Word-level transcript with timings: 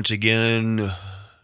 once 0.00 0.10
again, 0.10 0.94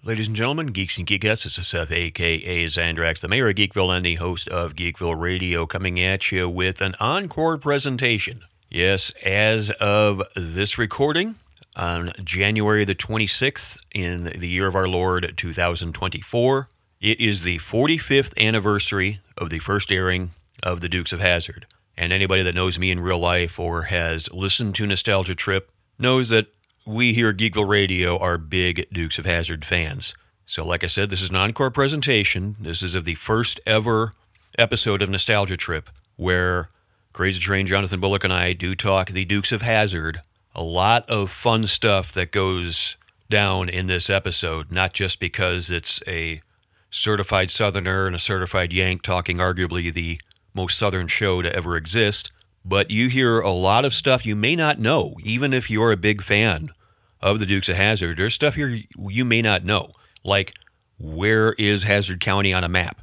ladies 0.03 0.29
and 0.29 0.35
gentlemen, 0.35 0.69
geeks 0.69 0.97
and 0.97 1.07
geekettes. 1.07 1.45
This 1.45 1.59
is 1.59 1.69
Seth, 1.69 1.93
aka 1.93 2.65
Zandrax, 2.65 3.21
the 3.21 3.29
mayor 3.29 3.49
of 3.49 3.55
Geekville 3.55 3.95
and 3.95 4.07
the 4.07 4.15
host 4.15 4.49
of 4.49 4.75
Geekville 4.75 5.21
Radio, 5.21 5.67
coming 5.67 6.01
at 6.01 6.33
you 6.33 6.49
with 6.49 6.81
an 6.81 6.95
encore 6.99 7.59
presentation. 7.59 8.41
Yes, 8.71 9.13
as 9.23 9.73
of 9.73 10.23
this 10.35 10.79
recording, 10.79 11.35
on 11.77 12.13
January 12.25 12.87
the 12.87 12.95
26th 12.95 13.79
in 13.95 14.25
the 14.25 14.49
year 14.49 14.69
of 14.69 14.75
our 14.75 14.89
Lord 14.89 15.35
2024, 15.37 16.69
it 17.03 17.21
is 17.21 17.43
the 17.43 17.59
45th 17.59 18.33
anniversary 18.43 19.21
of 19.37 19.51
the 19.51 19.59
first 19.59 19.93
airing 19.93 20.31
of 20.63 20.81
The 20.81 20.89
Dukes 20.89 21.13
of 21.13 21.21
Hazzard. 21.21 21.67
And 21.95 22.11
anybody 22.11 22.43
that 22.43 22.55
knows 22.55 22.79
me 22.79 22.91
in 22.91 23.01
real 23.01 23.19
life 23.19 23.61
or 23.61 23.83
has 23.83 24.33
listened 24.33 24.75
to 24.77 24.87
Nostalgia 24.87 25.35
Trip 25.35 25.71
knows 25.99 26.31
that 26.31 26.47
we 26.87 27.13
here 27.13 27.31
at 27.31 27.37
Geekville 27.37 27.69
Radio 27.69 28.17
are 28.17 28.39
big 28.39 28.87
Dukes 28.93 29.19
of 29.19 29.27
Hazzard 29.27 29.65
fans. 29.65 30.15
So, 30.47 30.65
like 30.65 30.85
I 30.85 30.87
said, 30.87 31.11
this 31.11 31.21
is 31.21 31.31
an 31.31 31.37
encore 31.37 31.73
presentation. 31.73 32.55
This 32.61 32.81
is 32.81 32.95
of 32.95 33.05
the 33.05 33.17
first 33.17 33.59
ever 33.67 34.13
episode 34.57 35.03
of 35.03 35.11
Nostalgia 35.11 35.57
Trip 35.57 35.91
where 36.15 36.69
Crazy 37.13 37.41
Train 37.41 37.67
Jonathan 37.67 37.99
Bullock 37.99 38.23
and 38.23 38.33
I 38.33 38.53
do 38.53 38.77
talk 38.77 39.11
the 39.11 39.25
Dukes 39.25 39.51
of 39.51 39.63
Hazzard. 39.63 40.21
A 40.55 40.63
lot 40.63 41.09
of 41.11 41.31
fun 41.31 41.67
stuff 41.67 42.13
that 42.13 42.31
goes 42.31 42.97
down 43.29 43.69
in 43.69 43.89
this 43.89 44.09
episode, 44.09 44.71
not 44.71 44.93
just 44.95 45.19
because 45.19 45.73
it's 45.73 46.01
a 46.07 46.41
certified 46.89 47.51
Southerner 47.51 48.07
and 48.07 48.15
a 48.15 48.21
certified 48.21 48.73
Yank 48.73 49.03
talking 49.03 49.39
arguably 49.39 49.93
the 49.93 50.21
most 50.55 50.79
Southern 50.79 51.09
show 51.09 51.43
to 51.43 51.53
ever 51.55 51.77
exist, 51.77 52.31
but 52.65 52.93
you 52.93 53.09
hear 53.09 53.41
a 53.41 53.51
lot 53.51 53.85
of 53.85 53.93
stuff 53.93 54.25
you 54.25 54.37
may 54.37 54.55
not 54.55 54.79
know, 54.79 55.17
even 55.25 55.53
if 55.53 55.69
you're 55.69 55.93
a 55.93 55.97
big 55.97 56.23
fan 56.23 56.71
of 57.21 57.39
the 57.39 57.47
Dukes 57.47 57.69
of 57.69 57.77
Hazzard, 57.77 58.19
There's 58.19 58.35
stuff 58.35 58.55
here 58.55 58.79
you 58.97 59.25
may 59.25 59.43
not 59.43 59.65
know, 59.65 59.91
like 60.25 60.55
where 60.99 61.53
is 61.55 61.85
Hazzard 61.85 62.21
County 62.21 62.53
on 62.53 62.65
a 62.65 62.69
map? 62.69 63.01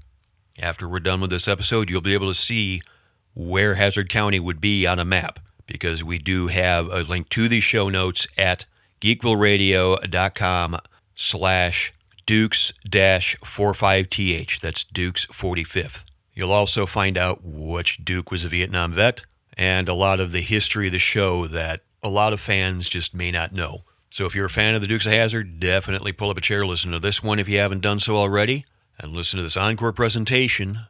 After 0.59 0.87
we're 0.87 0.99
done 0.99 1.21
with 1.21 1.29
this 1.29 1.47
episode, 1.47 1.89
you'll 1.89 2.01
be 2.01 2.13
able 2.13 2.27
to 2.27 2.33
see 2.33 2.81
where 3.33 3.75
Hazzard 3.75 4.09
County 4.09 4.39
would 4.39 4.61
be 4.61 4.85
on 4.85 4.99
a 4.99 5.05
map 5.05 5.39
because 5.65 6.03
we 6.03 6.19
do 6.19 6.47
have 6.47 6.87
a 6.87 7.01
link 7.01 7.29
to 7.29 7.47
the 7.47 7.59
show 7.59 7.89
notes 7.89 8.27
at 8.37 8.65
geekvilleradio.com 9.01 10.77
slash 11.15 11.93
dukes 12.25 12.73
dash 12.87 13.35
45th. 13.37 14.59
That's 14.59 14.83
Dukes 14.83 15.25
45th. 15.27 16.03
You'll 16.33 16.51
also 16.51 16.85
find 16.85 17.17
out 17.17 17.41
which 17.43 18.03
Duke 18.03 18.31
was 18.31 18.45
a 18.45 18.49
Vietnam 18.49 18.93
vet 18.93 19.23
and 19.55 19.87
a 19.87 19.93
lot 19.93 20.19
of 20.19 20.31
the 20.31 20.41
history 20.41 20.87
of 20.87 20.93
the 20.93 20.99
show 20.99 21.47
that 21.47 21.81
a 22.01 22.09
lot 22.09 22.33
of 22.33 22.39
fans 22.39 22.89
just 22.89 23.13
may 23.13 23.31
not 23.31 23.53
know. 23.53 23.83
So 24.13 24.27
if 24.27 24.35
you're 24.35 24.45
a 24.45 24.49
fan 24.49 24.75
of 24.75 24.81
the 24.81 24.85
Dukes 24.85 25.07
of 25.07 25.11
Hazzard, 25.11 25.59
definitely 25.59 26.11
pull 26.11 26.29
up 26.29 26.37
a 26.37 26.41
chair, 26.41 26.63
listen 26.67 26.91
to 26.91 26.99
this 26.99 27.23
one 27.23 27.39
if 27.39 27.49
you 27.49 27.57
haven't 27.57 27.81
done 27.81 27.99
so 27.99 28.15
already, 28.15 28.63
and 28.99 29.11
listen 29.11 29.37
to 29.37 29.43
this 29.43 29.57
encore 29.57 29.91
presentation 29.91 30.81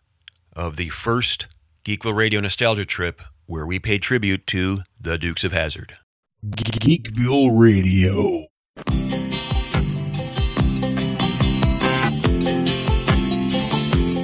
of 0.51 0.75
the 0.75 0.89
first 0.89 1.47
Geekville 1.85 2.17
Radio 2.17 2.41
Nostalgia 2.41 2.83
Trip 2.83 3.21
where 3.45 3.65
we 3.65 3.79
pay 3.79 3.97
tribute 3.97 4.45
to 4.47 4.81
the 4.99 5.17
Dukes 5.17 5.45
of 5.45 5.53
Hazzard. 5.53 5.95
Geekville 6.47 7.57
Radio. 7.57 8.47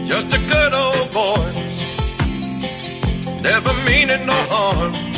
Just 0.05 0.33
a 0.33 0.39
good 0.49 0.73
old 0.73 1.09
boy, 1.13 1.53
never 3.41 3.73
meaning 3.85 4.25
no 4.25 4.33
harm. 4.33 5.08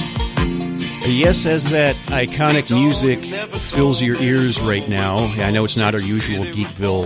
Yes, 1.12 1.46
as 1.46 1.70
that 1.72 1.96
iconic 2.08 2.74
music 2.74 3.20
fills 3.60 4.02
your 4.02 4.16
ears 4.16 4.60
right 4.62 4.88
now. 4.88 5.26
I 5.44 5.52
know 5.52 5.66
it's 5.66 5.76
not 5.76 5.94
our 5.94 6.02
usual 6.02 6.46
Geekville 6.46 7.06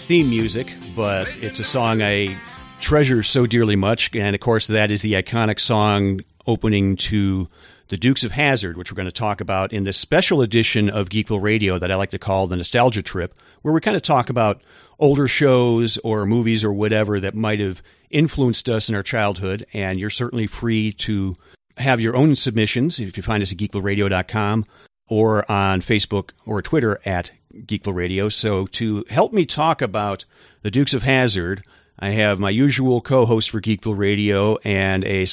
theme 0.00 0.28
music, 0.28 0.72
but 0.94 1.26
it's 1.40 1.58
a 1.58 1.64
song 1.64 2.02
I 2.02 2.38
treasure 2.80 3.22
so 3.22 3.46
dearly 3.46 3.76
much. 3.76 4.14
And 4.14 4.36
of 4.36 4.40
course, 4.40 4.66
that 4.66 4.90
is 4.90 5.02
the 5.02 5.14
iconic 5.14 5.58
song 5.58 6.20
opening 6.46 6.96
to 6.96 7.48
the 7.88 7.96
Dukes 7.96 8.24
of 8.24 8.32
Hazzard, 8.32 8.76
which 8.76 8.92
we're 8.92 8.96
going 8.96 9.06
to 9.06 9.12
talk 9.12 9.40
about 9.40 9.72
in 9.72 9.84
this 9.84 9.96
special 9.96 10.42
edition 10.42 10.90
of 10.90 11.08
Geekville 11.08 11.42
Radio 11.42 11.78
that 11.78 11.90
I 11.90 11.96
like 11.96 12.10
to 12.10 12.18
call 12.18 12.46
the 12.46 12.56
Nostalgia 12.56 13.02
Trip, 13.02 13.34
where 13.62 13.72
we 13.72 13.80
kind 13.80 13.96
of 13.96 14.02
talk 14.02 14.28
about 14.28 14.60
older 14.98 15.26
shows 15.26 15.96
or 16.04 16.26
movies 16.26 16.62
or 16.62 16.72
whatever 16.72 17.20
that 17.20 17.34
might 17.34 17.58
have 17.58 17.82
influenced 18.10 18.68
us 18.68 18.88
in 18.88 18.94
our 18.94 19.02
childhood. 19.02 19.66
And 19.72 19.98
you're 19.98 20.10
certainly 20.10 20.46
free 20.46 20.92
to 20.92 21.36
have 21.78 22.00
your 22.00 22.16
own 22.16 22.36
submissions 22.36 23.00
if 23.00 23.16
you 23.16 23.22
find 23.22 23.42
us 23.42 23.52
at 23.52 23.58
geekvilleradio.com 23.58 24.66
or 25.08 25.50
on 25.50 25.80
Facebook 25.80 26.30
or 26.46 26.62
Twitter 26.62 27.00
at 27.04 27.30
Geekville 27.54 27.94
Radio. 27.94 28.28
So 28.28 28.66
to 28.66 29.04
help 29.08 29.32
me 29.32 29.44
talk 29.44 29.80
about 29.80 30.24
the 30.62 30.70
Dukes 30.70 30.94
of 30.94 31.02
Hazzard, 31.02 31.64
I 31.98 32.10
have 32.10 32.38
my 32.38 32.50
usual 32.50 33.00
co-host 33.00 33.50
for 33.50 33.60
Geekville 33.60 33.96
Radio 33.96 34.56
and 34.58 35.04
a 35.04 35.26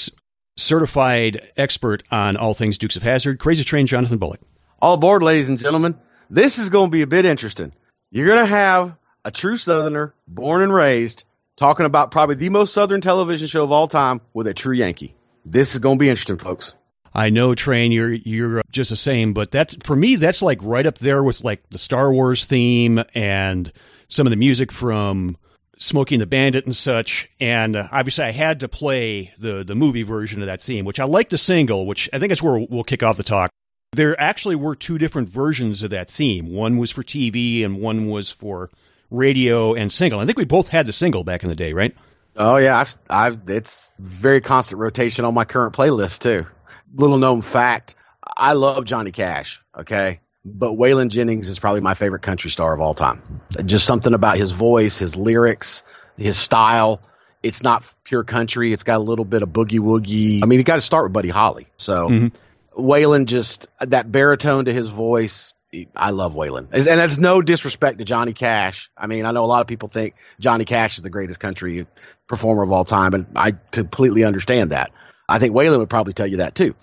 certified 0.58 1.52
expert 1.58 2.04
on 2.12 2.36
all 2.36 2.54
things 2.54 2.78
Dukes 2.78 2.96
of 2.96 3.04
Hazzard, 3.04 3.40
Crazy 3.40 3.64
Train 3.64 3.88
Jonathan 3.88 4.18
Bullock. 4.18 4.40
All 4.82 4.96
aboard, 4.96 5.24
ladies 5.24 5.50
and 5.50 5.60
gentlemen. 5.60 5.96
This 6.30 6.58
is 6.58 6.70
going 6.70 6.90
to 6.90 6.92
be 6.92 7.02
a 7.02 7.08
bit 7.08 7.26
interesting. 7.26 7.72
You're 8.12 8.28
going 8.28 8.40
to 8.40 8.46
have 8.46 8.96
a 9.24 9.32
true 9.32 9.58
Southerner, 9.58 10.14
born 10.28 10.62
and 10.62 10.74
raised, 10.74 11.24
talking 11.56 11.86
about 11.86 12.12
probably 12.12 12.36
the 12.36 12.50
most 12.50 12.74
Southern 12.74 13.02
television 13.02 13.48
show 13.48 13.64
of 13.64 13.72
all 13.72 13.88
time 13.88 14.22
with 14.34 14.48
a 14.48 14.54
true 14.54 14.76
Yankee. 14.76 15.16
This 15.46 15.74
is 15.74 15.80
going 15.80 15.98
to 15.98 16.00
be 16.00 16.10
interesting, 16.10 16.38
folks. 16.38 16.74
I 17.14 17.30
know, 17.30 17.56
Train, 17.56 17.94
you're 17.94 18.12
you're 18.12 18.62
just 18.72 18.90
the 18.90 18.98
same, 18.98 19.34
but 19.34 19.52
that's 19.52 19.76
for 19.86 19.96
me. 19.96 20.18
That's 20.18 20.42
like 20.42 20.60
right 20.62 20.86
up 20.86 20.98
there 20.98 21.24
with 21.24 21.44
like 21.44 21.64
the 21.70 21.78
Star 21.78 22.12
Wars 22.12 22.44
theme 22.44 23.02
and 23.14 23.72
some 24.10 24.28
of 24.28 24.32
the 24.32 24.38
music 24.38 24.70
from 24.72 25.38
Smokey 25.78 26.16
and 26.16 26.22
the 26.22 26.28
Bandit 26.28 26.66
and 26.66 26.76
such. 26.76 27.30
And 27.40 27.78
uh, 27.78 27.88
obviously, 27.92 28.26
I 28.26 28.32
had 28.32 28.60
to 28.60 28.68
play 28.68 29.34
the 29.40 29.64
the 29.64 29.76
movie 29.76 30.04
version 30.04 30.42
of 30.42 30.48
that 30.48 30.62
theme, 30.62 30.84
which 30.84 31.00
I 31.00 31.06
like 31.06 31.30
the 31.30 31.38
single, 31.38 31.86
which 31.86 32.10
I 32.12 32.20
think 32.20 32.32
that's 32.32 32.44
where 32.44 32.66
we'll 32.70 32.84
kick 32.84 33.02
off 33.02 33.16
the 33.16 33.24
talk. 33.24 33.50
There 33.94 34.20
actually 34.20 34.56
were 34.56 34.76
two 34.76 34.98
different 34.98 35.30
versions 35.30 35.84
of 35.84 35.92
that 35.92 36.12
theme. 36.12 36.52
One 36.52 36.76
was 36.76 36.92
for 36.92 37.02
TV, 37.02 37.64
and 37.64 37.80
one 37.80 38.10
was 38.10 38.30
for 38.30 38.72
radio 39.10 39.74
and 39.74 39.90
single. 39.90 40.20
I 40.20 40.26
think 40.26 40.38
we 40.38 40.44
both 40.44 40.68
had 40.68 40.86
the 40.86 40.92
single 40.92 41.24
back 41.24 41.44
in 41.44 41.50
the 41.50 41.56
day, 41.56 41.72
right? 41.72 41.96
Oh 42.36 42.58
yeah, 42.58 42.78
I've, 42.80 42.96
I've 43.10 43.50
it's 43.50 43.98
very 44.00 44.42
constant 44.42 44.80
rotation 44.80 45.26
on 45.26 45.34
my 45.34 45.46
current 45.46 45.74
playlist 45.74 46.20
too. 46.20 46.46
Little 46.94 47.18
known 47.18 47.42
fact, 47.42 47.96
I 48.36 48.54
love 48.54 48.86
Johnny 48.86 49.12
Cash. 49.12 49.64
Okay, 49.78 50.20
but 50.44 50.74
Waylon 50.74 51.10
Jennings 51.10 51.50
is 51.50 51.60
probably 51.60 51.82
my 51.82 51.94
favorite 51.94 52.22
country 52.22 52.52
star 52.52 52.74
of 52.74 52.82
all 52.82 52.94
time. 52.94 53.42
Just 53.66 53.86
something 53.86 54.14
about 54.14 54.38
his 54.38 54.52
voice, 54.52 55.00
his 55.00 55.16
lyrics, 55.16 55.84
his 56.18 56.38
style. 56.38 57.02
It's 57.42 57.64
not 57.64 57.86
pure 58.04 58.24
country. 58.24 58.74
It's 58.74 58.84
got 58.84 58.98
a 58.98 59.04
little 59.04 59.26
bit 59.26 59.44
of 59.44 59.50
boogie 59.50 59.80
woogie. 59.80 60.44
I 60.44 60.46
mean, 60.46 60.60
you 60.60 60.64
got 60.64 60.76
to 60.76 60.82
start 60.82 61.06
with 61.06 61.14
Buddy 61.14 61.30
Holly. 61.30 61.68
So 61.78 62.10
mm-hmm. 62.10 62.82
Waylon 62.82 63.26
just 63.26 63.68
that 63.80 64.12
baritone 64.12 64.66
to 64.66 64.74
his 64.74 64.90
voice. 64.90 65.54
I 65.96 66.12
love 66.12 66.34
Waylon, 66.34 66.68
and 66.72 66.86
that's 66.86 67.18
no 67.18 67.42
disrespect 67.42 68.00
to 68.00 68.06
Johnny 68.06 68.34
Cash. 68.34 68.90
I 68.98 69.08
mean, 69.08 69.26
I 69.26 69.32
know 69.32 69.44
a 69.44 69.48
lot 69.48 69.62
of 69.62 69.68
people 69.68 69.90
think 69.90 70.16
Johnny 70.40 70.66
Cash 70.66 70.98
is 70.98 71.04
the 71.04 71.10
greatest 71.10 71.40
country 71.40 71.88
performer 72.28 72.64
of 72.64 72.72
all 72.72 72.86
time, 72.86 73.14
and 73.14 73.26
I 73.36 73.52
completely 73.52 74.24
understand 74.24 74.72
that. 74.72 74.92
I 75.28 75.40
think 75.40 75.56
Waylon 75.56 75.80
would 75.80 75.90
probably 75.90 76.14
tell 76.14 76.28
you 76.28 76.38
that 76.38 76.56
too. 76.56 76.76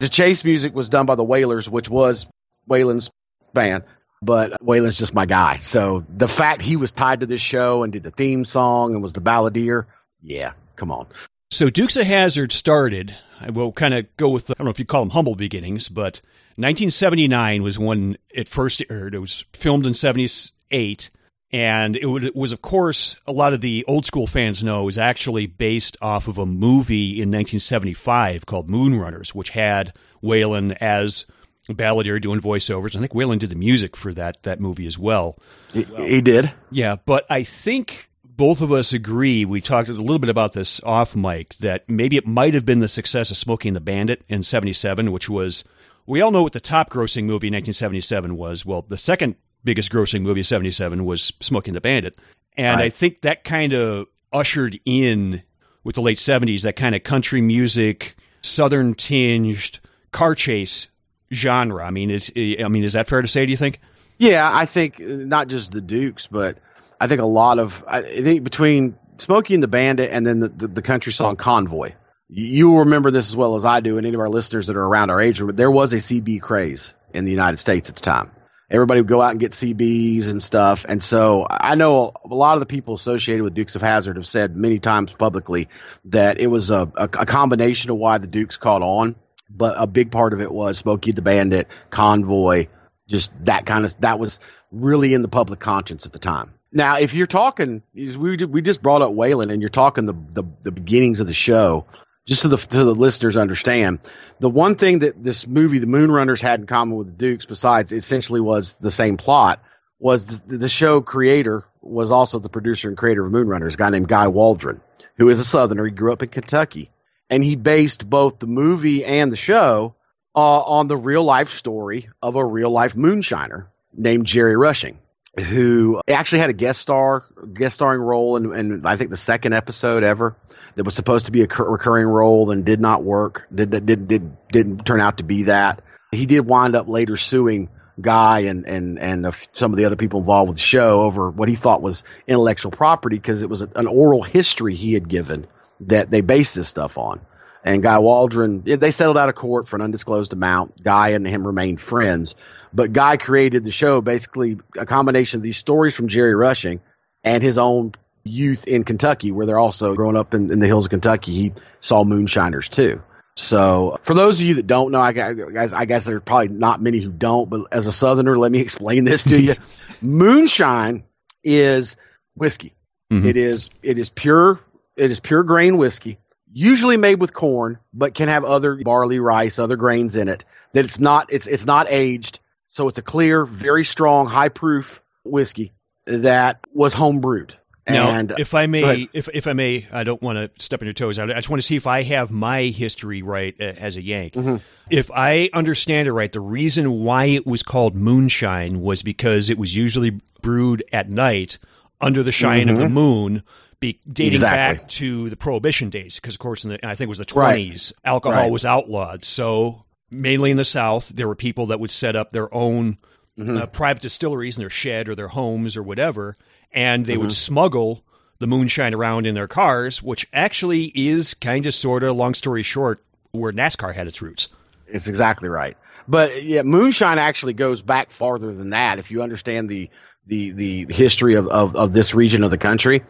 The 0.00 0.08
chase 0.08 0.44
music 0.44 0.74
was 0.74 0.88
done 0.88 1.06
by 1.06 1.14
the 1.14 1.24
Waylors, 1.24 1.68
which 1.68 1.88
was 1.88 2.26
Waylon's 2.68 3.10
band, 3.54 3.84
but 4.20 4.60
Waylon's 4.62 4.98
just 4.98 5.14
my 5.14 5.26
guy. 5.26 5.56
So 5.58 6.04
the 6.08 6.28
fact 6.28 6.62
he 6.62 6.76
was 6.76 6.92
tied 6.92 7.20
to 7.20 7.26
this 7.26 7.40
show 7.40 7.82
and 7.82 7.92
did 7.92 8.02
the 8.02 8.10
theme 8.10 8.44
song 8.44 8.94
and 8.94 9.02
was 9.02 9.12
the 9.12 9.20
balladeer, 9.20 9.86
yeah, 10.22 10.52
come 10.76 10.90
on. 10.90 11.06
So 11.50 11.70
Dukes 11.70 11.96
of 11.96 12.06
Hazzard 12.06 12.52
started. 12.52 13.16
I 13.40 13.50
will 13.50 13.72
kind 13.72 13.94
of 13.94 14.06
go 14.16 14.28
with 14.28 14.46
the, 14.46 14.54
I 14.54 14.58
don't 14.58 14.64
know 14.66 14.70
if 14.70 14.78
you 14.78 14.84
call 14.84 15.02
them 15.02 15.10
humble 15.10 15.36
beginnings, 15.36 15.88
but 15.88 16.20
1979 16.56 17.62
was 17.62 17.78
when 17.78 18.16
it 18.30 18.48
first 18.48 18.82
aired. 18.88 19.14
It 19.14 19.18
was 19.18 19.44
filmed 19.52 19.86
in 19.86 19.94
78. 19.94 21.10
And 21.52 21.96
it, 21.96 22.06
would, 22.06 22.24
it 22.24 22.34
was, 22.34 22.50
of 22.50 22.60
course, 22.60 23.16
a 23.26 23.32
lot 23.32 23.52
of 23.52 23.60
the 23.60 23.84
old 23.86 24.04
school 24.04 24.26
fans 24.26 24.64
know, 24.64 24.84
was 24.84 24.98
actually 24.98 25.46
based 25.46 25.96
off 26.02 26.28
of 26.28 26.38
a 26.38 26.46
movie 26.46 27.12
in 27.12 27.30
1975 27.30 28.46
called 28.46 28.68
Moonrunners, 28.68 29.30
which 29.30 29.50
had 29.50 29.92
Waylon 30.22 30.76
as 30.80 31.24
balladeer 31.68 32.20
doing 32.20 32.40
voiceovers. 32.40 32.96
I 32.96 33.00
think 33.00 33.12
Waylon 33.12 33.38
did 33.38 33.50
the 33.50 33.56
music 33.56 33.96
for 33.96 34.12
that 34.14 34.42
that 34.42 34.60
movie 34.60 34.86
as 34.86 34.98
well. 34.98 35.38
He, 35.72 35.84
he 35.84 36.20
did. 36.20 36.52
Yeah, 36.70 36.96
but 37.04 37.26
I 37.30 37.42
think 37.42 38.08
both 38.24 38.60
of 38.60 38.72
us 38.72 38.92
agree. 38.92 39.44
We 39.44 39.60
talked 39.60 39.88
a 39.88 39.92
little 39.92 40.18
bit 40.18 40.30
about 40.30 40.52
this 40.52 40.80
off 40.84 41.16
mic 41.16 41.54
that 41.56 41.88
maybe 41.88 42.16
it 42.16 42.26
might 42.26 42.54
have 42.54 42.66
been 42.66 42.80
the 42.80 42.88
success 42.88 43.30
of 43.30 43.36
Smokey 43.36 43.68
and 43.68 43.76
the 43.76 43.80
Bandit 43.80 44.22
in 44.28 44.42
'77, 44.42 45.10
which 45.10 45.28
was 45.28 45.64
we 46.06 46.20
all 46.20 46.30
know 46.30 46.42
what 46.42 46.52
the 46.52 46.60
top 46.60 46.90
grossing 46.90 47.24
movie 47.24 47.48
in 47.48 47.54
1977 47.54 48.36
was. 48.36 48.64
Well, 48.64 48.82
the 48.88 48.96
second 48.96 49.36
biggest 49.64 49.90
grossing 49.90 50.22
movie 50.22 50.40
of 50.40 50.46
77 50.46 51.04
was 51.04 51.32
Smokey 51.40 51.70
and 51.70 51.76
the 51.76 51.80
Bandit. 51.80 52.16
And 52.56 52.78
right. 52.78 52.86
I 52.86 52.90
think 52.90 53.22
that 53.22 53.44
kind 53.44 53.72
of 53.72 54.06
ushered 54.32 54.78
in 54.84 55.42
with 55.84 55.96
the 55.96 56.02
late 56.02 56.18
70s 56.18 56.62
that 56.62 56.76
kind 56.76 56.94
of 56.94 57.02
country 57.02 57.40
music, 57.40 58.16
southern 58.42 58.94
tinged 58.94 59.80
car 60.12 60.34
chase 60.34 60.88
genre. 61.32 61.84
I 61.84 61.90
mean, 61.90 62.10
is 62.10 62.32
I 62.36 62.68
mean, 62.68 62.84
is 62.84 62.94
that 62.94 63.08
fair 63.08 63.22
to 63.22 63.28
say? 63.28 63.44
Do 63.44 63.50
you 63.50 63.56
think? 63.56 63.80
Yeah, 64.18 64.48
I 64.50 64.64
think 64.64 65.00
uh, 65.00 65.04
not 65.04 65.48
just 65.48 65.72
the 65.72 65.80
Dukes, 65.80 66.26
but 66.26 66.58
I 67.00 67.06
think 67.06 67.20
a 67.20 67.26
lot 67.26 67.58
of 67.58 67.84
I 67.86 68.02
think 68.02 68.44
between 68.44 68.96
Smokey 69.18 69.54
and 69.54 69.62
the 69.62 69.68
Bandit 69.68 70.10
and 70.10 70.26
then 70.26 70.40
the, 70.40 70.48
the, 70.48 70.68
the 70.68 70.82
country 70.82 71.12
song 71.12 71.36
Convoy. 71.36 71.92
You 72.28 72.70
will 72.70 72.80
remember 72.80 73.10
this 73.10 73.28
as 73.28 73.36
well 73.36 73.54
as 73.54 73.64
I 73.64 73.80
do, 73.80 73.98
and 73.98 74.06
any 74.06 74.14
of 74.14 74.20
our 74.20 74.28
listeners 74.28 74.66
that 74.66 74.76
are 74.76 74.84
around 74.84 75.10
our 75.10 75.20
age. 75.20 75.40
There 75.40 75.70
was 75.70 75.92
a 75.92 75.96
CB 75.96 76.42
craze 76.42 76.94
in 77.14 77.24
the 77.24 77.30
United 77.30 77.58
States 77.58 77.88
at 77.88 77.94
the 77.94 78.02
time. 78.02 78.32
Everybody 78.68 79.00
would 79.00 79.08
go 79.08 79.22
out 79.22 79.30
and 79.30 79.38
get 79.38 79.52
CBs 79.52 80.28
and 80.28 80.42
stuff, 80.42 80.84
and 80.88 81.00
so 81.00 81.46
I 81.48 81.76
know 81.76 82.12
a 82.28 82.34
lot 82.34 82.54
of 82.54 82.60
the 82.60 82.66
people 82.66 82.94
associated 82.94 83.44
with 83.44 83.54
Dukes 83.54 83.76
of 83.76 83.82
Hazzard 83.82 84.16
have 84.16 84.26
said 84.26 84.56
many 84.56 84.80
times 84.80 85.14
publicly 85.14 85.68
that 86.06 86.40
it 86.40 86.48
was 86.48 86.72
a, 86.72 86.90
a, 86.96 87.04
a 87.04 87.26
combination 87.26 87.92
of 87.92 87.98
why 87.98 88.18
the 88.18 88.26
Dukes 88.26 88.56
caught 88.56 88.82
on, 88.82 89.14
but 89.48 89.76
a 89.78 89.86
big 89.86 90.10
part 90.10 90.32
of 90.32 90.40
it 90.40 90.50
was 90.50 90.78
Smokey 90.78 91.12
the 91.12 91.22
Bandit, 91.22 91.68
Convoy, 91.90 92.66
just 93.08 93.32
that 93.44 93.66
kind 93.66 93.84
of 93.84 94.00
that 94.00 94.18
was 94.18 94.40
really 94.72 95.14
in 95.14 95.22
the 95.22 95.28
public 95.28 95.60
conscience 95.60 96.06
at 96.06 96.12
the 96.12 96.18
time. 96.18 96.52
Now, 96.72 96.98
if 96.98 97.14
you're 97.14 97.28
talking, 97.28 97.84
we 97.94 98.36
we 98.36 98.62
just 98.62 98.82
brought 98.82 99.00
up 99.00 99.12
Waylon, 99.12 99.52
and 99.52 99.62
you're 99.62 99.68
talking 99.68 100.06
the, 100.06 100.16
the 100.32 100.42
the 100.62 100.72
beginnings 100.72 101.20
of 101.20 101.28
the 101.28 101.32
show 101.32 101.86
just 102.26 102.42
so 102.42 102.48
the, 102.48 102.58
so 102.58 102.84
the 102.84 102.94
listeners 102.94 103.36
understand, 103.36 104.00
the 104.40 104.50
one 104.50 104.74
thing 104.74 104.98
that 105.00 105.22
this 105.22 105.46
movie, 105.46 105.78
The 105.78 105.86
Moonrunners, 105.86 106.40
had 106.40 106.60
in 106.60 106.66
common 106.66 106.96
with 106.96 107.06
the 107.06 107.12
Dukes, 107.12 107.46
besides 107.46 107.92
essentially 107.92 108.40
was 108.40 108.74
the 108.74 108.90
same 108.90 109.16
plot, 109.16 109.62
was 109.98 110.26
the, 110.26 110.58
the 110.58 110.68
show 110.68 111.00
creator 111.00 111.64
was 111.80 112.10
also 112.10 112.40
the 112.40 112.48
producer 112.48 112.88
and 112.88 112.98
creator 112.98 113.24
of 113.24 113.32
Moonrunners, 113.32 113.74
a 113.74 113.76
guy 113.76 113.90
named 113.90 114.08
Guy 114.08 114.26
Waldron, 114.26 114.80
who 115.16 115.28
is 115.28 115.38
a 115.38 115.44
Southerner. 115.44 115.86
He 115.86 115.92
grew 115.92 116.12
up 116.12 116.22
in 116.22 116.28
Kentucky, 116.28 116.90
and 117.30 117.44
he 117.44 117.54
based 117.54 118.08
both 118.08 118.40
the 118.40 118.48
movie 118.48 119.04
and 119.04 119.30
the 119.30 119.36
show 119.36 119.94
uh, 120.34 120.60
on 120.62 120.88
the 120.88 120.96
real 120.96 121.22
life 121.22 121.50
story 121.50 122.08
of 122.20 122.34
a 122.34 122.44
real 122.44 122.70
life 122.70 122.94
moonshiner 122.94 123.68
named 123.94 124.26
Jerry 124.26 124.56
Rushing 124.56 124.98
who 125.38 126.00
actually 126.08 126.38
had 126.38 126.50
a 126.50 126.54
guest 126.54 126.80
star 126.80 127.24
guest 127.52 127.74
starring 127.74 128.00
role 128.00 128.36
in, 128.36 128.52
in 128.52 128.86
I 128.86 128.96
think 128.96 129.10
the 129.10 129.16
second 129.16 129.52
episode 129.52 130.02
ever 130.02 130.36
that 130.76 130.84
was 130.84 130.94
supposed 130.94 131.26
to 131.26 131.32
be 131.32 131.42
a 131.42 131.46
recurring 131.46 132.06
role 132.06 132.50
and 132.50 132.64
did 132.64 132.80
not 132.80 133.02
work 133.02 133.46
did 133.52 133.70
did 133.70 134.08
did 134.08 134.48
didn't 134.48 134.86
turn 134.86 135.00
out 135.00 135.18
to 135.18 135.24
be 135.24 135.44
that 135.44 135.82
he 136.12 136.26
did 136.26 136.40
wind 136.40 136.74
up 136.74 136.88
later 136.88 137.16
suing 137.16 137.68
Guy 138.00 138.40
and 138.40 138.66
and 138.68 138.98
and 138.98 139.34
some 139.52 139.72
of 139.72 139.78
the 139.78 139.86
other 139.86 139.96
people 139.96 140.20
involved 140.20 140.48
with 140.48 140.58
the 140.58 140.62
show 140.62 141.00
over 141.00 141.30
what 141.30 141.48
he 141.48 141.54
thought 141.54 141.80
was 141.80 142.04
intellectual 142.26 142.70
property 142.70 143.16
because 143.16 143.42
it 143.42 143.48
was 143.48 143.62
an 143.62 143.86
oral 143.86 144.22
history 144.22 144.74
he 144.74 144.92
had 144.92 145.08
given 145.08 145.46
that 145.80 146.10
they 146.10 146.20
based 146.20 146.54
this 146.54 146.68
stuff 146.68 146.98
on. 146.98 147.20
And 147.64 147.82
Guy 147.82 147.98
Waldron, 147.98 148.62
they 148.64 148.90
settled 148.92 149.18
out 149.18 149.28
of 149.28 149.34
court 149.34 149.66
for 149.66 149.76
an 149.76 149.82
undisclosed 149.82 150.32
amount. 150.32 150.80
Guy 150.84 151.10
and 151.10 151.26
him 151.26 151.44
remained 151.44 151.80
friends, 151.80 152.36
but 152.72 152.92
Guy 152.92 153.16
created 153.16 153.64
the 153.64 153.72
show 153.72 154.00
basically 154.02 154.58
a 154.78 154.86
combination 154.86 155.38
of 155.38 155.42
these 155.42 155.56
stories 155.56 155.94
from 155.94 156.06
Jerry 156.06 156.34
Rushing 156.34 156.80
and 157.24 157.42
his 157.42 157.58
own 157.58 157.92
youth 158.28 158.66
in 158.66 158.84
Kentucky, 158.84 159.32
where 159.32 159.46
they're 159.46 159.58
also 159.58 159.94
growing 159.94 160.16
up 160.16 160.34
in, 160.34 160.52
in 160.52 160.58
the 160.58 160.66
hills 160.66 160.86
of 160.86 160.90
Kentucky. 160.90 161.32
He 161.32 161.52
saw 161.80 162.04
moonshiners 162.04 162.68
too. 162.68 163.02
So, 163.36 163.98
for 164.02 164.14
those 164.14 164.40
of 164.40 164.46
you 164.46 164.54
that 164.54 164.66
don't 164.66 164.92
know, 164.92 165.00
I 165.00 165.12
guys, 165.12 165.74
I 165.74 165.84
guess 165.84 166.06
there 166.06 166.16
are 166.16 166.20
probably 166.20 166.48
not 166.48 166.80
many 166.80 167.00
who 167.00 167.12
don't, 167.12 167.50
but 167.50 167.66
as 167.70 167.86
a 167.86 167.92
Southerner, 167.92 168.38
let 168.38 168.50
me 168.50 168.60
explain 168.62 169.04
this 169.04 169.24
to 169.24 169.40
you. 169.40 169.54
Moonshine 170.00 171.04
is 171.44 171.96
whiskey. 172.34 172.74
Mm-hmm. 173.12 173.26
It 173.26 173.36
is 173.36 173.70
it 173.82 173.98
is 173.98 174.08
pure 174.08 174.60
it 174.96 175.10
is 175.10 175.20
pure 175.20 175.42
grain 175.42 175.76
whiskey, 175.76 176.18
usually 176.50 176.96
made 176.96 177.20
with 177.20 177.34
corn, 177.34 177.78
but 177.92 178.14
can 178.14 178.28
have 178.28 178.44
other 178.44 178.76
barley, 178.82 179.20
rice, 179.20 179.58
other 179.58 179.76
grains 179.76 180.16
in 180.16 180.28
it. 180.28 180.44
That 180.72 180.84
it's 180.84 180.98
not 180.98 181.32
it's 181.32 181.46
it's 181.46 181.66
not 181.66 181.86
aged. 181.90 182.40
So 182.68 182.88
it's 182.88 182.98
a 182.98 183.02
clear, 183.02 183.44
very 183.44 183.84
strong, 183.84 184.26
high 184.26 184.48
proof 184.48 185.00
whiskey 185.24 185.72
that 186.06 186.60
was 186.72 186.94
home 186.94 187.20
brewed. 187.20 187.56
Now, 187.88 188.10
and, 188.10 188.34
if 188.38 188.52
I 188.54 188.66
may, 188.66 189.08
if 189.12 189.28
if 189.32 189.46
I 189.46 189.52
may, 189.52 189.86
I 189.92 190.02
don't 190.02 190.20
want 190.20 190.36
to 190.38 190.62
step 190.62 190.82
on 190.82 190.86
your 190.86 190.92
toes. 190.92 191.20
I 191.20 191.26
just 191.26 191.48
want 191.48 191.62
to 191.62 191.66
see 191.66 191.76
if 191.76 191.86
I 191.86 192.02
have 192.02 192.32
my 192.32 192.62
history 192.64 193.22
right 193.22 193.54
uh, 193.60 193.64
as 193.64 193.96
a 193.96 194.02
Yank. 194.02 194.32
Mm-hmm. 194.32 194.56
If 194.90 195.10
I 195.12 195.50
understand 195.52 196.08
it 196.08 196.12
right, 196.12 196.32
the 196.32 196.40
reason 196.40 196.90
why 196.90 197.26
it 197.26 197.46
was 197.46 197.62
called 197.62 197.94
moonshine 197.94 198.80
was 198.80 199.02
because 199.02 199.50
it 199.50 199.58
was 199.58 199.76
usually 199.76 200.20
brewed 200.42 200.82
at 200.92 201.10
night 201.10 201.58
under 202.00 202.22
the 202.22 202.32
shine 202.32 202.62
mm-hmm. 202.62 202.70
of 202.70 202.76
the 202.78 202.84
mm-hmm. 202.86 202.94
moon, 202.94 203.42
be, 203.78 204.00
dating 204.12 204.34
exactly. 204.34 204.78
back 204.78 204.88
to 204.88 205.30
the 205.30 205.36
Prohibition 205.36 205.88
days. 205.88 206.16
Because 206.16 206.34
of 206.34 206.40
course, 206.40 206.64
in 206.64 206.70
the, 206.70 206.86
I 206.86 206.96
think 206.96 207.06
it 207.06 207.08
was 207.08 207.18
the 207.18 207.24
twenties, 207.24 207.92
right. 208.04 208.10
alcohol 208.10 208.42
right. 208.42 208.50
was 208.50 208.64
outlawed. 208.64 209.24
So 209.24 209.84
mainly 210.10 210.50
in 210.50 210.56
the 210.56 210.64
South, 210.64 211.08
there 211.08 211.28
were 211.28 211.36
people 211.36 211.66
that 211.66 211.78
would 211.78 211.90
set 211.90 212.16
up 212.16 212.32
their 212.32 212.52
own 212.52 212.98
mm-hmm. 213.38 213.58
uh, 213.58 213.66
private 213.66 214.02
distilleries 214.02 214.56
in 214.56 214.62
their 214.62 214.70
shed 214.70 215.08
or 215.08 215.14
their 215.14 215.28
homes 215.28 215.76
or 215.76 215.82
whatever, 215.82 216.36
and 216.76 217.06
they 217.06 217.14
mm-hmm. 217.14 217.22
would 217.22 217.32
smuggle 217.32 218.04
the 218.38 218.46
moonshine 218.46 218.94
around 218.94 219.26
in 219.26 219.34
their 219.34 219.48
cars, 219.48 220.02
which 220.02 220.28
actually 220.32 220.92
is 220.94 221.34
kind 221.34 221.66
of 221.66 221.74
sort 221.74 222.02
of, 222.02 222.14
long 222.14 222.34
story 222.34 222.62
short, 222.62 223.02
where 223.32 223.50
NASCAR 223.50 223.94
had 223.94 224.06
its 224.06 224.20
roots. 224.20 224.50
It's 224.86 225.08
exactly 225.08 225.48
right. 225.48 225.76
But 226.06 226.44
yeah, 226.44 226.62
moonshine 226.62 227.18
actually 227.18 227.54
goes 227.54 227.82
back 227.82 228.10
farther 228.10 228.52
than 228.52 228.70
that. 228.70 228.98
If 228.98 229.10
you 229.10 229.22
understand 229.22 229.68
the 229.68 229.90
the 230.26 230.50
the 230.52 230.86
history 230.90 231.34
of, 231.34 231.48
of, 231.48 231.74
of 231.74 231.92
this 231.92 232.14
region 232.14 232.44
of 232.44 232.50
the 232.50 232.58
country, 232.58 233.02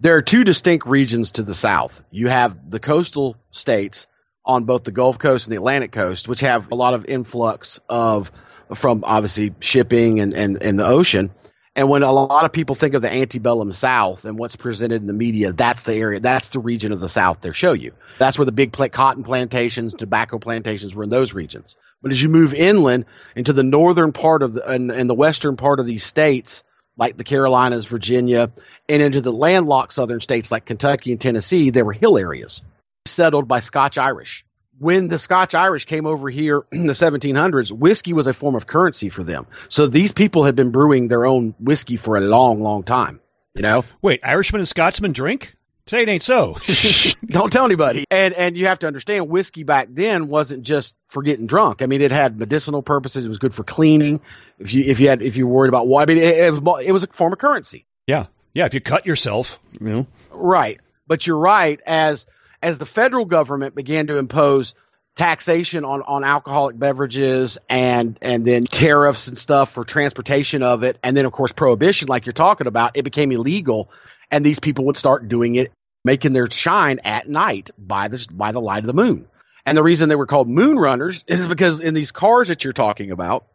there 0.00 0.16
are 0.16 0.22
two 0.22 0.44
distinct 0.44 0.86
regions 0.86 1.32
to 1.32 1.42
the 1.42 1.54
south. 1.54 2.02
You 2.10 2.28
have 2.28 2.70
the 2.70 2.80
coastal 2.80 3.36
states 3.50 4.06
on 4.44 4.64
both 4.64 4.84
the 4.84 4.92
Gulf 4.92 5.18
Coast 5.18 5.46
and 5.46 5.52
the 5.52 5.58
Atlantic 5.58 5.92
Coast, 5.92 6.28
which 6.28 6.40
have 6.40 6.70
a 6.72 6.74
lot 6.74 6.94
of 6.94 7.04
influx 7.04 7.80
of 7.88 8.32
from 8.74 9.04
obviously 9.04 9.54
shipping 9.60 10.20
and, 10.20 10.34
and, 10.34 10.62
and 10.62 10.78
the 10.78 10.86
ocean. 10.86 11.30
And 11.74 11.88
when 11.88 12.02
a 12.02 12.12
lot 12.12 12.44
of 12.44 12.52
people 12.52 12.74
think 12.74 12.92
of 12.94 13.00
the 13.00 13.10
antebellum 13.10 13.72
South 13.72 14.26
and 14.26 14.38
what's 14.38 14.56
presented 14.56 15.00
in 15.00 15.06
the 15.06 15.14
media, 15.14 15.52
that's 15.52 15.84
the 15.84 15.94
area, 15.94 16.20
that's 16.20 16.48
the 16.48 16.60
region 16.60 16.92
of 16.92 17.00
the 17.00 17.08
South 17.08 17.40
they 17.40 17.52
show 17.52 17.72
you. 17.72 17.92
That's 18.18 18.38
where 18.38 18.44
the 18.44 18.52
big 18.52 18.72
cotton 18.72 19.22
plantations, 19.22 19.94
tobacco 19.94 20.38
plantations 20.38 20.94
were 20.94 21.04
in 21.04 21.08
those 21.08 21.32
regions. 21.32 21.76
But 22.02 22.12
as 22.12 22.22
you 22.22 22.28
move 22.28 22.52
inland 22.52 23.06
into 23.34 23.54
the 23.54 23.62
northern 23.62 24.12
part 24.12 24.42
of 24.42 24.54
the, 24.54 24.68
and, 24.68 24.90
and 24.90 25.08
the 25.08 25.14
western 25.14 25.56
part 25.56 25.80
of 25.80 25.86
these 25.86 26.04
states, 26.04 26.62
like 26.98 27.16
the 27.16 27.24
Carolinas, 27.24 27.86
Virginia, 27.86 28.52
and 28.86 29.00
into 29.00 29.22
the 29.22 29.32
landlocked 29.32 29.94
southern 29.94 30.20
states 30.20 30.52
like 30.52 30.66
Kentucky 30.66 31.12
and 31.12 31.20
Tennessee, 31.20 31.70
there 31.70 31.86
were 31.86 31.94
hill 31.94 32.18
areas 32.18 32.60
settled 33.06 33.48
by 33.48 33.60
Scotch 33.60 33.96
Irish. 33.96 34.44
When 34.78 35.08
the 35.08 35.18
Scotch 35.18 35.54
Irish 35.54 35.84
came 35.84 36.06
over 36.06 36.28
here 36.28 36.62
in 36.72 36.86
the 36.86 36.92
1700s, 36.92 37.72
whiskey 37.72 38.12
was 38.12 38.26
a 38.26 38.32
form 38.32 38.54
of 38.54 38.66
currency 38.66 39.08
for 39.08 39.22
them. 39.22 39.46
So 39.68 39.86
these 39.86 40.12
people 40.12 40.44
had 40.44 40.56
been 40.56 40.70
brewing 40.70 41.08
their 41.08 41.24
own 41.24 41.54
whiskey 41.60 41.96
for 41.96 42.16
a 42.16 42.20
long, 42.20 42.60
long 42.60 42.82
time. 42.82 43.20
You 43.54 43.62
know? 43.62 43.84
Wait, 44.00 44.20
Irishmen 44.24 44.60
and 44.60 44.68
Scotsmen 44.68 45.12
drink? 45.12 45.54
Say 45.86 46.02
it 46.02 46.08
ain't 46.08 46.22
so. 46.22 46.56
Don't 47.26 47.52
tell 47.52 47.64
anybody. 47.64 48.04
And 48.10 48.34
and 48.34 48.56
you 48.56 48.66
have 48.66 48.78
to 48.80 48.86
understand, 48.86 49.28
whiskey 49.28 49.64
back 49.64 49.88
then 49.90 50.28
wasn't 50.28 50.62
just 50.62 50.94
for 51.08 51.22
getting 51.22 51.46
drunk. 51.46 51.82
I 51.82 51.86
mean, 51.86 52.00
it 52.00 52.12
had 52.12 52.38
medicinal 52.38 52.82
purposes. 52.82 53.24
It 53.24 53.28
was 53.28 53.38
good 53.38 53.52
for 53.52 53.64
cleaning. 53.64 54.20
If 54.58 54.72
you 54.72 54.84
if 54.84 55.00
you 55.00 55.08
had 55.08 55.22
if 55.22 55.36
you 55.36 55.46
were 55.46 55.54
worried 55.54 55.68
about 55.68 55.88
what 55.88 56.08
I 56.08 56.14
mean, 56.14 56.22
it, 56.22 56.38
it 56.38 56.62
was 56.62 56.86
it 56.86 56.92
was 56.92 57.02
a 57.02 57.08
form 57.08 57.32
of 57.32 57.38
currency. 57.40 57.86
Yeah, 58.06 58.26
yeah. 58.54 58.66
If 58.66 58.74
you 58.74 58.80
cut 58.80 59.06
yourself, 59.06 59.58
you 59.80 59.88
know. 59.88 60.06
Right, 60.30 60.80
but 61.06 61.26
you're 61.26 61.38
right. 61.38 61.80
As 61.84 62.26
as 62.62 62.78
the 62.78 62.86
federal 62.86 63.24
government 63.24 63.74
began 63.74 64.06
to 64.06 64.18
impose 64.18 64.74
taxation 65.14 65.84
on, 65.84 66.02
on 66.02 66.24
alcoholic 66.24 66.78
beverages 66.78 67.58
and 67.68 68.18
and 68.22 68.46
then 68.46 68.64
tariffs 68.64 69.28
and 69.28 69.36
stuff 69.36 69.72
for 69.72 69.84
transportation 69.84 70.62
of 70.62 70.84
it 70.84 70.98
and 71.02 71.14
then 71.14 71.26
of 71.26 71.32
course 71.32 71.52
prohibition 71.52 72.08
like 72.08 72.24
you're 72.24 72.32
talking 72.32 72.66
about 72.66 72.96
it 72.96 73.02
became 73.02 73.30
illegal 73.30 73.90
and 74.30 74.42
these 74.42 74.58
people 74.58 74.86
would 74.86 74.96
start 74.96 75.28
doing 75.28 75.54
it 75.54 75.70
making 76.04 76.32
their 76.32 76.50
shine 76.50 77.00
at 77.04 77.28
night 77.28 77.70
by 77.78 78.08
the 78.08 78.26
by 78.32 78.52
the 78.52 78.60
light 78.60 78.82
of 78.82 78.86
the 78.86 78.94
moon. 78.94 79.26
And 79.64 79.78
the 79.78 79.82
reason 79.82 80.08
they 80.08 80.16
were 80.16 80.26
called 80.26 80.48
moon 80.48 80.76
runners 80.76 81.24
is 81.28 81.46
because 81.46 81.80
in 81.80 81.94
these 81.94 82.12
cars 82.12 82.48
that 82.48 82.64
you're 82.64 82.72
talking 82.72 83.10
about 83.10 83.46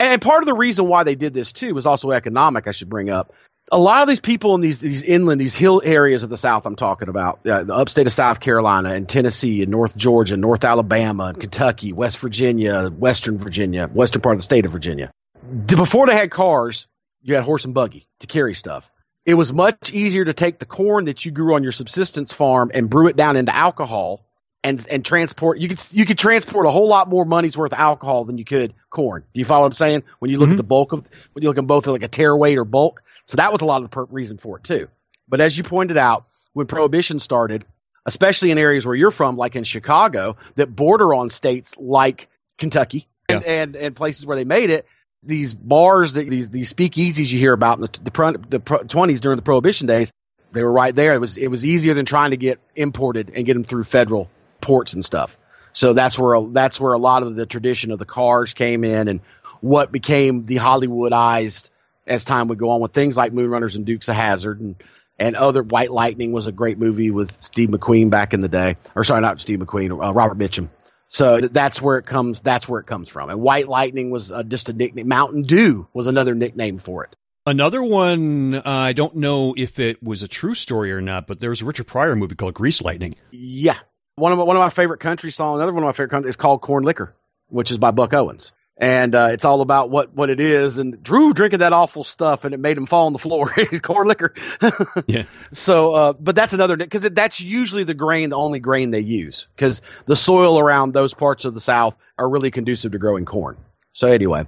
and 0.00 0.20
part 0.20 0.42
of 0.42 0.46
the 0.46 0.54
reason 0.54 0.88
why 0.88 1.04
they 1.04 1.14
did 1.14 1.34
this 1.34 1.52
too 1.52 1.74
was 1.74 1.86
also 1.86 2.10
economic 2.10 2.66
I 2.66 2.72
should 2.72 2.88
bring 2.88 3.10
up 3.10 3.32
a 3.72 3.78
lot 3.78 4.02
of 4.02 4.08
these 4.08 4.20
people 4.20 4.54
in 4.54 4.60
these 4.60 4.78
these 4.78 5.02
inland, 5.02 5.40
these 5.40 5.56
hill 5.56 5.80
areas 5.82 6.22
of 6.22 6.28
the 6.28 6.36
South, 6.36 6.66
I'm 6.66 6.76
talking 6.76 7.08
about, 7.08 7.44
uh, 7.46 7.64
the 7.64 7.74
upstate 7.74 8.06
of 8.06 8.12
South 8.12 8.38
Carolina 8.38 8.90
and 8.90 9.08
Tennessee 9.08 9.62
and 9.62 9.70
North 9.70 9.96
Georgia, 9.96 10.36
North 10.36 10.62
Alabama 10.62 11.24
and 11.24 11.40
Kentucky, 11.40 11.92
West 11.92 12.18
Virginia, 12.18 12.88
Western 12.90 13.38
Virginia, 13.38 13.88
western 13.88 14.20
part 14.20 14.34
of 14.34 14.38
the 14.38 14.44
state 14.44 14.66
of 14.66 14.72
Virginia. 14.72 15.10
Before 15.66 16.06
they 16.06 16.14
had 16.14 16.30
cars, 16.30 16.86
you 17.22 17.34
had 17.34 17.44
horse 17.44 17.64
and 17.64 17.72
buggy 17.72 18.06
to 18.20 18.26
carry 18.26 18.54
stuff. 18.54 18.90
It 19.24 19.34
was 19.34 19.52
much 19.52 19.92
easier 19.92 20.24
to 20.24 20.32
take 20.32 20.58
the 20.58 20.66
corn 20.66 21.06
that 21.06 21.24
you 21.24 21.32
grew 21.32 21.54
on 21.54 21.62
your 21.62 21.72
subsistence 21.72 22.32
farm 22.32 22.70
and 22.74 22.90
brew 22.90 23.08
it 23.08 23.16
down 23.16 23.36
into 23.36 23.54
alcohol 23.54 24.24
and 24.62 24.84
and 24.90 25.04
transport. 25.04 25.58
You 25.58 25.68
could 25.68 25.80
you 25.92 26.04
could 26.04 26.18
transport 26.18 26.66
a 26.66 26.70
whole 26.70 26.88
lot 26.88 27.08
more 27.08 27.24
money's 27.24 27.56
worth 27.56 27.72
of 27.72 27.78
alcohol 27.78 28.24
than 28.24 28.38
you 28.38 28.44
could 28.44 28.74
corn. 28.90 29.24
Do 29.32 29.38
you 29.38 29.44
follow 29.44 29.62
what 29.62 29.68
I'm 29.68 29.72
saying? 29.72 30.02
When 30.18 30.30
you 30.30 30.38
look 30.38 30.48
mm-hmm. 30.48 30.54
at 30.54 30.56
the 30.58 30.62
bulk 30.64 30.92
of 30.92 31.08
when 31.32 31.42
you 31.42 31.48
look 31.48 31.58
at 31.58 31.66
both 31.66 31.86
like 31.86 32.02
a 32.02 32.08
tare 32.08 32.36
weight 32.36 32.58
or 32.58 32.64
bulk, 32.64 33.02
so 33.26 33.36
that 33.36 33.52
was 33.52 33.60
a 33.60 33.64
lot 33.64 33.78
of 33.78 33.84
the 33.84 33.88
per- 33.88 34.04
reason 34.04 34.38
for 34.38 34.58
it 34.58 34.64
too. 34.64 34.88
But 35.28 35.40
as 35.40 35.56
you 35.56 35.64
pointed 35.64 35.96
out, 35.96 36.26
when 36.52 36.66
prohibition 36.66 37.18
started, 37.18 37.64
especially 38.04 38.50
in 38.50 38.58
areas 38.58 38.86
where 38.86 38.94
you're 38.94 39.10
from, 39.10 39.36
like 39.36 39.56
in 39.56 39.64
Chicago, 39.64 40.36
that 40.56 40.74
border 40.74 41.14
on 41.14 41.30
states 41.30 41.76
like 41.78 42.28
Kentucky 42.58 43.08
and, 43.28 43.42
yeah. 43.42 43.50
and, 43.62 43.76
and 43.76 43.96
places 43.96 44.26
where 44.26 44.36
they 44.36 44.44
made 44.44 44.70
it, 44.70 44.86
these 45.22 45.54
bars 45.54 46.14
that 46.14 46.28
these 46.28 46.48
these 46.48 46.72
speakeasies 46.72 47.30
you 47.30 47.38
hear 47.38 47.52
about 47.52 47.78
in 47.78 47.82
the 47.82 48.00
the, 48.02 48.44
the 48.48 48.60
pro- 48.60 48.78
20s 48.78 49.20
during 49.20 49.36
the 49.36 49.42
prohibition 49.42 49.86
days 49.86 50.10
they 50.52 50.62
were 50.62 50.72
right 50.72 50.94
there 50.94 51.14
it 51.14 51.20
was 51.20 51.36
it 51.36 51.48
was 51.48 51.64
easier 51.64 51.94
than 51.94 52.04
trying 52.04 52.32
to 52.32 52.36
get 52.36 52.58
imported 52.74 53.30
and 53.34 53.46
get 53.46 53.54
them 53.54 53.64
through 53.64 53.84
federal 53.84 54.28
ports 54.60 54.94
and 54.94 55.04
stuff 55.04 55.38
so 55.72 55.92
that's 55.92 56.18
where 56.18 56.40
that's 56.50 56.80
where 56.80 56.92
a 56.92 56.98
lot 56.98 57.22
of 57.22 57.36
the 57.36 57.46
tradition 57.46 57.92
of 57.92 57.98
the 57.98 58.04
cars 58.04 58.52
came 58.52 58.84
in 58.84 59.08
and 59.08 59.20
what 59.60 59.92
became 59.92 60.42
the 60.42 60.56
hollywoodized 60.56 61.70
as 62.06 62.24
time 62.24 62.48
would 62.48 62.58
go 62.58 62.70
on 62.70 62.80
with 62.80 62.92
things 62.92 63.16
like 63.16 63.32
moonrunners 63.32 63.76
and 63.76 63.86
dukes 63.86 64.08
of 64.08 64.14
hazzard 64.14 64.60
and 64.60 64.76
and 65.18 65.36
other 65.36 65.62
white 65.62 65.90
lightning 65.90 66.32
was 66.32 66.46
a 66.46 66.52
great 66.52 66.78
movie 66.78 67.10
with 67.10 67.30
steve 67.40 67.68
mcqueen 67.68 68.10
back 68.10 68.34
in 68.34 68.40
the 68.40 68.48
day 68.48 68.76
or 68.94 69.04
sorry 69.04 69.20
not 69.20 69.40
steve 69.40 69.58
mcqueen 69.58 69.90
uh, 69.90 70.12
robert 70.12 70.38
mitchum 70.38 70.68
so 71.12 71.40
th- 71.40 71.52
that's 71.52 71.80
where 71.80 71.98
it 71.98 72.06
comes. 72.06 72.40
That's 72.40 72.66
where 72.66 72.80
it 72.80 72.86
comes 72.86 73.10
from. 73.10 73.28
And 73.28 73.38
White 73.38 73.68
Lightning 73.68 74.10
was 74.10 74.32
uh, 74.32 74.42
just 74.44 74.70
a 74.70 74.72
nickname. 74.72 75.08
Mountain 75.08 75.42
Dew 75.42 75.86
was 75.92 76.06
another 76.06 76.34
nickname 76.34 76.78
for 76.78 77.04
it. 77.04 77.14
Another 77.44 77.82
one, 77.82 78.54
uh, 78.54 78.62
I 78.64 78.94
don't 78.94 79.16
know 79.16 79.52
if 79.54 79.78
it 79.78 80.02
was 80.02 80.22
a 80.22 80.28
true 80.28 80.54
story 80.54 80.90
or 80.90 81.02
not, 81.02 81.26
but 81.26 81.38
there 81.38 81.50
was 81.50 81.60
a 81.60 81.66
Richard 81.66 81.86
Pryor 81.86 82.16
movie 82.16 82.34
called 82.34 82.54
Grease 82.54 82.80
Lightning. 82.80 83.14
Yeah, 83.30 83.76
one 84.14 84.32
of 84.32 84.38
my, 84.38 84.44
one 84.44 84.56
of 84.56 84.60
my 84.60 84.70
favorite 84.70 85.00
country 85.00 85.30
songs. 85.30 85.58
Another 85.58 85.74
one 85.74 85.82
of 85.82 85.88
my 85.88 85.92
favorite 85.92 86.10
country 86.10 86.30
is 86.30 86.36
called 86.36 86.62
Corn 86.62 86.82
Liquor, 86.82 87.14
which 87.48 87.70
is 87.70 87.76
by 87.76 87.90
Buck 87.90 88.14
Owens. 88.14 88.52
And 88.82 89.14
uh, 89.14 89.28
it's 89.30 89.44
all 89.44 89.60
about 89.60 89.90
what, 89.90 90.12
what 90.12 90.28
it 90.28 90.40
is. 90.40 90.78
And 90.78 91.00
Drew 91.04 91.32
drinking 91.32 91.60
that 91.60 91.72
awful 91.72 92.02
stuff, 92.02 92.44
and 92.44 92.52
it 92.52 92.58
made 92.58 92.76
him 92.76 92.86
fall 92.86 93.06
on 93.06 93.12
the 93.12 93.18
floor. 93.20 93.48
corn 93.82 94.08
liquor. 94.08 94.34
Yeah. 95.06 95.24
So, 95.52 95.92
uh, 95.92 96.12
but 96.14 96.34
that's 96.34 96.52
another 96.52 96.76
because 96.76 97.02
that's 97.02 97.40
usually 97.40 97.84
the 97.84 97.94
grain, 97.94 98.30
the 98.30 98.36
only 98.36 98.58
grain 98.58 98.90
they 98.90 99.00
use, 99.00 99.46
because 99.54 99.82
the 100.06 100.16
soil 100.16 100.58
around 100.58 100.94
those 100.94 101.14
parts 101.14 101.44
of 101.44 101.54
the 101.54 101.60
South 101.60 101.96
are 102.18 102.28
really 102.28 102.50
conducive 102.50 102.92
to 102.92 102.98
growing 102.98 103.24
corn. 103.24 103.56
So 103.92 104.08
anyway, 104.08 104.46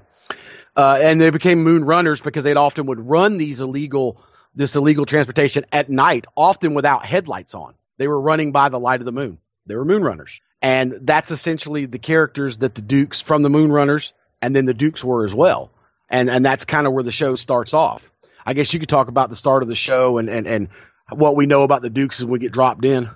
uh, 0.74 0.98
and 1.00 1.20
they 1.20 1.30
became 1.30 1.62
moon 1.62 1.84
runners 1.84 2.20
because 2.20 2.42
they'd 2.44 2.56
often 2.56 2.86
would 2.86 3.00
run 3.00 3.36
these 3.36 3.60
illegal, 3.60 4.20
this 4.54 4.74
illegal 4.74 5.06
transportation 5.06 5.64
at 5.70 5.88
night, 5.88 6.26
often 6.36 6.74
without 6.74 7.04
headlights 7.04 7.54
on. 7.54 7.74
They 7.98 8.08
were 8.08 8.20
running 8.20 8.50
by 8.50 8.68
the 8.68 8.80
light 8.80 9.00
of 9.00 9.06
the 9.06 9.12
moon. 9.12 9.38
They 9.66 9.76
were 9.76 9.84
moon 9.84 10.02
runners, 10.02 10.40
and 10.60 10.98
that's 11.02 11.30
essentially 11.30 11.86
the 11.86 11.98
characters 11.98 12.58
that 12.58 12.74
the 12.74 12.82
Dukes 12.82 13.20
from 13.20 13.42
the 13.42 13.50
Moon 13.50 13.70
Runners 13.70 14.12
and 14.42 14.54
then 14.54 14.64
the 14.66 14.74
Dukes 14.74 15.02
were 15.04 15.24
as 15.24 15.34
well. 15.34 15.70
And 16.10 16.28
and 16.30 16.44
that's 16.44 16.64
kind 16.64 16.86
of 16.86 16.92
where 16.92 17.02
the 17.02 17.12
show 17.12 17.34
starts 17.34 17.74
off. 17.74 18.10
I 18.46 18.52
guess 18.54 18.72
you 18.74 18.80
could 18.80 18.88
talk 18.88 19.08
about 19.08 19.30
the 19.30 19.36
start 19.36 19.62
of 19.62 19.68
the 19.68 19.74
show 19.74 20.18
and 20.18 20.28
and 20.28 20.46
and 20.46 20.68
what 21.10 21.34
we 21.36 21.46
know 21.46 21.62
about 21.62 21.82
the 21.82 21.90
Dukes 21.90 22.20
as 22.20 22.26
we 22.26 22.38
get 22.38 22.52
dropped 22.52 22.84
in. 22.84 23.08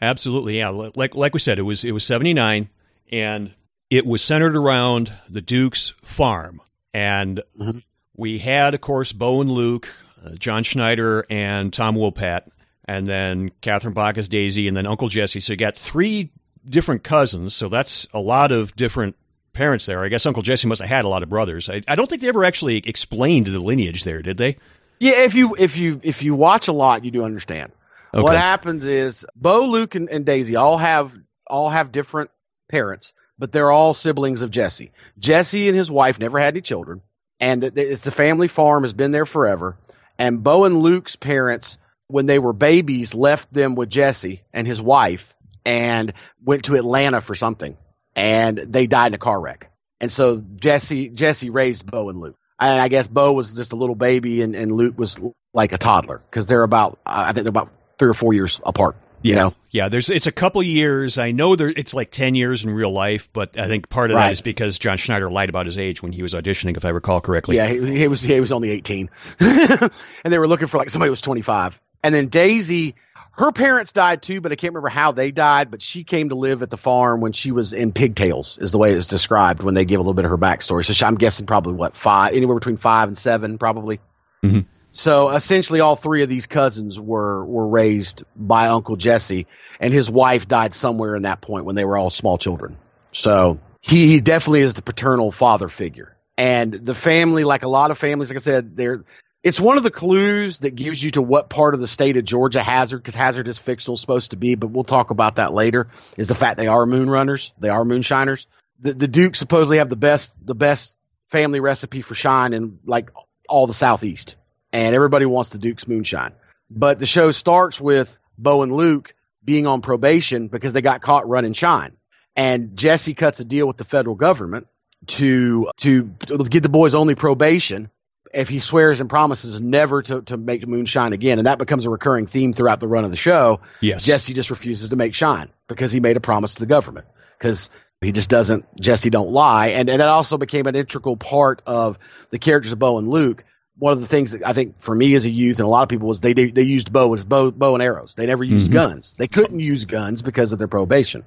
Absolutely, 0.00 0.58
yeah. 0.58 0.68
Like 0.68 1.14
like 1.14 1.34
we 1.34 1.40
said, 1.40 1.58
it 1.58 1.62
was 1.62 1.84
it 1.84 1.92
was 1.92 2.04
seventy 2.04 2.32
nine, 2.34 2.68
and 3.10 3.54
it 3.90 4.06
was 4.06 4.22
centered 4.22 4.56
around 4.56 5.12
the 5.28 5.40
Duke's 5.40 5.92
farm, 6.02 6.60
and 6.94 7.42
Mhm. 7.60 7.82
we 8.16 8.38
had, 8.38 8.74
of 8.74 8.80
course, 8.80 9.12
Bo 9.12 9.40
and 9.40 9.50
Luke, 9.50 9.88
uh, 10.24 10.30
John 10.38 10.62
Schneider, 10.62 11.26
and 11.28 11.72
Tom 11.72 11.96
Wopat, 11.96 12.42
and 12.84 13.08
then 13.08 13.50
Catherine 13.60 13.94
Bach 13.94 14.16
as 14.18 14.28
Daisy, 14.28 14.68
and 14.68 14.76
then 14.76 14.86
Uncle 14.86 15.08
Jesse. 15.08 15.40
So 15.40 15.54
you 15.54 15.56
got 15.56 15.76
three 15.76 16.30
different 16.68 17.02
cousins. 17.02 17.54
So 17.56 17.68
that's 17.68 18.06
a 18.14 18.20
lot 18.20 18.52
of 18.52 18.76
different 18.76 19.16
parents 19.58 19.86
there. 19.86 20.04
I 20.04 20.08
guess 20.08 20.24
Uncle 20.24 20.42
Jesse 20.42 20.68
must 20.68 20.80
have 20.80 20.88
had 20.88 21.04
a 21.04 21.08
lot 21.08 21.22
of 21.22 21.28
brothers. 21.28 21.68
I, 21.68 21.82
I 21.86 21.96
don't 21.96 22.08
think 22.08 22.22
they 22.22 22.28
ever 22.28 22.44
actually 22.44 22.78
explained 22.78 23.48
the 23.48 23.58
lineage 23.58 24.04
there, 24.04 24.22
did 24.22 24.38
they? 24.38 24.56
Yeah, 25.00 25.24
if 25.24 25.34
you 25.34 25.54
if 25.58 25.76
you 25.76 26.00
if 26.02 26.22
you 26.22 26.34
watch 26.34 26.68
a 26.68 26.72
lot, 26.72 27.04
you 27.04 27.10
do 27.10 27.24
understand. 27.24 27.72
Okay. 28.14 28.22
What 28.22 28.36
happens 28.36 28.84
is 28.84 29.26
Bo, 29.36 29.66
Luke, 29.66 29.94
and, 29.94 30.08
and 30.08 30.24
Daisy 30.24 30.56
all 30.56 30.78
have 30.78 31.14
all 31.46 31.68
have 31.68 31.92
different 31.92 32.30
parents, 32.68 33.12
but 33.38 33.52
they're 33.52 33.70
all 33.70 33.94
siblings 33.94 34.42
of 34.42 34.50
Jesse. 34.50 34.92
Jesse 35.18 35.68
and 35.68 35.76
his 35.76 35.90
wife 35.90 36.18
never 36.18 36.38
had 36.38 36.54
any 36.54 36.60
children, 36.60 37.02
and 37.40 37.62
it's 37.64 38.02
the 38.02 38.10
family 38.10 38.48
farm 38.48 38.84
has 38.84 38.94
been 38.94 39.10
there 39.10 39.26
forever. 39.26 39.76
And 40.18 40.42
Bo 40.42 40.64
and 40.64 40.78
Luke's 40.78 41.16
parents, 41.16 41.78
when 42.06 42.26
they 42.26 42.38
were 42.38 42.52
babies, 42.52 43.14
left 43.14 43.52
them 43.52 43.74
with 43.74 43.90
Jesse 43.90 44.42
and 44.52 44.66
his 44.66 44.80
wife, 44.80 45.34
and 45.64 46.12
went 46.44 46.64
to 46.64 46.76
Atlanta 46.76 47.20
for 47.20 47.34
something, 47.34 47.76
and 48.18 48.58
they 48.58 48.86
died 48.86 49.08
in 49.08 49.14
a 49.14 49.18
car 49.18 49.40
wreck. 49.40 49.70
And 50.00 50.10
so 50.12 50.42
Jesse 50.56 51.08
Jesse 51.08 51.50
raised 51.50 51.86
Bo 51.90 52.08
and 52.10 52.18
Luke. 52.20 52.36
And 52.60 52.80
I 52.80 52.88
guess 52.88 53.06
Bo 53.06 53.32
was 53.32 53.54
just 53.54 53.72
a 53.72 53.76
little 53.76 53.94
baby, 53.94 54.42
and, 54.42 54.56
and 54.56 54.72
Luke 54.72 54.98
was 54.98 55.20
like 55.54 55.72
a 55.72 55.78
toddler 55.78 56.18
because 56.30 56.46
they're 56.46 56.62
about 56.64 56.98
I 57.06 57.32
think 57.32 57.44
they're 57.44 57.50
about 57.50 57.70
three 57.98 58.08
or 58.08 58.14
four 58.14 58.32
years 58.32 58.60
apart. 58.64 58.96
You 59.20 59.34
know, 59.34 59.54
Yeah, 59.70 59.88
there's 59.88 60.10
it's 60.10 60.28
a 60.28 60.32
couple 60.32 60.62
years. 60.62 61.18
I 61.18 61.32
know 61.32 61.56
there 61.56 61.68
it's 61.68 61.92
like 61.94 62.10
ten 62.12 62.34
years 62.36 62.62
in 62.64 62.70
real 62.70 62.92
life, 62.92 63.28
but 63.32 63.58
I 63.58 63.66
think 63.66 63.88
part 63.88 64.10
of 64.12 64.16
that 64.16 64.22
Right. 64.24 64.32
is 64.32 64.40
because 64.40 64.78
John 64.78 64.96
Schneider 64.96 65.28
lied 65.28 65.48
about 65.48 65.66
his 65.66 65.76
age 65.78 66.02
when 66.02 66.12
he 66.12 66.22
was 66.22 66.34
auditioning, 66.34 66.76
if 66.76 66.84
I 66.84 66.90
recall 66.90 67.20
correctly. 67.20 67.56
yeah, 67.56 67.66
he, 67.68 67.98
he 67.98 68.06
was 68.08 68.20
he 68.22 68.38
was 68.40 68.52
only 68.52 68.70
eighteen, 68.70 69.10
and 69.40 69.90
they 70.24 70.38
were 70.38 70.46
looking 70.48 70.68
for 70.68 70.78
like 70.78 70.90
somebody 70.90 71.08
who 71.08 71.12
was 71.12 71.20
twenty 71.20 71.42
five. 71.42 71.80
And 72.04 72.14
then 72.14 72.28
Daisy, 72.28 72.94
her 73.38 73.52
parents 73.52 73.92
died 73.92 74.20
too, 74.20 74.40
but 74.40 74.50
I 74.50 74.56
can't 74.56 74.72
remember 74.74 74.88
how 74.88 75.12
they 75.12 75.30
died. 75.30 75.70
But 75.70 75.80
she 75.80 76.02
came 76.02 76.30
to 76.30 76.34
live 76.34 76.62
at 76.62 76.70
the 76.70 76.76
farm 76.76 77.20
when 77.20 77.32
she 77.32 77.52
was 77.52 77.72
in 77.72 77.92
pigtails, 77.92 78.58
is 78.60 78.72
the 78.72 78.78
way 78.78 78.92
it's 78.92 79.06
described 79.06 79.62
when 79.62 79.74
they 79.74 79.84
give 79.84 80.00
a 80.00 80.02
little 80.02 80.14
bit 80.14 80.24
of 80.24 80.32
her 80.32 80.38
backstory. 80.38 80.84
So 80.84 80.92
she, 80.92 81.04
I'm 81.04 81.14
guessing 81.14 81.46
probably 81.46 81.74
what 81.74 81.96
five, 81.96 82.34
anywhere 82.34 82.56
between 82.56 82.76
five 82.76 83.08
and 83.08 83.16
seven, 83.16 83.56
probably. 83.56 84.00
Mhm. 84.44 84.66
So 84.90 85.30
essentially, 85.30 85.80
all 85.80 85.94
three 85.94 86.22
of 86.24 86.28
these 86.28 86.46
cousins 86.46 86.98
were 86.98 87.44
were 87.44 87.68
raised 87.68 88.24
by 88.34 88.66
Uncle 88.66 88.96
Jesse, 88.96 89.46
and 89.78 89.94
his 89.94 90.10
wife 90.10 90.48
died 90.48 90.74
somewhere 90.74 91.14
in 91.14 91.22
that 91.22 91.40
point 91.40 91.64
when 91.64 91.76
they 91.76 91.84
were 91.84 91.96
all 91.96 92.10
small 92.10 92.38
children. 92.38 92.76
So 93.12 93.60
he, 93.80 94.08
he 94.08 94.20
definitely 94.20 94.62
is 94.62 94.74
the 94.74 94.82
paternal 94.82 95.30
father 95.30 95.68
figure. 95.68 96.16
And 96.36 96.72
the 96.72 96.94
family, 96.94 97.44
like 97.44 97.62
a 97.62 97.68
lot 97.68 97.90
of 97.90 97.98
families, 97.98 98.30
like 98.30 98.36
I 98.36 98.40
said, 98.40 98.76
they're 98.76 99.04
it's 99.42 99.60
one 99.60 99.76
of 99.76 99.82
the 99.82 99.90
clues 99.90 100.58
that 100.58 100.74
gives 100.74 101.02
you 101.02 101.12
to 101.12 101.22
what 101.22 101.48
part 101.48 101.74
of 101.74 101.80
the 101.80 101.86
state 101.86 102.16
of 102.16 102.24
Georgia 102.24 102.62
Hazzard, 102.62 103.00
because 103.00 103.14
Hazzard 103.14 103.46
is 103.48 103.58
fictional 103.58 103.96
supposed 103.96 104.32
to 104.32 104.36
be, 104.36 104.56
but 104.56 104.68
we'll 104.68 104.84
talk 104.84 105.10
about 105.10 105.36
that 105.36 105.52
later. 105.52 105.88
Is 106.16 106.26
the 106.26 106.34
fact 106.34 106.56
they 106.56 106.66
are 106.66 106.86
moon 106.86 107.08
runners, 107.08 107.52
they 107.58 107.68
are 107.68 107.84
moonshiners. 107.84 108.46
The 108.80 108.94
the 108.94 109.08
Dukes 109.08 109.38
supposedly 109.38 109.78
have 109.78 109.88
the 109.88 109.96
best 109.96 110.34
the 110.44 110.54
best 110.54 110.94
family 111.28 111.60
recipe 111.60 112.02
for 112.02 112.14
shine 112.14 112.52
in 112.52 112.78
like 112.84 113.10
all 113.48 113.66
the 113.66 113.74
southeast, 113.74 114.36
and 114.72 114.94
everybody 114.94 115.26
wants 115.26 115.50
the 115.50 115.58
Dukes 115.58 115.86
moonshine. 115.86 116.32
But 116.70 116.98
the 116.98 117.06
show 117.06 117.30
starts 117.30 117.80
with 117.80 118.18
Bo 118.36 118.62
and 118.62 118.72
Luke 118.72 119.14
being 119.44 119.66
on 119.66 119.80
probation 119.82 120.48
because 120.48 120.72
they 120.72 120.82
got 120.82 121.00
caught 121.00 121.28
running 121.28 121.52
shine, 121.52 121.96
and 122.34 122.76
Jesse 122.76 123.14
cuts 123.14 123.40
a 123.40 123.44
deal 123.44 123.68
with 123.68 123.76
the 123.76 123.84
federal 123.84 124.16
government 124.16 124.66
to 125.06 125.70
to, 125.78 126.10
to 126.26 126.38
get 126.38 126.64
the 126.64 126.68
boys 126.68 126.96
only 126.96 127.14
probation 127.14 127.88
if 128.34 128.48
he 128.48 128.60
swears 128.60 129.00
and 129.00 129.08
promises 129.08 129.60
never 129.60 130.02
to, 130.02 130.22
to 130.22 130.36
make 130.36 130.66
moonshine 130.66 131.12
again. 131.12 131.38
And 131.38 131.46
that 131.46 131.58
becomes 131.58 131.86
a 131.86 131.90
recurring 131.90 132.26
theme 132.26 132.52
throughout 132.52 132.80
the 132.80 132.88
run 132.88 133.04
of 133.04 133.10
the 133.10 133.16
show. 133.16 133.60
Yes. 133.80 134.04
Jesse 134.04 134.32
just 134.34 134.50
refuses 134.50 134.90
to 134.90 134.96
make 134.96 135.14
shine 135.14 135.48
because 135.68 135.92
he 135.92 136.00
made 136.00 136.16
a 136.16 136.20
promise 136.20 136.54
to 136.54 136.60
the 136.60 136.66
government 136.66 137.06
because 137.38 137.70
he 138.00 138.12
just 138.12 138.30
doesn't, 138.30 138.64
Jesse 138.80 139.10
don't 139.10 139.30
lie. 139.30 139.68
And, 139.68 139.88
and 139.88 140.00
that 140.00 140.08
also 140.08 140.38
became 140.38 140.66
an 140.66 140.76
integral 140.76 141.16
part 141.16 141.62
of 141.66 141.98
the 142.30 142.38
characters 142.38 142.72
of 142.72 142.78
Bo 142.78 142.98
and 142.98 143.08
Luke. 143.08 143.44
One 143.76 143.92
of 143.92 144.00
the 144.00 144.06
things 144.06 144.32
that 144.32 144.44
I 144.46 144.52
think 144.52 144.80
for 144.80 144.94
me 144.94 145.14
as 145.14 145.24
a 145.24 145.30
youth 145.30 145.58
and 145.58 145.66
a 145.66 145.70
lot 145.70 145.84
of 145.84 145.88
people 145.88 146.08
was 146.08 146.20
they, 146.20 146.32
they, 146.32 146.50
they 146.50 146.62
used 146.62 146.92
bow 146.92 147.14
as 147.14 147.24
bow, 147.24 147.50
bow 147.52 147.74
and 147.74 147.82
arrows. 147.82 148.14
They 148.16 148.26
never 148.26 148.42
used 148.44 148.70
Mhm. 148.70 148.74
guns. 148.74 149.14
They 149.16 149.28
couldn't 149.28 149.60
use 149.60 149.84
guns 149.84 150.20
because 150.22 150.52
of 150.52 150.58
their 150.58 150.66
probation. 150.68 151.24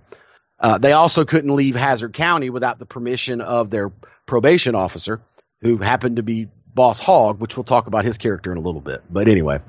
Uh, 0.60 0.78
they 0.78 0.92
also 0.94 1.26
couldn't 1.26 1.56
leave 1.56 1.76
Hazzard 1.76 2.14
County 2.14 2.50
without 2.50 2.78
the 2.78 2.86
permission 2.86 3.42
of 3.42 3.70
their 3.70 3.92
probation 4.28 4.76
officer, 4.76 5.22
who 5.62 5.78
happened 5.78 6.18
to 6.18 6.24
be 6.24 6.50
Boss 6.74 7.00
Hogg, 7.00 7.40
which 7.40 7.58
we'll 7.58 7.64
talk 7.64 7.88
about 7.88 8.06
his 8.06 8.18
character 8.18 8.52
in 8.52 8.58
a 8.58 8.62
little 8.62 8.82
bit. 8.82 9.04
But 9.10 9.28
anyway, 9.28 9.60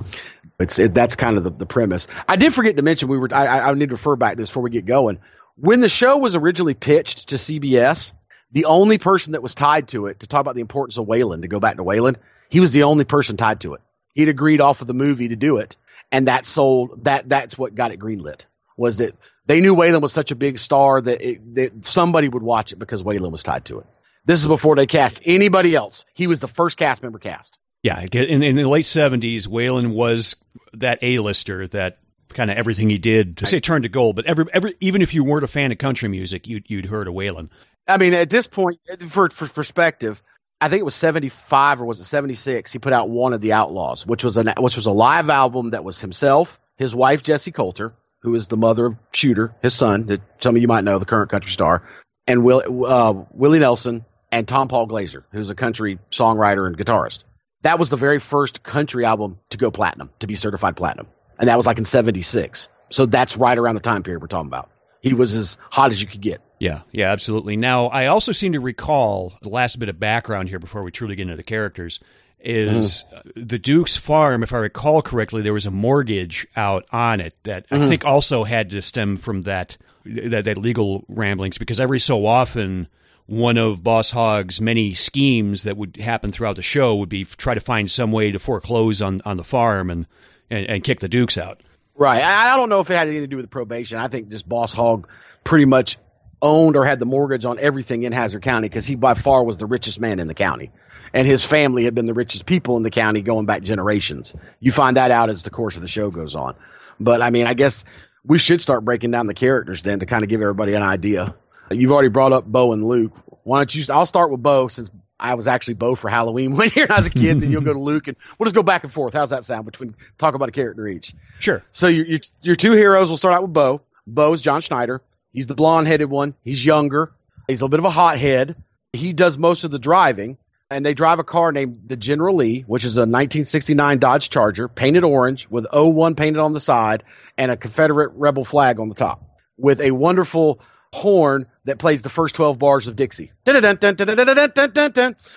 it's 0.59 0.79
it, 0.79 0.95
that's 0.95 1.17
kind 1.17 1.37
of 1.37 1.45
the, 1.45 1.51
the 1.51 1.67
premise. 1.67 2.07
I 2.29 2.37
did 2.37 2.55
forget 2.55 2.77
to 2.77 2.83
mention 2.83 3.09
we 3.09 3.19
were. 3.19 3.29
I, 3.33 3.71
I 3.71 3.75
need 3.75 3.91
to 3.91 3.95
refer 3.95 4.17
back 4.17 4.33
to 4.33 4.43
this 4.43 4.51
before 4.51 4.63
we 4.63 4.71
get 4.71 4.87
going. 4.87 5.19
When 5.57 5.81
the 5.81 5.89
show 5.89 6.19
was 6.19 6.37
originally 6.37 6.75
pitched 6.75 7.31
to 7.31 7.37
CBS, 7.37 8.13
the 8.53 8.67
only 8.67 8.99
person 8.99 9.33
that 9.33 9.43
was 9.43 9.55
tied 9.55 9.89
to 9.89 10.07
it 10.07 10.21
to 10.21 10.27
talk 10.27 10.41
about 10.41 10.55
the 10.55 10.61
importance 10.61 10.99
of 10.99 11.07
Waylon, 11.07 11.43
to 11.43 11.49
go 11.49 11.61
back 11.61 11.77
to 11.77 11.85
Waylon, 11.85 12.17
he 12.49 12.61
was 12.61 12.71
the 12.71 12.85
only 12.85 13.05
person 13.05 13.37
tied 13.37 13.61
to 13.61 13.75
it. 13.75 13.81
He'd 14.15 14.29
agreed 14.29 14.61
off 14.61 14.81
of 14.81 14.87
the 14.87 14.95
movie 14.95 15.29
to 15.29 15.37
do 15.37 15.57
it, 15.57 15.77
and 16.11 16.29
that 16.29 16.47
sold 16.47 17.05
that. 17.05 17.29
That's 17.29 17.59
what 17.59 17.75
got 17.75 17.93
it 17.93 17.99
greenlit. 17.99 18.47
Was 18.77 18.99
that 18.99 19.15
they 19.47 19.61
knew 19.61 19.75
Waylon 19.75 20.01
was 20.01 20.13
such 20.13 20.31
a 20.31 20.37
big 20.37 20.59
star 20.59 21.01
that, 21.01 21.21
it, 21.21 21.55
that 21.57 21.85
somebody 21.85 22.29
would 22.29 22.43
watch 22.43 22.73
it 22.73 22.77
because 22.77 23.03
Waylon 23.03 23.33
was 23.33 23.43
tied 23.43 23.65
to 23.67 23.81
it. 23.81 23.87
This 24.25 24.41
is 24.41 24.47
before 24.47 24.77
they 24.77 24.87
cast 24.87 25.21
anybody 25.25 25.75
else. 25.75 26.05
He 26.15 26.27
was 26.27 26.41
the 26.41 26.49
first 26.49 26.77
cast 26.77 27.03
member 27.03 27.19
cast. 27.19 27.59
Yeah, 27.83 28.01
in, 28.13 28.43
in 28.43 28.57
the 28.57 28.69
late 28.69 28.87
seventies, 28.87 29.49
Waylon 29.49 29.93
was 29.93 30.37
that 30.75 31.01
A-lister 31.03 31.67
that 31.69 31.99
kind 32.29 32.51
of 32.51 32.57
everything 32.57 32.89
he 32.89 32.99
did 32.99 33.39
to 33.39 33.47
say 33.47 33.61
turned 33.61 33.83
to 33.83 33.89
gold. 33.89 34.17
But 34.17 34.27
every, 34.27 34.45
every 34.53 34.77
even 34.81 35.03
if 35.03 35.15
you 35.15 35.25
weren't 35.25 35.45
a 35.45 35.49
fan 35.49 35.73
of 35.73 35.79
country 35.79 36.09
music, 36.09 36.47
you'd 36.47 36.65
you'd 36.69 36.87
heard 36.87 37.09
of 37.09 37.15
Waylon. 37.15 37.49
I 37.89 37.99
mean, 37.99 38.15
at 38.15 38.31
this 38.31 38.47
point, 38.47 38.79
for 39.09 39.29
for 39.31 39.49
perspective, 39.49 40.23
I 40.61 40.69
think 40.69 40.81
it 40.81 40.85
was 40.85 40.95
seventy 40.95 41.29
five 41.29 41.83
or 41.83 41.87
was 41.87 41.99
it 41.99 42.05
seventy 42.05 42.35
six? 42.35 42.73
He 42.73 42.79
put 42.79 42.93
out 42.93 43.11
one 43.11 43.33
of 43.33 43.41
the 43.41 43.53
Outlaws, 43.55 44.07
which 44.07 44.23
was 44.23 44.37
an 44.37 44.53
which 44.59 44.77
was 44.77 44.87
a 44.87 44.93
live 44.93 45.29
album 45.29 45.71
that 45.71 45.83
was 45.83 45.99
himself, 45.99 46.61
his 46.77 46.95
wife 46.95 47.25
Jessi 47.25 47.53
Colter, 47.53 47.95
who 48.21 48.37
is 48.37 48.47
the 48.47 48.57
mother 48.57 48.87
of 48.87 48.97
Shooter, 49.13 49.57
his 49.61 49.75
son, 49.75 50.07
that 50.07 50.21
some 50.41 50.55
of 50.55 50.63
you 50.63 50.69
might 50.69 50.85
know, 50.85 51.01
the 51.01 51.05
current 51.05 51.31
country 51.31 51.51
star, 51.51 51.83
and 52.29 52.45
Will 52.45 52.87
uh, 52.87 53.25
Willie 53.33 53.59
Nelson 53.59 54.05
and 54.33 54.47
Tompall 54.47 54.89
Glaser, 54.89 55.25
who's 55.31 55.51
a 55.51 55.55
country 55.55 55.99
songwriter 56.11 56.67
and 56.67 56.77
guitarist. 56.77 57.25
That 57.61 57.79
was 57.79 57.91
the 57.91 57.97
very 57.97 58.19
first 58.19 58.65
country 58.65 59.05
album 59.05 59.39
to 59.51 59.59
go 59.59 59.71
platinum, 59.71 60.11
to 60.19 60.27
be 60.27 60.35
certified 60.35 60.77
platinum. 60.77 61.07
And 61.39 61.49
that 61.49 61.57
was 61.57 61.67
like 61.67 61.79
in 61.79 61.85
76. 61.85 62.69
So 62.91 63.07
that's 63.07 63.37
right 63.37 63.57
around 63.57 63.77
the 63.77 63.81
time 63.81 64.03
period 64.03 64.21
we're 64.21 64.29
talking 64.29 64.49
about. 64.49 64.71
He 65.01 65.15
was 65.15 65.35
as 65.35 65.59
hot 65.71 65.91
as 65.91 66.01
you 66.01 66.09
could 66.09 66.21
get. 66.21 66.41
Yeah, 66.59 66.83
yeah, 66.93 67.11
absolutely. 67.11 67.57
Now, 67.57 67.87
I 67.87 68.07
also 68.07 68.33
seem 68.33 68.53
to 68.53 68.61
recall 68.61 69.35
the 69.43 69.49
last 69.49 69.79
bit 69.79 69.89
of 69.89 69.99
background 69.99 70.49
here 70.49 70.59
before 70.59 70.83
we 70.83 70.91
truly 70.91 71.17
get 71.17 71.23
into 71.23 71.37
the 71.37 71.43
characters 71.43 72.01
is 72.39 73.05
mm. 73.13 73.49
the 73.49 73.59
Duke's 73.59 73.97
farm, 73.97 74.43
if 74.43 74.53
I 74.53 74.59
recall 74.59 75.03
correctly, 75.03 75.43
there 75.43 75.53
was 75.53 75.67
a 75.67 75.71
mortgage 75.71 76.47
out 76.57 76.87
on 76.93 77.21
it 77.21 77.35
that 77.45 77.69
mm-hmm. 77.69 77.85
I 77.85 77.89
think 77.89 78.05
also 78.05 78.45
had 78.45 78.71
to 78.71 78.83
stem 78.83 79.17
from 79.17 79.43
that, 79.43 79.77
that 80.05 80.45
that 80.45 80.59
legal 80.59 81.05
ramblings 81.09 81.59
because 81.59 81.81
every 81.81 82.01
so 82.01 82.27
often 82.27 82.89
one 83.33 83.57
of 83.57 83.83
Boss 83.83 84.11
Hogg's 84.11 84.61
many 84.61 84.93
schemes 84.93 85.63
that 85.63 85.79
would 85.79 85.97
happen 85.97 86.33
throughout 86.33 86.57
the 86.57 86.63
show 86.63 86.97
would 86.97 87.09
be 87.09 87.25
try 87.25 87.55
to 87.55 87.61
find 87.61 87.91
some 87.91 88.13
way 88.13 88.31
to 88.31 88.39
foreclose 88.39 89.01
on, 89.01 89.23
on 89.25 89.39
the 89.39 89.43
farm 89.43 89.89
and, 89.89 90.07
and, 90.51 90.69
and 90.69 90.85
kick 90.85 91.01
the 91.01 91.09
Dukes 91.09 91.39
out. 91.39 91.63
Right. 91.95 92.23
I, 92.23 92.59
don't 92.59 92.69
know 92.69 92.81
if 92.81 92.91
it 92.91 92.95
had 92.95 93.09
anything 93.09 93.23
to 93.23 93.29
do 93.29 93.37
with 93.39 93.49
probation. 93.49 93.97
I 93.97 94.09
think 94.09 94.29
just 94.29 94.47
Boss 94.47 94.75
Hogg 94.75 95.09
pretty 95.45 95.65
much 95.65 95.97
owned 96.43 96.77
or 96.77 96.85
had 96.85 96.99
the 96.99 97.07
mortgage 97.07 97.47
on 97.47 97.59
everything 97.59 98.03
in 98.03 98.13
Hazzard 98.13 98.43
County 98.43 98.69
because 98.69 98.87
he 98.87 98.97
by 98.97 99.15
far 99.15 99.43
was 99.43 99.57
the 99.57 99.65
richest 99.65 99.99
man 99.99 100.21
in 100.21 100.27
the 100.27 100.35
county 100.35 100.71
and 101.15 101.27
his 101.27 101.43
family 101.43 101.85
had 101.85 101.95
been 101.95 102.05
the 102.05 102.15
richest 102.15 102.45
people 102.45 102.77
in 102.77 102.83
the 102.83 102.91
county 102.91 103.23
going 103.23 103.47
back 103.47 103.63
generations. 103.63 104.35
You 104.61 104.73
find 104.73 104.99
that 104.99 105.11
out 105.11 105.31
as 105.31 105.43
the 105.43 105.51
course 105.51 105.77
of 105.77 105.83
the 105.83 105.89
show 105.89 106.11
goes 106.11 106.35
on. 106.35 106.55
But 107.01 107.23
I 107.23 107.31
mean, 107.31 107.47
I 107.47 107.55
guess 107.55 107.85
we 108.25 108.37
should 108.37 108.61
start 108.61 108.85
breaking 108.85 109.11
down 109.11 109.27
the 109.27 109.35
characters 109.35 109.81
then 109.81 110.01
to 110.01 110.07
kind 110.07 110.23
of 110.23 110.29
give 110.29 110.43
everybody 110.43 110.75
an 110.75 110.83
idea. 110.83 111.35
You've 111.71 111.93
already 111.93 112.09
brought 112.09 112.33
up 112.33 112.45
Bo 112.45 112.73
and 112.73 112.85
Luke. 112.85 113.13
Why 113.45 113.61
don't 113.61 113.75
you? 113.75 113.85
I'll 113.93 114.07
start 114.07 114.31
with 114.31 114.43
Bo 114.43 114.69
since 114.69 114.91
I 115.19 115.35
was 115.35 115.47
actually 115.47 115.75
Bo 115.75 115.95
for 115.95 116.09
Halloween 116.11 116.57
one 116.57 116.71
year 116.75 116.87
when 116.87 116.93
I 116.93 116.99
was 116.99 117.07
a 117.07 117.11
kid. 117.11 117.41
then 117.41 117.51
you'll 117.51 117.63
go 117.63 117.73
to 117.73 117.79
Luke, 117.81 118.09
and 118.09 118.17
we'll 118.39 118.47
just 118.47 118.55
go 118.55 118.63
back 118.63 118.85
and 118.85 118.93
forth. 118.93 119.15
How's 119.15 119.31
that 119.31 119.45
sound? 119.45 119.65
Between 119.65 119.95
talk 120.19 120.35
about 120.35 120.49
a 120.49 120.53
character 120.53 120.87
each. 120.87 121.15
Sure. 121.39 121.63
So 121.73 121.89
your 121.89 122.07
your, 122.07 122.19
your 122.43 122.55
two 122.57 122.73
heroes. 122.73 123.09
We'll 123.09 123.17
start 123.17 123.35
out 123.35 123.43
with 123.43 123.53
Bo. 123.53 123.83
Bo's 124.07 124.41
John 124.41 124.61
Schneider. 124.61 125.03
He's 125.33 125.47
the 125.47 125.55
blonde 125.55 125.87
headed 125.87 126.11
one. 126.11 126.35
He's 126.45 126.65
younger. 126.65 127.13
He's 127.49 127.61
a 127.61 127.65
little 127.65 127.71
bit 127.71 127.81
of 127.81 127.87
a 127.87 127.91
hothead. 127.91 128.57
He 128.93 129.13
does 129.13 129.39
most 129.39 129.65
of 129.65 129.71
the 129.71 129.79
driving 129.79 130.37
and 130.73 130.85
they 130.85 130.95
drive 130.95 131.19
a 131.19 131.25
car 131.25 131.53
named 131.53 131.83
the 131.87 131.97
General 131.97 132.37
Lee, 132.37 132.63
which 132.63 132.85
is 132.85 132.97
a 132.97 133.03
1969 133.03 133.99
Dodge 133.99 134.31
Charger, 134.31 134.69
painted 134.69 135.05
orange 135.05 135.49
with 135.49 135.67
01 135.73 136.15
painted 136.15 136.41
on 136.41 136.53
the 136.53 136.61
side 136.61 137.05
and 137.37 137.51
a 137.51 137.57
Confederate 137.57 138.13
rebel 138.15 138.45
flag 138.45 138.81
on 138.81 138.89
the 138.89 138.95
top, 138.95 139.23
with 139.57 139.81
a 139.81 139.91
wonderful 139.91 140.61
horn 140.93 141.47
that 141.65 141.79
plays 141.79 142.03
the 142.03 142.09
first 142.09 142.35
12 142.35 142.59
bars 142.59 142.87
of 142.87 142.97
Dixie. 142.97 143.33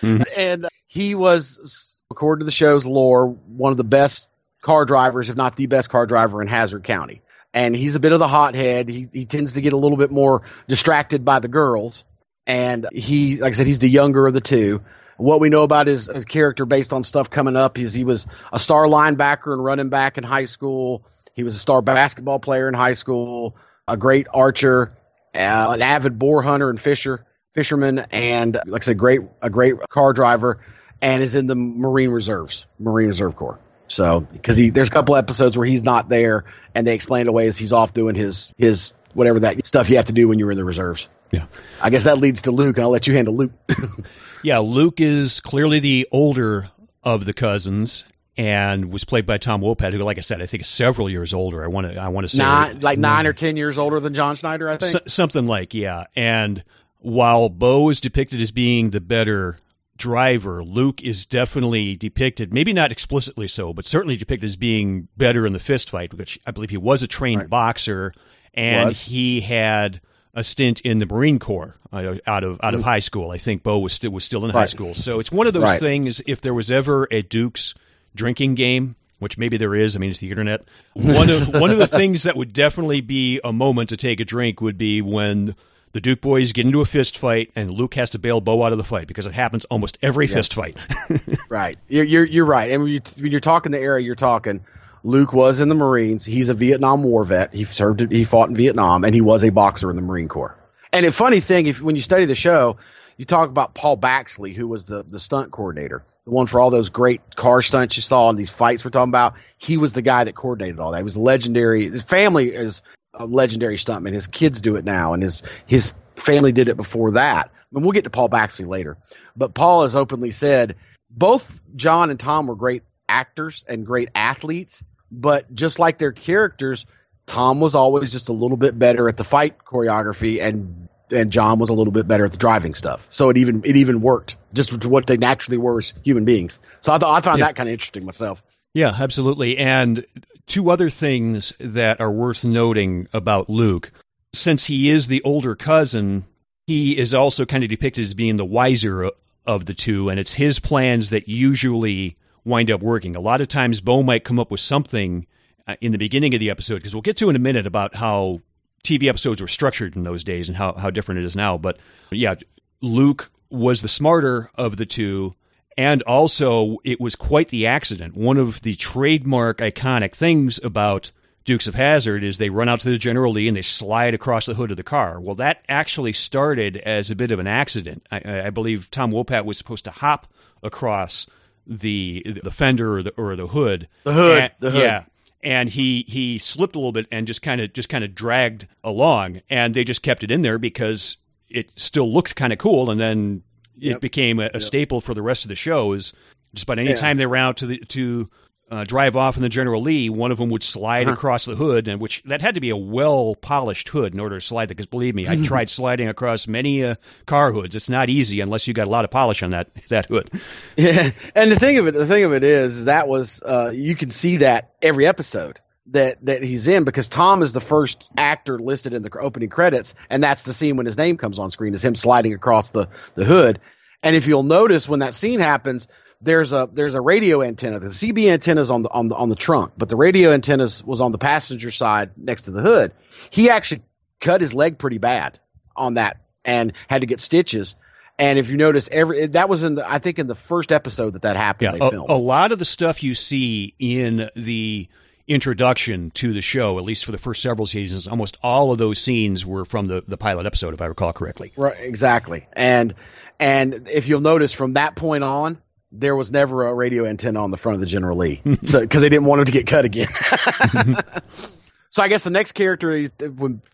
Mm-hmm. 0.02 0.24
And 0.38 0.68
he 0.88 1.16
was, 1.16 2.06
according 2.12 2.42
to 2.42 2.46
the 2.46 2.52
show's 2.52 2.86
lore, 2.86 3.28
one 3.28 3.72
of 3.72 3.78
the 3.78 3.84
best 3.84 4.28
car 4.62 4.86
drivers, 4.86 5.30
if 5.30 5.36
not 5.36 5.56
the 5.56 5.68
best 5.68 5.90
car 5.90 6.06
driver 6.06 6.42
in 6.42 6.48
Hazzard 6.48 6.84
County. 6.84 7.22
And 7.54 7.76
he's 7.76 7.96
a 7.96 8.00
bit 8.00 8.12
of 8.12 8.20
the 8.20 8.28
hothead. 8.28 8.90
He, 8.90 9.08
he 9.12 9.26
tends 9.26 9.54
to 9.54 9.62
get 9.62 9.74
a 9.74 9.78
little 9.78 9.98
bit 9.98 10.12
more 10.12 10.42
distracted 10.68 11.24
by 11.24 11.40
the 11.40 11.48
girls. 11.48 12.04
And 12.46 12.88
he, 12.92 13.38
like 13.38 13.54
I 13.54 13.56
said, 13.56 13.68
he's 13.68 13.80
the 13.80 13.90
younger 13.90 14.28
of 14.28 14.34
the 14.34 14.42
two 14.42 14.82
what 15.18 15.40
we 15.40 15.50
know 15.50 15.64
about 15.64 15.88
his, 15.88 16.08
his 16.08 16.26
character 16.26 16.66
based 16.66 16.94
on 16.94 17.04
stuff 17.04 17.30
coming 17.30 17.56
up 17.56 17.80
is 17.80 17.94
he 17.94 18.04
was 18.04 18.28
a 18.52 18.60
star 18.60 18.86
linebacker 18.86 19.54
and 19.54 19.64
running 19.64 19.90
back 19.90 20.18
in 20.18 20.24
high 20.24 20.46
school. 20.46 21.06
He 21.34 21.44
was 21.44 21.56
a 21.56 21.60
star 21.60 21.82
basketball 21.82 22.40
player 22.40 22.68
in 22.68 22.74
high 22.74 22.94
school, 22.94 23.56
a 23.88 23.98
great 23.98 24.28
archer, 24.34 24.98
uh, 25.36 25.72
an 25.72 25.82
avid 25.82 26.18
boar 26.18 26.42
hunter 26.42 26.70
and 26.70 26.80
fisher, 26.80 27.26
fisherman, 27.54 28.00
and 28.12 28.58
like 28.66 28.84
I 28.84 28.86
said, 28.86 28.98
great 28.98 29.22
a 29.42 29.50
great 29.50 29.76
car 29.90 30.14
driver, 30.14 30.60
and 31.02 31.22
is 31.22 31.36
in 31.36 31.48
the 31.48 31.56
Marine 31.56 32.10
Reserves, 32.10 32.68
Marine 32.80 33.10
Reserve 33.10 33.36
Corps. 33.36 33.60
So 33.88 34.22
because 34.22 34.58
he 34.58 34.70
there's 34.72 34.88
a 34.88 34.92
couple 34.92 35.16
episodes 35.16 35.58
where 35.58 35.68
he's 35.68 35.84
not 35.84 36.10
there, 36.10 36.46
and 36.74 36.88
they 36.88 36.96
explain 36.96 37.28
it 37.28 37.30
away 37.30 37.48
as 37.48 37.58
he's 37.58 37.74
off 37.74 37.94
doing 37.94 38.16
his 38.16 38.52
his 38.58 38.94
whatever 39.14 39.40
that 39.42 39.66
stuff 39.66 39.90
you 39.90 39.96
have 39.98 40.06
to 40.06 40.14
do 40.14 40.28
when 40.28 40.40
you're 40.40 40.52
in 40.52 40.58
the 40.58 40.66
reserves. 40.66 41.08
Yeah. 41.32 41.46
I 41.82 41.90
guess 41.90 42.04
that 42.04 42.18
leads 42.18 42.44
to 42.44 42.52
Luke, 42.52 42.78
and 42.78 42.84
I'll 42.84 42.92
let 42.92 43.08
you 43.08 43.16
handle 43.16 43.36
Luke. 43.36 43.52
yeah, 44.44 44.60
Luke 44.60 45.00
is 45.00 45.40
clearly 45.40 45.80
the 45.80 46.08
older 46.12 46.70
of 47.04 47.26
the 47.26 47.34
cousins 47.34 48.04
and 48.38 48.92
was 48.92 49.04
played 49.04 49.26
by 49.26 49.38
Tom 49.38 49.62
Wopat, 49.62 49.94
who, 49.94 50.00
like 50.00 50.18
I 50.18 50.22
said, 50.22 50.42
I 50.42 50.46
think 50.46 50.64
is 50.64 50.70
several 50.70 51.10
years 51.10 51.34
older. 51.34 51.64
I 51.64 51.68
want 51.68 51.92
to, 51.92 51.98
I 52.00 52.10
want 52.10 52.30
to 52.30 52.36
say 52.36 52.44
nine, 52.44 52.80
like 52.80 53.00
nine 53.00 53.28
or 53.28 53.34
ten 53.34 53.56
years 53.56 53.78
older 53.78 54.00
than 54.00 54.14
John 54.14 54.36
Schneider. 54.36 54.70
I 54.70 54.78
think 54.78 55.08
something 55.08 55.48
like 55.48 55.74
yeah. 55.74 56.06
And 56.16 56.64
while 57.00 57.50
Bo 57.50 57.90
is 57.90 58.02
depicted 58.02 58.42
as 58.42 58.52
being 58.52 58.90
the 58.90 59.02
better 59.02 59.58
driver, 59.98 60.64
Luke 60.64 61.02
is 61.02 61.26
definitely 61.26 61.96
depicted, 61.96 62.54
maybe 62.54 62.74
not 62.74 62.92
explicitly 62.92 63.48
so, 63.48 63.74
but 63.74 63.86
certainly 63.86 64.18
depicted 64.18 64.50
as 64.50 64.56
being 64.56 65.08
better 65.16 65.48
in 65.48 65.54
the 65.54 65.60
fist 65.60 65.90
fight, 65.90 66.14
which 66.14 66.40
I 66.46 66.52
believe 66.52 66.70
he 66.72 66.78
was 66.78 67.04
a 67.04 67.08
trained 67.08 67.42
right. 67.42 67.50
boxer 67.50 68.14
and 68.54 68.88
was. 68.88 69.00
he 69.00 69.42
had 69.42 70.02
a 70.34 70.44
stint 70.44 70.82
in 70.82 71.00
the 71.00 71.06
Marine 71.06 71.40
Corps 71.40 71.76
uh, 71.94 72.16
out 72.28 72.44
of 72.44 72.60
out 72.62 72.74
of 72.74 72.82
high 72.82 73.00
school. 73.00 73.32
I 73.32 73.38
think 73.38 73.64
Bo 73.64 73.80
was 73.80 73.94
still 73.94 74.12
was 74.12 74.26
still 74.26 74.44
in 74.44 74.52
right. 74.52 74.62
high 74.62 74.66
school. 74.66 74.94
So 74.94 75.20
it's 75.20 75.32
one 75.32 75.48
of 75.48 75.54
those 75.54 75.64
right. 75.64 75.80
things. 75.80 76.22
If 76.28 76.42
there 76.42 76.54
was 76.54 76.70
ever 76.70 77.08
a 77.10 77.22
Duke's 77.22 77.74
drinking 78.16 78.56
game, 78.56 78.96
which 79.20 79.38
maybe 79.38 79.58
there 79.58 79.76
is, 79.76 79.96
I 79.96 80.00
mean 80.00 80.10
it's 80.10 80.20
the 80.20 80.30
internet. 80.30 80.64
One 80.94 81.30
of 81.30 81.50
one 81.60 81.72
of 81.72 81.78
the 81.78 81.88
things 81.88 82.24
that 82.24 82.36
would 82.36 82.54
definitely 82.54 83.02
be 83.02 83.40
a 83.44 83.54
moment 83.54 83.90
to 83.90 83.98
take 83.98 84.20
a 84.20 84.26
drink 84.26 84.62
would 84.62 84.78
be 84.78 85.02
when 85.02 85.56
the 85.92 86.02
Duke 86.02 86.22
boys 86.22 86.52
get 86.52 86.66
into 86.66 86.82
a 86.82 86.86
fist 86.86 87.18
fight 87.18 87.52
and 87.56 87.72
Luke 87.72 87.96
has 87.96 88.10
to 88.12 88.20
bail 88.20 88.42
Bo 88.42 88.64
out 88.64 88.72
of 88.72 88.78
the 88.78 88.84
fight 88.84 89.08
because 89.08 89.26
it 89.26 89.34
happens 89.34 89.66
almost 89.66 89.98
every 90.02 90.28
fist 90.28 90.54
fight. 90.54 90.78
right, 91.50 91.78
you're, 91.88 92.04
you're, 92.04 92.26
you're 92.26 92.46
right, 92.46 92.72
and 92.72 92.84
when, 92.84 92.92
you, 92.92 93.02
when 93.20 93.32
you're 93.32 93.40
talking 93.40 93.72
the 93.72 93.80
era 93.80 94.02
you're 94.02 94.16
talking 94.16 94.62
Luke 95.06 95.34
was 95.34 95.60
in 95.60 95.70
the 95.70 95.76
Marines. 95.76 96.26
He's 96.26 96.50
a 96.50 96.56
Vietnam 96.56 97.04
War 97.04 97.24
vet. 97.24 97.54
He 97.54 97.64
served. 97.64 98.12
He 98.12 98.24
fought 98.24 98.50
in 98.50 98.56
Vietnam, 98.56 99.04
and 99.04 99.14
he 99.14 99.22
was 99.22 99.44
a 99.44 99.52
boxer 99.52 99.92
in 99.92 99.96
the 99.96 100.02
Marine 100.02 100.28
Corps. 100.28 100.58
And 100.92 101.06
a 101.06 101.12
funny 101.12 101.42
thing, 101.42 101.68
if 101.68 101.80
when 101.80 101.96
you 101.96 102.02
study 102.02 102.26
the 102.26 102.36
show, 102.36 102.78
you 103.18 103.26
talk 103.26 103.50
about 103.50 103.74
Paul 103.74 103.98
Baxley, 103.98 104.54
who 104.54 104.68
was 104.68 104.86
the 104.86 105.04
the 105.04 105.20
stunt 105.20 105.52
coordinator, 105.52 106.04
the 106.26 106.32
one 106.32 106.48
for 106.48 106.60
all 106.60 106.70
those 106.70 106.90
great 106.90 107.36
car 107.36 107.62
stunts 107.62 107.96
you 107.96 108.02
saw 108.02 108.30
in 108.30 108.36
these 108.36 108.50
fights 108.50 108.84
we're 108.84 108.92
talking 108.92 109.12
about. 109.12 109.36
He 109.58 109.78
was 109.78 109.94
the 109.94 110.02
guy 110.02 110.24
that 110.24 110.36
coordinated 110.36 110.80
all 110.80 110.92
that. 110.92 110.98
He 110.98 111.04
was 111.04 111.18
legendary. 111.18 111.88
His 111.90 112.04
family 112.04 112.54
is 112.54 112.82
a 113.14 113.26
legendary 113.26 113.78
stuntman. 113.78 114.14
His 114.14 114.28
kids 114.28 114.62
do 114.62 114.76
it 114.76 114.86
now, 114.86 115.14
and 115.14 115.24
his 115.24 115.44
his 115.66 115.94
family 116.16 116.52
did 116.52 116.68
it 116.68 116.78
before 116.78 117.12
that. 117.12 117.52
And 117.74 117.84
we'll 117.84 117.92
get 117.92 118.06
to 118.06 118.10
Paul 118.10 118.30
Baxley 118.30 118.68
later. 118.68 118.98
But 119.36 119.54
Paul 119.54 119.84
has 119.84 119.96
openly 119.96 120.32
said 120.32 120.76
both 121.10 121.62
John 121.76 122.10
and 122.10 122.20
Tom 122.20 122.48
were 122.48 122.56
great 122.56 122.84
actors 123.08 123.64
and 123.68 123.86
great 123.86 124.10
athletes, 124.16 124.84
but 125.12 125.54
just 125.54 125.80
like 125.80 125.98
their 125.98 126.12
characters, 126.12 126.86
Tom 127.26 127.60
was 127.60 127.76
always 127.76 128.12
just 128.12 128.30
a 128.30 128.34
little 128.34 128.58
bit 128.58 128.78
better 128.78 129.08
at 129.08 129.18
the 129.18 129.24
fight 129.24 129.58
choreography 129.64 130.42
and 130.42 130.85
and 131.12 131.32
John 131.32 131.60
was 131.60 131.70
a 131.70 131.74
little 131.74 131.94
bit 131.94 132.08
better 132.08 132.26
at 132.26 132.32
the 132.32 132.38
driving 132.38 132.74
stuff. 132.74 133.06
So 133.10 133.30
it 133.30 133.38
even 133.38 133.62
it 133.66 133.76
even 133.76 134.02
worked 134.02 134.36
just 134.54 134.86
what 134.86 135.08
they 135.08 135.18
naturally 135.18 135.58
were 135.58 135.80
as 135.80 135.94
human 136.04 136.26
beings. 136.26 136.60
So 136.82 136.94
I 136.94 136.98
thought 136.98 137.18
I 137.18 137.22
found 137.22 137.40
yeah. 137.40 137.46
that 137.46 137.56
kind 137.56 137.70
of 137.70 137.74
interesting 137.74 138.06
myself. 138.06 138.44
Yeah, 138.74 138.96
absolutely. 139.00 139.58
And 139.58 140.06
two 140.48 140.70
other 140.70 140.90
things 140.90 141.54
that 141.60 142.00
are 142.00 142.12
worth 142.12 142.44
noting 142.44 143.08
about 143.14 143.50
Luke. 143.50 143.92
Since 144.34 144.66
he 144.66 144.90
is 144.90 145.08
the 145.08 145.22
older 145.24 145.56
cousin, 145.56 146.26
he 146.68 146.98
is 146.98 147.14
also 147.14 147.46
kind 147.46 147.64
of 147.64 147.70
depicted 147.70 148.04
as 148.04 148.14
being 148.14 148.38
the 148.38 148.46
wiser 148.46 149.12
of 149.46 149.66
the 149.66 149.74
two, 149.74 150.10
and 150.10 150.20
it's 150.20 150.34
his 150.34 150.60
plans 150.60 151.10
that 151.12 151.30
usually 151.30 152.18
wind 152.44 152.70
up 152.70 152.82
working. 152.82 153.16
A 153.16 153.22
lot 153.22 153.42
of 153.42 153.48
times, 153.48 153.80
Bo 153.80 154.04
might 154.04 154.24
come 154.24 154.40
up 154.40 154.52
with 154.52 154.60
something 154.60 155.26
uh, 155.68 155.76
in 155.80 155.92
the 155.92 155.98
beginning 155.98 156.34
of 156.34 156.40
the 156.40 156.50
episode, 156.50 156.76
because 156.76 156.94
we'll 156.94 157.02
get 157.02 157.18
to 157.18 157.30
in 157.30 157.36
a 157.36 157.40
minute 157.40 157.66
about 157.66 157.96
how 157.96 158.42
TV 158.86 159.08
episodes 159.08 159.42
were 159.42 159.48
structured 159.48 159.96
in 159.96 160.04
those 160.04 160.24
days 160.24 160.48
and 160.48 160.58
how, 160.58 160.74
how 160.74 160.90
different 160.90 161.20
it 161.20 161.26
is 161.26 161.36
now. 161.36 161.58
But 161.58 161.78
yeah, 162.12 162.36
Luke 162.82 163.32
was 163.50 163.82
the 163.82 163.88
smarter 163.88 164.50
of 164.56 164.78
the 164.78 164.86
two. 164.86 165.36
And 165.78 166.02
also, 166.04 166.78
it 166.86 167.02
was 167.02 167.16
quite 167.16 167.50
the 167.50 167.68
accident. 167.68 168.16
One 168.16 168.38
of 168.38 168.62
the 168.62 168.76
trademark 168.76 169.58
iconic 169.58 170.16
things 170.16 170.58
about 170.64 171.12
Dukes 171.44 171.68
of 171.68 171.76
Hazzard 171.76 172.24
is 172.24 172.38
they 172.38 172.50
run 172.50 172.70
out 172.70 172.80
to 172.82 172.90
the 172.90 172.98
General 172.98 173.34
Lee 173.34 173.48
and 173.48 173.58
they 173.58 173.62
slide 173.62 174.14
across 174.14 174.46
the 174.46 174.56
hood 174.56 174.72
of 174.72 174.78
the 174.78 174.84
car. 174.84 175.20
Well, 175.20 175.36
that 175.36 175.64
actually 175.70 176.14
started 176.14 176.78
as 176.78 177.12
a 177.12 177.16
bit 177.16 177.32
of 177.32 177.40
an 177.40 177.48
accident. 177.48 178.06
I, 178.12 178.48
I 178.48 178.50
believe 178.50 178.90
Tom 178.90 179.12
Wopat 179.12 179.46
was 179.46 179.58
supposed 179.58 179.86
to 179.86 179.92
hop 179.92 180.28
across 180.64 181.28
the 181.68 182.24
the 182.44 182.52
fender 182.52 182.98
or 182.98 183.04
the 183.04 183.12
or 183.12 183.36
the 183.36 183.48
hood. 183.48 183.88
The 184.04 184.14
hood. 184.14 184.42
And, 184.42 184.52
the 184.60 184.72
hood. 184.72 184.82
Yeah. 184.82 185.04
And 185.46 185.70
he 185.70 186.04
he 186.08 186.40
slipped 186.40 186.76
a 186.76 186.80
little 186.80 186.92
bit 186.92 187.06
and 187.12 187.28
just 187.28 187.42
kind 187.42 187.62
of 187.62 187.72
just 187.72 187.88
kind 187.88 188.04
of 188.04 188.16
dragged 188.16 188.68
along, 188.84 189.42
and 189.50 189.76
they 189.76 189.84
just 189.84 190.02
kept 190.02 190.24
it 190.24 190.32
in 190.32 190.42
there 190.42 190.58
because 190.58 191.18
it 191.50 191.72
still 191.76 192.12
looked 192.12 192.36
kind 192.36 192.52
of 192.52 192.60
cool, 192.60 192.90
and 192.90 193.00
then 193.00 193.44
it 193.78 193.90
yep. 193.90 194.02
became 194.02 194.40
a, 194.40 194.46
a 194.46 194.54
yep. 194.56 194.62
staple 194.64 195.02
for 195.02 195.14
the 195.14 195.22
rest 195.22 195.46
of 195.46 195.50
the 195.50 195.56
shows. 195.56 196.14
Just 196.54 196.64
about 196.64 196.80
any 196.80 196.90
yeah. 196.90 196.96
time 196.96 197.18
they 197.18 197.28
were 197.28 197.38
out 197.38 197.58
to 197.58 197.68
the 197.68 197.78
to 197.78 198.28
uh, 198.72 198.84
drive 198.84 199.16
off 199.16 199.38
in 199.38 199.44
the 199.44 199.50
General 199.50 199.82
Lee, 199.82 200.10
one 200.10 200.32
of 200.32 200.38
them 200.40 200.50
would 200.50 200.64
slide 200.64 201.06
Huh. 201.06 201.14
across 201.14 201.46
the 201.46 201.56
hood, 201.56 201.88
and 201.88 202.02
which 202.02 202.24
that 202.26 202.42
had 202.42 202.56
to 202.56 202.62
be 202.62 202.70
a 202.72 202.78
well 202.78 203.36
polished 203.36 203.90
hood 203.90 204.14
in 204.14 204.20
order 204.20 204.40
to 204.40 204.46
slide 204.46 204.68
that. 204.70 204.76
Because 204.76 204.88
believe 204.88 205.14
me, 205.16 205.28
I 205.28 205.36
tried 205.46 205.70
sliding 205.70 206.08
across 206.08 206.48
many 206.48 206.84
uh, 206.84 206.96
car 207.26 207.52
hoods. 207.52 207.76
It's 207.76 207.90
not 207.90 208.10
easy 208.10 208.42
unless 208.42 208.68
you 208.68 208.74
got 208.74 208.88
a 208.88 208.90
lot 208.90 209.06
of 209.06 209.12
polish 209.12 209.44
on 209.44 209.52
that 209.52 209.74
that 209.90 210.08
hood. 210.08 210.32
Yeah, 210.78 211.12
and 211.36 211.52
the 211.52 211.56
thing 211.58 211.78
of 211.78 211.88
it, 211.88 211.94
the 211.94 212.08
thing 212.08 212.24
of 212.24 212.34
it 212.34 212.44
is, 212.44 212.86
that 212.86 213.08
was 213.08 213.42
uh, 213.44 213.72
you 213.74 213.96
can 213.96 214.10
see 214.10 214.38
that 214.38 214.74
every 214.82 215.06
episode 215.06 215.60
that 215.92 216.26
that 216.26 216.42
he's 216.42 216.68
in 216.68 216.84
because 216.84 217.08
Tom 217.08 217.44
is 217.44 217.54
the 217.54 217.62
first 217.62 218.10
actor 218.18 218.58
listed 218.58 218.94
in 218.94 219.04
the 219.04 219.16
opening 219.20 219.50
credits, 219.50 219.94
and 220.10 220.24
that's 220.24 220.42
the 220.42 220.54
scene 220.54 220.76
when 220.78 220.88
his 220.88 220.98
name 220.98 221.18
comes 221.18 221.38
on 221.38 221.52
screen 221.52 221.76
is 221.76 221.86
him 221.86 221.94
sliding 221.94 222.34
across 222.34 222.72
the 222.72 222.88
the 223.14 223.26
hood. 223.26 223.60
And 224.02 224.16
if 224.16 224.28
you'll 224.28 224.44
notice 224.44 224.90
when 224.90 225.00
that 225.00 225.16
scene 225.16 225.40
happens, 225.40 225.88
there's 226.22 226.52
a 226.52 226.70
there's 226.72 226.96
a 226.96 227.02
radio 227.02 227.42
antenna. 227.42 227.80
The 227.80 227.88
CB 227.88 228.32
antenna's 228.32 228.72
on 228.72 228.82
the 228.82 228.90
on 228.90 229.08
the 229.08 229.16
on 229.16 229.30
the 229.30 229.36
trunk, 229.36 229.74
but 229.78 229.90
the 229.90 229.96
radio 229.96 230.32
antenna 230.32 230.68
was 230.86 231.02
on 231.02 231.12
the 231.12 231.18
passenger 231.18 231.72
side 231.72 232.12
next 232.18 232.44
to 232.44 232.52
the 232.52 232.62
hood. 232.62 232.94
He 233.30 233.50
actually 233.50 233.84
cut 234.20 234.42
his 234.42 234.54
leg 234.54 234.78
pretty 234.78 234.98
bad 234.98 235.40
on 235.76 235.96
that 235.96 236.18
and 236.44 236.74
had 236.88 237.02
to 237.02 237.08
get 237.08 237.20
stitches. 237.20 237.76
And 238.18 238.40
if 238.40 238.50
you 238.50 238.58
notice, 238.58 238.88
every 238.92 239.28
that 239.28 239.50
was 239.50 239.64
in 239.64 239.76
the 239.76 239.90
I 239.90 240.00
think 240.00 240.20
in 240.20 240.28
the 240.28 240.36
first 240.36 240.72
episode 240.72 241.14
that 241.14 241.24
that 241.24 241.36
happened. 241.36 241.78
Yeah, 241.80 241.90
they 241.90 241.96
a, 241.96 242.00
a 242.00 242.18
lot 242.18 242.52
of 242.52 242.60
the 242.60 242.66
stuff 242.66 243.04
you 243.04 243.14
see 243.14 243.76
in 243.78 244.30
the 244.36 244.88
introduction 245.28 246.12
to 246.12 246.34
the 246.34 246.42
show, 246.42 246.78
at 246.78 246.84
least 246.84 247.06
for 247.06 247.12
the 247.12 247.18
first 247.18 247.42
several 247.42 247.68
seasons, 247.68 248.08
almost 248.08 248.38
all 248.44 248.72
of 248.72 248.78
those 248.78 249.00
scenes 249.00 249.46
were 249.46 249.66
from 249.66 249.88
the, 249.88 250.04
the 250.08 250.18
pilot 250.18 250.46
episode, 250.46 250.74
if 250.74 250.82
I 250.82 250.86
recall 250.86 251.14
correctly. 251.14 251.52
Right, 251.58 251.76
exactly. 251.80 252.48
And 252.54 252.94
and 253.40 253.90
if 253.90 254.08
you'll 254.08 254.22
notice 254.22 254.54
from 254.54 254.74
that 254.74 254.96
point 254.96 255.24
on, 255.24 255.62
there 255.92 256.16
was 256.16 256.32
never 256.32 256.68
a 256.68 256.74
radio 256.74 257.06
antenna 257.06 257.42
on 257.44 257.52
the 257.52 257.58
front 257.58 257.76
of 257.76 257.82
the 257.82 257.88
General 257.88 258.18
Lee, 258.18 258.42
so 258.62 258.82
because 258.82 259.02
they 259.02 259.10
didn't 259.10 259.26
want 259.26 259.40
him 259.40 259.46
to 259.46 259.52
get 259.52 259.68
cut 259.68 259.86
again. 259.86 260.08
so 261.90 262.04
I 262.04 262.08
guess 262.08 262.24
the 262.24 262.30
next 262.30 262.54
character 262.54 263.06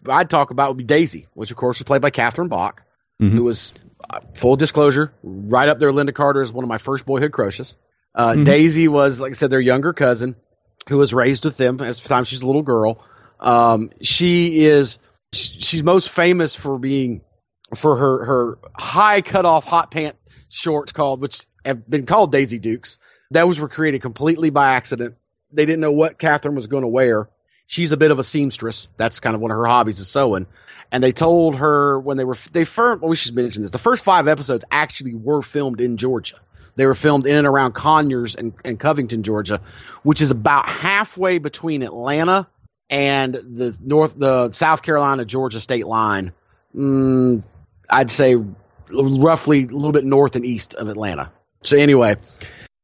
I'd 0.07 0.29
talk 0.29 0.51
about 0.51 0.69
would 0.69 0.77
be 0.77 0.83
Daisy, 0.83 1.27
which 1.33 1.51
of 1.51 1.57
course 1.57 1.79
was 1.79 1.83
played 1.83 2.01
by 2.01 2.09
Catherine 2.09 2.47
Bach, 2.49 2.83
Mhm. 3.21 3.31
who 3.31 3.43
was 3.43 3.73
uh, 4.09 4.19
full 4.33 4.55
disclosure 4.55 5.13
right 5.23 5.69
up 5.69 5.77
there. 5.77 5.91
Lynda 5.91 6.13
Carter 6.13 6.41
is 6.41 6.51
one 6.51 6.63
of 6.63 6.69
my 6.69 6.79
first 6.79 7.05
boyhood 7.05 7.31
crushes. 7.31 7.75
Uh, 8.15 8.33
Mhm. 8.33 8.45
Daisy 8.45 8.87
was, 8.87 9.19
like 9.19 9.29
I 9.29 9.33
said, 9.33 9.51
their 9.51 9.61
younger 9.61 9.93
cousin 9.93 10.35
who 10.89 10.97
was 10.97 11.13
raised 11.13 11.45
with 11.45 11.55
them 11.55 11.79
as 11.81 11.99
the 12.01 12.09
time 12.09 12.23
she's 12.23 12.41
a 12.41 12.47
little 12.47 12.63
girl. 12.63 13.03
Um, 13.39 13.91
she 14.01 14.65
is 14.65 14.97
she's 15.33 15.83
most 15.83 16.09
famous 16.09 16.55
for 16.55 16.77
being 16.77 17.21
for 17.75 17.95
her 17.95 18.25
her 18.25 18.57
high 18.75 19.21
cutoff 19.21 19.63
hot 19.65 19.89
pant 19.91 20.15
shorts 20.49 20.91
called 20.91 21.21
which 21.21 21.45
have 21.65 21.89
been 21.89 22.05
called 22.05 22.31
Daisy 22.31 22.59
Dukes. 22.59 22.97
Those 23.29 23.59
were 23.59 23.69
created 23.69 24.01
completely 24.01 24.49
by 24.49 24.73
accident. 24.73 25.15
They 25.51 25.65
didn't 25.65 25.81
know 25.81 25.91
what 25.91 26.17
Catherine 26.17 26.55
was 26.55 26.67
going 26.67 26.83
to 26.83 26.87
wear. 26.87 27.29
She's 27.67 27.91
a 27.91 27.97
bit 27.97 28.11
of 28.11 28.19
a 28.19 28.23
seamstress. 28.23 28.89
That's 28.97 29.19
kind 29.19 29.35
of 29.35 29.41
one 29.41 29.51
of 29.51 29.57
her 29.57 29.65
hobbies 29.65 29.99
is 29.99 30.07
sewing. 30.07 30.47
And 30.91 31.01
they 31.01 31.13
told 31.13 31.55
her 31.55 31.99
when 31.99 32.17
they 32.17 32.25
were 32.25 32.35
they 32.51 32.65
first 32.65 33.01
well, 33.01 33.09
we 33.09 33.15
should 33.15 33.35
mention 33.35 33.61
this. 33.61 33.71
The 33.71 33.77
first 33.77 34.03
five 34.03 34.27
episodes 34.27 34.65
actually 34.69 35.13
were 35.13 35.41
filmed 35.41 35.79
in 35.79 35.95
Georgia. 35.95 36.35
They 36.75 36.85
were 36.85 36.93
filmed 36.93 37.25
in 37.25 37.35
and 37.35 37.47
around 37.47 37.73
Conyers 37.73 38.35
and, 38.35 38.53
and 38.63 38.79
Covington, 38.79 39.23
Georgia, 39.23 39.61
which 40.03 40.21
is 40.21 40.31
about 40.31 40.67
halfway 40.67 41.37
between 41.37 41.83
Atlanta 41.83 42.47
and 42.89 43.33
the 43.33 43.77
North, 43.81 44.17
the 44.17 44.51
South 44.51 44.81
Carolina 44.81 45.25
Georgia 45.25 45.59
state 45.59 45.87
line. 45.87 46.33
Mm, 46.75 47.43
I'd 47.89 48.11
say 48.11 48.35
roughly 48.89 49.63
a 49.63 49.67
little 49.67 49.91
bit 49.91 50.05
north 50.05 50.35
and 50.35 50.45
east 50.45 50.75
of 50.75 50.87
Atlanta. 50.87 51.31
So 51.63 51.77
anyway, 51.77 52.15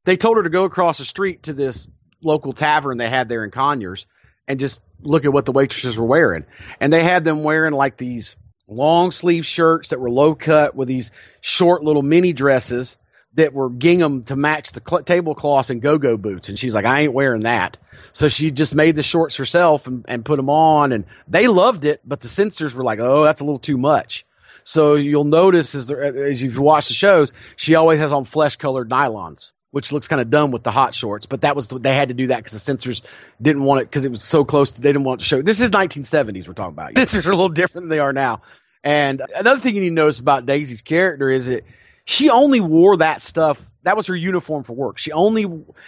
they 0.05 0.17
told 0.17 0.37
her 0.37 0.43
to 0.43 0.49
go 0.49 0.65
across 0.65 0.97
the 0.97 1.05
street 1.05 1.43
to 1.43 1.53
this 1.53 1.87
local 2.21 2.53
tavern 2.53 2.97
they 2.97 3.09
had 3.09 3.29
there 3.29 3.43
in 3.43 3.51
Conyers 3.51 4.05
and 4.47 4.59
just 4.59 4.81
look 5.01 5.25
at 5.25 5.33
what 5.33 5.45
the 5.45 5.51
waitresses 5.51 5.97
were 5.97 6.05
wearing. 6.05 6.45
And 6.79 6.91
they 6.91 7.03
had 7.03 7.23
them 7.23 7.43
wearing 7.43 7.73
like 7.73 7.97
these 7.97 8.35
long 8.67 9.11
sleeve 9.11 9.45
shirts 9.45 9.89
that 9.89 9.99
were 9.99 10.09
low 10.09 10.35
cut 10.35 10.75
with 10.75 10.87
these 10.87 11.11
short 11.41 11.83
little 11.83 12.01
mini 12.01 12.33
dresses 12.33 12.97
that 13.33 13.53
were 13.53 13.69
gingham 13.69 14.23
to 14.23 14.35
match 14.35 14.71
the 14.71 14.81
cl- 14.87 15.03
tablecloths 15.03 15.69
and 15.69 15.81
go-go 15.81 16.17
boots. 16.17 16.49
And 16.49 16.57
she's 16.57 16.73
like, 16.73 16.85
I 16.85 17.01
ain't 17.01 17.13
wearing 17.13 17.43
that. 17.43 17.77
So 18.11 18.29
she 18.29 18.51
just 18.51 18.73
made 18.73 18.95
the 18.95 19.03
shorts 19.03 19.37
herself 19.37 19.87
and, 19.87 20.05
and 20.07 20.25
put 20.25 20.37
them 20.37 20.49
on 20.49 20.91
and 20.91 21.05
they 21.27 21.47
loved 21.47 21.85
it, 21.85 22.01
but 22.03 22.19
the 22.19 22.29
censors 22.29 22.73
were 22.73 22.83
like, 22.83 22.99
oh, 22.99 23.23
that's 23.23 23.41
a 23.41 23.43
little 23.43 23.59
too 23.59 23.77
much. 23.77 24.25
So 24.67 24.95
you'll 24.95 25.23
notice 25.23 25.75
as, 25.75 25.85
the, 25.85 25.95
as 25.97 26.41
you've 26.41 26.59
watched 26.59 26.89
the 26.89 26.93
shows, 26.93 27.31
she 27.55 27.75
always 27.75 28.01
has 28.01 28.11
on 28.11 28.25
flesh 28.25 28.57
colored 28.57 28.89
nylons, 28.89 29.53
which 29.71 29.93
looks 29.93 30.09
kind 30.09 30.21
of 30.21 30.29
dumb 30.29 30.51
with 30.51 30.63
the 30.63 30.71
hot 30.71 30.93
shorts. 30.93 31.25
But 31.25 31.41
that 31.41 31.55
was 31.55 31.69
the, 31.69 31.79
they 31.79 31.95
had 31.95 32.09
to 32.09 32.13
do 32.13 32.27
that 32.27 32.39
because 32.39 32.51
the 32.51 32.59
censors 32.59 33.01
didn't 33.41 33.63
want 33.63 33.79
it 33.79 33.85
because 33.85 34.03
it 34.03 34.11
was 34.11 34.21
so 34.21 34.43
close. 34.43 34.71
To, 34.73 34.81
they 34.81 34.89
didn't 34.89 35.05
want 35.05 35.21
to 35.21 35.25
show. 35.25 35.41
This 35.41 35.61
is 35.61 35.71
1970s 35.71 36.49
we're 36.49 36.53
talking 36.53 36.73
about. 36.73 36.91
Censors 36.97 37.25
are 37.25 37.31
a 37.31 37.35
little 37.35 37.47
different 37.47 37.83
than 37.83 37.89
they 37.91 37.99
are 37.99 38.11
now. 38.11 38.41
And 38.83 39.21
another 39.37 39.61
thing 39.61 39.73
you 39.73 39.81
need 39.83 39.89
to 39.91 39.95
notice 39.95 40.19
about 40.19 40.45
Daisy's 40.45 40.81
character 40.81 41.29
is 41.29 41.47
that 41.47 41.63
she 42.03 42.29
only 42.29 42.59
wore 42.59 42.97
that 42.97 43.21
stuff. 43.21 43.65
That 43.83 43.95
was 43.95 44.07
her 44.07 44.17
uniform 44.17 44.63
for 44.63 44.73
work. 44.73 44.97
She 44.97 45.13
only 45.13 45.45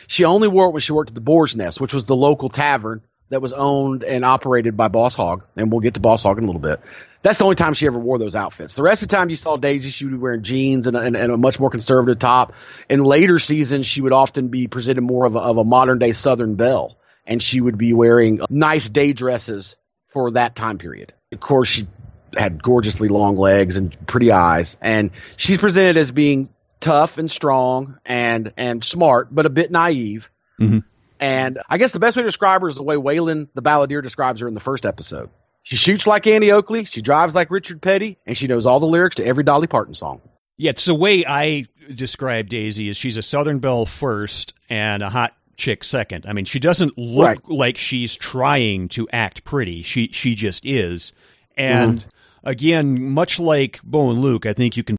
she 0.08 0.24
only 0.24 0.48
wore 0.48 0.70
it 0.70 0.72
when 0.72 0.80
she 0.80 0.94
worked 0.94 1.10
at 1.10 1.16
the 1.16 1.22
Boar's 1.22 1.54
Nest, 1.54 1.82
which 1.82 1.94
was 1.94 2.06
the 2.06 2.16
local 2.16 2.48
tavern 2.48 3.02
that 3.30 3.42
was 3.42 3.54
owned 3.54 4.04
and 4.04 4.26
operated 4.26 4.76
by 4.76 4.88
Boss 4.88 5.16
Hogg. 5.16 5.44
And 5.56 5.72
we'll 5.72 5.82
get 5.82 5.94
to 5.96 6.00
Boss 6.00 6.24
Hogg 6.24 6.38
in 6.38 6.44
a 6.44 6.48
little 6.48 6.62
bit. 6.62 6.82
That's 7.22 7.38
the 7.38 7.44
only 7.44 7.56
time 7.56 7.74
she 7.74 7.86
ever 7.86 8.00
wore 8.00 8.18
those 8.18 8.36
outfits. 8.36 8.76
The 8.76 8.84
rest 8.84 9.04
of 9.04 9.10
the 9.10 9.16
time 9.16 9.30
you 9.30 9.36
saw 9.36 9.58
Daisy, 9.58 9.90
she 9.90 10.06
would 10.06 10.12
be 10.12 10.18
wearing 10.18 10.42
jeans 10.42 10.88
and 10.88 10.96
a, 10.96 11.02
and, 11.02 11.16
and 11.16 11.32
a 11.32 11.38
much 11.38 11.60
more 11.60 11.70
conservative 11.70 12.18
top. 12.20 12.54
In 12.90 13.04
later 13.04 13.40
seasons, 13.40 13.86
she 13.86 14.02
would 14.02 14.14
often 14.14 14.48
be 14.48 14.68
presented 14.68 15.02
more 15.02 15.26
of 15.26 15.36
a, 15.36 15.40
of 15.40 15.58
a 15.58 15.64
modern 15.64 16.00
day 16.00 16.14
Southern 16.14 16.56
belle, 16.56 16.98
and 17.26 17.42
she 17.44 17.60
would 17.60 17.78
be 17.78 17.94
wearing 17.94 18.40
nice 18.50 18.90
day 18.90 19.14
dresses 19.14 19.76
for 20.08 20.32
that 20.32 20.56
time 20.56 20.78
period. 20.78 21.14
Of 21.32 21.40
course, 21.40 21.68
she 21.68 21.88
had 22.36 22.64
gorgeously 22.64 23.10
long 23.10 23.36
legs 23.36 23.78
and 23.78 23.96
pretty 24.08 24.32
eyes, 24.32 24.78
and 24.82 25.12
she's 25.36 25.58
presented 25.58 25.98
as 25.98 26.12
being 26.12 26.50
tough 26.80 27.18
and 27.18 27.30
strong 27.30 28.00
and 28.06 28.54
and 28.56 28.84
smart, 28.84 29.28
but 29.30 29.46
a 29.46 29.50
bit 29.50 29.72
naive. 29.72 30.30
Mhm. 30.60 30.84
And 31.20 31.60
I 31.70 31.78
guess 31.78 31.92
the 31.92 32.00
best 32.00 32.16
way 32.16 32.24
to 32.24 32.28
describe 32.28 32.62
her 32.62 32.68
is 32.68 32.76
the 32.76 32.84
way 32.84 32.96
Waylon 32.96 33.50
the 33.54 33.62
balladeer 33.62 34.02
describes 34.02 34.42
her 34.42 34.48
in 34.48 34.54
the 34.54 34.60
first 34.60 34.86
episode. 34.86 35.30
She 35.64 35.76
shoots 35.76 36.08
like 36.08 36.26
Annie 36.26 36.52
Oakley, 36.52 36.86
she 36.86 37.02
drives 37.02 37.36
like 37.36 37.52
Richard 37.52 37.82
Petty, 37.82 38.18
and 38.26 38.36
she 38.38 38.48
knows 38.48 38.66
all 38.66 38.80
the 38.80 38.86
lyrics 38.88 39.18
to 39.18 39.26
every 39.26 39.44
Dolly 39.44 39.68
Parton 39.68 39.94
song. 39.94 40.22
Yeah, 40.58 40.72
it's 40.72 40.86
the 40.86 40.96
way 40.96 41.26
I 41.26 41.66
describe 41.94 42.50
Daisy 42.50 42.90
is 42.90 42.98
she's 42.98 43.18
a 43.18 43.22
Southern 43.22 43.60
Belle 43.60 43.86
first 43.86 44.54
and 44.70 45.04
a 45.04 45.10
hot 45.10 45.34
chick 45.58 45.84
second. 45.84 46.26
I 46.28 46.34
mean, 46.34 46.46
she 46.46 46.60
doesn't 46.60 46.98
look 46.98 47.26
Right. 47.26 47.50
like 47.50 47.78
she's 47.78 48.16
trying 48.16 48.88
to 48.90 49.08
act 49.12 49.44
pretty. 49.44 49.84
She 49.84 50.10
she 50.14 50.36
just 50.36 50.66
is. 50.66 51.14
And 51.58 52.00
mm-hmm. 52.00 52.10
again, 52.50 53.12
much 53.12 53.40
like 53.40 53.82
Bo 53.84 54.10
and 54.10 54.20
Luke, 54.22 54.46
I 54.46 54.54
think 54.54 54.78
you 54.78 54.84
can 54.84 54.98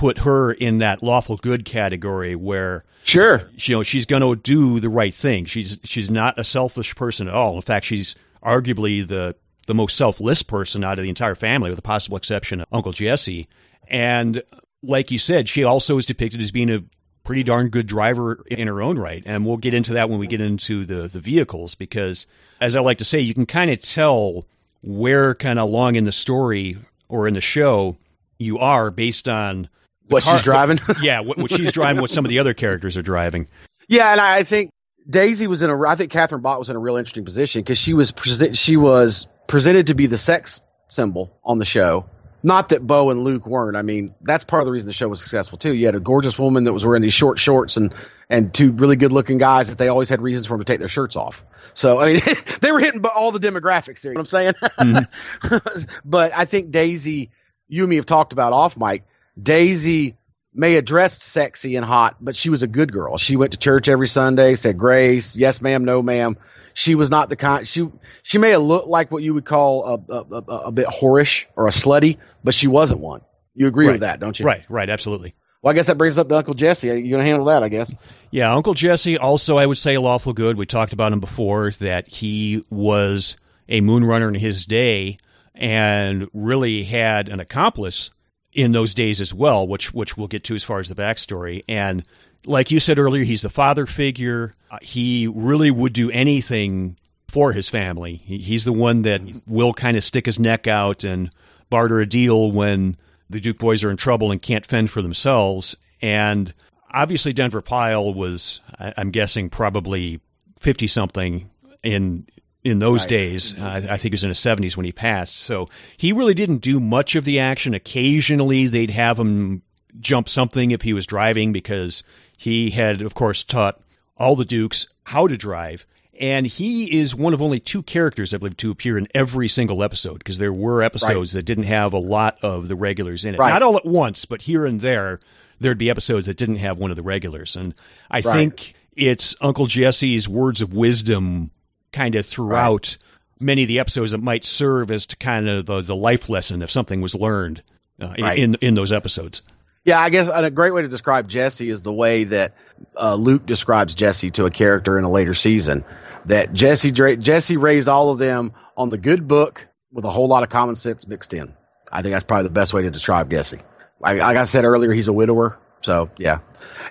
put 0.00 0.20
her 0.20 0.50
in 0.50 0.78
that 0.78 1.02
lawful 1.02 1.36
good 1.36 1.66
category 1.66 2.34
where 2.34 2.84
Sure. 3.02 3.42
you 3.56 3.74
know 3.74 3.82
she's 3.82 4.06
going 4.06 4.22
to 4.22 4.34
do 4.34 4.80
the 4.80 4.88
right 4.88 5.14
thing. 5.14 5.44
She's 5.44 5.78
she's 5.84 6.10
not 6.10 6.38
a 6.38 6.44
selfish 6.44 6.94
person 6.94 7.28
at 7.28 7.34
all. 7.34 7.56
In 7.56 7.60
fact, 7.62 7.84
she's 7.84 8.14
arguably 8.42 9.06
the 9.06 9.36
the 9.66 9.74
most 9.74 9.98
selfless 9.98 10.42
person 10.42 10.82
out 10.84 10.98
of 10.98 11.02
the 11.02 11.10
entire 11.10 11.34
family, 11.34 11.68
with 11.68 11.76
the 11.76 11.82
possible 11.82 12.16
exception 12.16 12.62
of 12.62 12.66
Uncle 12.72 12.92
Jesse. 12.92 13.46
And 13.88 14.42
like 14.82 15.10
you 15.10 15.18
said, 15.18 15.50
she 15.50 15.64
also 15.64 15.98
is 15.98 16.06
depicted 16.06 16.40
as 16.40 16.50
being 16.50 16.70
a 16.70 16.82
pretty 17.22 17.42
darn 17.42 17.68
good 17.68 17.86
driver 17.86 18.42
in 18.50 18.68
her 18.68 18.80
own 18.80 18.98
right. 18.98 19.22
And 19.26 19.44
we'll 19.44 19.58
get 19.58 19.74
into 19.74 19.92
that 19.92 20.08
when 20.08 20.18
we 20.18 20.26
get 20.26 20.40
into 20.40 20.86
the 20.86 21.08
the 21.08 21.20
vehicles, 21.20 21.74
because 21.74 22.26
as 22.58 22.74
I 22.74 22.80
like 22.80 22.96
to 22.98 23.04
say, 23.04 23.20
you 23.20 23.34
can 23.34 23.44
kind 23.44 23.70
of 23.70 23.82
tell 23.82 24.46
where 24.82 25.34
kind 25.34 25.58
of 25.58 25.68
along 25.68 25.96
in 25.96 26.04
the 26.04 26.12
story 26.12 26.78
or 27.10 27.28
in 27.28 27.34
the 27.34 27.42
show 27.42 27.98
you 28.38 28.58
are 28.58 28.90
based 28.90 29.28
on 29.28 29.68
What 30.10 30.24
car- 30.24 30.34
she's 30.34 30.42
driving. 30.42 30.80
yeah, 31.02 31.20
what, 31.20 31.38
what 31.38 31.50
she's 31.50 31.72
driving, 31.72 32.00
what 32.00 32.10
some 32.10 32.24
of 32.24 32.28
the 32.28 32.38
other 32.38 32.54
characters 32.54 32.96
are 32.96 33.02
driving. 33.02 33.48
Yeah, 33.88 34.12
and 34.12 34.20
I 34.20 34.42
think 34.42 34.70
Daisy 35.08 35.46
was 35.46 35.62
in 35.62 35.70
a. 35.70 35.88
I 35.88 35.96
think 35.96 36.10
Catherine 36.10 36.42
Bach 36.42 36.58
was 36.58 36.70
in 36.70 36.76
a 36.76 36.78
real 36.78 36.96
interesting 36.96 37.24
position 37.24 37.62
because 37.62 37.78
she 37.78 37.94
was 37.94 38.12
prese- 38.12 38.58
she 38.58 38.76
was 38.76 39.26
presented 39.46 39.88
to 39.88 39.94
be 39.94 40.06
the 40.06 40.18
sex 40.18 40.60
symbol 40.88 41.38
on 41.44 41.58
the 41.58 41.64
show. 41.64 42.06
Not 42.42 42.70
that 42.70 42.86
Bo 42.86 43.10
and 43.10 43.20
Luke 43.20 43.46
weren't. 43.46 43.76
I 43.76 43.82
mean, 43.82 44.14
that's 44.22 44.44
part 44.44 44.62
of 44.62 44.66
the 44.66 44.72
reason 44.72 44.86
the 44.86 44.94
show 44.94 45.08
was 45.08 45.20
successful 45.20 45.58
too. 45.58 45.74
You 45.74 45.86
had 45.86 45.94
a 45.94 46.00
gorgeous 46.00 46.38
woman 46.38 46.64
that 46.64 46.72
was 46.72 46.86
wearing 46.86 47.02
these 47.02 47.12
short 47.12 47.38
shorts 47.38 47.76
and 47.76 47.94
and 48.30 48.54
two 48.54 48.72
really 48.72 48.96
good 48.96 49.12
looking 49.12 49.36
guys 49.38 49.68
that 49.68 49.76
they 49.76 49.88
always 49.88 50.08
had 50.08 50.22
reasons 50.22 50.46
for 50.46 50.54
them 50.54 50.60
to 50.60 50.64
take 50.64 50.78
their 50.78 50.88
shirts 50.88 51.16
off. 51.16 51.44
So 51.74 52.00
I 52.00 52.12
mean, 52.14 52.22
they 52.60 52.72
were 52.72 52.80
hitting 52.80 53.04
all 53.04 53.32
the 53.32 53.40
demographics 53.40 54.00
there. 54.00 54.12
You 54.12 54.18
know 54.18 54.20
what 54.20 54.34
I'm 54.34 54.54
saying? 54.54 54.54
Mm-hmm. 54.80 55.90
but 56.04 56.32
I 56.34 56.46
think 56.46 56.70
Daisy, 56.70 57.30
you 57.68 57.82
and 57.82 57.90
me 57.90 57.96
have 57.96 58.06
talked 58.06 58.32
about 58.32 58.52
off 58.52 58.76
mic. 58.76 59.04
Daisy 59.42 60.16
may 60.52 60.72
have 60.74 60.84
dressed 60.84 61.22
sexy 61.22 61.76
and 61.76 61.84
hot, 61.86 62.16
but 62.20 62.34
she 62.36 62.50
was 62.50 62.62
a 62.62 62.66
good 62.66 62.92
girl. 62.92 63.16
She 63.18 63.36
went 63.36 63.52
to 63.52 63.58
church 63.58 63.88
every 63.88 64.08
Sunday, 64.08 64.54
said 64.56 64.76
grace, 64.78 65.34
yes 65.36 65.60
ma'am, 65.60 65.84
no 65.84 66.02
ma'am. 66.02 66.36
She 66.74 66.94
was 66.94 67.10
not 67.10 67.28
the 67.28 67.36
kind. 67.36 67.66
She 67.66 67.88
she 68.22 68.38
may 68.38 68.50
have 68.50 68.62
looked 68.62 68.88
like 68.88 69.10
what 69.10 69.22
you 69.22 69.34
would 69.34 69.44
call 69.44 69.84
a 70.08 70.12
a, 70.12 70.24
a, 70.34 70.56
a 70.66 70.72
bit 70.72 70.86
whorish 70.86 71.46
or 71.56 71.66
a 71.66 71.70
slutty, 71.70 72.16
but 72.44 72.54
she 72.54 72.66
wasn't 72.68 73.00
one. 73.00 73.20
You 73.54 73.66
agree 73.66 73.86
Right. 73.86 73.92
with 73.92 74.00
that, 74.02 74.20
don't 74.20 74.38
you? 74.38 74.46
Right, 74.46 74.64
right, 74.68 74.88
absolutely. 74.88 75.34
Well, 75.62 75.72
I 75.72 75.74
guess 75.74 75.88
that 75.88 75.98
brings 75.98 76.16
up 76.16 76.28
to 76.28 76.36
Uncle 76.36 76.54
Jesse. 76.54 76.86
You're 76.86 76.96
going 77.00 77.18
to 77.18 77.24
handle 77.24 77.44
that, 77.46 77.62
I 77.62 77.68
guess. 77.68 77.92
Yeah, 78.30 78.54
Uncle 78.54 78.72
Jesse, 78.72 79.18
also, 79.18 79.58
I 79.58 79.66
would 79.66 79.76
say 79.76 79.98
lawful 79.98 80.32
good. 80.32 80.56
We 80.56 80.64
talked 80.64 80.94
about 80.94 81.12
him 81.12 81.20
before, 81.20 81.70
that 81.72 82.08
he 82.08 82.64
was 82.70 83.36
a 83.68 83.82
moonrunner 83.82 84.28
in 84.28 84.34
his 84.36 84.64
day 84.64 85.18
and 85.54 86.28
really 86.32 86.84
had 86.84 87.28
an 87.28 87.40
accomplice 87.40 88.10
in 88.52 88.72
those 88.72 88.94
days 88.94 89.20
as 89.20 89.32
well, 89.32 89.66
which 89.66 89.94
which 89.94 90.16
we'll 90.16 90.28
get 90.28 90.44
to 90.44 90.54
as 90.54 90.64
far 90.64 90.80
as 90.80 90.88
the 90.88 90.94
backstory. 90.94 91.62
And 91.68 92.04
like 92.44 92.70
you 92.70 92.80
said 92.80 92.98
earlier, 92.98 93.24
he's 93.24 93.42
the 93.42 93.50
father 93.50 93.86
figure. 93.86 94.54
Uh, 94.70 94.78
he 94.82 95.26
really 95.26 95.70
would 95.70 95.92
do 95.92 96.10
anything 96.10 96.96
for 97.28 97.52
his 97.52 97.68
family. 97.68 98.16
He, 98.24 98.38
he's 98.38 98.64
the 98.64 98.72
one 98.72 99.02
that 99.02 99.20
will 99.46 99.72
kind 99.72 99.96
of 99.96 100.02
stick 100.02 100.26
his 100.26 100.38
neck 100.38 100.66
out 100.66 101.04
and 101.04 101.30
barter 101.68 102.00
a 102.00 102.06
deal 102.06 102.50
when 102.50 102.96
the 103.28 103.40
Duke 103.40 103.58
boys 103.58 103.84
are 103.84 103.90
in 103.90 103.96
trouble 103.96 104.32
and 104.32 104.42
can't 104.42 104.66
fend 104.66 104.90
for 104.90 105.02
themselves. 105.02 105.76
And 106.02 106.52
obviously, 106.92 107.32
Denver 107.32 107.62
Pyle 107.62 108.12
was, 108.12 108.60
I'm 108.78 109.10
guessing, 109.10 109.50
probably 109.50 110.20
fifty 110.58 110.88
something 110.88 111.48
in 111.82 112.26
in 112.64 112.78
those 112.78 113.02
Right. 113.02 113.08
days. 113.08 113.54
Uh, 113.58 113.80
I 113.88 113.96
think 113.96 114.02
he 114.02 114.10
was 114.10 114.24
in 114.24 114.28
his 114.28 114.38
70s 114.38 114.76
when 114.76 114.84
he 114.86 114.92
passed. 114.92 115.36
So 115.36 115.68
he 115.96 116.12
really 116.12 116.34
didn't 116.34 116.58
do 116.58 116.78
much 116.80 117.14
of 117.16 117.24
the 117.24 117.38
action. 117.38 117.72
Occasionally, 117.74 118.66
they'd 118.66 118.90
have 118.90 119.18
him 119.18 119.62
jump 119.98 120.28
something 120.28 120.70
if 120.70 120.82
he 120.82 120.92
was 120.92 121.06
driving 121.06 121.52
because 121.52 122.02
he 122.36 122.70
had, 122.70 123.02
of 123.02 123.14
course, 123.14 123.42
taught 123.44 123.80
all 124.16 124.36
the 124.36 124.44
Dukes 124.44 124.86
how 125.04 125.26
to 125.26 125.36
drive. 125.36 125.86
And 126.20 126.46
he 126.46 126.98
is 127.00 127.14
one 127.14 127.32
of 127.32 127.40
only 127.40 127.60
two 127.60 127.82
characters, 127.82 128.34
I 128.34 128.36
believe, 128.36 128.58
to 128.58 128.70
appear 128.70 128.98
in 128.98 129.08
every 129.14 129.48
single 129.48 129.82
episode 129.82 130.18
because 130.18 130.36
there 130.36 130.52
were 130.52 130.82
episodes 130.82 131.32
that 131.32 131.44
didn't 131.44 131.64
have 131.64 131.94
a 131.94 131.98
lot 131.98 132.36
of 132.42 132.68
the 132.68 132.76
regulars 132.76 133.24
in 133.24 133.34
it. 133.34 133.38
Right. 133.38 133.48
Not 133.50 133.62
all 133.62 133.78
at 133.78 133.86
once, 133.86 134.26
but 134.26 134.42
here 134.42 134.66
and 134.66 134.82
there, 134.82 135.18
there'd 135.60 135.78
be 135.78 135.88
episodes 135.88 136.26
that 136.26 136.36
didn't 136.36 136.56
have 136.56 136.78
one 136.78 136.90
of 136.90 136.96
the 136.98 137.02
regulars. 137.02 137.56
And 137.56 137.74
I 138.10 138.20
Right. 138.20 138.34
think 138.34 138.74
it's 138.94 139.34
Uncle 139.40 139.64
Jesse's 139.66 140.28
words 140.28 140.60
of 140.60 140.74
wisdom 140.74 141.52
kind 141.92 142.14
of 142.14 142.24
throughout 142.26 142.96
many 143.38 143.62
of 143.62 143.68
the 143.68 143.78
episodes 143.78 144.12
that 144.12 144.18
might 144.22 144.44
serve 144.44 144.90
as 144.90 145.06
to 145.06 145.16
kind 145.16 145.48
of 145.48 145.66
the, 145.66 145.80
the 145.82 145.96
life 145.96 146.28
lesson 146.28 146.62
if 146.62 146.70
something 146.70 147.00
was 147.00 147.14
learned 147.14 147.62
uh, 148.00 148.14
in- 148.16 148.24
Right. 148.24 148.38
in 148.38 148.54
in 148.60 148.74
those 148.74 148.92
episodes. 148.92 149.42
Yeah, 149.84 149.98
I 149.98 150.10
guess 150.10 150.28
a 150.32 150.50
great 150.50 150.74
way 150.74 150.82
to 150.82 150.88
describe 150.88 151.26
Jesse 151.26 151.70
is 151.70 151.80
the 151.80 151.92
way 151.92 152.24
that 152.24 152.54
uh, 153.00 153.14
Luke 153.14 153.46
describes 153.46 153.94
Jesse 153.94 154.30
to 154.32 154.44
a 154.44 154.50
character 154.50 154.98
in 154.98 155.04
a 155.04 155.10
later 155.10 155.32
season. 155.32 155.84
That 156.26 156.52
Jesse 156.52 156.90
Jesse 156.92 157.56
raised 157.56 157.88
all 157.88 158.10
of 158.10 158.18
them 158.18 158.52
on 158.76 158.90
the 158.90 158.98
good 158.98 159.26
book 159.26 159.66
with 159.90 160.04
a 160.04 160.10
whole 160.10 160.28
lot 160.28 160.42
of 160.42 160.50
common 160.50 160.76
sense 160.76 161.06
mixed 161.08 161.32
in. 161.32 161.54
I 161.90 162.02
think 162.02 162.12
that's 162.12 162.24
probably 162.24 162.44
the 162.44 162.50
best 162.54 162.74
way 162.74 162.82
to 162.82 162.90
describe 162.90 163.30
Jesse. 163.30 163.60
Like, 164.00 164.18
like 164.18 164.36
I 164.36 164.44
said 164.44 164.66
earlier, 164.66 164.92
he's 164.92 165.08
a 165.08 165.14
widower, 165.14 165.58
so 165.80 166.10
yeah. 166.18 166.40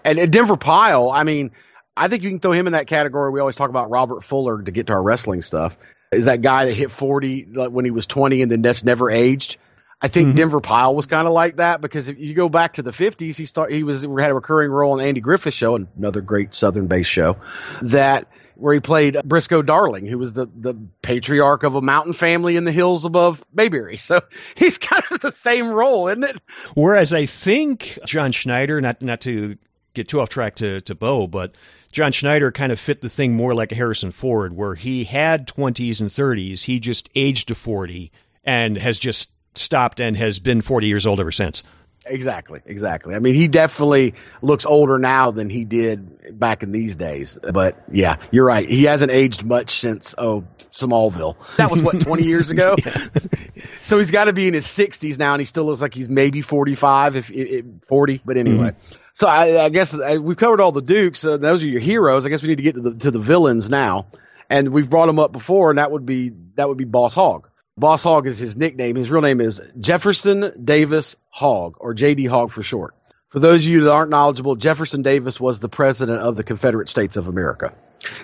And, 0.04 0.18
and 0.18 0.34
Denver 0.34 0.58
Pyle, 0.58 1.12
I 1.12 1.24
mean, 1.24 1.52
I 2.00 2.08
think 2.08 2.24
you 2.24 2.30
can 2.30 2.40
throw 2.40 2.54
him 2.54 2.66
in 2.66 2.74
that 2.74 2.88
category. 2.88 3.30
We 3.30 3.40
always 3.40 3.56
talk 3.56 3.70
about 3.70 3.90
Robert 3.90 4.24
Fuller 4.24 4.62
to 4.62 4.72
get 4.72 4.88
to 4.88 4.94
our 4.94 5.04
wrestling 5.04 5.42
stuff. 5.42 5.78
Is 6.12 6.26
that 6.26 6.42
guy 6.42 6.66
that 6.66 6.74
hit 6.74 6.92
forty 6.92 7.46
like, 7.46 7.70
when 7.70 7.86
he 7.86 7.92
was 7.92 8.08
twenty 8.08 8.42
and 8.42 8.52
then 8.52 8.62
that's 8.62 8.84
never 8.84 9.12
aged? 9.12 9.58
I 10.02 10.08
think 10.08 10.30
mm-hmm. 10.30 10.38
Denver 10.38 10.62
Pyle 10.62 10.96
was 10.96 11.08
kind 11.08 11.28
of 11.28 11.34
like 11.34 11.58
that 11.58 11.82
because 11.82 12.08
if 12.08 12.18
you 12.18 12.34
go 12.34 12.48
back 12.48 12.76
to 12.76 12.82
the 12.82 12.92
50s, 12.92 13.36
he 13.36 13.46
start 13.46 13.70
he 13.70 13.84
was 13.84 14.04
had 14.04 14.32
a 14.32 14.34
recurring 14.34 14.72
role 14.72 14.94
on 14.94 15.00
the 15.00 15.04
Andy 15.04 15.20
Griffith 15.20 15.54
show, 15.54 15.76
another 15.76 16.22
great 16.22 16.56
Southern 16.56 16.88
based 16.88 17.10
show, 17.10 17.36
that 17.82 18.32
where 18.56 18.74
he 18.74 18.80
played 18.80 19.18
Briscoe 19.26 19.62
Darling, 19.62 20.06
who 20.06 20.18
was 20.18 20.32
the 20.32 20.46
the 20.46 20.74
patriarch 21.02 21.64
of 21.64 21.76
a 21.76 21.82
mountain 21.82 22.14
family 22.14 22.56
in 22.56 22.64
the 22.64 22.72
hills 22.72 23.04
above 23.04 23.44
Mayberry. 23.54 23.98
So 23.98 24.22
he's 24.56 24.78
kind 24.78 25.04
of 25.12 25.20
the 25.20 25.34
same 25.34 25.68
role, 25.68 26.08
isn't 26.08 26.24
it? 26.24 26.38
Whereas 26.76 27.14
I 27.14 27.26
think 27.26 28.00
John 28.06 28.32
Schneider, 28.32 28.80
not 28.80 29.02
not 29.02 29.20
to 29.22 29.58
get 29.94 30.08
too 30.08 30.22
off 30.22 30.30
track 30.30 30.56
to 30.56 30.80
to 30.80 30.96
Bo, 30.96 31.28
but 31.28 31.54
John 31.92 32.12
Schneider 32.12 32.52
kind 32.52 32.72
of 32.72 32.80
fit 32.80 33.02
the 33.02 33.10
thing 33.10 33.36
more 33.36 33.54
like 33.54 33.72
a 33.72 33.76
Harrison 33.76 34.12
Ford, 34.12 34.56
where 34.56 34.76
he 34.76 35.06
had 35.06 35.48
twenties 35.48 36.02
and 36.02 36.12
thirties, 36.12 36.64
he 36.64 36.80
just 36.80 37.10
aged 37.16 37.48
to 37.48 37.56
forty 37.56 38.12
and 38.44 38.78
has 38.78 39.00
just 39.00 39.32
stopped 39.56 40.00
and 40.00 40.16
has 40.16 40.40
been 40.40 40.62
forty 40.62 40.88
years 40.88 41.06
old 41.06 41.20
ever 41.20 41.32
since. 41.32 41.64
Exactly, 42.06 42.62
exactly. 42.66 43.14
I 43.14 43.20
mean, 43.20 43.36
he 43.36 43.48
definitely 43.48 44.14
looks 44.42 44.66
older 44.66 44.98
now 44.98 45.32
than 45.32 45.50
he 45.50 45.66
did 45.66 46.40
back 46.40 46.64
in 46.64 46.72
these 46.72 46.96
days. 46.96 47.38
But 47.54 47.84
yeah, 47.92 48.18
you're 48.32 48.46
right. 48.46 48.68
He 48.68 48.84
hasn't 48.84 49.12
aged 49.12 49.44
much 49.44 49.80
since 49.80 50.16
oh 50.18 50.46
Smallville. 50.80 51.36
That 51.58 51.72
was 51.72 51.82
what 51.82 52.00
20 52.02 52.24
years 52.24 52.50
ago. 52.50 52.76
so 53.82 53.98
he's 53.98 54.12
got 54.12 54.26
to 54.26 54.34
be 54.34 54.48
in 54.48 54.54
his 54.54 54.66
60s 54.66 55.18
now, 55.18 55.34
and 55.34 55.42
he 55.42 55.46
still 55.46 55.66
looks 55.66 55.82
like 55.82 55.94
he's 55.94 56.10
maybe 56.10 56.42
45, 56.42 57.16
if, 57.16 57.32
if 57.32 57.66
40. 57.88 58.22
But 58.26 58.38
anyway, 58.38 58.74
so 59.14 59.28
I, 59.28 59.66
I 59.66 59.70
guess 59.70 59.94
I, 59.94 60.18
we've 60.18 60.38
covered 60.38 60.62
all 60.62 60.72
the 60.72 60.82
Dukes. 60.82 61.24
Uh, 61.26 61.38
those 61.38 61.64
are 61.64 61.68
your 61.68 61.82
heroes. 61.82 62.26
I 62.26 62.30
guess 62.30 62.42
we 62.42 62.50
need 62.50 62.58
to 62.58 62.64
get 62.64 62.76
to 62.76 62.82
the 62.82 62.96
to 62.96 63.12
the 63.12 63.20
villains 63.20 63.70
now, 63.70 64.08
and 64.50 64.70
we've 64.70 64.90
brought 64.90 65.08
them 65.08 65.20
up 65.20 65.32
before, 65.32 65.70
and 65.70 65.78
that 65.78 65.92
would 65.92 66.06
be 66.06 66.32
that 66.56 66.68
would 66.68 66.78
be 66.78 66.86
Boss 66.86 67.16
Hogg. 67.16 67.48
Boss 67.78 68.04
Hogg 68.04 68.28
is 68.28 68.38
his 68.38 68.58
nickname. 68.58 68.96
His 68.96 69.10
real 69.10 69.22
name 69.22 69.40
is 69.40 69.62
Jefferson 69.80 70.52
Davis 70.64 71.16
Hogg, 71.30 71.76
or 71.80 71.96
JD 71.96 72.28
Hogg 72.28 72.52
for 72.52 72.62
short. 72.62 72.94
For 73.30 73.40
those 73.40 73.64
of 73.66 73.72
you 73.72 73.84
that 73.84 73.92
aren't 73.92 74.10
knowledgeable, 74.10 74.56
Jefferson 74.56 75.04
Davis 75.04 75.40
was 75.40 75.60
the 75.60 75.70
president 75.70 76.20
of 76.20 76.36
the 76.36 76.44
Confederate 76.44 76.90
States 76.90 77.16
of 77.16 77.28
America. 77.28 77.74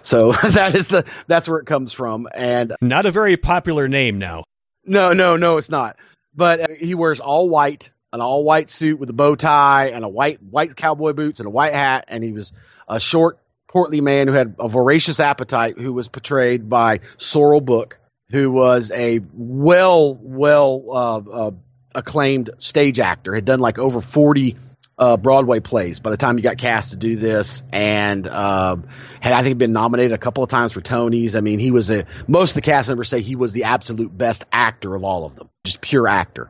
So 0.02 0.32
that 0.50 0.74
is 0.74 0.88
the 0.88 1.06
that's 1.28 1.48
where 1.48 1.60
it 1.60 1.66
comes 1.66 1.94
from. 1.94 2.28
And 2.34 2.74
Not 2.82 3.06
a 3.06 3.12
very 3.12 3.38
popular 3.38 3.88
name 3.88 4.18
now. 4.18 4.44
no, 4.86 5.14
no, 5.14 5.38
no, 5.38 5.58
it's 5.58 5.70
not. 5.70 5.98
But 6.34 6.60
uh, 6.60 6.68
he 6.80 6.96
wears 6.96 7.20
all 7.20 7.48
white, 7.50 7.92
an 8.14 8.20
all 8.20 8.44
white 8.44 8.70
suit 8.70 9.00
with 9.00 9.10
a 9.10 9.14
bow 9.14 9.36
tie 9.36 9.90
and 9.94 10.04
a 10.04 10.10
white 10.10 10.42
white 10.42 10.76
cowboy 10.76 11.14
boots 11.14 11.40
and 11.40 11.48
a 11.48 11.52
white 11.52 11.74
hat, 11.74 12.06
and 12.08 12.24
he 12.24 12.32
was 12.32 12.52
a 12.88 13.00
short, 13.00 13.38
portly 13.68 14.02
man 14.02 14.28
who 14.28 14.34
had 14.34 14.56
a 14.60 14.68
voracious 14.68 15.20
appetite, 15.20 15.78
who 15.78 15.94
was 15.94 16.08
portrayed 16.08 16.68
by 16.68 17.00
Sorrell 17.18 17.64
Booke, 17.64 18.00
who 18.32 18.50
was 18.50 18.92
a 18.92 19.20
well, 19.34 20.16
well 20.16 20.84
uh, 20.90 21.18
uh, 21.18 21.52
acclaimed 21.94 22.50
stage 22.60 23.00
actor, 23.00 23.36
had 23.36 23.46
done 23.46 23.60
like 23.60 23.78
over 23.78 24.02
forty 24.02 24.58
uh, 24.98 25.18
Broadway 25.18 25.60
plays 25.60 26.00
by 26.00 26.10
the 26.10 26.18
time 26.18 26.38
he 26.38 26.42
got 26.42 26.58
cast 26.58 26.92
to 26.92 26.98
do 26.98 27.16
this, 27.16 27.64
and 27.72 28.28
um, 28.28 28.88
had 29.20 29.34
I 29.34 29.44
think 29.44 29.58
been 29.58 29.74
nominated 29.74 30.14
a 30.14 30.18
couple 30.18 30.44
of 30.44 30.50
times 30.50 30.72
for 30.72 30.82
Tonys. 30.82 31.36
I 31.36 31.42
mean, 31.42 31.60
he 31.60 31.72
was 31.72 31.90
a 31.90 32.06
most 32.28 32.52
of 32.52 32.56
the 32.56 32.62
cast 32.62 32.88
members 32.88 33.10
say 33.10 33.22
he 33.22 33.36
was 33.36 33.52
the 33.52 33.66
absolute 33.66 34.16
best 34.16 34.46
actor 34.52 34.96
of 34.96 35.04
all 35.04 35.26
of 35.26 35.36
them, 35.36 35.50
just 35.66 35.82
pure 35.82 36.08
actor. 36.08 36.50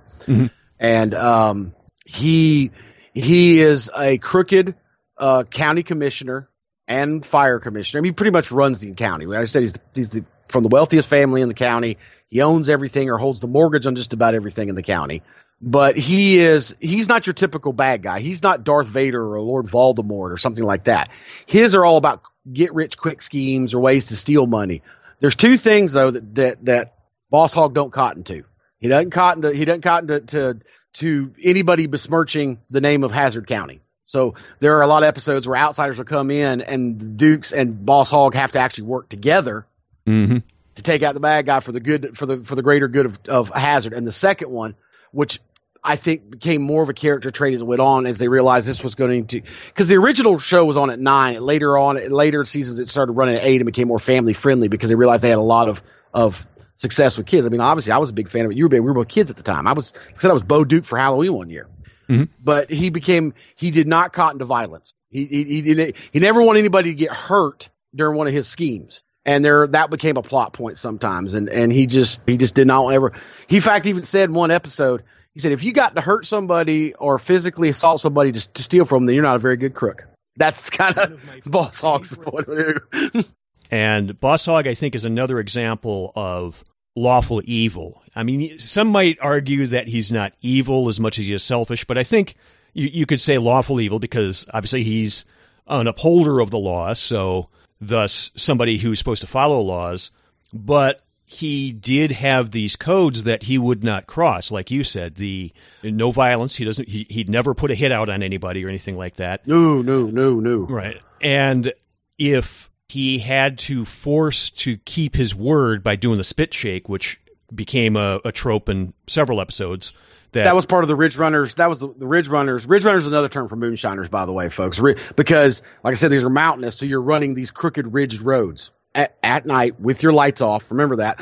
And 0.79 1.13
um, 1.13 1.73
he 2.05 2.71
he 3.13 3.60
is 3.60 3.89
a 3.97 4.17
crooked 4.17 4.75
uh, 5.17 5.43
county 5.43 5.84
commissioner 5.84 6.49
and 6.88 7.25
fire 7.25 7.60
commissioner. 7.60 7.99
I 7.99 8.01
mean, 8.01 8.12
he 8.12 8.15
pretty 8.15 8.31
much 8.31 8.51
runs 8.51 8.77
the 8.79 8.91
county. 8.93 9.25
I 9.34 9.45
said 9.45 9.62
he's 9.63 9.73
he's 9.95 10.10
the, 10.10 10.25
from 10.49 10.62
the 10.62 10.69
wealthiest 10.69 11.08
family 11.08 11.41
in 11.41 11.47
the 11.47 11.55
county. 11.55 11.97
He 12.29 12.41
owns 12.41 12.69
everything 12.69 13.10
or 13.10 13.17
holds 13.17 13.39
the 13.39 13.47
mortgage 13.47 13.88
on 13.88 13.95
just 13.95 14.13
about 14.13 14.36
everything 14.36 14.69
in 14.69 14.75
the 14.75 14.84
county. 14.84 15.23
But 15.61 15.97
he 15.97 16.39
is 16.39 16.75
he's 16.79 17.07
not 17.07 17.25
your 17.25 17.33
typical 17.33 17.73
bad 17.73 18.03
guy. 18.03 18.19
He's 18.19 18.43
not 18.43 18.63
Darth 18.63 18.87
Vader 18.87 19.33
or 19.33 19.41
Lord 19.41 19.65
Voldemort 19.65 20.31
or 20.31 20.37
something 20.37 20.63
like 20.63 20.83
that. 20.85 21.09
His 21.45 21.75
are 21.75 21.85
all 21.85 21.97
about 21.97 22.23
get 22.51 22.73
rich 22.73 22.97
quick 22.97 23.21
schemes 23.21 23.73
or 23.73 23.79
ways 23.79 24.07
to 24.07 24.15
steal 24.15 24.47
money. 24.47 24.81
There's 25.19 25.35
two 25.35 25.57
things 25.57 25.93
though 25.93 26.11
that 26.11 26.35
that, 26.35 26.65
that 26.65 26.95
Boss 27.29 27.53
Hogg 27.53 27.73
don't 27.73 27.91
cotton 27.91 28.23
to. 28.25 28.43
He 28.79 28.89
doesn't 28.89 29.11
cotton 29.11 29.43
to 29.43 29.53
he 29.53 29.65
doesn't 29.65 29.81
cotton 29.81 30.07
to, 30.09 30.19
to 30.19 30.59
to 30.93 31.33
anybody 31.41 31.87
besmirching 31.87 32.59
the 32.69 32.81
name 32.81 33.03
of 33.03 33.11
Hazzard 33.11 33.47
County. 33.47 33.81
So 34.05 34.35
there 34.59 34.77
are 34.77 34.81
a 34.83 34.87
lot 34.87 35.03
of 35.03 35.07
episodes 35.07 35.47
where 35.47 35.57
outsiders 35.57 35.97
will 35.97 36.05
come 36.05 36.29
in 36.29 36.61
and 36.61 36.99
the 36.99 37.05
Dukes 37.05 37.53
and 37.53 37.85
Boss 37.85 38.11
Hogg 38.11 38.35
have 38.35 38.51
to 38.51 38.59
actually 38.59 38.85
work 38.85 39.09
together 39.09 39.65
Mm-hmm. 40.07 40.37
to 40.75 40.83
take 40.83 41.01
out 41.01 41.15
the 41.15 41.19
bad 41.19 41.47
guy 41.47 41.61
for 41.61 41.71
the 41.71 41.79
good 41.79 42.15
for 42.15 42.27
the 42.27 42.43
for 42.43 42.53
the 42.53 42.61
greater 42.61 42.87
good 42.87 43.07
of, 43.07 43.19
of 43.27 43.49
Hazzard. 43.49 43.93
And 43.93 44.05
the 44.05 44.11
second 44.11 44.51
one, 44.51 44.75
which 45.15 45.39
I 45.82 45.95
think 45.95 46.30
became 46.30 46.62
more 46.62 46.84
of 46.84 46.89
a 46.89 46.93
character 46.93 47.32
trait 47.32 47.54
as 47.54 47.62
it 47.62 47.65
went 47.65 47.80
on, 47.80 48.06
as 48.06 48.17
they 48.17 48.28
realized 48.28 48.67
this 48.67 48.84
was 48.84 48.95
going 48.95 49.28
to 49.28 49.41
because 49.67 49.88
the 49.88 49.95
original 49.95 50.39
show 50.39 50.65
was 50.65 50.78
on 50.78 50.89
at 50.89 50.99
nine. 50.99 51.39
Later 51.39 51.78
on, 51.78 52.10
later 52.10 52.43
seasons 52.43 52.80
it 52.80 52.89
started 52.89 53.13
running 53.13 53.36
at 53.36 53.43
eight 53.43 53.62
and 53.62 53.65
became 53.65 53.88
more 53.88 53.99
family 53.99 54.34
friendly 54.34 54.67
because 54.67 54.89
they 54.89 54.95
realized 54.95 55.23
they 55.23 55.30
had 55.30 55.38
a 55.38 55.41
lot 55.41 55.69
of 55.69 55.82
of 56.13 56.45
success 56.75 57.17
with 57.17 57.28
kids. 57.28 57.45
I 57.45 57.49
mean, 57.49 57.62
obviously, 57.62 57.93
I 57.93 57.99
was 57.99 58.10
a 58.10 58.13
big 58.13 58.30
fan 58.30 58.45
of 58.45 58.51
it. 58.51 58.58
You 58.58 58.65
were 58.65 58.69
big. 58.69 58.82
We 58.82 58.88
were 58.88 58.95
both 58.95 59.08
kids 59.08 59.30
at 59.30 59.38
the 59.38 59.43
time. 59.43 59.67
I 59.67 59.73
was 59.73 59.93
I 60.10 60.17
said 60.17 60.32
I 60.32 60.34
was 60.34 60.43
Bo 60.43 60.65
Duke 60.65 60.86
for 60.86 60.97
Halloween 60.97 61.34
one 61.34 61.49
year. 61.49 61.67
Mm-hmm. 62.10 62.23
But 62.43 62.69
he 62.69 62.89
became 62.89 63.34
he 63.56 63.71
did 63.71 63.88
not 63.88 64.12
cotton 64.12 64.39
to 64.39 64.45
violence. 64.45 64.93
He 65.10 65.25
he 65.25 65.43
he, 65.43 65.62
didn't, 65.62 65.95
he 66.12 66.19
never 66.19 66.41
wanted 66.41 66.60
anybody 66.60 66.89
to 66.89 66.95
get 66.95 67.12
hurt 67.12 67.69
during 67.95 68.17
one 68.17 68.28
of 68.28 68.34
his 68.34 68.47
schemes. 68.47 69.04
And 69.25 69.43
there 69.43 69.65
that 69.67 69.89
became 69.89 70.17
a 70.17 70.21
plot 70.21 70.53
point 70.53 70.77
sometimes. 70.77 71.33
And 71.33 71.49
and 71.49 71.71
he 71.71 71.88
just 71.88 72.21
he 72.27 72.38
just 72.38 72.55
did 72.55 72.67
not 72.67 72.89
ever 72.89 73.13
he 73.47 73.57
in 73.57 73.61
fact 73.61 73.85
even 73.85 74.03
said 74.03 74.29
one 74.31 74.51
episode, 74.51 75.03
he 75.33 75.39
said, 75.39 75.51
if 75.51 75.63
you 75.63 75.73
got 75.73 75.95
to 75.95 76.01
hurt 76.01 76.25
somebody 76.25 76.93
or 76.93 77.17
physically 77.17 77.69
assault 77.69 77.99
somebody 77.99 78.31
to, 78.31 78.53
to 78.53 78.63
steal 78.63 78.85
from 78.85 79.01
them, 79.01 79.07
then 79.07 79.15
you're 79.15 79.23
not 79.23 79.35
a 79.35 79.39
very 79.39 79.57
good 79.57 79.73
crook. 79.73 80.05
That's 80.38 80.69
kind 80.71 80.97
of 80.97 81.21
Boss 81.45 81.81
Hogg's 81.81 82.15
point 82.15 82.47
of 82.47 82.81
view. 83.13 83.23
And 83.71 84.19
Boss 84.19 84.45
Hogg, 84.45 84.67
I 84.67 84.75
think, 84.75 84.93
is 84.93 85.05
another 85.05 85.39
example 85.39 86.11
of 86.15 86.63
lawful 86.95 87.41
evil. 87.45 88.03
I 88.15 88.23
mean, 88.23 88.59
some 88.59 88.88
might 88.89 89.17
argue 89.21 89.65
that 89.67 89.88
he's 89.88 90.11
not 90.11 90.33
evil 90.41 90.88
as 90.88 90.99
much 90.99 91.17
as 91.19 91.25
he 91.25 91.33
is 91.33 91.43
selfish, 91.43 91.83
but 91.83 91.97
I 91.97 92.03
think 92.03 92.35
you, 92.73 92.88
you 92.93 93.05
could 93.05 93.19
say 93.19 93.38
lawful 93.38 93.81
evil 93.81 93.99
because 93.99 94.45
obviously 94.53 94.83
he's 94.83 95.25
an 95.67 95.88
upholder 95.88 96.39
of 96.39 96.51
the 96.51 96.59
law, 96.59 96.93
so 96.93 97.49
thus 97.79 98.31
somebody 98.35 98.77
who's 98.77 98.99
supposed 98.99 99.21
to 99.21 99.27
follow 99.27 99.61
laws. 99.61 100.11
But 100.53 101.01
he 101.25 101.71
did 101.71 102.11
have 102.11 102.51
these 102.51 102.75
codes 102.75 103.23
that 103.23 103.43
he 103.43 103.57
would 103.57 103.83
not 103.83 104.07
cross, 104.07 104.51
like 104.51 104.71
you 104.71 104.83
said. 104.83 105.15
The 105.15 105.51
no 105.83 106.11
violence. 106.11 106.55
He 106.55 106.65
doesn't. 106.65 106.88
He, 106.88 107.07
he'd 107.09 107.29
never 107.29 107.53
put 107.53 107.71
a 107.71 107.75
hit 107.75 107.91
out 107.91 108.09
on 108.09 108.23
anybody 108.23 108.63
or 108.63 108.69
anything 108.69 108.97
like 108.97 109.15
that. 109.17 109.47
No, 109.47 109.81
no, 109.81 110.03
no, 110.05 110.39
no. 110.39 110.57
Right. 110.59 111.01
And 111.21 111.73
if 112.17 112.69
he 112.88 113.19
had 113.19 113.57
to 113.57 113.83
force 113.83 114.49
to 114.51 114.77
keep 114.77 115.15
his 115.15 115.33
word 115.33 115.83
by 115.83 115.95
doing 115.95 116.17
the 116.17 116.23
spit 116.23 116.53
shake, 116.53 116.88
which 116.88 117.19
became 117.53 117.95
a, 117.95 118.19
a 118.23 118.31
trope 118.31 118.69
in 118.69 118.93
several 119.07 119.41
episodes. 119.41 119.93
That, 120.35 120.45
That 120.45 120.55
was 120.55 120.65
part 120.65 120.83
of 120.83 120.87
the 120.89 120.95
Ridge 120.95 121.17
Runners. 121.17 121.55
That 121.55 121.69
was 121.69 121.79
the, 121.79 121.87
the 121.87 122.07
Ridge 122.07 122.27
Runners. 122.27 122.67
Ridge 122.67 122.83
Runners 122.83 123.03
is 123.03 123.07
another 123.07 123.29
term 123.29 123.47
for 123.47 123.55
moonshiners, 123.55 124.09
by 124.09 124.25
the 124.25 124.33
way, 124.33 124.49
folks. 124.49 124.81
Because, 125.15 125.61
like 125.83 125.93
I 125.93 125.95
said, 125.95 126.11
these 126.11 126.23
are 126.23 126.29
mountainous, 126.29 126.77
so 126.77 126.85
you're 126.85 127.01
running 127.01 127.33
these 127.35 127.51
crooked 127.51 127.93
ridged 127.93 128.21
roads 128.21 128.71
at, 128.93 129.15
at 129.23 129.45
night 129.45 129.79
with 129.79 130.03
your 130.03 130.13
lights 130.13 130.41
off. 130.41 130.69
Remember 130.71 130.97
that, 130.97 131.19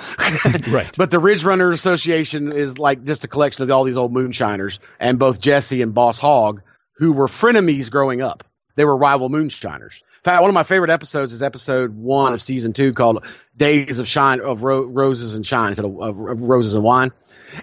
Right. 0.67 0.95
But 0.97 1.12
the 1.12 1.19
Ridge 1.19 1.43
Runners 1.43 1.76
Association 1.76 2.56
is 2.56 2.80
like 2.80 3.04
just 3.04 3.23
a 3.23 3.28
collection 3.28 3.63
of 3.63 3.71
all 3.71 3.84
these 3.84 3.97
old 3.97 4.12
moonshiners, 4.12 4.80
and 4.99 5.19
both 5.19 5.39
Jesse 5.39 5.82
and 5.82 5.93
Boss 5.93 6.17
Hogg, 6.19 6.62
who 6.97 7.12
were 7.13 7.28
frenemies 7.28 7.91
growing 7.91 8.21
up. 8.21 8.43
They 8.76 8.86
were 8.86 8.97
rival 8.97 9.30
moonshiners. 9.30 10.02
In 10.02 10.23
fact, 10.23 10.41
one 10.41 10.49
of 10.49 10.56
my 10.56 10.63
favorite 10.63 10.89
episodes 10.89 11.34
is 11.34 11.43
episode 11.43 11.95
one 11.95 12.34
of 12.34 12.41
season 12.41 12.73
two 12.73 12.93
called 12.93 13.26
"Days 13.56 13.99
of 13.99 14.08
Shine 14.08 14.39
of 14.41 14.63
Ro- 14.63 14.86
Roses 14.86 15.36
and 15.36 15.45
Shine" 15.45 15.69
instead 15.69 15.86
of, 15.86 15.99
of, 15.99 16.19
of 16.19 16.41
Roses 16.41 16.73
and 16.73 16.84
Wine, 16.84 17.12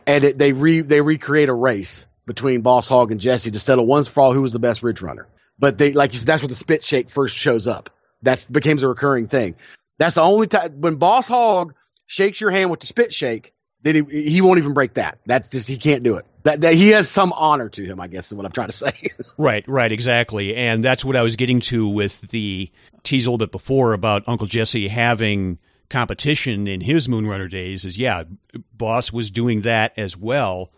and 0.07 0.25
it, 0.25 0.39
they 0.39 0.53
re 0.53 0.81
they 0.81 1.01
recreate 1.01 1.49
a 1.49 1.55
race 1.55 2.07
between 2.27 2.63
Boss 2.63 2.89
Hogg 2.89 3.11
and 3.11 3.21
Jesse 3.21 3.51
to 3.51 3.59
settle 3.59 3.87
once 3.87 4.09
for 4.09 4.21
all 4.21 4.33
who 4.33 4.43
was 4.43 4.53
the 4.53 4.59
best 4.59 4.83
ridge 4.83 5.03
runner. 5.03 5.27
But 5.59 5.79
they 5.79 5.93
like 5.93 6.13
you 6.13 6.19
said, 6.19 6.27
that's 6.27 6.43
where 6.43 6.49
the 6.49 6.55
spit 6.55 6.83
shake 6.83 7.11
first 7.11 7.37
shows 7.37 7.67
up. 7.67 7.91
That's 8.23 8.47
becomes 8.47 8.83
a 8.83 8.89
recurring 8.89 9.29
thing. 9.29 9.57
That's 9.99 10.15
the 10.15 10.23
only 10.23 10.47
time 10.47 10.81
when 10.81 10.97
Boss 10.97 11.29
Hogg 11.29 11.75
shakes 12.07 12.41
your 12.41 12.51
hand 12.51 12.71
with 12.71 12.81
the 12.81 12.87
spit 12.87 13.13
shake, 13.13 13.53
then 13.83 13.95
he 13.95 14.31
he 14.31 14.41
won't 14.41 14.59
even 14.59 14.75
break 14.75 14.95
that. 14.95 15.19
That's 15.27 15.49
just 15.49 15.69
he 15.69 15.77
can't 15.77 16.03
do 16.03 16.17
it. 16.17 16.27
That, 16.43 16.63
that 16.63 16.75
he 16.75 16.91
has 16.91 17.09
some 17.09 17.35
honor 17.35 17.69
to 17.69 17.85
him, 17.85 18.01
I 18.01 18.07
guess 18.07 18.29
is 18.29 18.35
what 18.35 18.47
I'm 18.47 18.53
trying 18.53 18.69
to 18.69 18.77
say. 18.77 18.93
Right, 19.37 19.67
right, 19.69 19.93
exactly. 19.93 20.57
And 20.57 20.83
that's 20.83 21.05
what 21.05 21.17
I 21.17 21.23
was 21.23 21.37
getting 21.37 21.61
to 21.61 21.87
with 21.87 22.21
the 22.23 22.71
tease 23.03 23.27
a 23.27 23.31
little 23.31 23.39
bit 23.39 23.53
before 23.53 23.93
about 23.93 24.23
Uncle 24.27 24.47
Jesse 24.47 24.89
having 24.89 25.59
competition 25.91 26.67
in 26.67 26.81
his 26.81 27.09
Moonrunner 27.09 27.51
days 27.51 27.85
is 27.85 27.99
yeah, 27.99 28.25
Boss 28.73 29.13
was 29.13 29.31
doing 29.31 29.63
that 29.63 29.93
as 29.99 30.17
well. 30.17 30.71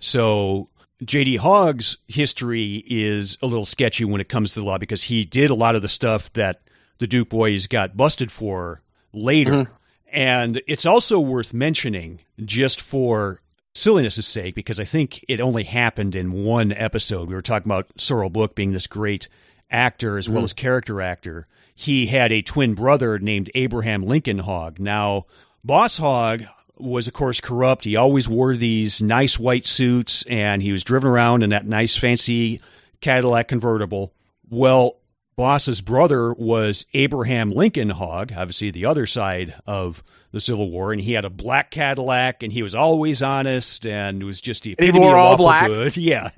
So 0.00 0.70
JD 1.04 1.38
Hogg's 1.38 1.98
history 2.08 2.84
is 2.86 3.36
a 3.42 3.46
little 3.46 3.66
sketchy 3.66 4.04
when 4.04 4.20
it 4.20 4.28
comes 4.28 4.54
to 4.54 4.60
the 4.60 4.66
law 4.66 4.78
because 4.78 5.04
he 5.04 5.24
did 5.24 5.50
a 5.50 5.54
lot 5.54 5.74
of 5.74 5.82
the 5.82 5.88
stuff 5.88 6.32
that 6.34 6.62
the 6.98 7.06
Duke 7.06 7.30
boys 7.30 7.66
got 7.66 7.96
busted 7.96 8.30
for 8.30 8.82
later. 9.12 9.52
Mm-hmm. 9.52 9.72
And 10.12 10.62
it's 10.66 10.86
also 10.86 11.20
worth 11.20 11.54
mentioning 11.54 12.20
just 12.44 12.80
for 12.80 13.40
silliness' 13.74 14.26
sake, 14.26 14.54
because 14.54 14.80
I 14.80 14.84
think 14.84 15.24
it 15.28 15.40
only 15.40 15.64
happened 15.64 16.14
in 16.14 16.44
one 16.44 16.72
episode. 16.72 17.28
We 17.28 17.34
were 17.34 17.42
talking 17.42 17.68
about 17.68 17.96
Sorrell 17.96 18.32
Booke 18.32 18.54
being 18.54 18.72
this 18.72 18.86
great 18.86 19.28
actor 19.70 20.18
as 20.18 20.28
well 20.28 20.38
mm-hmm. 20.38 20.44
as 20.44 20.52
character 20.52 21.00
actor. 21.00 21.46
He 21.74 22.06
had 22.06 22.32
a 22.32 22.42
twin 22.42 22.74
brother 22.74 23.18
named 23.18 23.50
Abraham 23.54 24.02
Lincoln 24.02 24.38
Hogg. 24.40 24.78
Now, 24.78 25.26
Boss 25.64 25.98
Hogg 25.98 26.42
was, 26.76 27.06
of 27.08 27.14
course, 27.14 27.40
corrupt. 27.40 27.84
He 27.84 27.96
always 27.96 28.28
wore 28.28 28.56
these 28.56 29.02
nice 29.02 29.38
white 29.38 29.66
suits 29.66 30.22
and 30.24 30.62
he 30.62 30.72
was 30.72 30.84
driven 30.84 31.10
around 31.10 31.42
in 31.42 31.50
that 31.50 31.66
nice, 31.66 31.96
fancy 31.96 32.60
Cadillac 33.00 33.48
convertible. 33.48 34.12
Well, 34.48 34.96
Boss's 35.36 35.80
brother 35.80 36.32
was 36.34 36.84
Abraham 36.92 37.50
Lincoln 37.50 37.90
Hogg, 37.90 38.32
obviously 38.36 38.70
the 38.70 38.84
other 38.86 39.06
side 39.06 39.54
of 39.66 40.02
the 40.32 40.40
Civil 40.40 40.70
War, 40.70 40.92
and 40.92 41.00
he 41.00 41.12
had 41.14 41.24
a 41.24 41.30
black 41.30 41.70
Cadillac, 41.70 42.42
and 42.42 42.52
he 42.52 42.62
was 42.62 42.74
always 42.74 43.22
honest, 43.22 43.84
and 43.86 44.22
was 44.22 44.40
just 44.40 44.62
the 44.62 44.72
And 44.78 44.80
he 44.84 44.88
epitome 44.90 45.06
wore 45.06 45.16
all 45.16 45.36
black? 45.36 45.66
good. 45.66 45.96
Yeah, 45.96 46.30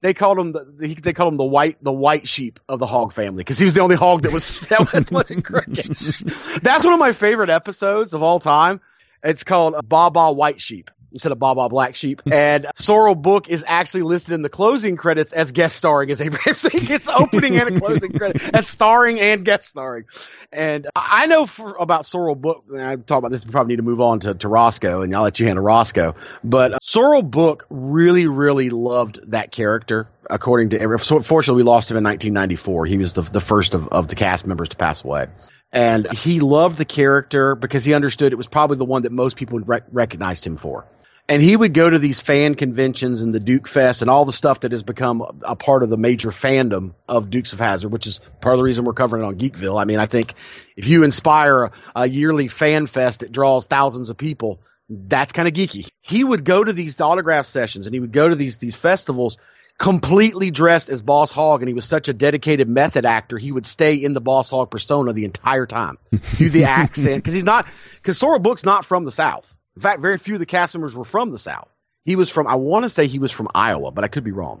they 0.00 0.14
called 0.14 0.38
him 0.38 0.52
the 0.52 0.96
they 1.02 1.12
called 1.12 1.32
him 1.32 1.38
the 1.38 1.44
white 1.44 1.82
the 1.82 1.92
white 1.92 2.28
sheep 2.28 2.60
of 2.68 2.78
the 2.78 2.86
Hogg 2.86 3.12
family 3.12 3.40
because 3.40 3.58
he 3.58 3.64
was 3.64 3.74
the 3.74 3.80
only 3.80 3.96
hog 3.96 4.22
that 4.24 4.32
was 4.32 4.60
that 4.68 4.92
was, 4.92 5.10
wasn't 5.10 5.44
crooked. 5.44 5.74
That's 6.62 6.84
one 6.84 6.94
of 6.94 7.00
my 7.00 7.12
favorite 7.12 7.50
episodes 7.50 8.14
of 8.14 8.22
all 8.22 8.40
time. 8.40 8.80
It's 9.22 9.42
called 9.42 9.74
Baba 9.88 10.32
White 10.32 10.60
Sheep 10.60 10.90
instead 11.12 11.32
of 11.32 11.38
Baba 11.38 11.68
Black 11.68 11.94
Sheep. 11.94 12.22
And 12.38 12.66
Sorrell 12.76 13.20
Booke 13.20 13.48
is 13.48 13.64
actually 13.66 14.02
listed 14.02 14.34
in 14.34 14.42
the 14.42 14.48
closing 14.48 14.96
credits 14.96 15.32
as 15.32 15.50
guest 15.50 15.76
starring 15.76 16.10
as 16.10 16.20
Abraham. 16.20 16.54
He 16.72 16.86
gets 16.86 17.08
opening 17.08 17.56
and 17.56 17.76
a 17.76 17.80
closing 17.80 18.12
credit 18.12 18.54
as 18.54 18.68
starring 18.68 19.18
and 19.18 19.44
guest 19.44 19.66
starring. 19.66 20.04
And 20.52 20.86
I 20.94 21.26
know 21.26 21.46
for, 21.46 21.76
about 21.76 22.02
Sorrell 22.02 22.40
Booke. 22.40 22.64
and 22.70 22.80
I 22.80 22.96
talk 22.96 23.18
about 23.18 23.32
this. 23.32 23.44
We 23.44 23.50
probably 23.50 23.72
need 23.72 23.78
to 23.78 23.82
move 23.82 24.00
on 24.00 24.20
to, 24.20 24.34
to 24.34 24.48
Roscoe, 24.48 25.02
and 25.02 25.14
I'll 25.14 25.22
let 25.22 25.40
you 25.40 25.46
handle 25.46 25.64
Roscoe. 25.64 26.14
But 26.44 26.74
uh, 26.74 26.78
Sorrell 26.82 27.28
Booke 27.28 27.66
really, 27.70 28.26
really 28.26 28.70
loved 28.70 29.32
that 29.32 29.50
character. 29.50 30.08
According 30.30 30.70
to 30.70 30.80
every, 30.80 30.98
so 30.98 31.20
fortunately, 31.20 31.62
we 31.62 31.66
lost 31.66 31.90
him 31.90 31.96
in 31.96 32.04
1994. 32.04 32.86
He 32.86 32.98
was 32.98 33.14
the 33.14 33.22
the 33.22 33.40
first 33.40 33.74
of, 33.74 33.88
of 33.88 34.08
the 34.08 34.14
cast 34.14 34.46
members 34.46 34.68
to 34.70 34.76
pass 34.76 35.02
away. 35.02 35.28
And 35.72 36.10
he 36.10 36.40
loved 36.40 36.78
the 36.78 36.84
character 36.84 37.54
because 37.54 37.84
he 37.84 37.92
understood 37.94 38.32
it 38.32 38.36
was 38.36 38.46
probably 38.46 38.76
the 38.78 38.86
one 38.86 39.02
that 39.02 39.12
most 39.12 39.36
people 39.36 39.58
rec- 39.60 39.86
recognized 39.92 40.46
him 40.46 40.56
for. 40.56 40.86
And 41.30 41.42
he 41.42 41.54
would 41.54 41.74
go 41.74 41.88
to 41.88 41.98
these 41.98 42.20
fan 42.20 42.54
conventions 42.54 43.20
and 43.20 43.34
the 43.34 43.40
Duke 43.40 43.68
Fest 43.68 44.00
and 44.00 44.10
all 44.10 44.24
the 44.24 44.32
stuff 44.32 44.60
that 44.60 44.72
has 44.72 44.82
become 44.82 45.40
a 45.42 45.56
part 45.56 45.82
of 45.82 45.90
the 45.90 45.98
major 45.98 46.30
fandom 46.30 46.94
of 47.06 47.28
Dukes 47.28 47.52
of 47.52 47.58
Hazzard, 47.58 47.92
which 47.92 48.06
is 48.06 48.20
part 48.40 48.54
of 48.54 48.58
the 48.58 48.62
reason 48.64 48.86
we're 48.86 48.94
covering 48.94 49.22
it 49.22 49.26
on 49.26 49.36
Geekville. 49.36 49.78
I 49.78 49.84
mean, 49.84 49.98
I 49.98 50.06
think 50.06 50.32
if 50.74 50.88
you 50.88 51.04
inspire 51.04 51.64
a, 51.64 51.72
a 51.94 52.08
yearly 52.08 52.48
fan 52.48 52.86
fest 52.86 53.20
that 53.20 53.30
draws 53.30 53.66
thousands 53.66 54.08
of 54.08 54.16
people, 54.16 54.60
that's 54.88 55.32
kind 55.32 55.46
of 55.46 55.52
geeky. 55.52 55.88
He 56.00 56.24
would 56.24 56.44
go 56.44 56.64
to 56.64 56.72
these 56.72 56.98
autograph 56.98 57.44
sessions 57.44 57.86
and 57.86 57.92
he 57.92 58.00
would 58.00 58.12
go 58.12 58.28
to 58.28 58.34
these 58.34 58.56
these 58.56 58.74
festivals 58.74 59.36
completely 59.78 60.50
dressed 60.50 60.88
as 60.88 61.02
Boss 61.02 61.30
Hogg, 61.30 61.62
and 61.62 61.68
he 61.68 61.74
was 61.74 61.84
such 61.84 62.08
a 62.08 62.12
dedicated 62.12 62.68
method 62.68 63.04
actor. 63.04 63.38
He 63.38 63.52
would 63.52 63.66
stay 63.66 63.94
in 63.94 64.12
the 64.12 64.20
Boss 64.20 64.50
Hogg 64.50 64.70
persona 64.70 65.12
the 65.12 65.24
entire 65.24 65.66
time, 65.66 65.98
do 66.36 66.48
the 66.48 66.64
accent 66.64 67.16
because 67.16 67.34
he's 67.34 67.44
not 67.44 67.66
because 67.96 68.18
Sorrell 68.18 68.42
Booke's 68.42 68.64
not 68.64 68.84
from 68.84 69.04
the 69.04 69.12
South. 69.12 69.56
In 69.78 69.82
fact, 69.82 70.00
very 70.00 70.18
few 70.18 70.34
of 70.34 70.40
the 70.40 70.46
cast 70.46 70.74
members 70.74 70.92
were 70.92 71.04
from 71.04 71.30
the 71.30 71.38
South. 71.38 71.72
He 72.04 72.16
was 72.16 72.30
from 72.30 72.48
I 72.48 72.56
want 72.56 72.82
to 72.82 72.90
say 72.90 73.06
he 73.06 73.20
was 73.20 73.30
from 73.30 73.46
Iowa, 73.54 73.92
but 73.92 74.02
I 74.02 74.08
could 74.08 74.24
be 74.24 74.32
wrong. 74.32 74.60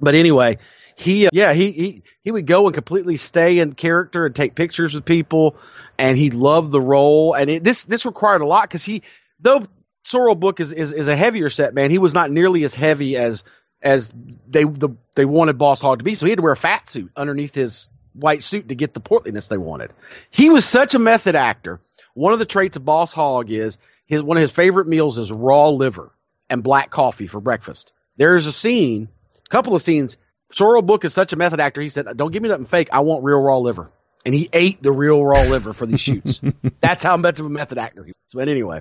But 0.00 0.14
anyway, 0.14 0.56
he 0.96 1.26
uh, 1.26 1.30
yeah 1.34 1.52
he 1.52 1.70
he 1.70 2.02
he 2.22 2.30
would 2.30 2.46
go 2.46 2.64
and 2.64 2.72
completely 2.72 3.18
stay 3.18 3.58
in 3.58 3.74
character 3.74 4.24
and 4.24 4.34
take 4.34 4.54
pictures 4.54 4.94
with 4.94 5.04
people, 5.04 5.56
and 5.98 6.16
he 6.16 6.30
loved 6.30 6.72
the 6.72 6.80
role. 6.80 7.34
And 7.34 7.50
it, 7.50 7.62
this 7.62 7.84
this 7.84 8.06
required 8.06 8.40
a 8.40 8.46
lot 8.46 8.62
because 8.62 8.82
he 8.82 9.02
though 9.38 9.64
Sorrell 10.06 10.40
Booke 10.40 10.60
is, 10.60 10.72
is 10.72 10.92
is 10.92 11.08
a 11.08 11.16
heavier 11.16 11.50
set 11.50 11.74
man, 11.74 11.90
he 11.90 11.98
was 11.98 12.14
not 12.14 12.30
nearly 12.30 12.64
as 12.64 12.74
heavy 12.74 13.18
as 13.18 13.44
as 13.82 14.14
they 14.48 14.64
the, 14.64 14.96
they 15.14 15.26
wanted 15.26 15.58
Boss 15.58 15.82
Hogg 15.82 15.98
to 15.98 16.04
be. 16.04 16.14
So 16.14 16.24
he 16.24 16.30
had 16.30 16.38
to 16.38 16.42
wear 16.42 16.52
a 16.52 16.56
fat 16.56 16.88
suit 16.88 17.12
underneath 17.14 17.54
his 17.54 17.90
white 18.14 18.42
suit 18.42 18.70
to 18.70 18.74
get 18.74 18.94
the 18.94 19.00
portliness 19.00 19.48
they 19.48 19.58
wanted. 19.58 19.92
He 20.30 20.48
was 20.48 20.64
such 20.64 20.94
a 20.94 20.98
method 20.98 21.34
actor. 21.34 21.80
One 22.14 22.32
of 22.32 22.38
the 22.38 22.46
traits 22.46 22.76
of 22.76 22.84
Boss 22.86 23.12
Hogg 23.12 23.50
is 23.50 23.76
his 24.06 24.22
one 24.22 24.36
of 24.36 24.40
his 24.40 24.50
favorite 24.50 24.86
meals 24.86 25.18
is 25.18 25.32
raw 25.32 25.68
liver 25.68 26.12
and 26.50 26.62
black 26.62 26.90
coffee 26.90 27.26
for 27.26 27.40
breakfast. 27.40 27.92
There's 28.16 28.46
a 28.46 28.52
scene, 28.52 29.08
a 29.46 29.48
couple 29.48 29.74
of 29.74 29.82
scenes. 29.82 30.16
Sorrell 30.52 30.84
Booke 30.86 31.04
is 31.04 31.12
such 31.14 31.32
a 31.32 31.36
method 31.36 31.60
actor. 31.60 31.80
He 31.80 31.88
said, 31.88 32.06
"Don't 32.16 32.32
give 32.32 32.42
me 32.42 32.48
nothing 32.48 32.64
fake. 32.66 32.88
I 32.92 33.00
want 33.00 33.24
real 33.24 33.40
raw 33.40 33.58
liver." 33.58 33.90
And 34.26 34.34
he 34.34 34.48
ate 34.52 34.82
the 34.82 34.92
real 34.92 35.22
raw 35.24 35.42
liver 35.42 35.72
for 35.72 35.84
these 35.84 36.00
shoots. 36.00 36.40
That's 36.80 37.02
how 37.02 37.16
much 37.16 37.40
of 37.40 37.46
a 37.46 37.50
method 37.50 37.76
actor 37.76 38.04
he 38.04 38.10
is. 38.10 38.16
But 38.32 38.48
anyway, 38.48 38.80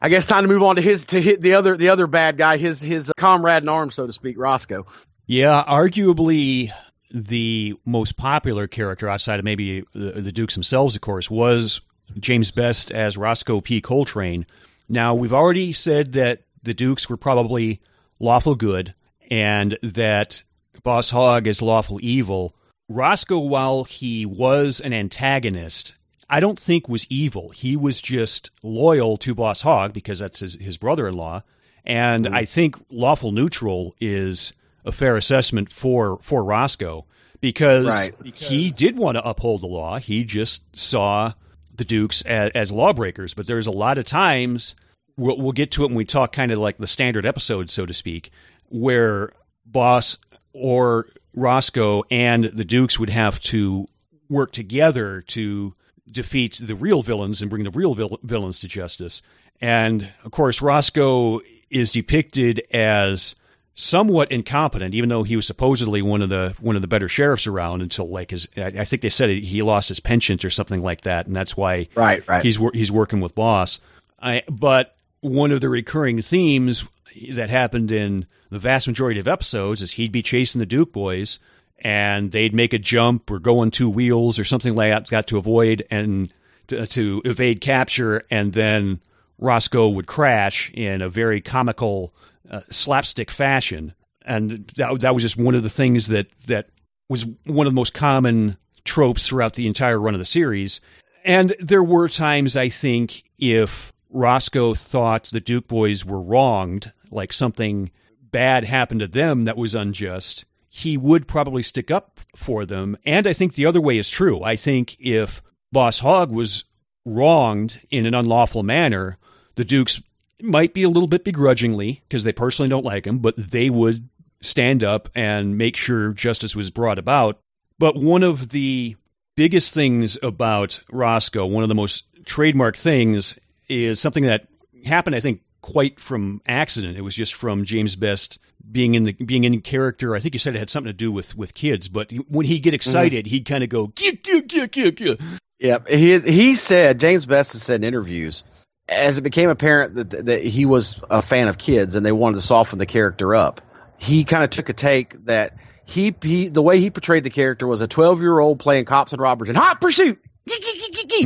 I 0.00 0.08
guess 0.08 0.26
time 0.26 0.44
to 0.44 0.48
move 0.48 0.62
on 0.62 0.76
to 0.76 0.82
his 0.82 1.06
to 1.06 1.20
hit 1.20 1.40
the 1.40 1.54
other 1.54 1.76
the 1.76 1.88
other 1.88 2.06
bad 2.06 2.36
guy, 2.36 2.56
his 2.56 2.80
his 2.80 3.10
comrade 3.16 3.62
in 3.62 3.68
arms, 3.68 3.94
so 3.94 4.06
to 4.06 4.12
speak, 4.12 4.38
Roscoe. 4.38 4.86
yeah. 5.26 5.64
Arguably, 5.66 6.72
the 7.12 7.74
most 7.84 8.16
popular 8.16 8.66
character 8.66 9.08
outside 9.08 9.38
of 9.38 9.44
maybe 9.44 9.84
the, 9.92 10.20
the 10.20 10.32
Dukes 10.32 10.54
themselves, 10.54 10.94
of 10.94 11.00
course, 11.00 11.30
was 11.30 11.80
James 12.18 12.50
Best 12.50 12.90
as 12.90 13.16
Roscoe 13.16 13.60
P. 13.60 13.80
Coltrane. 13.80 14.46
Now 14.88 15.14
we've 15.14 15.32
already 15.32 15.72
said 15.72 16.12
that 16.14 16.42
the 16.62 16.74
Dukes 16.74 17.08
were 17.08 17.16
probably 17.16 17.80
lawful 18.18 18.54
good, 18.54 18.94
and 19.30 19.78
that 19.82 20.42
Boss 20.82 21.10
Hogg 21.10 21.46
is 21.46 21.62
lawful 21.62 21.98
evil. 22.02 22.54
Roscoe, 22.88 23.38
while 23.38 23.84
he 23.84 24.26
was 24.26 24.80
an 24.80 24.92
antagonist, 24.92 25.94
I 26.28 26.40
don't 26.40 26.58
think 26.58 26.88
was 26.88 27.06
evil. 27.08 27.50
He 27.50 27.76
was 27.76 28.00
just 28.00 28.50
loyal 28.62 29.16
to 29.18 29.34
Boss 29.34 29.62
Hogg 29.62 29.92
because 29.92 30.18
that's 30.18 30.40
his, 30.40 30.54
his 30.56 30.76
brother 30.76 31.08
in 31.08 31.14
law. 31.14 31.42
And 31.84 32.26
mm-hmm. 32.26 32.34
I 32.34 32.44
think 32.44 32.76
lawful 32.90 33.32
neutral 33.32 33.94
is 34.00 34.52
a 34.84 34.92
fair 34.92 35.16
assessment 35.16 35.70
for, 35.70 36.18
for 36.22 36.42
Roscoe 36.44 37.04
because, 37.40 37.86
Right. 37.86 38.14
he 38.34 38.70
did 38.70 38.96
want 38.98 39.16
to 39.16 39.28
uphold 39.28 39.62
the 39.62 39.66
law. 39.66 39.98
He 39.98 40.24
just 40.24 40.62
saw 40.76 41.32
the 41.80 41.84
Dukes 41.84 42.22
as, 42.22 42.52
as 42.54 42.70
lawbreakers. 42.70 43.34
But 43.34 43.48
there's 43.48 43.66
a 43.66 43.72
lot 43.72 43.98
of 43.98 44.04
times, 44.04 44.76
we'll, 45.16 45.38
we'll 45.38 45.52
get 45.52 45.72
to 45.72 45.82
it 45.82 45.86
when 45.88 45.96
we 45.96 46.04
talk 46.04 46.30
kind 46.32 46.52
of 46.52 46.58
like 46.58 46.76
the 46.78 46.86
standard 46.86 47.26
episode, 47.26 47.70
so 47.70 47.86
to 47.86 47.94
speak, 47.94 48.30
where 48.68 49.32
Boss 49.64 50.18
or 50.52 51.08
Roscoe 51.34 52.04
and 52.10 52.44
the 52.44 52.64
Dukes 52.64 52.98
would 52.98 53.10
have 53.10 53.40
to 53.40 53.86
work 54.28 54.52
together 54.52 55.22
to 55.22 55.74
defeat 56.10 56.60
the 56.62 56.74
real 56.74 57.02
villains 57.02 57.40
and 57.40 57.48
bring 57.48 57.64
the 57.64 57.70
real 57.70 57.94
vil- 57.94 58.20
villains 58.22 58.58
to 58.60 58.68
justice. 58.68 59.22
And 59.60 60.12
of 60.24 60.30
course, 60.32 60.60
Roscoe 60.60 61.40
is 61.70 61.92
depicted 61.92 62.62
as 62.72 63.34
somewhat 63.80 64.30
incompetent, 64.30 64.94
even 64.94 65.08
though 65.08 65.22
he 65.22 65.36
was 65.36 65.46
supposedly 65.46 66.02
one 66.02 66.22
of 66.22 66.28
the 66.28 66.54
one 66.60 66.76
of 66.76 66.82
the 66.82 66.88
better 66.88 67.08
sheriffs 67.08 67.46
around 67.46 67.82
until 67.82 68.08
like 68.08 68.30
his. 68.30 68.46
I 68.56 68.84
think 68.84 69.02
they 69.02 69.08
said 69.08 69.30
he 69.30 69.62
lost 69.62 69.88
his 69.88 70.00
penchant 70.00 70.44
or 70.44 70.50
something 70.50 70.82
like 70.82 71.02
that, 71.02 71.26
and 71.26 71.34
that's 71.34 71.56
why 71.56 71.88
right, 71.94 72.26
right. 72.28 72.44
he's 72.44 72.58
he's 72.74 72.92
working 72.92 73.20
with 73.20 73.34
Boss. 73.34 73.80
I, 74.20 74.42
but 74.50 74.96
one 75.20 75.50
of 75.50 75.60
the 75.60 75.68
recurring 75.68 76.20
themes 76.22 76.84
that 77.32 77.50
happened 77.50 77.90
in 77.90 78.26
the 78.50 78.58
vast 78.58 78.86
majority 78.86 79.18
of 79.18 79.26
episodes 79.26 79.82
is 79.82 79.92
he'd 79.92 80.12
be 80.12 80.22
chasing 80.22 80.58
the 80.58 80.66
Duke 80.66 80.92
boys 80.92 81.38
and 81.78 82.32
they'd 82.32 82.54
make 82.54 82.72
a 82.72 82.78
jump 82.78 83.30
or 83.30 83.38
go 83.38 83.60
on 83.60 83.70
two 83.70 83.88
wheels 83.88 84.38
or 84.38 84.44
something 84.44 84.74
like 84.74 84.92
that 84.92 85.08
got 85.08 85.26
to 85.28 85.38
avoid 85.38 85.86
and 85.90 86.32
to, 86.66 86.86
to 86.86 87.22
evade 87.24 87.60
capture 87.60 88.24
and 88.30 88.52
then 88.52 89.00
Roscoe 89.38 89.88
would 89.88 90.06
crash 90.06 90.70
in 90.74 91.00
a 91.00 91.08
very 91.08 91.40
comical 91.40 92.12
uh, 92.50 92.60
slapstick 92.70 93.30
fashion 93.30 93.94
and 94.24 94.68
that, 94.76 95.00
that 95.00 95.14
was 95.14 95.22
just 95.22 95.36
one 95.36 95.54
of 95.54 95.62
the 95.62 95.70
things 95.70 96.08
that 96.08 96.26
that 96.46 96.68
was 97.08 97.24
one 97.46 97.66
of 97.66 97.72
the 97.72 97.76
most 97.76 97.94
common 97.94 98.56
tropes 98.84 99.26
throughout 99.26 99.54
the 99.54 99.66
entire 99.66 99.98
run 99.98 100.14
of 100.14 100.20
the 100.20 100.24
series 100.24 100.80
and 101.24 101.54
there 101.60 101.82
were 101.82 102.08
times 102.08 102.56
I 102.56 102.68
think 102.68 103.24
if 103.38 103.92
Roscoe 104.10 104.74
thought 104.74 105.24
the 105.24 105.40
Duke 105.40 105.68
boys 105.68 106.04
were 106.04 106.20
wronged, 106.20 106.92
like 107.10 107.32
something 107.32 107.90
bad 108.30 108.64
happened 108.64 109.00
to 109.00 109.06
them 109.06 109.44
that 109.44 109.56
was 109.56 109.74
unjust, 109.74 110.44
he 110.68 110.96
would 110.96 111.28
probably 111.28 111.62
stick 111.62 111.90
up 111.90 112.20
for 112.36 112.64
them. 112.64 112.96
And 113.04 113.26
I 113.26 113.32
think 113.32 113.54
the 113.54 113.66
other 113.66 113.80
way 113.80 113.98
is 113.98 114.10
true. 114.10 114.42
I 114.42 114.56
think 114.56 114.96
if 114.98 115.42
Boss 115.72 116.00
Hogg 116.00 116.30
was 116.30 116.64
wronged 117.04 117.80
in 117.90 118.06
an 118.06 118.14
unlawful 118.14 118.62
manner, 118.62 119.18
the 119.56 119.64
Dukes 119.64 120.00
might 120.42 120.74
be 120.74 120.82
a 120.82 120.88
little 120.88 121.08
bit 121.08 121.24
begrudgingly 121.24 122.02
because 122.08 122.24
they 122.24 122.32
personally 122.32 122.68
don't 122.68 122.84
like 122.84 123.06
him, 123.06 123.18
but 123.18 123.34
they 123.36 123.70
would 123.70 124.08
stand 124.40 124.82
up 124.82 125.08
and 125.14 125.58
make 125.58 125.76
sure 125.76 126.12
justice 126.12 126.56
was 126.56 126.70
brought 126.70 126.98
about. 126.98 127.38
But 127.78 127.96
one 127.96 128.22
of 128.22 128.50
the 128.50 128.96
biggest 129.36 129.72
things 129.72 130.18
about 130.22 130.80
Roscoe, 130.90 131.46
one 131.46 131.62
of 131.62 131.68
the 131.68 131.74
most 131.74 132.04
trademark 132.24 132.76
things, 132.76 133.38
is 133.68 134.00
something 134.00 134.24
that 134.24 134.48
happened, 134.84 135.16
I 135.16 135.20
think, 135.20 135.42
quite 135.62 136.00
from 136.00 136.40
accident. 136.46 136.96
It 136.96 137.02
was 137.02 137.14
just 137.14 137.34
from 137.34 137.64
James 137.64 137.96
Best 137.96 138.38
being 138.70 138.94
in 138.94 139.04
the 139.04 139.12
being 139.12 139.44
in 139.44 139.60
character. 139.60 140.14
I 140.14 140.20
think 140.20 140.34
you 140.34 140.38
said 140.38 140.54
it 140.54 140.58
had 140.58 140.70
something 140.70 140.90
to 140.90 140.96
do 140.96 141.12
with 141.12 141.36
with 141.36 141.54
kids, 141.54 141.88
but 141.88 142.12
when 142.28 142.46
he'd 142.46 142.60
get 142.60 142.74
excited, 142.74 143.24
mm-hmm. 143.24 143.30
he'd 143.30 143.46
kind 143.46 143.64
of 143.64 143.70
go 143.70 143.88
kia 143.88 144.12
kia 144.12 144.42
kia 144.42 144.68
kia 144.68 144.92
kia. 144.92 145.16
Yeah, 145.58 145.78
he 145.88 146.18
he 146.18 146.54
said 146.54 147.00
James 147.00 147.26
Best 147.26 147.52
has 147.52 147.62
said 147.62 147.80
in 147.80 147.84
interviews 147.84 148.44
as 148.90 149.18
it 149.18 149.22
became 149.22 149.48
apparent 149.48 149.94
that 149.94 150.26
that 150.26 150.42
he 150.42 150.66
was 150.66 151.00
a 151.08 151.22
fan 151.22 151.48
of 151.48 151.56
kids 151.56 151.94
and 151.94 152.04
they 152.04 152.12
wanted 152.12 152.36
to 152.36 152.42
soften 152.42 152.78
the 152.78 152.86
character 152.86 153.34
up. 153.34 153.60
He 153.96 154.24
kind 154.24 154.44
of 154.44 154.50
took 154.50 154.68
a 154.68 154.72
take 154.72 155.24
that 155.26 155.56
he, 155.84 156.14
he 156.22 156.48
the 156.48 156.62
way 156.62 156.80
he 156.80 156.90
portrayed 156.90 157.24
the 157.24 157.30
character 157.30 157.66
was 157.66 157.80
a 157.80 157.86
12 157.86 158.20
year 158.20 158.38
old 158.38 158.58
playing 158.58 158.84
cops 158.84 159.12
and 159.12 159.20
robbers 159.20 159.48
in 159.48 159.54
hot 159.54 159.80
pursuit 159.80 160.18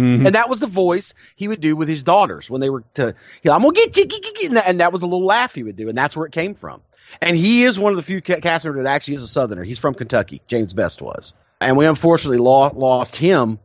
Mm-hmm. 0.01 0.27
And 0.27 0.35
that 0.35 0.49
was 0.49 0.61
the 0.61 0.67
voice 0.67 1.15
he 1.37 1.49
would 1.49 1.61
do 1.61 1.77
with 1.77 1.89
his 1.89 2.03
daughters 2.03 2.51
when 2.51 2.61
they 2.61 2.71
were 2.71 2.85
to, 2.95 3.07
you 3.43 3.49
know, 3.51 3.53
I'm 3.53 3.63
gonna 3.63 3.73
get 3.75 3.97
you, 3.97 4.59
and 4.59 4.81
that 4.81 4.93
was 4.93 5.03
a 5.03 5.07
little 5.07 5.25
laugh 5.25 5.55
he 5.55 5.63
would 5.63 5.77
do, 5.77 5.89
and 5.89 5.97
that's 5.97 6.17
where 6.17 6.27
it 6.27 6.33
came 6.33 6.55
from. 6.55 6.83
And 7.21 7.37
he 7.37 7.65
is 7.65 7.79
one 7.79 7.93
of 7.93 7.97
the 7.97 8.03
few 8.03 8.21
cast 8.21 8.65
members 8.65 8.85
that 8.85 8.95
actually 8.95 9.15
is 9.15 9.23
a 9.23 9.29
Southerner. 9.29 9.63
He's 9.63 9.79
from 9.79 9.95
Kentucky. 9.95 10.43
James 10.47 10.73
Best 10.73 11.01
was, 11.01 11.33
and 11.61 11.77
we 11.77 11.87
unfortunately 11.87 12.39
lo- 12.39 12.73
lost 12.75 13.17
him 13.17 13.59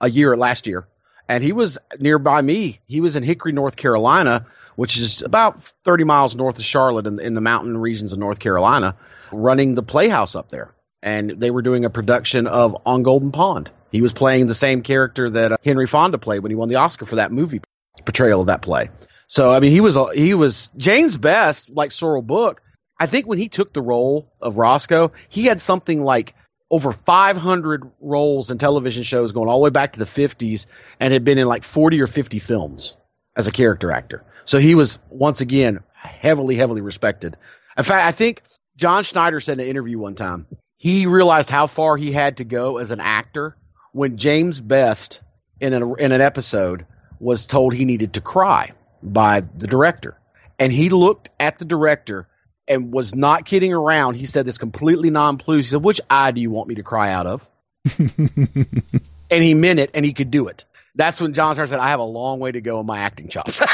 a 0.00 0.08
year 0.08 0.36
last 0.36 0.66
year. 0.66 0.86
And 1.28 1.42
he 1.42 1.52
was 1.52 1.78
nearby 1.98 2.42
me. 2.42 2.80
He 2.86 3.00
was 3.00 3.16
in 3.16 3.22
Hickory, 3.22 3.52
North 3.52 3.76
Carolina, 3.76 4.46
which 4.76 4.98
is 4.98 5.22
about 5.22 5.62
30 5.84 6.04
miles 6.04 6.36
north 6.36 6.58
of 6.58 6.64
Charlotte 6.64 7.06
in, 7.06 7.20
in 7.20 7.34
the 7.34 7.40
mountain 7.40 7.78
regions 7.78 8.12
of 8.12 8.18
North 8.18 8.38
Carolina, 8.38 8.96
running 9.30 9.74
the 9.74 9.82
Playhouse 9.82 10.34
up 10.34 10.48
there. 10.48 10.74
And 11.02 11.30
they 11.30 11.50
were 11.50 11.62
doing 11.62 11.84
a 11.84 11.90
production 11.90 12.46
of 12.46 12.76
On 12.86 13.02
Golden 13.02 13.32
Pond 13.32 13.70
he 13.92 14.00
was 14.00 14.12
playing 14.12 14.46
the 14.46 14.54
same 14.54 14.82
character 14.82 15.30
that 15.30 15.52
uh, 15.52 15.56
Henry 15.62 15.86
Fonda 15.86 16.18
played 16.18 16.40
when 16.40 16.50
he 16.50 16.56
won 16.56 16.68
the 16.68 16.76
Oscar 16.76 17.04
for 17.04 17.16
that 17.16 17.30
movie 17.30 17.60
portrayal 18.04 18.40
of 18.40 18.46
that 18.46 18.62
play. 18.62 18.88
So 19.28 19.52
I 19.52 19.60
mean, 19.60 19.70
he 19.70 19.80
was 19.80 19.96
he 20.14 20.34
was 20.34 20.70
James 20.76 21.16
Best, 21.16 21.70
like 21.70 21.90
Sorrell 21.90 22.26
Booke. 22.26 22.62
I 22.98 23.06
think 23.06 23.26
when 23.26 23.38
he 23.38 23.48
took 23.48 23.72
the 23.72 23.82
role 23.82 24.32
of 24.40 24.56
Roscoe, 24.56 25.12
he 25.28 25.44
had 25.44 25.60
something 25.60 26.02
like 26.02 26.34
over 26.72 26.90
500 26.90 27.90
roles 28.00 28.50
in 28.50 28.56
television 28.56 29.02
shows 29.02 29.32
going 29.32 29.48
all 29.48 29.58
the 29.58 29.64
way 29.64 29.70
back 29.70 29.92
to 29.92 29.98
the 29.98 30.06
50s, 30.06 30.64
and 30.98 31.12
had 31.12 31.22
been 31.22 31.38
in 31.38 31.46
like 31.46 31.62
40 31.62 32.00
or 32.00 32.06
50 32.06 32.38
films 32.38 32.96
as 33.36 33.46
a 33.46 33.52
character 33.52 33.92
actor. 33.92 34.24
So 34.46 34.58
he 34.58 34.74
was 34.74 34.98
once 35.10 35.42
again 35.42 35.80
heavily, 35.92 36.56
heavily 36.56 36.80
respected. 36.80 37.36
In 37.76 37.84
fact, 37.84 38.06
I 38.06 38.12
think 38.12 38.42
John 38.76 39.04
Schneider 39.04 39.38
said 39.38 39.58
in 39.58 39.64
an 39.64 39.70
interview 39.70 39.98
one 39.98 40.14
time 40.14 40.46
he 40.78 41.06
realized 41.06 41.50
how 41.50 41.66
far 41.66 41.96
he 41.96 42.10
had 42.10 42.38
to 42.38 42.44
go 42.44 42.78
as 42.78 42.90
an 42.90 43.00
actor 43.00 43.56
when 43.92 44.16
James 44.16 44.58
Best 44.58 45.20
in 45.60 45.74
an 45.74 45.94
in 45.98 46.10
an 46.10 46.20
episode 46.22 46.86
was 47.20 47.46
told 47.46 47.74
he 47.74 47.84
needed 47.84 48.14
to 48.14 48.20
cry 48.20 48.72
by 49.02 49.42
the 49.56 49.66
director, 49.66 50.18
and 50.58 50.72
he 50.72 50.88
looked 50.88 51.30
at 51.38 51.58
the 51.58 51.64
director 51.64 52.26
and 52.68 52.92
was 52.92 53.14
not 53.14 53.44
kidding 53.44 53.72
around. 53.72 54.14
He 54.14 54.26
said 54.26 54.46
this 54.46 54.58
completely 54.58 55.10
nonplussed. 55.10 55.66
He 55.66 55.70
said, 55.70 55.82
"Which 55.82 56.00
eye 56.08 56.30
do 56.30 56.40
you 56.40 56.50
want 56.50 56.68
me 56.68 56.76
to 56.76 56.82
cry 56.82 57.12
out 57.12 57.26
of?" 57.26 57.48
and 57.98 59.42
he 59.42 59.54
meant 59.54 59.80
it, 59.80 59.90
and 59.94 60.04
he 60.04 60.12
could 60.12 60.30
do 60.30 60.48
it. 60.48 60.64
That's 60.94 61.20
when 61.20 61.32
John 61.32 61.54
Star 61.54 61.66
said, 61.66 61.78
"I 61.78 61.88
have 61.88 62.00
a 62.00 62.04
long 62.04 62.38
way 62.38 62.52
to 62.52 62.60
go 62.60 62.78
in 62.80 62.86
my 62.86 62.98
acting 62.98 63.28
chops." 63.28 63.58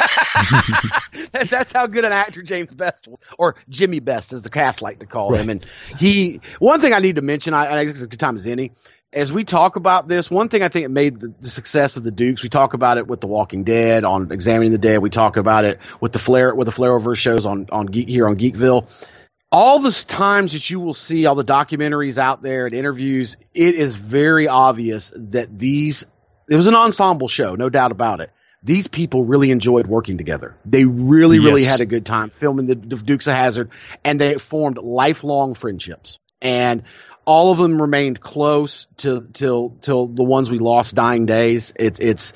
That's 1.32 1.72
how 1.72 1.86
good 1.86 2.05
an 2.05 2.12
actor 2.12 2.43
James 2.43 2.72
Best 2.72 3.09
was, 3.09 3.18
or 3.36 3.57
Jimmy 3.68 4.01
Best, 4.01 4.32
as 4.32 4.43
the 4.43 4.51
cast 4.51 4.82
like 4.82 5.01
to 5.01 5.07
call 5.07 5.30
right. 5.30 5.41
him. 5.41 5.51
And 5.51 5.66
he, 5.99 6.41
one 6.61 6.80
thing 6.80 6.93
I 6.93 7.01
need 7.01 7.16
to 7.16 7.22
mention, 7.22 7.55
I, 7.55 7.72
I 7.72 7.78
think 7.78 7.91
it's 7.91 8.03
a 8.03 8.07
good 8.07 8.20
time 8.20 8.36
as 8.36 8.47
any 8.47 8.72
as 9.12 9.32
we 9.32 9.44
talk 9.44 9.76
about 9.76 10.06
this, 10.06 10.30
one 10.30 10.48
thing 10.48 10.62
I 10.62 10.68
think 10.68 10.84
it 10.84 10.90
made 10.90 11.20
the, 11.20 11.34
the, 11.40 11.48
success 11.48 11.96
of 11.96 12.04
the 12.04 12.11
Dukes. 12.11 12.42
We 12.42 12.48
talk 12.48 12.74
about 12.74 12.98
it 12.98 13.06
with 13.06 13.20
The 13.20 13.26
Walking 13.26 13.64
Dead 13.64 14.04
on 14.04 14.30
Examining 14.30 14.72
the 14.72 14.78
Dead. 14.78 14.98
We 14.98 15.11
talk 15.11 15.36
about 15.36 15.64
it 15.64 15.80
with 16.00 16.12
the 16.12 16.18
Flare 16.18 16.54
with 16.54 16.66
the 16.66 16.72
Flareverse 16.72 17.16
shows 17.16 17.46
on 17.46 17.66
on 17.72 17.86
Geek, 17.86 18.09
here 18.09 18.28
on 18.28 18.36
Geekville. 18.36 18.88
All 19.50 19.78
the 19.78 19.92
times 20.06 20.52
that 20.52 20.68
you 20.68 20.78
will 20.78 20.92
see 20.92 21.24
all 21.24 21.34
the 21.34 21.44
documentaries 21.44 22.18
out 22.18 22.42
there 22.42 22.66
and 22.66 22.74
interviews, 22.74 23.38
it 23.54 23.74
is 23.74 23.94
very 23.94 24.46
obvious 24.46 25.11
that 25.16 25.59
these 25.59 26.04
it 26.48 26.56
was 26.56 26.66
an 26.66 26.74
ensemble 26.74 27.28
show, 27.28 27.54
no 27.54 27.70
doubt 27.70 27.92
about 27.92 28.20
it. 28.20 28.30
These 28.62 28.88
people 28.88 29.24
really 29.24 29.50
enjoyed 29.50 29.86
working 29.86 30.18
together. 30.18 30.56
They 30.66 30.84
really, 30.84 31.36
yes. 31.36 31.44
really 31.44 31.64
had 31.64 31.80
a 31.80 31.86
good 31.86 32.04
time 32.04 32.30
filming 32.30 32.66
the, 32.66 32.74
the 32.74 32.96
Dukes 32.96 33.26
of 33.26 33.34
Hazzard, 33.34 33.70
and 34.04 34.20
they 34.20 34.34
formed 34.34 34.78
lifelong 34.78 35.54
friendships. 35.54 36.18
And 36.42 36.82
all 37.29 37.53
of 37.53 37.59
them 37.59 37.81
remained 37.81 38.18
close 38.18 38.87
to 38.97 39.20
till 39.35 39.76
till 39.83 40.07
the 40.07 40.24
ones 40.24 40.51
we 40.51 40.59
lost 40.59 40.95
dying 40.95 41.26
days. 41.26 41.74
It's 41.76 42.01
it's 42.01 42.33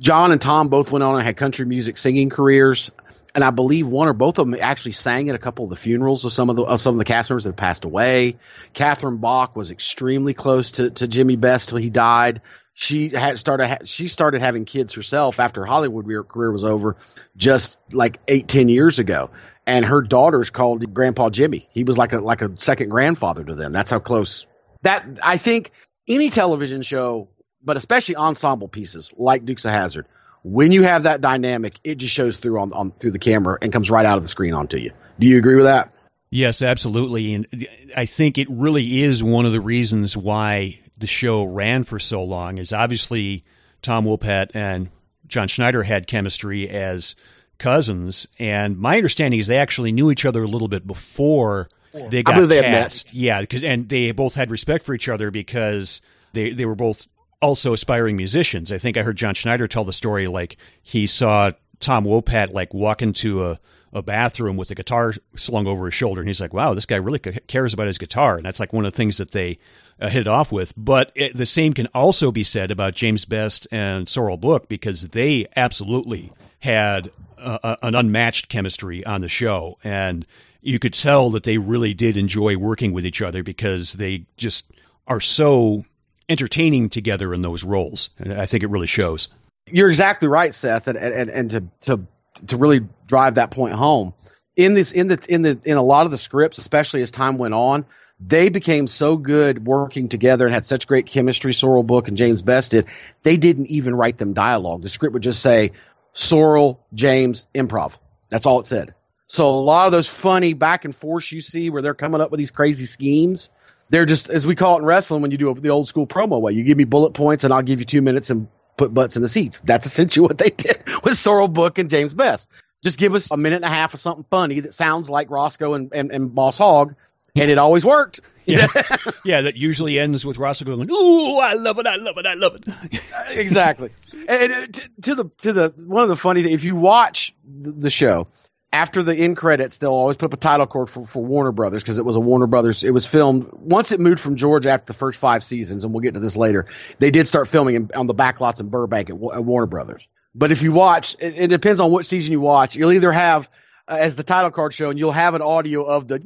John 0.00 0.32
and 0.32 0.40
Tom 0.40 0.66
both 0.66 0.90
went 0.90 1.04
on 1.04 1.14
and 1.14 1.22
had 1.22 1.36
country 1.36 1.64
music 1.64 1.96
singing 1.96 2.28
careers, 2.28 2.90
and 3.32 3.44
I 3.44 3.50
believe 3.50 3.86
one 3.86 4.08
or 4.08 4.14
both 4.14 4.40
of 4.40 4.50
them 4.50 4.58
actually 4.60 4.92
sang 4.92 5.28
at 5.28 5.36
a 5.36 5.38
couple 5.38 5.66
of 5.66 5.70
the 5.70 5.76
funerals 5.76 6.24
of 6.24 6.32
some 6.32 6.50
of 6.50 6.56
the 6.56 6.64
of 6.64 6.80
some 6.80 6.96
of 6.96 6.98
the 6.98 7.04
cast 7.04 7.30
members 7.30 7.44
that 7.44 7.54
passed 7.54 7.84
away. 7.84 8.38
Catherine 8.72 9.18
Bach 9.18 9.54
was 9.54 9.70
extremely 9.70 10.34
close 10.34 10.72
to 10.72 10.90
to 10.90 11.06
Jimmy 11.06 11.36
Best 11.36 11.68
till 11.68 11.78
he 11.78 11.88
died. 11.88 12.42
She 12.74 13.10
had 13.10 13.38
started 13.38 13.86
she 13.88 14.08
started 14.08 14.40
having 14.40 14.64
kids 14.64 14.94
herself 14.94 15.38
after 15.38 15.64
Hollywood 15.64 16.06
career 16.26 16.50
was 16.50 16.64
over, 16.64 16.96
just 17.36 17.78
like 17.92 18.18
eight 18.26 18.48
ten 18.48 18.68
years 18.68 18.98
ago 18.98 19.30
and 19.68 19.84
her 19.84 20.00
daughters 20.00 20.48
called 20.48 20.92
Grandpa 20.94 21.28
Jimmy. 21.28 21.68
He 21.70 21.84
was 21.84 21.98
like 21.98 22.14
a 22.14 22.20
like 22.20 22.40
a 22.40 22.58
second 22.58 22.88
grandfather 22.88 23.44
to 23.44 23.54
them. 23.54 23.70
That's 23.70 23.90
how 23.90 23.98
close. 24.00 24.46
That 24.82 25.20
I 25.22 25.36
think 25.36 25.70
any 26.08 26.30
television 26.30 26.80
show, 26.80 27.28
but 27.62 27.76
especially 27.76 28.16
ensemble 28.16 28.68
pieces 28.68 29.12
like 29.16 29.44
Dukes 29.44 29.66
of 29.66 29.70
Hazzard, 29.72 30.06
when 30.42 30.72
you 30.72 30.82
have 30.84 31.02
that 31.02 31.20
dynamic, 31.20 31.78
it 31.84 31.96
just 31.96 32.14
shows 32.14 32.38
through 32.38 32.58
on, 32.60 32.72
on 32.72 32.92
through 32.92 33.10
the 33.10 33.18
camera 33.18 33.58
and 33.60 33.70
comes 33.70 33.90
right 33.90 34.06
out 34.06 34.16
of 34.16 34.22
the 34.22 34.28
screen 34.28 34.54
onto 34.54 34.78
you. 34.78 34.92
Do 35.20 35.26
you 35.26 35.36
agree 35.36 35.56
with 35.56 35.66
that? 35.66 35.92
Yes, 36.30 36.62
absolutely. 36.62 37.34
And 37.34 37.68
I 37.94 38.06
think 38.06 38.38
it 38.38 38.48
really 38.50 39.02
is 39.02 39.22
one 39.22 39.44
of 39.44 39.52
the 39.52 39.60
reasons 39.60 40.16
why 40.16 40.80
the 40.96 41.06
show 41.06 41.44
ran 41.44 41.84
for 41.84 41.98
so 41.98 42.24
long. 42.24 42.56
Is 42.56 42.72
obviously 42.72 43.44
Tom 43.82 44.06
Wopat 44.06 44.50
and 44.54 44.88
John 45.26 45.48
Schneider 45.48 45.82
had 45.82 46.06
chemistry 46.06 46.70
as 46.70 47.14
cousins, 47.58 48.26
and 48.38 48.78
my 48.78 48.96
understanding 48.96 49.40
is 49.40 49.46
they 49.46 49.58
actually 49.58 49.92
knew 49.92 50.10
each 50.10 50.24
other 50.24 50.42
a 50.42 50.48
little 50.48 50.68
bit 50.68 50.86
before 50.86 51.68
they 51.92 52.22
got 52.22 52.48
they 52.48 52.60
cast. 52.60 53.12
Yeah, 53.14 53.40
because 53.40 53.64
and 53.64 53.88
they 53.88 54.12
both 54.12 54.34
had 54.34 54.50
respect 54.50 54.84
for 54.84 54.94
each 54.94 55.08
other 55.08 55.30
because 55.30 56.00
they 56.32 56.50
they 56.50 56.64
were 56.64 56.74
both 56.74 57.06
also 57.40 57.72
aspiring 57.72 58.16
musicians. 58.16 58.72
I 58.72 58.78
think 58.78 58.96
I 58.96 59.02
heard 59.02 59.16
John 59.16 59.34
Schneider 59.34 59.68
tell 59.68 59.84
the 59.84 59.92
story 59.92 60.26
like 60.26 60.56
he 60.82 61.06
saw 61.06 61.52
Tom 61.80 62.04
Wopat 62.04 62.52
like 62.52 62.74
walk 62.74 63.02
into 63.02 63.44
a 63.44 63.60
a 63.92 64.02
bathroom 64.02 64.58
with 64.58 64.70
a 64.70 64.74
guitar 64.74 65.14
slung 65.34 65.66
over 65.66 65.86
his 65.86 65.94
shoulder, 65.94 66.20
and 66.20 66.28
he's 66.28 66.40
like, 66.40 66.52
"Wow, 66.52 66.74
this 66.74 66.86
guy 66.86 66.96
really 66.96 67.18
cares 67.18 67.72
about 67.72 67.86
his 67.86 67.98
guitar," 67.98 68.36
and 68.36 68.44
that's 68.44 68.60
like 68.60 68.72
one 68.72 68.84
of 68.84 68.92
the 68.92 68.96
things 68.96 69.16
that 69.16 69.32
they 69.32 69.58
uh, 70.00 70.08
hit 70.08 70.22
it 70.22 70.28
off 70.28 70.52
with. 70.52 70.74
But 70.76 71.10
it, 71.14 71.34
the 71.34 71.46
same 71.46 71.72
can 71.72 71.86
also 71.94 72.30
be 72.30 72.44
said 72.44 72.70
about 72.70 72.94
James 72.94 73.24
Best 73.24 73.66
and 73.72 74.06
Sorrell 74.06 74.38
Booke 74.38 74.68
because 74.68 75.08
they 75.08 75.46
absolutely 75.56 76.32
had 76.60 77.10
uh, 77.40 77.76
an 77.82 77.94
unmatched 77.94 78.48
chemistry 78.48 79.04
on 79.04 79.20
the 79.20 79.28
show, 79.28 79.78
and 79.84 80.26
you 80.60 80.78
could 80.78 80.94
tell 80.94 81.30
that 81.30 81.44
they 81.44 81.58
really 81.58 81.94
did 81.94 82.16
enjoy 82.16 82.56
working 82.56 82.92
with 82.92 83.06
each 83.06 83.22
other 83.22 83.42
because 83.42 83.94
they 83.94 84.26
just 84.36 84.70
are 85.06 85.20
so 85.20 85.84
entertaining 86.28 86.90
together 86.90 87.32
in 87.32 87.42
those 87.42 87.64
roles, 87.64 88.10
and 88.18 88.32
I 88.34 88.46
think 88.46 88.62
it 88.62 88.70
really 88.70 88.86
shows. 88.86 89.28
You're 89.70 89.88
exactly 89.88 90.28
right, 90.28 90.54
Seth, 90.54 90.88
and 90.88 90.98
and, 90.98 91.30
and 91.30 91.50
to 91.50 91.64
to 91.82 92.06
to 92.46 92.56
really 92.56 92.80
drive 93.06 93.36
that 93.36 93.50
point 93.50 93.74
home 93.74 94.14
in 94.58 94.74
this 94.74 94.92
in 94.92 95.06
the 95.06 95.24
in 95.28 95.42
the 95.42 95.58
in 95.64 95.76
a 95.76 95.82
lot 95.82 96.04
of 96.04 96.10
the 96.10 96.18
scripts, 96.18 96.58
especially 96.58 97.00
as 97.00 97.12
time 97.12 97.38
went 97.38 97.54
on, 97.54 97.86
they 98.20 98.48
became 98.48 98.88
so 98.88 99.16
good 99.16 99.64
working 99.64 100.08
together 100.08 100.44
and 100.44 100.52
had 100.52 100.66
such 100.66 100.88
great 100.88 101.06
chemistry. 101.06 101.52
Sorrell 101.52 101.86
Booke 101.86 102.08
and 102.08 102.16
James 102.16 102.42
Best 102.42 102.72
did. 102.72 102.86
They 103.22 103.36
didn't 103.36 103.68
even 103.68 103.94
write 103.94 104.18
them 104.18 104.34
dialogue. 104.34 104.82
The 104.82 104.88
script 104.88 105.14
would 105.14 105.22
just 105.22 105.40
say 105.40 105.70
Sorrell, 106.18 106.78
James, 106.94 107.46
improv. 107.54 107.96
That's 108.28 108.44
all 108.44 108.58
it 108.58 108.66
said. 108.66 108.94
So 109.28 109.48
a 109.48 109.50
lot 109.50 109.86
of 109.86 109.92
those 109.92 110.08
funny 110.08 110.52
back 110.52 110.84
and 110.84 110.94
forth 110.94 111.30
you 111.30 111.40
see 111.40 111.70
where 111.70 111.80
they're 111.80 111.94
coming 111.94 112.20
up 112.20 112.32
with 112.32 112.38
these 112.38 112.50
crazy 112.50 112.86
schemes, 112.86 113.50
they're 113.88 114.04
just 114.04 114.28
as 114.28 114.46
we 114.46 114.56
call 114.56 114.76
it 114.76 114.78
in 114.80 114.84
wrestling 114.84 115.22
when 115.22 115.30
you 115.30 115.38
do 115.38 115.54
the 115.54 115.68
old 115.68 115.86
school 115.86 116.06
promo 116.08 116.40
way. 116.40 116.52
You 116.52 116.64
give 116.64 116.76
me 116.76 116.84
bullet 116.84 117.12
points 117.12 117.44
and 117.44 117.54
I'll 117.54 117.62
give 117.62 117.78
you 117.78 117.84
two 117.84 118.02
minutes 118.02 118.30
and 118.30 118.48
put 118.76 118.92
butts 118.92 119.14
in 119.14 119.22
the 119.22 119.28
seats. 119.28 119.60
That's 119.64 119.86
essentially 119.86 120.22
what 120.26 120.38
they 120.38 120.50
did 120.50 120.82
with 121.04 121.14
Sorrell 121.14 121.52
Booke 121.52 121.78
and 121.78 121.88
James 121.88 122.12
Best. 122.12 122.48
Just 122.82 122.98
give 122.98 123.14
us 123.14 123.30
a 123.30 123.36
minute 123.36 123.56
and 123.56 123.64
a 123.64 123.68
half 123.68 123.94
of 123.94 124.00
something 124.00 124.26
funny 124.28 124.60
that 124.60 124.74
sounds 124.74 125.08
like 125.08 125.30
Roscoe 125.30 125.74
and, 125.74 125.92
and, 125.94 126.10
and 126.10 126.34
Boss 126.34 126.58
Hogg, 126.58 126.94
and 127.36 127.50
it 127.50 127.58
always 127.58 127.84
worked. 127.84 128.20
Yeah, 128.44 128.66
yeah. 129.24 129.42
That 129.42 129.56
usually 129.56 129.98
ends 129.98 130.24
with 130.24 130.38
Roscoe 130.38 130.64
going, 130.64 130.90
"Ooh, 130.90 131.38
I 131.38 131.54
love 131.54 131.78
it, 131.78 131.86
I 131.86 131.96
love 131.96 132.16
it, 132.18 132.24
I 132.24 132.34
love 132.34 132.54
it." 132.54 133.00
exactly. 133.30 133.90
And, 134.28 134.52
and 134.52 134.74
to, 134.74 134.90
to, 135.02 135.14
the 135.14 135.24
to 135.38 135.52
the 135.52 135.74
one 135.78 136.02
of 136.02 136.10
the 136.10 136.16
funny 136.16 136.42
things, 136.42 136.54
if 136.54 136.64
you 136.64 136.76
watch 136.76 137.34
the 137.44 137.90
show, 137.90 138.28
after 138.72 139.02
the 139.02 139.16
end 139.16 139.38
credits, 139.38 139.78
they'll 139.78 139.90
always 139.90 140.18
put 140.18 140.26
up 140.26 140.34
a 140.34 140.36
title 140.36 140.66
card 140.66 140.90
for, 140.90 141.04
for 141.04 141.24
Warner 141.24 141.52
Brothers 141.52 141.82
because 141.82 141.96
it 141.96 142.04
was 142.04 142.16
a 142.16 142.20
Warner 142.20 142.46
Brothers. 142.46 142.84
It 142.84 142.90
was 142.90 143.06
filmed 143.06 143.48
once 143.54 143.90
it 143.92 144.00
moved 144.00 144.20
from 144.20 144.36
Georgia 144.36 144.70
after 144.70 144.92
the 144.92 144.98
first 144.98 145.18
five 145.18 145.42
seasons, 145.42 145.84
and 145.84 145.94
we'll 145.94 146.02
get 146.02 146.14
to 146.14 146.20
this 146.20 146.36
later. 146.36 146.66
They 146.98 147.10
did 147.10 147.26
start 147.26 147.48
filming 147.48 147.74
in, 147.74 147.90
on 147.94 148.06
the 148.06 148.14
backlots 148.14 148.60
in 148.60 148.68
Burbank 148.68 149.08
at, 149.08 149.14
at 149.14 149.44
Warner 149.44 149.66
Brothers. 149.66 150.06
But 150.34 150.52
if 150.52 150.62
you 150.62 150.72
watch, 150.72 151.16
it, 151.20 151.38
it, 151.38 151.46
depends 151.48 151.80
on 151.80 151.90
what 151.90 152.04
season 152.04 152.32
you 152.32 152.40
watch. 152.40 152.76
You'll 152.76 152.92
either 152.92 153.10
have, 153.10 153.48
uh, 153.88 153.96
as 153.98 154.16
the 154.16 154.22
title 154.22 154.50
card 154.50 154.74
showing, 154.74 154.98
you'll 154.98 155.12
have 155.12 155.32
an 155.32 155.42
audio 155.42 155.84
of 155.84 156.06
the 156.06 156.20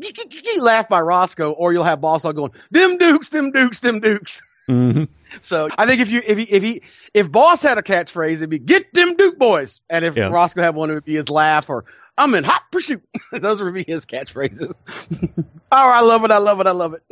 laugh 0.60 0.88
by 0.88 1.00
Roscoe, 1.00 1.52
or 1.52 1.72
you'll 1.72 1.84
have 1.84 2.00
Boss 2.00 2.24
All 2.24 2.32
going, 2.32 2.50
"Them 2.72 2.98
Dukes, 2.98 3.28
them 3.28 3.52
Dukes, 3.52 3.78
them 3.78 4.00
Dukes." 4.00 4.42
Mm-hmm. 4.68 5.04
So 5.40 5.68
I 5.76 5.86
think 5.86 6.00
if 6.00 6.10
you 6.10 6.22
if 6.24 6.38
he 6.38 6.44
if 6.44 6.62
he 6.62 6.82
if 7.14 7.30
Boss 7.30 7.62
had 7.62 7.78
a 7.78 7.82
catchphrase, 7.82 8.36
it'd 8.36 8.50
be 8.50 8.58
"Get 8.58 8.92
them 8.92 9.16
Duke 9.16 9.38
boys," 9.38 9.80
and 9.88 10.04
if 10.04 10.16
yeah. 10.16 10.28
Roscoe 10.28 10.62
had 10.62 10.74
one, 10.74 10.90
it 10.90 10.94
would 10.94 11.04
be 11.04 11.14
his 11.14 11.30
laugh 11.30 11.70
or 11.70 11.84
"I'm 12.16 12.34
in 12.34 12.44
hot 12.44 12.62
pursuit." 12.70 13.02
Those 13.32 13.62
would 13.62 13.74
be 13.74 13.84
his 13.86 14.06
catchphrases. 14.06 14.78
oh, 15.46 15.52
I 15.70 16.00
love 16.00 16.24
it! 16.24 16.30
I 16.30 16.38
love 16.38 16.60
it! 16.60 16.66
I 16.66 16.72
love 16.72 16.94
it. 16.94 17.02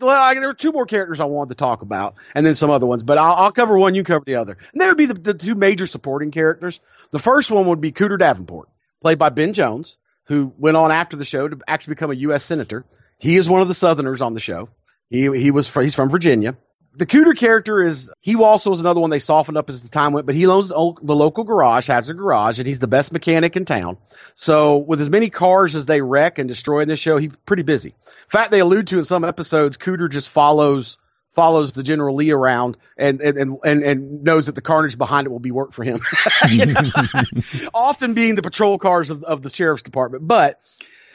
well, 0.00 0.20
I, 0.20 0.34
there 0.34 0.48
were 0.48 0.54
two 0.54 0.72
more 0.72 0.86
characters 0.86 1.20
I 1.20 1.26
wanted 1.26 1.50
to 1.50 1.54
talk 1.56 1.82
about, 1.82 2.14
and 2.34 2.44
then 2.44 2.54
some 2.54 2.70
other 2.70 2.86
ones, 2.86 3.02
but 3.02 3.18
I'll, 3.18 3.34
I'll 3.34 3.52
cover 3.52 3.76
one, 3.76 3.94
you 3.94 4.04
cover 4.04 4.24
the 4.24 4.36
other. 4.36 4.56
And 4.72 4.80
there 4.80 4.88
would 4.88 4.98
be 4.98 5.06
the, 5.06 5.14
the 5.14 5.34
two 5.34 5.54
major 5.54 5.86
supporting 5.86 6.30
characters. 6.30 6.80
The 7.10 7.18
first 7.18 7.50
one 7.50 7.66
would 7.66 7.80
be 7.80 7.92
Cooter 7.92 8.18
Davenport, 8.18 8.68
played 9.00 9.18
by 9.18 9.28
Ben 9.28 9.52
Jones, 9.52 9.98
who 10.24 10.52
went 10.58 10.76
on 10.76 10.92
after 10.92 11.16
the 11.16 11.24
show 11.24 11.48
to 11.48 11.58
actually 11.66 11.92
become 11.92 12.10
a 12.10 12.14
U.S. 12.14 12.44
senator. 12.44 12.84
He 13.18 13.36
is 13.36 13.48
one 13.48 13.62
of 13.62 13.68
the 13.68 13.74
Southerners 13.74 14.22
on 14.22 14.34
the 14.34 14.40
show. 14.40 14.68
He 15.10 15.22
he 15.38 15.50
was 15.50 15.72
he's 15.72 15.94
from 15.94 16.10
Virginia. 16.10 16.56
The 16.94 17.06
Cooter 17.06 17.36
character 17.36 17.80
is 17.80 18.10
he 18.20 18.34
also 18.34 18.72
is 18.72 18.80
another 18.80 19.00
one 19.00 19.10
they 19.10 19.18
softened 19.18 19.56
up 19.56 19.70
as 19.70 19.82
the 19.82 19.88
time 19.88 20.12
went, 20.12 20.26
but 20.26 20.34
he 20.34 20.46
owns 20.46 20.68
the 20.68 20.74
local 20.74 21.44
garage, 21.44 21.86
has 21.86 22.10
a 22.10 22.14
garage, 22.14 22.58
and 22.58 22.66
he's 22.66 22.80
the 22.80 22.88
best 22.88 23.12
mechanic 23.12 23.56
in 23.56 23.64
town. 23.64 23.98
So 24.34 24.78
with 24.78 25.00
as 25.00 25.08
many 25.08 25.30
cars 25.30 25.76
as 25.76 25.86
they 25.86 26.00
wreck 26.00 26.38
and 26.38 26.48
destroy 26.48 26.80
in 26.80 26.88
this 26.88 26.98
show, 26.98 27.16
he's 27.16 27.30
pretty 27.46 27.62
busy. 27.62 27.90
In 27.90 28.30
fact, 28.30 28.50
they 28.50 28.60
allude 28.60 28.88
to 28.88 28.98
in 28.98 29.04
some 29.04 29.24
episodes, 29.24 29.76
Cooter 29.76 30.10
just 30.10 30.28
follows 30.28 30.98
follows 31.34 31.72
the 31.72 31.84
General 31.84 32.16
Lee 32.16 32.32
around 32.32 32.76
and 32.96 33.20
and 33.20 33.58
and, 33.62 33.82
and 33.84 34.24
knows 34.24 34.46
that 34.46 34.56
the 34.56 34.60
carnage 34.60 34.98
behind 34.98 35.26
it 35.26 35.30
will 35.30 35.38
be 35.38 35.52
work 35.52 35.72
for 35.72 35.84
him. 35.84 36.00
Often 37.74 38.14
being 38.14 38.34
the 38.34 38.42
patrol 38.42 38.78
cars 38.78 39.10
of, 39.10 39.22
of 39.22 39.42
the 39.42 39.50
sheriff's 39.50 39.84
department, 39.84 40.26
but 40.26 40.60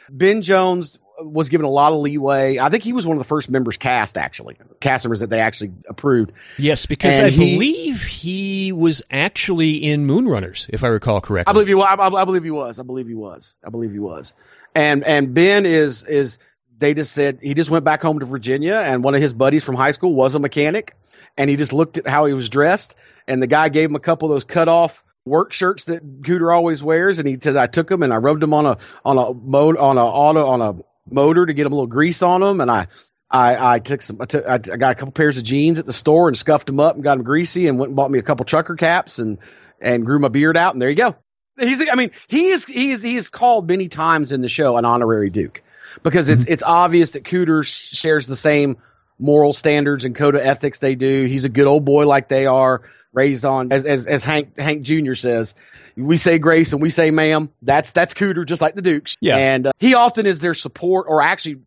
Ben 0.08 0.40
Jones 0.40 0.98
was 1.20 1.48
given 1.48 1.64
a 1.64 1.70
lot 1.70 1.92
of 1.92 2.00
leeway. 2.00 2.58
I 2.58 2.68
think 2.68 2.82
he 2.82 2.92
was 2.92 3.06
one 3.06 3.16
of 3.16 3.22
the 3.22 3.28
first 3.28 3.50
members 3.50 3.76
cast, 3.76 4.16
actually, 4.16 4.56
cast 4.80 5.04
members 5.04 5.20
that 5.20 5.30
they 5.30 5.40
actually 5.40 5.72
approved. 5.88 6.32
Yes, 6.58 6.86
because 6.86 7.16
and 7.16 7.26
I 7.26 7.30
he, 7.30 7.54
believe 7.54 8.02
he 8.02 8.72
was 8.72 9.02
actually 9.10 9.84
in 9.84 10.06
Moonrunners, 10.06 10.68
if 10.70 10.82
I 10.82 10.88
recall 10.88 11.20
correctly. 11.20 11.50
I 11.50 11.52
believe 11.52 11.68
he 11.68 11.74
was. 11.74 11.86
I, 11.86 12.06
I, 12.06 12.24
believe 12.24 12.44
he 12.44 12.50
was. 12.50 12.78
I 12.80 12.82
believe 12.82 13.06
he 13.06 13.14
was. 13.14 13.54
I 13.64 13.70
believe 13.70 13.92
he 13.92 13.98
was. 13.98 14.34
And 14.74 15.04
and 15.04 15.34
Ben 15.34 15.66
is 15.66 16.02
is 16.04 16.38
they 16.78 16.94
just 16.94 17.12
said 17.12 17.38
he 17.42 17.54
just 17.54 17.70
went 17.70 17.84
back 17.84 18.02
home 18.02 18.18
to 18.20 18.26
Virginia, 18.26 18.82
and 18.84 19.04
one 19.04 19.14
of 19.14 19.20
his 19.20 19.32
buddies 19.32 19.64
from 19.64 19.76
high 19.76 19.92
school 19.92 20.14
was 20.14 20.34
a 20.34 20.38
mechanic, 20.38 20.96
and 21.36 21.48
he 21.48 21.56
just 21.56 21.72
looked 21.72 21.98
at 21.98 22.08
how 22.08 22.26
he 22.26 22.32
was 22.32 22.48
dressed, 22.48 22.94
and 23.28 23.40
the 23.40 23.46
guy 23.46 23.68
gave 23.68 23.88
him 23.88 23.96
a 23.96 24.00
couple 24.00 24.30
of 24.30 24.34
those 24.34 24.44
cut 24.44 24.68
off 24.68 25.04
work 25.24 25.52
shirts 25.52 25.84
that 25.84 26.22
Cooter 26.22 26.54
always 26.54 26.82
wears, 26.82 27.18
and 27.18 27.28
he 27.28 27.38
said 27.40 27.56
I 27.56 27.66
took 27.66 27.88
them 27.88 28.02
and 28.02 28.12
I 28.12 28.16
rubbed 28.16 28.42
them 28.42 28.54
on 28.54 28.66
a 28.66 28.78
on 29.04 29.18
a 29.18 29.32
mode 29.32 29.76
on 29.76 29.98
a 29.98 30.04
auto 30.04 30.46
on 30.46 30.60
a 30.60 30.74
motor 31.10 31.44
to 31.46 31.52
get 31.52 31.66
a 31.66 31.68
little 31.68 31.86
grease 31.86 32.22
on 32.22 32.40
them, 32.40 32.60
and 32.60 32.70
I 32.70 32.86
I, 33.30 33.74
I 33.74 33.78
took 33.80 34.02
some 34.02 34.20
I, 34.20 34.26
took, 34.26 34.46
I 34.46 34.58
got 34.58 34.92
a 34.92 34.94
couple 34.94 35.12
pairs 35.12 35.36
of 35.38 35.44
jeans 35.44 35.78
at 35.78 35.86
the 35.86 35.92
store 35.92 36.28
and 36.28 36.36
scuffed 36.36 36.66
them 36.66 36.80
up 36.80 36.94
and 36.94 37.02
got 37.02 37.16
them 37.16 37.24
greasy 37.24 37.66
and 37.66 37.78
went 37.78 37.90
and 37.90 37.96
bought 37.96 38.10
me 38.10 38.18
a 38.18 38.22
couple 38.22 38.44
trucker 38.44 38.76
caps 38.76 39.18
and 39.18 39.38
and 39.80 40.06
grew 40.06 40.18
my 40.18 40.28
beard 40.28 40.56
out 40.56 40.72
and 40.72 40.80
there 40.80 40.90
you 40.90 40.96
go. 40.96 41.16
He's 41.58 41.88
I 41.88 41.94
mean 41.94 42.12
he 42.28 42.48
is 42.48 42.64
he 42.64 42.92
is 42.92 43.02
he 43.02 43.16
is 43.16 43.30
called 43.30 43.68
many 43.68 43.88
times 43.88 44.32
in 44.32 44.40
the 44.40 44.48
show 44.48 44.76
an 44.76 44.84
honorary 44.84 45.30
duke 45.30 45.62
because 46.02 46.28
it's 46.28 46.44
mm-hmm. 46.44 46.52
it's 46.52 46.62
obvious 46.62 47.12
that 47.12 47.24
Cooter 47.24 47.64
shares 47.64 48.26
the 48.26 48.36
same 48.36 48.76
moral 49.18 49.52
standards 49.52 50.04
and 50.04 50.14
code 50.14 50.34
of 50.34 50.40
ethics 50.40 50.78
they 50.78 50.94
do. 50.94 51.26
He's 51.26 51.44
a 51.44 51.48
good 51.48 51.66
old 51.66 51.84
boy 51.84 52.06
like 52.06 52.28
they 52.28 52.46
are 52.46 52.82
raised 53.14 53.44
on 53.44 53.72
as 53.72 53.84
as, 53.84 54.06
as 54.06 54.24
Hank 54.24 54.58
Hank 54.58 54.82
Jr. 54.82 55.14
says, 55.14 55.54
we 55.96 56.16
say 56.16 56.38
grace 56.38 56.72
and 56.72 56.82
we 56.82 56.90
say 56.90 57.10
ma'am. 57.10 57.50
That's 57.62 57.92
that's 57.92 58.14
Cooter, 58.14 58.44
just 58.46 58.60
like 58.60 58.74
the 58.74 58.82
Dukes. 58.82 59.16
Yeah, 59.20 59.36
and 59.36 59.68
uh, 59.68 59.72
he 59.78 59.94
often 59.94 60.26
is 60.26 60.38
their 60.38 60.54
support 60.54 61.06
or 61.08 61.22
actually 61.22 61.62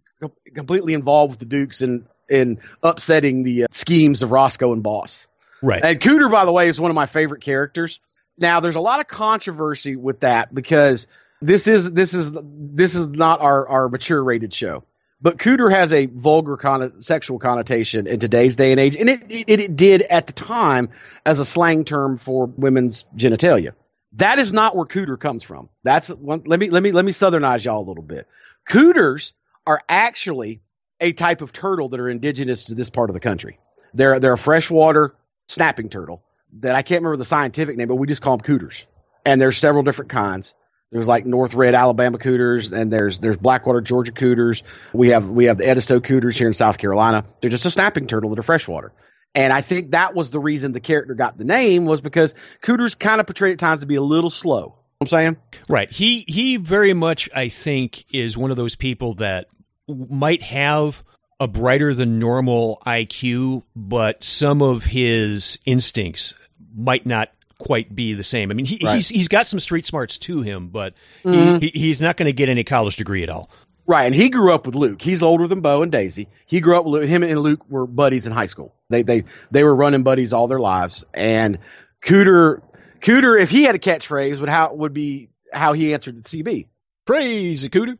completely 0.53 0.93
involved 0.93 1.33
with 1.33 1.39
the 1.39 1.45
Dukes 1.45 1.81
in 1.81 2.07
in 2.29 2.59
upsetting 2.83 3.43
the 3.43 3.63
uh, 3.63 3.67
schemes 3.71 4.21
of 4.21 4.31
Roscoe 4.31 4.73
and 4.73 4.83
Boss. 4.83 5.27
Right. 5.61 5.83
And 5.83 5.99
Cooter, 5.99 6.31
by 6.31 6.45
the 6.45 6.51
way, 6.51 6.67
is 6.67 6.79
one 6.79 6.91
of 6.91 6.95
my 6.95 7.05
favorite 7.05 7.41
characters. 7.41 7.99
Now, 8.37 8.59
there's 8.59 8.75
a 8.75 8.81
lot 8.81 8.99
of 8.99 9.07
controversy 9.07 9.95
with 9.95 10.19
that 10.19 10.53
because 10.53 11.07
this 11.41 11.67
is 11.67 11.91
this 11.91 12.13
is 12.13 12.31
this 12.33 12.95
is 12.95 13.07
not 13.07 13.41
our 13.41 13.67
our 13.67 13.89
mature 13.89 14.23
rated 14.23 14.53
show. 14.53 14.83
But 15.19 15.37
cooter 15.37 15.71
has 15.71 15.93
a 15.93 16.05
vulgar 16.05 16.57
con- 16.57 17.01
sexual 17.01 17.39
connotation 17.39 18.05
in 18.05 18.19
today's 18.19 18.55
day 18.55 18.71
and 18.71 18.79
age, 18.79 18.95
and 18.95 19.09
it, 19.09 19.23
it, 19.29 19.59
it 19.59 19.75
did 19.75 20.03
at 20.03 20.27
the 20.27 20.33
time 20.33 20.89
as 21.25 21.39
a 21.39 21.45
slang 21.45 21.85
term 21.85 22.17
for 22.17 22.45
women's 22.45 23.05
genitalia. 23.15 23.73
That 24.13 24.37
is 24.39 24.53
not 24.53 24.75
where 24.75 24.85
cooter 24.85 25.19
comes 25.19 25.43
from. 25.43 25.69
That's 25.83 26.09
one, 26.09 26.43
let 26.45 26.59
me 26.59 26.69
let 26.69 26.83
me 26.83 26.91
let 26.91 27.03
me 27.03 27.11
southernize 27.11 27.65
y'all 27.65 27.81
a 27.81 27.87
little 27.87 28.03
bit. 28.03 28.27
Cooters 28.67 29.33
are 29.65 29.81
actually 29.89 30.61
a 30.99 31.13
type 31.13 31.41
of 31.41 31.51
turtle 31.51 31.89
that 31.89 31.99
are 31.99 32.09
indigenous 32.09 32.65
to 32.65 32.75
this 32.75 32.89
part 32.89 33.09
of 33.09 33.13
the 33.15 33.19
country. 33.19 33.59
They're 33.93 34.19
they're 34.19 34.33
a 34.33 34.37
freshwater 34.37 35.15
snapping 35.49 35.89
turtle 35.89 36.23
that 36.59 36.75
I 36.75 36.83
can't 36.83 37.01
remember 37.01 37.17
the 37.17 37.25
scientific 37.25 37.75
name, 37.75 37.87
but 37.87 37.95
we 37.95 38.07
just 38.07 38.21
call 38.21 38.37
them 38.37 38.43
cooters. 38.43 38.85
And 39.25 39.41
there's 39.41 39.57
several 39.57 39.83
different 39.83 40.11
kinds. 40.11 40.55
There's 40.91 41.07
like 41.07 41.25
North 41.25 41.53
Red 41.53 41.73
Alabama 41.73 42.17
cooters, 42.17 42.71
and 42.71 42.91
there's 42.91 43.19
there's 43.19 43.37
Blackwater 43.37 43.81
Georgia 43.81 44.13
cooters. 44.13 44.63
We 44.93 45.09
have 45.09 45.29
we 45.29 45.45
have 45.45 45.57
the 45.57 45.67
Edisto 45.67 45.99
cooters 45.99 46.37
here 46.37 46.47
in 46.47 46.53
South 46.53 46.77
Carolina. 46.77 47.25
They're 47.41 47.49
just 47.49 47.65
a 47.65 47.71
snapping 47.71 48.07
turtle 48.07 48.29
that 48.29 48.39
are 48.39 48.43
freshwater. 48.43 48.93
And 49.35 49.51
I 49.51 49.61
think 49.61 49.91
that 49.91 50.15
was 50.15 50.31
the 50.31 50.39
reason 50.39 50.71
the 50.71 50.79
character 50.79 51.13
got 51.13 51.37
the 51.37 51.43
name 51.43 51.85
was 51.85 51.99
because 51.99 52.33
cooters 52.61 52.95
kind 52.95 53.19
of 53.19 53.27
portrayed 53.27 53.53
at 53.53 53.59
times 53.59 53.81
to 53.81 53.87
be 53.87 53.95
a 53.95 54.01
little 54.01 54.29
slow. 54.29 54.59
You 54.59 54.63
know 54.63 54.77
I'm 55.01 55.07
saying 55.07 55.37
right. 55.67 55.91
He 55.91 56.23
he 56.27 56.55
very 56.55 56.93
much 56.93 57.29
I 57.35 57.49
think 57.49 58.05
is 58.13 58.37
one 58.37 58.49
of 58.49 58.57
those 58.57 58.75
people 58.75 59.15
that 59.15 59.47
might 59.87 60.41
have 60.41 61.03
a 61.39 61.47
brighter 61.47 61.93
than 61.93 62.17
normal 62.17 62.81
IQ, 62.85 63.63
but 63.75 64.23
some 64.23 64.61
of 64.61 64.85
his 64.85 65.59
instincts 65.65 66.33
might 66.75 67.05
not 67.05 67.29
quite 67.57 67.93
be 67.93 68.13
the 68.13 68.23
same. 68.23 68.51
I 68.51 68.53
mean, 68.53 68.65
he, 68.65 68.79
right. 68.83 68.95
he's 68.95 69.09
he's 69.09 69.27
got 69.27 69.47
some 69.47 69.59
street 69.59 69.85
smarts 69.85 70.17
to 70.19 70.41
him, 70.41 70.69
but 70.69 70.93
mm-hmm. 71.23 71.59
he, 71.59 71.71
he's 71.73 72.01
not 72.01 72.17
going 72.17 72.27
to 72.27 72.33
get 72.33 72.49
any 72.49 72.63
college 72.63 72.95
degree 72.95 73.23
at 73.23 73.29
all. 73.29 73.49
Right, 73.85 74.05
and 74.05 74.13
he 74.13 74.29
grew 74.29 74.51
up 74.51 74.65
with 74.65 74.75
Luke. 74.75 75.01
He's 75.01 75.23
older 75.23 75.47
than 75.47 75.61
Bo 75.61 75.81
and 75.81 75.91
Daisy. 75.91 76.27
He 76.45 76.59
grew 76.59 76.75
up 76.75 76.83
with 76.83 76.93
Luke. 76.93 77.09
Him 77.09 77.23
and 77.23 77.39
Luke 77.39 77.61
were 77.69 77.87
buddies 77.87 78.27
in 78.27 78.33
high 78.33 78.47
school. 78.47 78.75
They 78.89 79.01
they 79.03 79.23
they 79.51 79.63
were 79.63 79.75
running 79.75 80.03
buddies 80.03 80.33
all 80.33 80.47
their 80.47 80.59
lives. 80.59 81.05
And 81.13 81.59
Cooter 82.03 82.61
Cooter, 83.01 83.39
if 83.39 83.49
he 83.49 83.63
had 83.63 83.75
a 83.75 83.79
catchphrase, 83.79 84.39
would 84.39 84.49
how 84.49 84.73
would 84.73 84.93
be 84.93 85.29
how 85.53 85.73
he 85.73 85.93
answered 85.93 86.21
the 86.21 86.23
CB. 86.23 86.67
Crazy 87.05 87.69
cooter. 87.69 87.97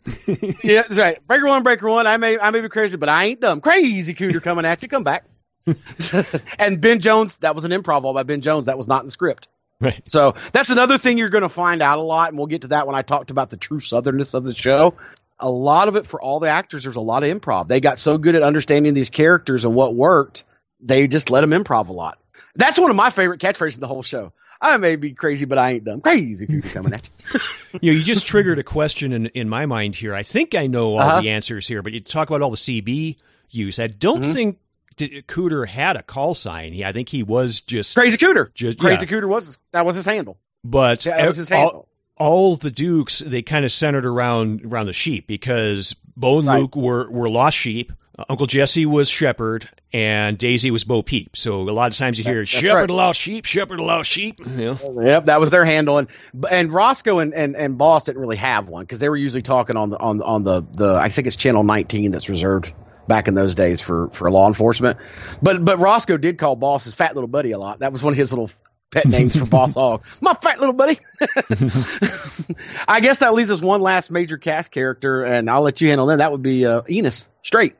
yeah, 0.63 0.81
that's 0.81 0.97
right. 0.97 1.25
Breaker 1.25 1.47
one, 1.47 1.63
breaker 1.63 1.87
one. 1.87 2.05
I 2.05 2.17
may 2.17 2.37
I 2.37 2.51
may 2.51 2.59
be 2.59 2.67
crazy, 2.67 2.97
but 2.97 3.07
I 3.07 3.25
ain't 3.25 3.39
dumb. 3.39 3.61
Crazy 3.61 4.13
cooter 4.13 4.41
coming 4.41 4.65
at 4.65 4.81
you. 4.83 4.89
Come 4.89 5.03
back. 5.03 5.23
and 6.59 6.81
Ben 6.81 6.99
Jones, 6.99 7.37
that 7.37 7.55
was 7.55 7.65
an 7.65 7.71
improv 7.71 8.03
all 8.03 8.13
by 8.13 8.23
Ben 8.23 8.41
Jones. 8.41 8.65
That 8.67 8.77
was 8.77 8.87
not 8.87 9.01
in 9.01 9.07
the 9.07 9.11
script. 9.11 9.47
Right. 9.79 10.01
So 10.07 10.33
that's 10.53 10.69
another 10.71 10.97
thing 10.97 11.17
you're 11.17 11.29
going 11.29 11.43
to 11.43 11.49
find 11.49 11.81
out 11.81 11.99
a 11.99 12.01
lot, 12.01 12.29
and 12.29 12.37
we'll 12.37 12.47
get 12.47 12.61
to 12.61 12.69
that 12.69 12.87
when 12.87 12.95
I 12.95 13.03
talked 13.03 13.29
about 13.31 13.49
the 13.49 13.57
true 13.57 13.79
southernness 13.79 14.33
of 14.33 14.43
the 14.45 14.53
show. 14.55 14.95
A 15.39 15.49
lot 15.49 15.87
of 15.87 15.95
it 15.95 16.07
for 16.07 16.19
all 16.19 16.39
the 16.39 16.49
actors, 16.49 16.81
there's 16.83 16.95
a 16.95 17.01
lot 17.01 17.23
of 17.23 17.29
improv. 17.29 17.67
They 17.67 17.79
got 17.79 17.99
so 17.99 18.17
good 18.17 18.33
at 18.33 18.41
understanding 18.41 18.95
these 18.95 19.11
characters 19.11 19.65
and 19.65 19.75
what 19.75 19.93
worked, 19.93 20.45
they 20.79 21.07
just 21.07 21.29
let 21.29 21.41
them 21.41 21.51
improv 21.51 21.89
a 21.89 21.93
lot. 21.93 22.17
That's 22.55 22.79
one 22.79 22.89
of 22.89 22.95
my 22.95 23.11
favorite 23.11 23.39
catchphrases 23.39 23.75
in 23.75 23.81
the 23.81 23.87
whole 23.87 24.01
show. 24.01 24.33
I 24.59 24.77
may 24.77 24.95
be 24.95 25.13
crazy, 25.13 25.45
but 25.45 25.59
I 25.59 25.73
ain't 25.73 25.83
dumb. 25.83 26.01
Crazy 26.01 26.47
cooter 26.47 26.73
coming 26.73 26.93
at 26.93 27.07
you. 27.31 27.39
you 27.81 27.91
know, 27.93 27.97
you 27.99 28.03
just 28.03 28.25
triggered 28.25 28.57
a 28.57 28.63
question 28.63 29.13
in, 29.13 29.27
in 29.27 29.47
my 29.47 29.67
mind 29.67 29.95
here. 29.95 30.15
I 30.15 30.23
think 30.23 30.55
I 30.55 30.65
know 30.65 30.93
all 30.95 31.01
Uh-huh. 31.01 31.21
the 31.21 31.29
answers 31.29 31.67
here, 31.67 31.83
but 31.83 31.93
you 31.93 31.99
talk 31.99 32.27
about 32.31 32.41
all 32.41 32.49
the 32.49 32.57
CB 32.57 33.17
use. 33.51 33.77
I 33.79 33.85
don't 33.85 34.23
Mhm. 34.23 34.33
think 34.33 34.55
D- 34.55 34.59
Cooter 34.97 35.67
had 35.67 35.95
a 35.95 36.03
call 36.03 36.35
sign. 36.35 36.73
He, 36.73 36.83
I 36.83 36.91
think 36.91 37.09
he 37.09 37.23
was 37.23 37.61
just 37.61 37.95
Crazy 37.95 38.17
cooter. 38.17 38.53
Just- 38.53 38.79
crazy 38.79 39.05
yeah. 39.09 39.11
cooter 39.17 39.27
was 39.29 39.59
that 39.71 39.85
was 39.85 39.95
his 39.95 40.05
handle. 40.05 40.37
But 40.63 41.01
that 41.01 41.27
was 41.27 41.37
his 41.37 41.51
all- 41.51 41.57
handle. 41.57 41.87
all 42.17 42.55
the 42.55 42.71
Dukes 42.71 43.19
they 43.19 43.41
kind 43.41 43.63
of 43.65 43.71
centered 43.71 44.05
around 44.05 44.65
around 44.65 44.87
the 44.87 44.93
sheep 44.93 45.27
because 45.27 45.95
Bo 46.15 46.39
and 46.39 46.47
Right. 46.47 46.59
Luke 46.61 46.75
were 46.75 47.09
were 47.09 47.29
lost 47.29 47.57
sheep. 47.57 47.91
Uh, 48.19 48.25
Uncle 48.29 48.47
Jesse 48.47 48.87
was 48.87 49.07
Shepherd, 49.09 49.69
and 49.93 50.39
Daisy 50.39 50.71
was 50.71 50.83
Bo 50.83 51.03
Peep. 51.03 51.37
So 51.37 51.61
a 51.61 51.69
lot 51.69 51.91
of 51.91 51.97
times 51.97 52.17
you 52.17 52.23
hear 52.23 52.39
That's 52.39 52.49
Shepherd 52.49 52.73
right. 52.73 52.89
a 52.89 52.93
lost 52.93 53.21
sheep, 53.21 53.45
Shepherd 53.45 53.79
a 53.79 53.83
lost 53.83 54.09
sheep. 54.09 54.39
You 54.47 54.75
know? 54.83 55.01
Yep, 55.03 55.25
that 55.25 55.39
was 55.39 55.51
their 55.51 55.63
handle, 55.65 55.99
and 55.99 56.07
and 56.49 56.73
Roscoe 56.73 57.19
and, 57.19 57.31
and, 57.35 57.55
and 57.55 57.77
Boss 57.77 58.05
didn't 58.05 58.19
really 58.19 58.37
have 58.37 58.67
one 58.69 58.83
because 58.85 58.97
they 58.99 59.09
were 59.09 59.17
usually 59.17 59.43
talking 59.43 59.77
on 59.77 59.91
the 59.91 59.99
on 59.99 60.19
on 60.23 60.43
the 60.43 60.63
the 60.73 60.95
I 60.95 61.09
think 61.09 61.27
it's 61.27 61.35
channel 61.35 61.63
19 61.63 62.09
that's 62.11 62.27
reserved 62.27 62.73
back 63.07 63.27
in 63.27 63.33
those 63.33 63.55
days 63.55 63.81
for 63.81 64.09
for 64.09 64.29
law 64.29 64.47
enforcement. 64.47 64.97
But 65.41 65.63
but 65.63 65.79
Roscoe 65.79 66.17
did 66.17 66.37
call 66.37 66.55
Boss 66.55 66.85
his 66.85 66.93
fat 66.93 67.15
little 67.15 67.27
buddy 67.27 67.51
a 67.51 67.57
lot. 67.57 67.79
That 67.79 67.91
was 67.91 68.03
one 68.03 68.13
of 68.13 68.17
his 68.17 68.31
little 68.31 68.49
pet 68.91 69.05
names 69.05 69.35
for 69.37 69.45
Boss 69.45 69.73
Hogg. 69.75 70.03
My 70.21 70.33
fat 70.33 70.59
little 70.59 70.73
buddy. 70.73 70.99
I 72.87 72.99
guess 73.01 73.19
that 73.19 73.33
leaves 73.33 73.51
us 73.51 73.61
one 73.61 73.81
last 73.81 74.11
major 74.11 74.37
cast 74.37 74.71
character, 74.71 75.23
and 75.23 75.49
I'll 75.49 75.61
let 75.61 75.81
you 75.81 75.89
handle 75.89 76.07
that. 76.07 76.17
That 76.17 76.31
would 76.31 76.43
be 76.43 76.65
uh, 76.65 76.81
Enos 76.89 77.27
Straight. 77.43 77.75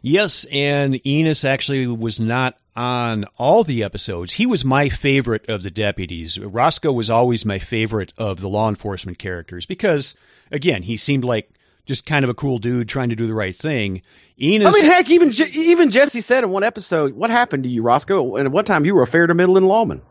Yes, 0.00 0.46
and 0.50 1.04
Enos 1.06 1.44
actually 1.44 1.86
was 1.86 2.18
not 2.18 2.56
on 2.74 3.24
all 3.36 3.64
the 3.64 3.84
episodes. 3.84 4.34
He 4.34 4.46
was 4.46 4.64
my 4.64 4.88
favorite 4.88 5.48
of 5.48 5.62
the 5.62 5.70
deputies. 5.70 6.38
Roscoe 6.38 6.92
was 6.92 7.10
always 7.10 7.44
my 7.44 7.58
favorite 7.58 8.12
of 8.16 8.40
the 8.40 8.48
law 8.48 8.68
enforcement 8.68 9.18
characters 9.18 9.66
because, 9.66 10.14
again, 10.50 10.82
he 10.82 10.96
seemed 10.96 11.24
like 11.24 11.50
just 11.86 12.06
kind 12.06 12.24
of 12.24 12.30
a 12.30 12.34
cool 12.34 12.58
dude 12.58 12.88
trying 12.88 13.10
to 13.10 13.16
do 13.16 13.26
the 13.26 13.34
right 13.34 13.56
thing. 13.56 14.02
Enos, 14.40 14.68
I 14.68 14.70
mean, 14.72 14.84
heck, 14.84 15.10
even 15.10 15.32
even 15.54 15.90
Jesse 15.90 16.20
said 16.20 16.44
in 16.44 16.50
one 16.50 16.64
episode, 16.64 17.14
"What 17.14 17.30
happened 17.30 17.64
to 17.64 17.68
you, 17.68 17.82
Roscoe?" 17.82 18.36
And 18.36 18.46
at 18.46 18.52
one 18.52 18.64
time, 18.64 18.84
you 18.84 18.94
were 18.94 19.02
a 19.02 19.06
fair 19.06 19.26
to 19.26 19.34
middling 19.34 19.64
lawman. 19.64 20.02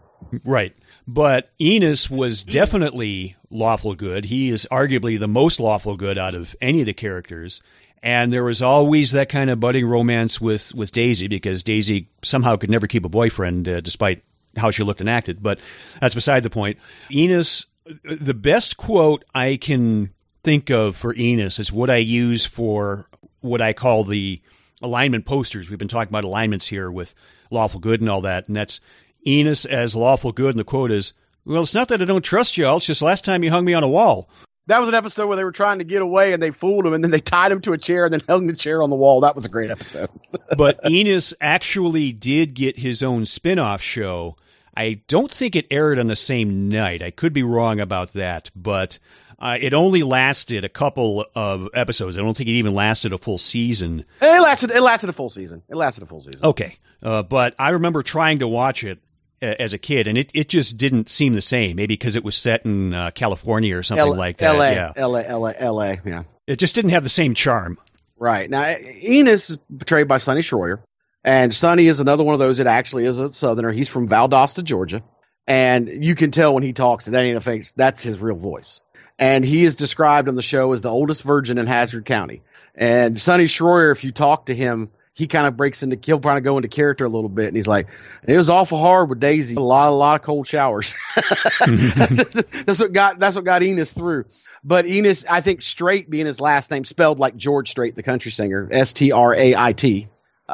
Right. 0.45 0.73
But 1.07 1.51
Enos 1.59 2.09
was 2.09 2.43
definitely 2.43 3.35
lawful 3.49 3.95
good. 3.95 4.25
He 4.25 4.49
is 4.49 4.67
arguably 4.71 5.19
the 5.19 5.27
most 5.27 5.59
lawful 5.59 5.97
good 5.97 6.17
out 6.17 6.35
of 6.35 6.55
any 6.61 6.81
of 6.81 6.85
the 6.85 6.93
characters. 6.93 7.61
And 8.03 8.31
there 8.31 8.43
was 8.43 8.61
always 8.61 9.11
that 9.11 9.29
kind 9.29 9.49
of 9.49 9.59
budding 9.59 9.85
romance 9.85 10.41
with, 10.41 10.73
with 10.73 10.91
Daisy 10.91 11.27
because 11.27 11.63
Daisy 11.63 12.09
somehow 12.23 12.55
could 12.55 12.69
never 12.69 12.87
keep 12.87 13.05
a 13.05 13.09
boyfriend 13.09 13.67
uh, 13.67 13.81
despite 13.81 14.23
how 14.57 14.71
she 14.71 14.83
looked 14.83 15.01
and 15.01 15.09
acted. 15.09 15.43
But 15.43 15.59
that's 15.99 16.15
beside 16.15 16.43
the 16.43 16.49
point. 16.49 16.77
Enos, 17.11 17.65
the 18.03 18.33
best 18.33 18.77
quote 18.77 19.23
I 19.35 19.57
can 19.57 20.13
think 20.43 20.69
of 20.69 20.95
for 20.95 21.15
Enos 21.15 21.59
is 21.59 21.71
what 21.71 21.89
I 21.89 21.97
use 21.97 22.45
for 22.45 23.07
what 23.41 23.61
I 23.61 23.73
call 23.73 24.03
the 24.03 24.41
alignment 24.81 25.25
posters. 25.25 25.69
We've 25.69 25.79
been 25.79 25.87
talking 25.87 26.11
about 26.11 26.23
alignments 26.23 26.67
here 26.67 26.91
with 26.91 27.13
lawful 27.49 27.79
good 27.79 28.01
and 28.01 28.09
all 28.09 28.21
that. 28.21 28.47
And 28.47 28.55
that's 28.55 28.79
Enos 29.25 29.65
as 29.65 29.95
lawful 29.95 30.31
good. 30.31 30.51
And 30.51 30.59
the 30.59 30.63
quote 30.63 30.91
is, 30.91 31.13
well, 31.45 31.63
it's 31.63 31.73
not 31.73 31.87
that 31.89 32.01
I 32.01 32.05
don't 32.05 32.21
trust 32.21 32.57
y'all. 32.57 32.77
It's 32.77 32.85
just 32.85 33.01
last 33.01 33.25
time 33.25 33.43
you 33.43 33.51
hung 33.51 33.65
me 33.65 33.73
on 33.73 33.83
a 33.83 33.89
wall. 33.89 34.29
That 34.67 34.79
was 34.79 34.89
an 34.89 34.95
episode 34.95 35.27
where 35.27 35.37
they 35.37 35.43
were 35.43 35.51
trying 35.51 35.79
to 35.79 35.83
get 35.83 36.01
away 36.01 36.33
and 36.33 36.41
they 36.41 36.51
fooled 36.51 36.85
him 36.85 36.93
and 36.93 37.03
then 37.03 37.11
they 37.11 37.19
tied 37.19 37.51
him 37.51 37.61
to 37.61 37.73
a 37.73 37.77
chair 37.77 38.05
and 38.05 38.13
then 38.13 38.21
hung 38.29 38.45
the 38.45 38.53
chair 38.53 38.83
on 38.83 38.89
the 38.89 38.95
wall. 38.95 39.21
That 39.21 39.35
was 39.35 39.45
a 39.45 39.49
great 39.49 39.71
episode. 39.71 40.09
But 40.57 40.79
Enos 40.89 41.33
actually 41.39 42.11
did 42.11 42.53
get 42.53 42.77
his 42.77 43.01
own 43.01 43.25
spin 43.25 43.57
off 43.57 43.81
show. 43.81 44.35
I 44.75 45.01
don't 45.07 45.31
think 45.31 45.55
it 45.55 45.65
aired 45.71 45.97
on 45.97 46.07
the 46.07 46.15
same 46.15 46.67
night. 46.67 47.01
I 47.01 47.09
could 47.09 47.31
be 47.31 47.43
wrong 47.43 47.79
about 47.79 48.13
that, 48.13 48.51
but 48.55 48.99
uh, 49.41 49.57
it 49.59 49.73
only 49.73 50.03
lasted 50.03 50.63
a 50.63 50.69
couple 50.69 51.25
of 51.35 51.67
episodes. 51.73 52.17
I 52.17 52.21
don't 52.21 52.37
think 52.37 52.47
it 52.47 52.53
even 52.53 52.75
lasted 52.75 53.11
a 53.11 53.17
full 53.17 53.39
season. 53.39 54.05
it 54.21 54.41
lasted. 54.41 54.69
It 54.71 54.81
lasted 54.81 55.09
a 55.09 55.13
full 55.13 55.29
season. 55.31 55.63
It 55.67 55.75
lasted 55.75 56.03
a 56.03 56.05
full 56.05 56.21
season. 56.21 56.41
Okay. 56.43 56.77
Uh, 57.01 57.23
but 57.23 57.55
I 57.57 57.69
remember 57.69 58.03
trying 58.03 58.39
to 58.39 58.47
watch 58.47 58.83
it 58.83 58.99
uh, 59.41 59.55
as 59.57 59.73
a 59.73 59.79
kid, 59.79 60.07
and 60.07 60.17
it, 60.17 60.29
it 60.35 60.47
just 60.49 60.77
didn't 60.77 61.09
seem 61.09 61.33
the 61.33 61.41
same. 61.41 61.75
Maybe 61.77 61.93
because 61.95 62.15
it 62.15 62.23
was 62.23 62.35
set 62.37 62.63
in 62.65 62.93
uh, 62.93 63.09
California 63.11 63.75
or 63.75 63.81
something 63.81 64.05
L- 64.05 64.15
like 64.15 64.37
that. 64.37 64.55
L.A. 64.55 64.73
Yeah. 64.73 64.93
L.A. 64.95 65.27
L.A. 65.27 65.55
L.A. 65.59 65.99
Yeah. 66.05 66.23
It 66.45 66.57
just 66.57 66.75
didn't 66.75 66.91
have 66.91 67.01
the 67.03 67.09
same 67.09 67.33
charm. 67.33 67.79
Right 68.17 68.47
now, 68.47 68.75
Enos 69.03 69.49
is 69.49 69.57
portrayed 69.79 70.07
by 70.07 70.19
Sonny 70.19 70.41
Shroyer, 70.41 70.83
and 71.23 71.51
Sonny 71.51 71.87
is 71.87 71.99
another 71.99 72.23
one 72.23 72.33
of 72.33 72.39
those 72.39 72.59
that 72.59 72.67
actually 72.67 73.05
is 73.05 73.17
a 73.17 73.33
Southerner. 73.33 73.71
He's 73.71 73.89
from 73.89 74.07
Valdosta, 74.07 74.63
Georgia, 74.63 75.01
and 75.47 75.87
you 76.05 76.13
can 76.13 76.29
tell 76.29 76.53
when 76.53 76.61
he 76.61 76.71
talks 76.73 77.05
that 77.05 77.19
ain't 77.19 77.37
a 77.37 77.41
fake. 77.41 77.65
That's 77.75 78.03
his 78.03 78.19
real 78.19 78.35
voice. 78.35 78.81
And 79.21 79.45
he 79.45 79.63
is 79.63 79.75
described 79.75 80.27
on 80.27 80.35
the 80.35 80.41
show 80.41 80.73
as 80.73 80.81
the 80.81 80.89
oldest 80.89 81.21
virgin 81.23 81.57
in 81.57 81.67
Hazzard 81.67 82.05
County. 82.05 82.41
And 82.75 83.19
Sonny 83.21 83.45
Shroyer, 83.45 83.91
if 83.91 84.03
you 84.03 84.11
talk 84.11 84.47
to 84.47 84.55
him, 84.55 84.89
he 85.13 85.27
kind 85.27 85.45
of 85.45 85.55
breaks 85.55 85.83
into 85.83 85.99
he'll 86.03 86.19
kind 86.19 86.37
of 86.37 86.43
go 86.43 86.57
into 86.57 86.69
character 86.69 87.05
a 87.05 87.09
little 87.09 87.29
bit, 87.29 87.47
and 87.47 87.55
he's 87.55 87.67
like, 87.67 87.87
"It 88.25 88.35
was 88.35 88.49
awful 88.49 88.79
hard 88.79 89.09
with 89.09 89.19
Daisy. 89.19 89.55
A 89.55 89.59
lot, 89.59 89.89
a 89.89 89.95
lot 89.95 90.19
of 90.19 90.25
cold 90.25 90.47
showers." 90.47 90.93
that's 91.59 92.79
what 92.79 92.93
got 92.93 93.19
that's 93.19 93.35
what 93.35 93.45
got 93.45 93.61
Enos 93.61 93.93
through. 93.93 94.25
But 94.63 94.87
Enos, 94.87 95.25
I 95.25 95.41
think 95.41 95.61
Straight 95.61 96.09
being 96.09 96.25
his 96.25 96.39
last 96.39 96.71
name, 96.71 96.85
spelled 96.85 97.19
like 97.19 97.35
George 97.35 97.69
Strait, 97.69 97.95
the 97.95 98.03
country 98.03 98.31
singer, 98.31 98.67
S 98.71 98.93
T 98.93 99.11
R 99.11 99.35
A 99.35 99.55
I 99.55 99.73
T. 99.73 100.07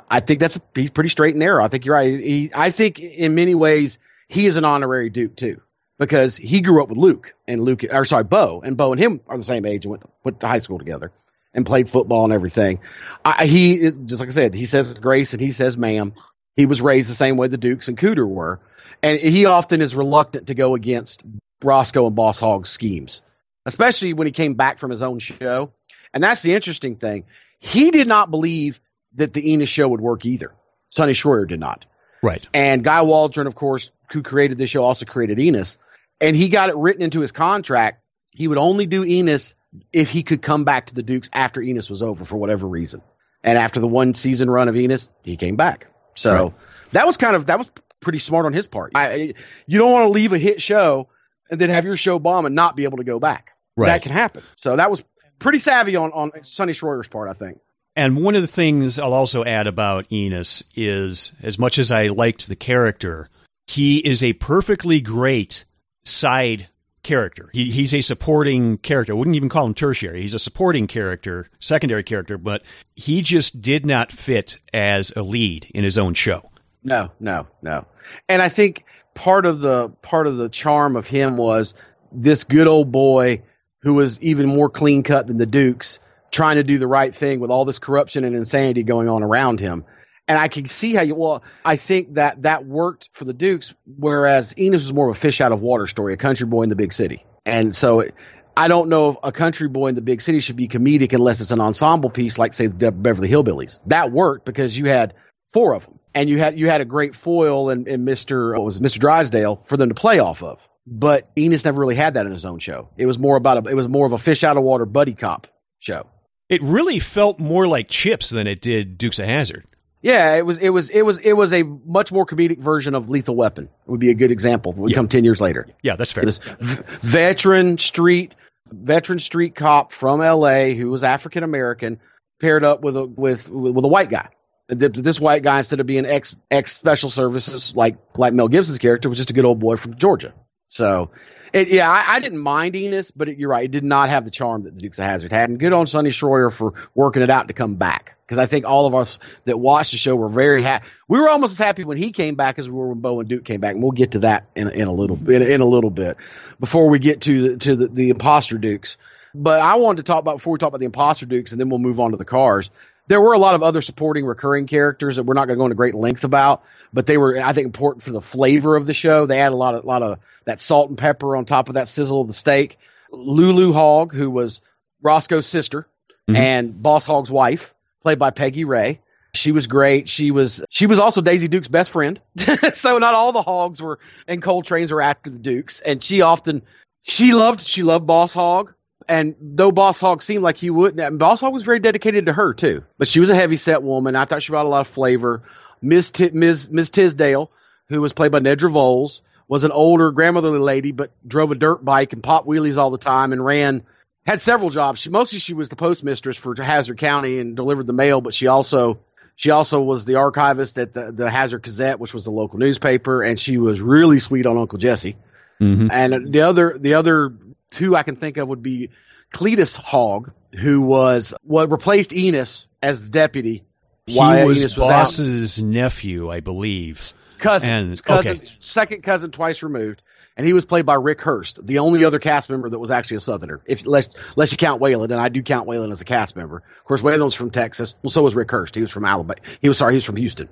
I 0.10 0.20
think 0.20 0.40
that's 0.40 0.58
a, 0.58 0.62
he's 0.76 0.90
pretty 0.90 1.10
straight 1.10 1.36
and 1.36 1.40
narrow. 1.40 1.64
I 1.64 1.68
think 1.70 1.86
you're 1.86 1.96
right. 1.96 2.20
He, 2.20 2.52
I 2.54 2.72
think 2.72 3.00
in 3.00 3.36
many 3.36 3.56
ways 3.56 4.00
he 4.28 4.46
is 4.46 4.58
an 4.58 4.66
honorary 4.66 5.10
Duke 5.10 5.36
too, 5.36 5.62
because 6.00 6.36
he 6.38 6.62
grew 6.62 6.82
up 6.84 6.90
with 6.90 6.98
Luke 6.98 7.34
and 7.48 7.62
Luke, 7.62 7.84
or 7.92 8.06
sorry, 8.06 8.24
Bo, 8.24 8.62
and 8.64 8.78
Bo 8.78 8.92
and 8.92 9.02
him 9.02 9.22
are 9.28 9.38
the 9.38 9.44
same 9.44 9.66
age 9.66 9.86
and 9.86 9.92
went 9.92 10.04
went 10.24 10.40
to 10.42 10.48
high 10.48 10.60
school 10.60 10.78
together 10.80 11.12
and 11.54 11.66
played 11.66 11.90
football 11.90 12.24
and 12.24 12.34
everything. 12.34 12.80
I, 13.26 13.46
he 13.46 13.76
is- 13.76 13.98
just 14.06 14.20
like 14.20 14.30
I 14.30 14.34
said, 14.34 14.54
he 14.54 14.66
says 14.66 14.94
grace 14.96 15.34
and 15.34 15.42
he 15.42 15.52
says 15.52 15.78
ma'am. 15.78 16.14
He 16.56 16.66
was 16.66 16.82
raised 16.82 17.10
the 17.10 17.14
same 17.14 17.38
way 17.38 17.48
the 17.48 17.58
Dukes 17.58 17.88
and 17.88 17.98
Cooter 17.98 18.28
were, 18.28 18.60
and 19.04 19.20
he 19.20 19.46
often 19.46 19.80
is 19.82 19.96
reluctant 19.96 20.48
to 20.48 20.56
go 20.56 20.74
against 20.76 21.24
Roscoe 21.64 22.08
and 22.08 22.16
Boss 22.16 22.40
Hogg's 22.40 22.70
schemes, 22.70 23.22
especially 23.66 24.14
when 24.14 24.26
he 24.28 24.32
came 24.34 24.56
back 24.56 24.80
from 24.80 24.90
his 24.92 25.02
own 25.04 25.20
show. 25.20 25.72
And 26.14 26.24
that's 26.24 26.42
the 26.42 26.56
interesting 26.56 26.96
thing. 26.96 27.26
He 27.60 27.92
did 27.92 28.08
not 28.08 28.32
believe 28.32 28.80
that 29.16 29.34
the 29.34 29.52
Enos 29.52 29.70
show 29.70 29.88
would 29.88 30.02
work 30.02 30.26
either. 30.26 30.54
Sonny 30.90 31.14
Shroyer 31.14 31.48
did 31.48 31.60
not. 31.60 31.86
Right. 32.24 32.48
And 32.54 32.84
Guy 32.84 33.02
Waldron, 33.04 33.46
of 33.46 33.54
course, 33.56 33.92
who 34.12 34.24
created 34.24 34.58
this 34.58 34.70
show, 34.70 34.84
also 34.84 35.06
created 35.06 35.40
Enos. 35.40 35.78
And 36.20 36.36
he 36.36 36.50
got 36.50 36.70
it 36.70 36.76
written 36.76 37.02
into 37.04 37.22
his 37.22 37.32
contract. 37.32 38.04
He 38.32 38.48
would 38.48 38.58
only 38.58 38.86
do 38.86 39.04
Enos 39.04 39.54
if 39.94 40.10
he 40.10 40.24
could 40.24 40.42
come 40.42 40.64
back 40.64 40.88
to 40.88 40.96
the 40.96 41.04
Dukes 41.04 41.30
after 41.34 41.62
Enos 41.62 41.90
was 41.90 42.02
over 42.02 42.26
for 42.26 42.38
whatever 42.38 42.68
reason. 42.68 43.02
And 43.44 43.58
after 43.58 43.80
the 43.80 43.88
one 43.88 44.14
season 44.14 44.50
run 44.50 44.68
of 44.68 44.76
Enos, 44.76 45.10
he 45.24 45.38
came 45.38 45.56
back. 45.56 45.88
So 46.16 46.34
Right. 46.34 46.54
that 46.94 47.06
was 47.08 47.18
kind 47.18 47.36
of 47.36 47.46
that 47.48 47.60
was 47.60 47.70
pretty 48.00 48.20
smart 48.20 48.46
on 48.46 48.54
his 48.54 48.68
part. 48.68 48.92
I, 48.96 49.34
you 49.68 49.78
don't 49.78 49.92
want 49.92 50.06
to 50.06 50.10
leave 50.10 50.34
a 50.34 50.38
hit 50.38 50.62
show 50.62 51.10
and 51.52 51.60
then 51.62 51.70
have 51.70 51.86
your 51.86 51.96
show 51.96 52.18
bomb 52.20 52.46
and 52.46 52.56
not 52.56 52.76
be 52.76 52.86
able 52.86 52.98
to 52.98 53.04
go 53.04 53.20
back. 53.20 53.52
Right. 53.76 53.88
That 53.88 54.02
can 54.02 54.12
happen. 54.12 54.42
So 54.56 54.76
that 54.76 54.90
was 54.90 55.04
pretty 55.40 55.60
savvy 55.60 55.96
on 55.96 56.12
on 56.14 56.44
Sonny 56.44 56.74
Shroyer's 56.74 57.08
part, 57.08 57.30
I 57.30 57.34
think. 57.34 57.60
And 57.96 58.18
one 58.18 58.36
of 58.36 58.42
the 58.42 58.48
things 58.48 58.98
I'll 59.00 59.14
also 59.14 59.44
add 59.44 59.68
about 59.68 60.12
Enos 60.12 60.64
is 60.76 61.32
as 61.42 61.58
much 61.60 61.78
as 61.80 61.92
I 61.92 62.08
liked 62.08 62.48
the 62.48 62.56
character, 62.56 63.30
he 63.68 63.98
is 63.98 64.24
a 64.24 64.34
perfectly 64.34 65.02
great 65.02 65.66
side 66.04 66.70
character. 67.04 67.50
He, 67.54 67.72
he's 67.72 67.94
a 67.94 68.02
supporting 68.02 68.78
character. 68.78 69.14
I 69.14 69.16
wouldn't 69.16 69.36
even 69.36 69.50
call 69.50 69.66
him 69.66 69.74
tertiary. 69.74 70.22
He's 70.22 70.34
a 70.34 70.40
supporting 70.40 70.88
character, 70.88 71.50
secondary 71.60 72.04
character, 72.04 72.38
but 72.38 72.64
he 72.96 73.22
just 73.22 73.62
did 73.62 73.86
not 73.86 74.12
fit 74.12 74.60
as 74.74 75.14
a 75.16 75.22
lead 75.22 75.68
in 75.74 75.84
his 75.84 75.98
own 75.98 76.14
show. 76.14 76.50
No, 76.84 77.12
no, 77.20 77.48
no. 77.62 77.86
And 78.30 78.42
I 78.42 78.50
think 78.50 78.86
part 79.14 79.46
of 79.46 79.62
the 79.62 79.90
part 80.02 80.28
of 80.28 80.38
the 80.38 80.50
charm 80.50 80.96
of 80.96 81.08
him 81.08 81.38
was 81.38 81.74
this 82.12 82.44
good 82.44 82.68
old 82.68 82.92
boy 82.92 83.42
who 83.80 83.94
was 83.94 84.22
even 84.22 84.48
more 84.48 84.70
clean 84.70 85.04
cut 85.04 85.28
than 85.28 85.38
the 85.38 85.46
Dukes, 85.46 86.00
trying 86.32 86.56
to 86.56 86.64
do 86.64 86.78
the 86.78 86.88
right 86.88 87.14
thing 87.14 87.40
with 87.40 87.52
all 87.52 87.66
this 87.66 87.80
corruption 87.80 88.24
and 88.24 88.36
insanity 88.36 88.84
going 88.84 89.10
on 89.10 89.24
around 89.24 89.60
him. 89.60 89.86
And 90.28 90.38
I 90.38 90.50
can 90.50 90.66
see 90.66 90.94
how 90.94 91.04
you. 91.04 91.16
Well, 91.16 91.44
I 91.64 91.78
think 91.78 92.16
that 92.16 92.44
that 92.44 92.66
worked 92.66 93.10
for 93.14 93.24
the 93.24 93.34
Dukes, 93.34 93.74
whereas 93.86 94.54
Enos 94.58 94.82
was 94.82 94.94
more 94.94 95.10
of 95.10 95.16
a 95.16 95.20
fish 95.20 95.40
out 95.40 95.52
of 95.52 95.62
water 95.62 95.88
story, 95.88 96.14
a 96.14 96.18
country 96.18 96.46
boy 96.46 96.64
in 96.64 96.70
the 96.70 96.76
big 96.76 96.92
city. 96.92 97.24
And 97.46 97.74
so, 97.74 98.02
it, 98.02 98.14
I 98.58 98.68
don't 98.68 98.90
know 98.90 99.10
if 99.10 99.18
a 99.24 99.32
country 99.32 99.70
boy 99.70 99.88
in 99.88 99.96
the 99.96 100.02
big 100.02 100.20
city 100.20 100.40
should 100.40 100.56
be 100.56 100.68
comedic 100.68 101.14
unless 101.14 101.40
it's 101.40 101.52
an 101.52 101.62
ensemble 101.62 102.10
piece, 102.10 102.38
like 102.38 102.54
say 102.54 102.68
the 102.68 102.92
Beverly 102.92 103.30
Hillbillies. 103.30 103.80
That 103.86 104.12
worked 104.12 104.46
because 104.46 104.78
you 104.78 104.86
had 104.86 105.14
four 105.54 105.76
of 105.76 105.86
them, 105.86 106.00
and 106.16 106.30
you 106.30 106.40
had 106.40 106.58
you 106.58 106.68
had 106.68 106.82
a 106.82 106.86
great 106.86 107.14
foil 107.14 107.70
and, 107.70 107.86
Mr. 107.86 108.54
What 108.58 108.66
was 108.66 108.78
it, 108.78 108.84
Mr. 108.84 109.00
Drysdale 109.00 109.62
for 109.66 109.78
them 109.78 109.90
to 109.90 109.96
play 109.96 110.20
off 110.20 110.42
of. 110.42 110.68
But 110.88 111.30
Enos 111.38 111.64
never 111.64 111.80
really 111.80 111.96
had 111.96 112.16
that 112.16 112.26
in 112.26 112.32
his 112.32 112.46
own 112.46 112.60
show. 112.60 112.90
It 112.98 113.06
was 113.06 113.20
more 113.20 113.36
about 113.36 113.68
a, 113.68 113.70
it 113.70 113.76
was 113.76 113.88
more 113.88 114.08
of 114.08 114.14
a 114.14 114.18
fish 114.18 114.44
out 114.44 114.58
of 114.58 114.64
water 114.64 114.86
buddy 114.86 115.14
cop 115.14 115.48
show. 115.78 116.08
It 116.50 116.64
really 116.64 116.98
felt 117.00 117.40
more 117.40 117.68
like 117.68 117.90
Chips 117.90 118.30
than 118.30 118.48
it 118.48 118.62
did 118.62 118.98
Dukes 118.98 119.20
of 119.20 119.26
Hazzard. 119.26 119.67
Yeah, 120.02 120.36
it 120.36 120.46
was 120.46 120.58
it 120.60 120.70
was 120.70 120.90
it 120.90 121.02
was 121.02 121.18
it 121.20 121.34
was 121.34 121.52
a 121.54 121.64
much 121.64 122.12
more 122.12 122.26
comedic 122.26 122.60
version 122.60 122.94
of 122.96 123.10
Lethal 123.10 123.36
Weapon. 123.36 123.66
It 123.66 123.90
Would 123.92 124.00
be 124.00 124.12
a 124.12 124.16
good 124.16 124.32
example. 124.32 124.74
We 124.74 124.92
Yeah. 124.92 124.96
come 124.96 125.08
ten 125.08 125.24
years 125.24 125.42
later. 125.42 125.68
Yeah, 125.82 125.96
that's 125.96 126.12
fair. 126.12 126.24
This 126.24 126.38
v- 126.38 126.84
veteran 127.02 127.78
street 127.78 128.36
veteran 128.72 129.18
street 129.20 129.56
cop 129.56 129.92
from 129.92 130.22
L.A. 130.22 130.76
who 130.76 130.90
was 130.90 131.04
African 131.04 131.44
American 131.44 132.00
paired 132.40 132.64
up 132.64 132.82
with 132.82 132.96
a 132.98 133.06
with 133.06 133.50
with 133.50 133.84
a 133.84 133.88
white 133.88 134.10
guy. 134.10 134.30
This 134.70 135.20
white 135.20 135.44
guy, 135.44 135.60
instead 135.60 135.80
of 135.80 135.86
being 135.88 136.06
ex 136.06 136.36
ex 136.52 136.74
special 136.74 137.10
services 137.10 137.76
like 137.76 137.98
like 138.18 138.34
Mel 138.34 138.50
Gibson's 138.50 138.80
character, 138.80 139.08
was 139.10 139.18
just 139.18 139.30
a 139.30 139.34
good 139.34 139.46
old 139.46 139.60
boy 139.60 139.78
from 139.78 139.96
Georgia. 139.96 140.34
So, 140.70 141.12
it, 141.54 141.70
yeah, 141.70 141.90
I, 141.90 142.16
I 142.16 142.20
didn't 142.20 142.40
mind 142.40 142.76
Enos, 142.76 143.12
but 143.12 143.30
it, 143.30 143.38
you're 143.38 143.50
right, 143.50 143.64
it 143.64 143.72
did 143.72 143.86
not 143.86 144.10
have 144.10 144.26
the 144.26 144.32
charm 144.32 144.64
that 144.64 144.76
the 144.76 144.82
Dukes 144.82 145.00
of 145.00 145.06
Hazzard 145.06 145.32
had. 145.32 145.50
And 145.50 145.60
good 145.60 145.72
on 145.72 145.88
Sonny 145.88 146.10
Shroyer 146.10 146.52
for 146.52 146.74
working 146.94 147.22
it 147.22 147.30
out 147.30 147.48
to 147.48 147.54
come 147.54 147.76
back, 147.76 148.18
because 148.26 148.38
I 148.38 148.48
think 148.48 148.66
all 148.66 148.86
of 148.86 148.94
us 148.94 149.18
that 149.46 149.58
watched 149.58 149.92
the 149.92 149.98
show 149.98 150.14
were 150.16 150.28
very 150.28 150.62
happy. 150.62 150.86
We 151.08 151.20
were 151.20 151.30
almost 151.30 151.52
as 151.52 151.66
happy 151.66 151.86
when 151.86 151.98
he 151.98 152.12
came 152.12 152.36
back 152.36 152.60
as 152.60 152.70
we 152.70 152.76
were 152.76 152.90
when 152.90 153.00
Bo 153.00 153.22
and 153.22 153.30
Duke 153.30 153.46
came 153.46 153.62
back, 153.62 153.76
and 153.76 153.82
we'll 153.82 153.94
get 153.94 154.12
to 154.12 154.20
that 154.20 154.48
in, 154.58 154.70
in 154.70 154.90
a 154.90 154.94
little 154.94 155.18
in, 155.32 155.42
in 155.42 155.62
a 155.62 155.66
little 155.66 155.90
bit 155.90 156.18
before 156.60 156.90
we 156.90 157.00
get 157.00 157.22
to 157.22 157.50
the 157.50 157.58
to 157.58 157.76
the, 157.78 157.88
the 157.88 158.10
imposter 158.10 158.58
Dukes. 158.58 158.98
But 159.34 159.62
I 159.62 159.76
wanted 159.76 159.98
to 159.98 160.04
talk 160.04 160.20
about 160.20 160.38
before 160.38 160.54
we 160.54 160.60
talk 160.60 160.70
about 160.70 160.80
the 160.80 160.86
imposter 160.86 161.26
Dukes, 161.26 161.54
and 161.54 161.62
then 161.62 161.70
we'll 161.70 161.80
move 161.80 162.00
on 162.00 162.12
to 162.12 162.18
the 162.18 162.26
cars. 162.26 162.72
There 163.08 163.22
were 163.22 163.34
a 163.34 163.40
lot 163.40 163.56
of 163.56 163.64
other 163.64 163.82
supporting 163.82 164.26
recurring 164.26 164.68
characters 164.68 165.16
that 165.16 165.24
we're 165.24 165.34
not 165.34 165.46
going 165.48 165.58
to 165.58 165.62
go 165.62 165.66
into 165.66 165.76
great 165.76 165.96
length 165.96 166.24
about, 166.24 166.64
but 166.94 167.06
they 167.06 167.18
were, 167.18 167.40
I 167.42 167.54
think, 167.54 167.66
important 167.66 168.04
for 168.04 168.12
the 168.12 168.22
flavor 168.22 168.76
of 168.76 168.86
the 168.86 168.94
show. 168.94 169.26
They 169.26 169.38
had 169.38 169.54
a 169.54 169.56
lot 169.56 169.76
of, 169.76 169.84
a 169.84 169.88
lot 169.88 170.04
of 170.04 170.20
that 170.46 170.60
salt 170.60 170.90
and 170.90 170.98
pepper 170.98 171.36
on 171.36 171.46
top 171.46 171.70
of 171.70 171.76
that 171.76 171.88
sizzle 171.88 172.22
of 172.22 172.28
the 172.28 172.34
steak. 172.34 172.78
Lulu 173.12 173.72
Hogg, 173.72 174.14
who 174.14 174.30
was 174.30 174.62
Roscoe's 175.02 175.46
sister 175.48 175.88
Mhm. 176.30 176.36
and 176.36 176.84
Boss 176.84 177.06
Hogg's 177.06 177.32
wife, 177.32 177.74
played 178.04 178.20
by 178.20 178.32
Peggy 178.32 178.66
Rea. 178.66 179.00
She 179.34 179.52
was 179.52 179.68
great. 179.68 180.10
She 180.10 180.32
was 180.32 180.64
she 180.70 180.88
was 180.88 181.00
also 181.00 181.22
Daisy 181.22 181.48
Duke's 181.48 181.68
best 181.68 181.92
friend. 181.92 182.20
so 182.74 182.98
not 182.98 183.14
all 183.14 183.32
the 183.32 183.42
hogs 183.42 183.82
were 183.82 184.00
and 184.28 184.42
Coltranes 184.42 184.92
were 184.92 185.02
after 185.02 185.30
the 185.30 185.40
Dukes, 185.40 185.80
and 185.80 186.02
she 186.04 186.22
often 186.22 186.64
she 187.04 187.34
loved 187.34 187.62
she 187.62 187.84
loved 187.84 188.06
Boss 188.08 188.34
Hogg. 188.34 188.74
And 189.08 189.36
though 189.40 189.72
Boss 189.72 190.00
Hogg 190.02 190.22
seemed 190.22 190.44
like 190.44 190.58
he 190.58 190.70
wouldn't, 190.70 191.00
and 191.00 191.18
Boss 191.18 191.42
Hogg 191.42 191.54
was 191.54 191.64
very 191.64 191.80
dedicated 191.80 192.26
to 192.26 192.34
her 192.34 192.54
too. 192.54 192.84
But 192.98 193.08
she 193.08 193.20
was 193.20 193.30
a 193.30 193.36
heavy 193.36 193.56
set 193.58 193.82
woman. 193.82 194.16
I 194.16 194.26
thought 194.26 194.44
she 194.44 194.52
brought 194.52 194.66
a 194.66 194.70
lot 194.70 194.82
of 194.82 194.88
flavor. 194.88 195.44
Miss 195.82 196.10
T- 196.10 196.32
Ms. 196.32 196.70
Ms. 196.70 196.90
Tisdale, 196.90 197.50
who 197.88 198.02
was 198.02 198.14
played 198.14 198.32
by 198.32 198.40
Nedra 198.40 198.72
Volz, 198.72 199.22
was 199.48 199.64
an 199.64 199.72
older 199.72 200.12
grandmotherly 200.12 200.60
lady, 200.60 200.92
but 200.92 201.12
drove 201.26 201.52
a 201.52 201.56
dirt 201.56 201.86
bike 201.86 202.14
and 202.14 202.22
popped 202.22 202.48
wheelies 202.48 202.78
all 202.78 202.90
the 202.90 202.98
time 202.98 203.32
and 203.32 203.44
ran. 203.44 203.84
Had 204.26 204.42
several 204.42 204.70
jobs. 204.70 205.00
She 205.00 205.10
mostly 205.10 205.40
she 205.40 205.54
was 205.54 205.70
the 205.70 205.78
postmistress 205.78 206.36
for 206.36 206.54
Hazzard 206.62 206.98
County 206.98 207.40
and 207.40 207.56
delivered 207.56 207.88
the 207.88 207.94
mail, 207.94 208.20
but 208.20 208.34
she 208.34 208.48
also 208.48 209.00
she 209.38 209.52
also 209.52 209.82
was 209.84 210.04
the 210.04 210.16
archivist 210.16 210.78
at 210.80 210.92
the, 210.94 211.14
the 211.14 211.30
Hazzard 211.30 211.62
Gazette, 211.62 212.00
which 212.00 212.14
was 212.14 212.26
the 212.26 212.32
local 212.32 212.60
newspaper, 212.60 213.22
and 213.22 213.40
she 213.40 213.58
was 213.58 213.80
really 213.80 214.20
sweet 214.20 214.46
on 214.46 214.58
Uncle 214.58 214.80
Jesse. 214.80 215.16
Mhm. 215.62 215.90
And 215.92 216.34
the 216.34 216.42
other 216.42 216.76
the 216.78 216.96
other 216.96 217.34
two 217.72 217.96
I 217.96 218.04
can 218.04 218.16
think 218.16 218.38
of 218.38 218.48
would 218.48 218.64
be 218.64 218.90
Cletus 219.32 219.76
Hogg, 219.76 220.32
who 220.54 220.82
was 220.82 221.34
what 221.44 221.72
replaced 221.72 222.14
Enos 222.14 222.68
as 222.82 223.04
the 223.04 223.10
deputy. 223.10 223.64
He 224.06 224.16
while 224.16 224.48
was 224.48 224.60
Enos 224.60 224.78
out. 224.78 224.82
Boss's 224.82 225.62
nephew, 225.62 226.30
I 226.30 226.40
believe. 226.40 227.14
cousin, 227.38 227.70
and- 227.70 228.04
cousin, 228.04 228.38
okay. 228.38 228.50
second 228.60 229.04
cousin, 229.04 229.32
twice 229.32 229.62
removed, 229.64 230.02
and 230.38 230.48
he 230.48 230.54
was 230.54 230.66
played 230.66 230.86
by 230.86 230.94
Rick 230.94 231.22
Hurst, 231.22 231.66
the 231.66 231.80
only 231.80 232.06
other 232.06 232.20
cast 232.20 232.50
member 232.50 232.70
that 232.70 232.80
was 232.80 232.90
actually 232.90 233.18
a 233.18 233.20
Southerner. 233.20 233.62
If 233.66 233.86
unless, 233.86 234.10
unless 234.36 234.52
you 234.52 234.58
count 234.58 234.82
Waylon, 234.82 235.06
and 235.06 235.16
I 235.16 235.30
do 235.30 235.42
count 235.42 235.68
Waylon 235.68 235.92
as 235.92 236.00
a 236.00 236.06
cast 236.06 236.36
member. 236.36 236.58
Of 236.58 236.84
course, 236.86 237.02
Waylon's 237.02 237.34
from 237.34 237.52
Texas. 237.52 237.96
Well, 238.02 238.12
so 238.12 238.24
was 238.24 238.36
Rick 238.36 238.52
Hurst. 238.52 238.76
He 238.76 238.82
was 238.82 238.92
from 238.92 239.04
Alabama. 239.04 239.42
He 239.62 239.68
was 239.68 239.78
sorry, 239.78 239.94
he 239.94 239.98
was 239.98 240.06
from 240.06 240.16
Houston. 240.16 240.48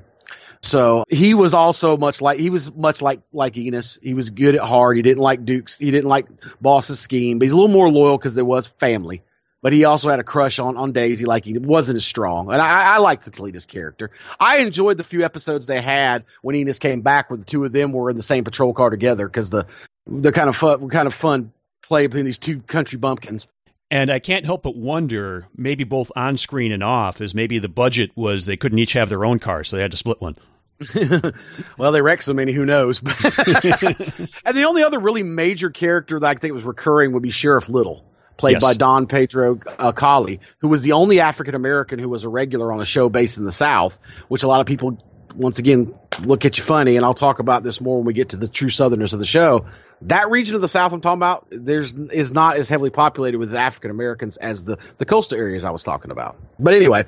So 0.66 1.06
he 1.10 1.34
was 1.34 1.54
also 1.54 1.98
much 1.98 2.22
like 2.22 2.40
he 2.40 2.50
was 2.50 2.74
much 2.74 3.02
like 3.02 3.22
like 3.32 3.58
Enos. 3.58 4.00
He 4.02 4.14
was 4.14 4.32
good 4.32 4.56
at 4.56 4.62
heart. 4.62 4.98
He 4.98 5.04
didn't 5.04 5.22
like 5.22 5.46
Dukes. 5.46 5.78
He 5.78 5.92
didn't 5.92 6.10
like 6.10 6.28
Boss's 6.60 7.00
scheme, 7.00 7.40
but 7.40 7.46
he's 7.46 7.54
a 7.54 7.56
little 7.56 7.70
more 7.70 7.90
loyal 7.90 8.18
because 8.18 8.34
there 8.34 8.46
was 8.46 8.68
family. 8.68 9.22
But 9.62 9.74
he 9.74 9.86
also 9.86 10.10
had 10.10 10.20
a 10.20 10.24
crush 10.24 10.60
on 10.60 10.78
on 10.78 10.92
Daisy, 10.92 11.26
like 11.26 11.46
he 11.46 11.58
wasn't 11.58 11.96
as 11.96 12.06
strong. 12.06 12.52
And 12.52 12.62
I, 12.62 12.96
I 12.96 12.98
liked 12.98 13.26
the 13.26 13.32
Cletus 13.32 13.68
character. 13.68 14.12
I 14.40 14.58
enjoyed 14.60 14.98
the 14.98 15.04
few 15.04 15.24
episodes 15.24 15.66
they 15.66 15.82
had 15.82 16.26
when 16.42 16.56
Enos 16.56 16.80
came 16.80 17.02
back, 17.02 17.30
where 17.30 17.38
the 17.38 17.46
two 17.46 17.64
of 17.64 17.72
them 17.72 17.92
were 17.92 18.10
in 18.10 18.18
the 18.18 18.24
same 18.24 18.44
patrol 18.44 18.74
car 18.74 18.90
together, 18.90 19.28
because 19.28 19.50
the 19.50 19.66
the 20.08 20.32
kind 20.32 20.50
of 20.50 20.56
fun 20.56 20.88
kind 20.90 21.08
of 21.08 21.14
fun 21.14 21.52
play 21.82 22.08
between 22.08 22.26
these 22.26 22.40
two 22.40 22.60
country 22.62 22.98
bumpkins. 22.98 23.48
And 23.92 24.12
I 24.12 24.20
can't 24.20 24.46
help 24.46 24.64
but 24.64 24.76
wonder, 24.76 25.48
maybe 25.56 25.84
both 25.84 26.12
on 26.16 26.38
screen 26.38 26.72
and 26.72 26.84
off, 26.84 27.22
is 27.22 27.36
maybe 27.36 27.60
the 27.60 27.70
budget 27.70 28.12
was 28.16 28.46
they 28.46 28.58
couldn't 28.58 28.80
each 28.80 28.94
have 28.94 29.10
their 29.10 29.24
own 29.24 29.40
car, 29.40 29.64
so 29.64 29.76
they 29.76 29.82
had 29.82 29.92
to 29.92 29.98
split 29.98 30.20
one. 30.22 30.36
well, 31.78 31.92
they 31.92 32.02
wrecked 32.02 32.24
so 32.24 32.34
many, 32.34 32.52
who 32.52 32.66
knows? 32.66 33.00
and 33.00 34.58
the 34.58 34.66
only 34.68 34.84
other 34.84 35.00
really 35.00 35.24
major 35.24 35.70
character 35.70 36.20
that 36.20 36.28
I 36.28 36.34
think 36.36 36.54
was 36.54 36.64
recurring 36.66 37.14
would 37.14 37.24
be 37.24 37.32
Sheriff 37.32 37.70
Little, 37.70 38.06
played 38.38 38.54
Yes. 38.54 38.64
by 38.64 38.74
Don 38.74 39.08
Pedro 39.08 39.60
uh, 39.80 39.92
Colley, 39.94 40.42
who 40.60 40.68
was 40.68 40.82
the 40.82 40.94
only 40.94 41.20
African 41.22 41.56
American 41.56 42.00
who 42.00 42.10
was 42.10 42.24
a 42.24 42.30
regular 42.30 42.72
on 42.74 42.82
a 42.82 42.86
show 42.86 43.10
based 43.10 43.38
in 43.38 43.46
the 43.46 43.52
South, 43.52 44.00
which 44.28 44.44
a 44.44 44.48
lot 44.48 44.60
of 44.60 44.66
people, 44.68 45.02
once 45.34 45.60
again, 45.60 45.94
look 46.22 46.46
at 46.46 46.58
you 46.58 46.64
funny. 46.64 46.98
And 46.98 47.06
I'll 47.06 47.14
talk 47.14 47.40
about 47.40 47.64
this 47.64 47.80
more 47.80 47.98
when 47.98 48.06
we 48.06 48.14
get 48.14 48.30
to 48.30 48.38
the 48.38 48.48
true 48.48 48.70
Southerners 48.70 49.14
of 49.14 49.20
the 49.20 49.26
show. 49.26 49.66
That 50.02 50.30
region 50.30 50.56
of 50.56 50.62
the 50.62 50.68
South 50.68 50.92
I'm 50.92 51.00
talking 51.00 51.20
about, 51.20 51.48
there's 51.50 51.94
is 51.94 52.34
not 52.34 52.58
as 52.58 52.68
heavily 52.68 52.90
populated 52.90 53.38
with 53.38 53.56
African 53.56 53.92
Americans 53.92 54.36
as 54.36 54.62
the 54.62 54.78
the 54.98 55.06
coastal 55.06 55.38
areas 55.38 55.64
I 55.64 55.72
was 55.72 55.84
talking 55.84 56.12
about. 56.12 56.36
But 56.60 56.74
anyway, 56.74 57.06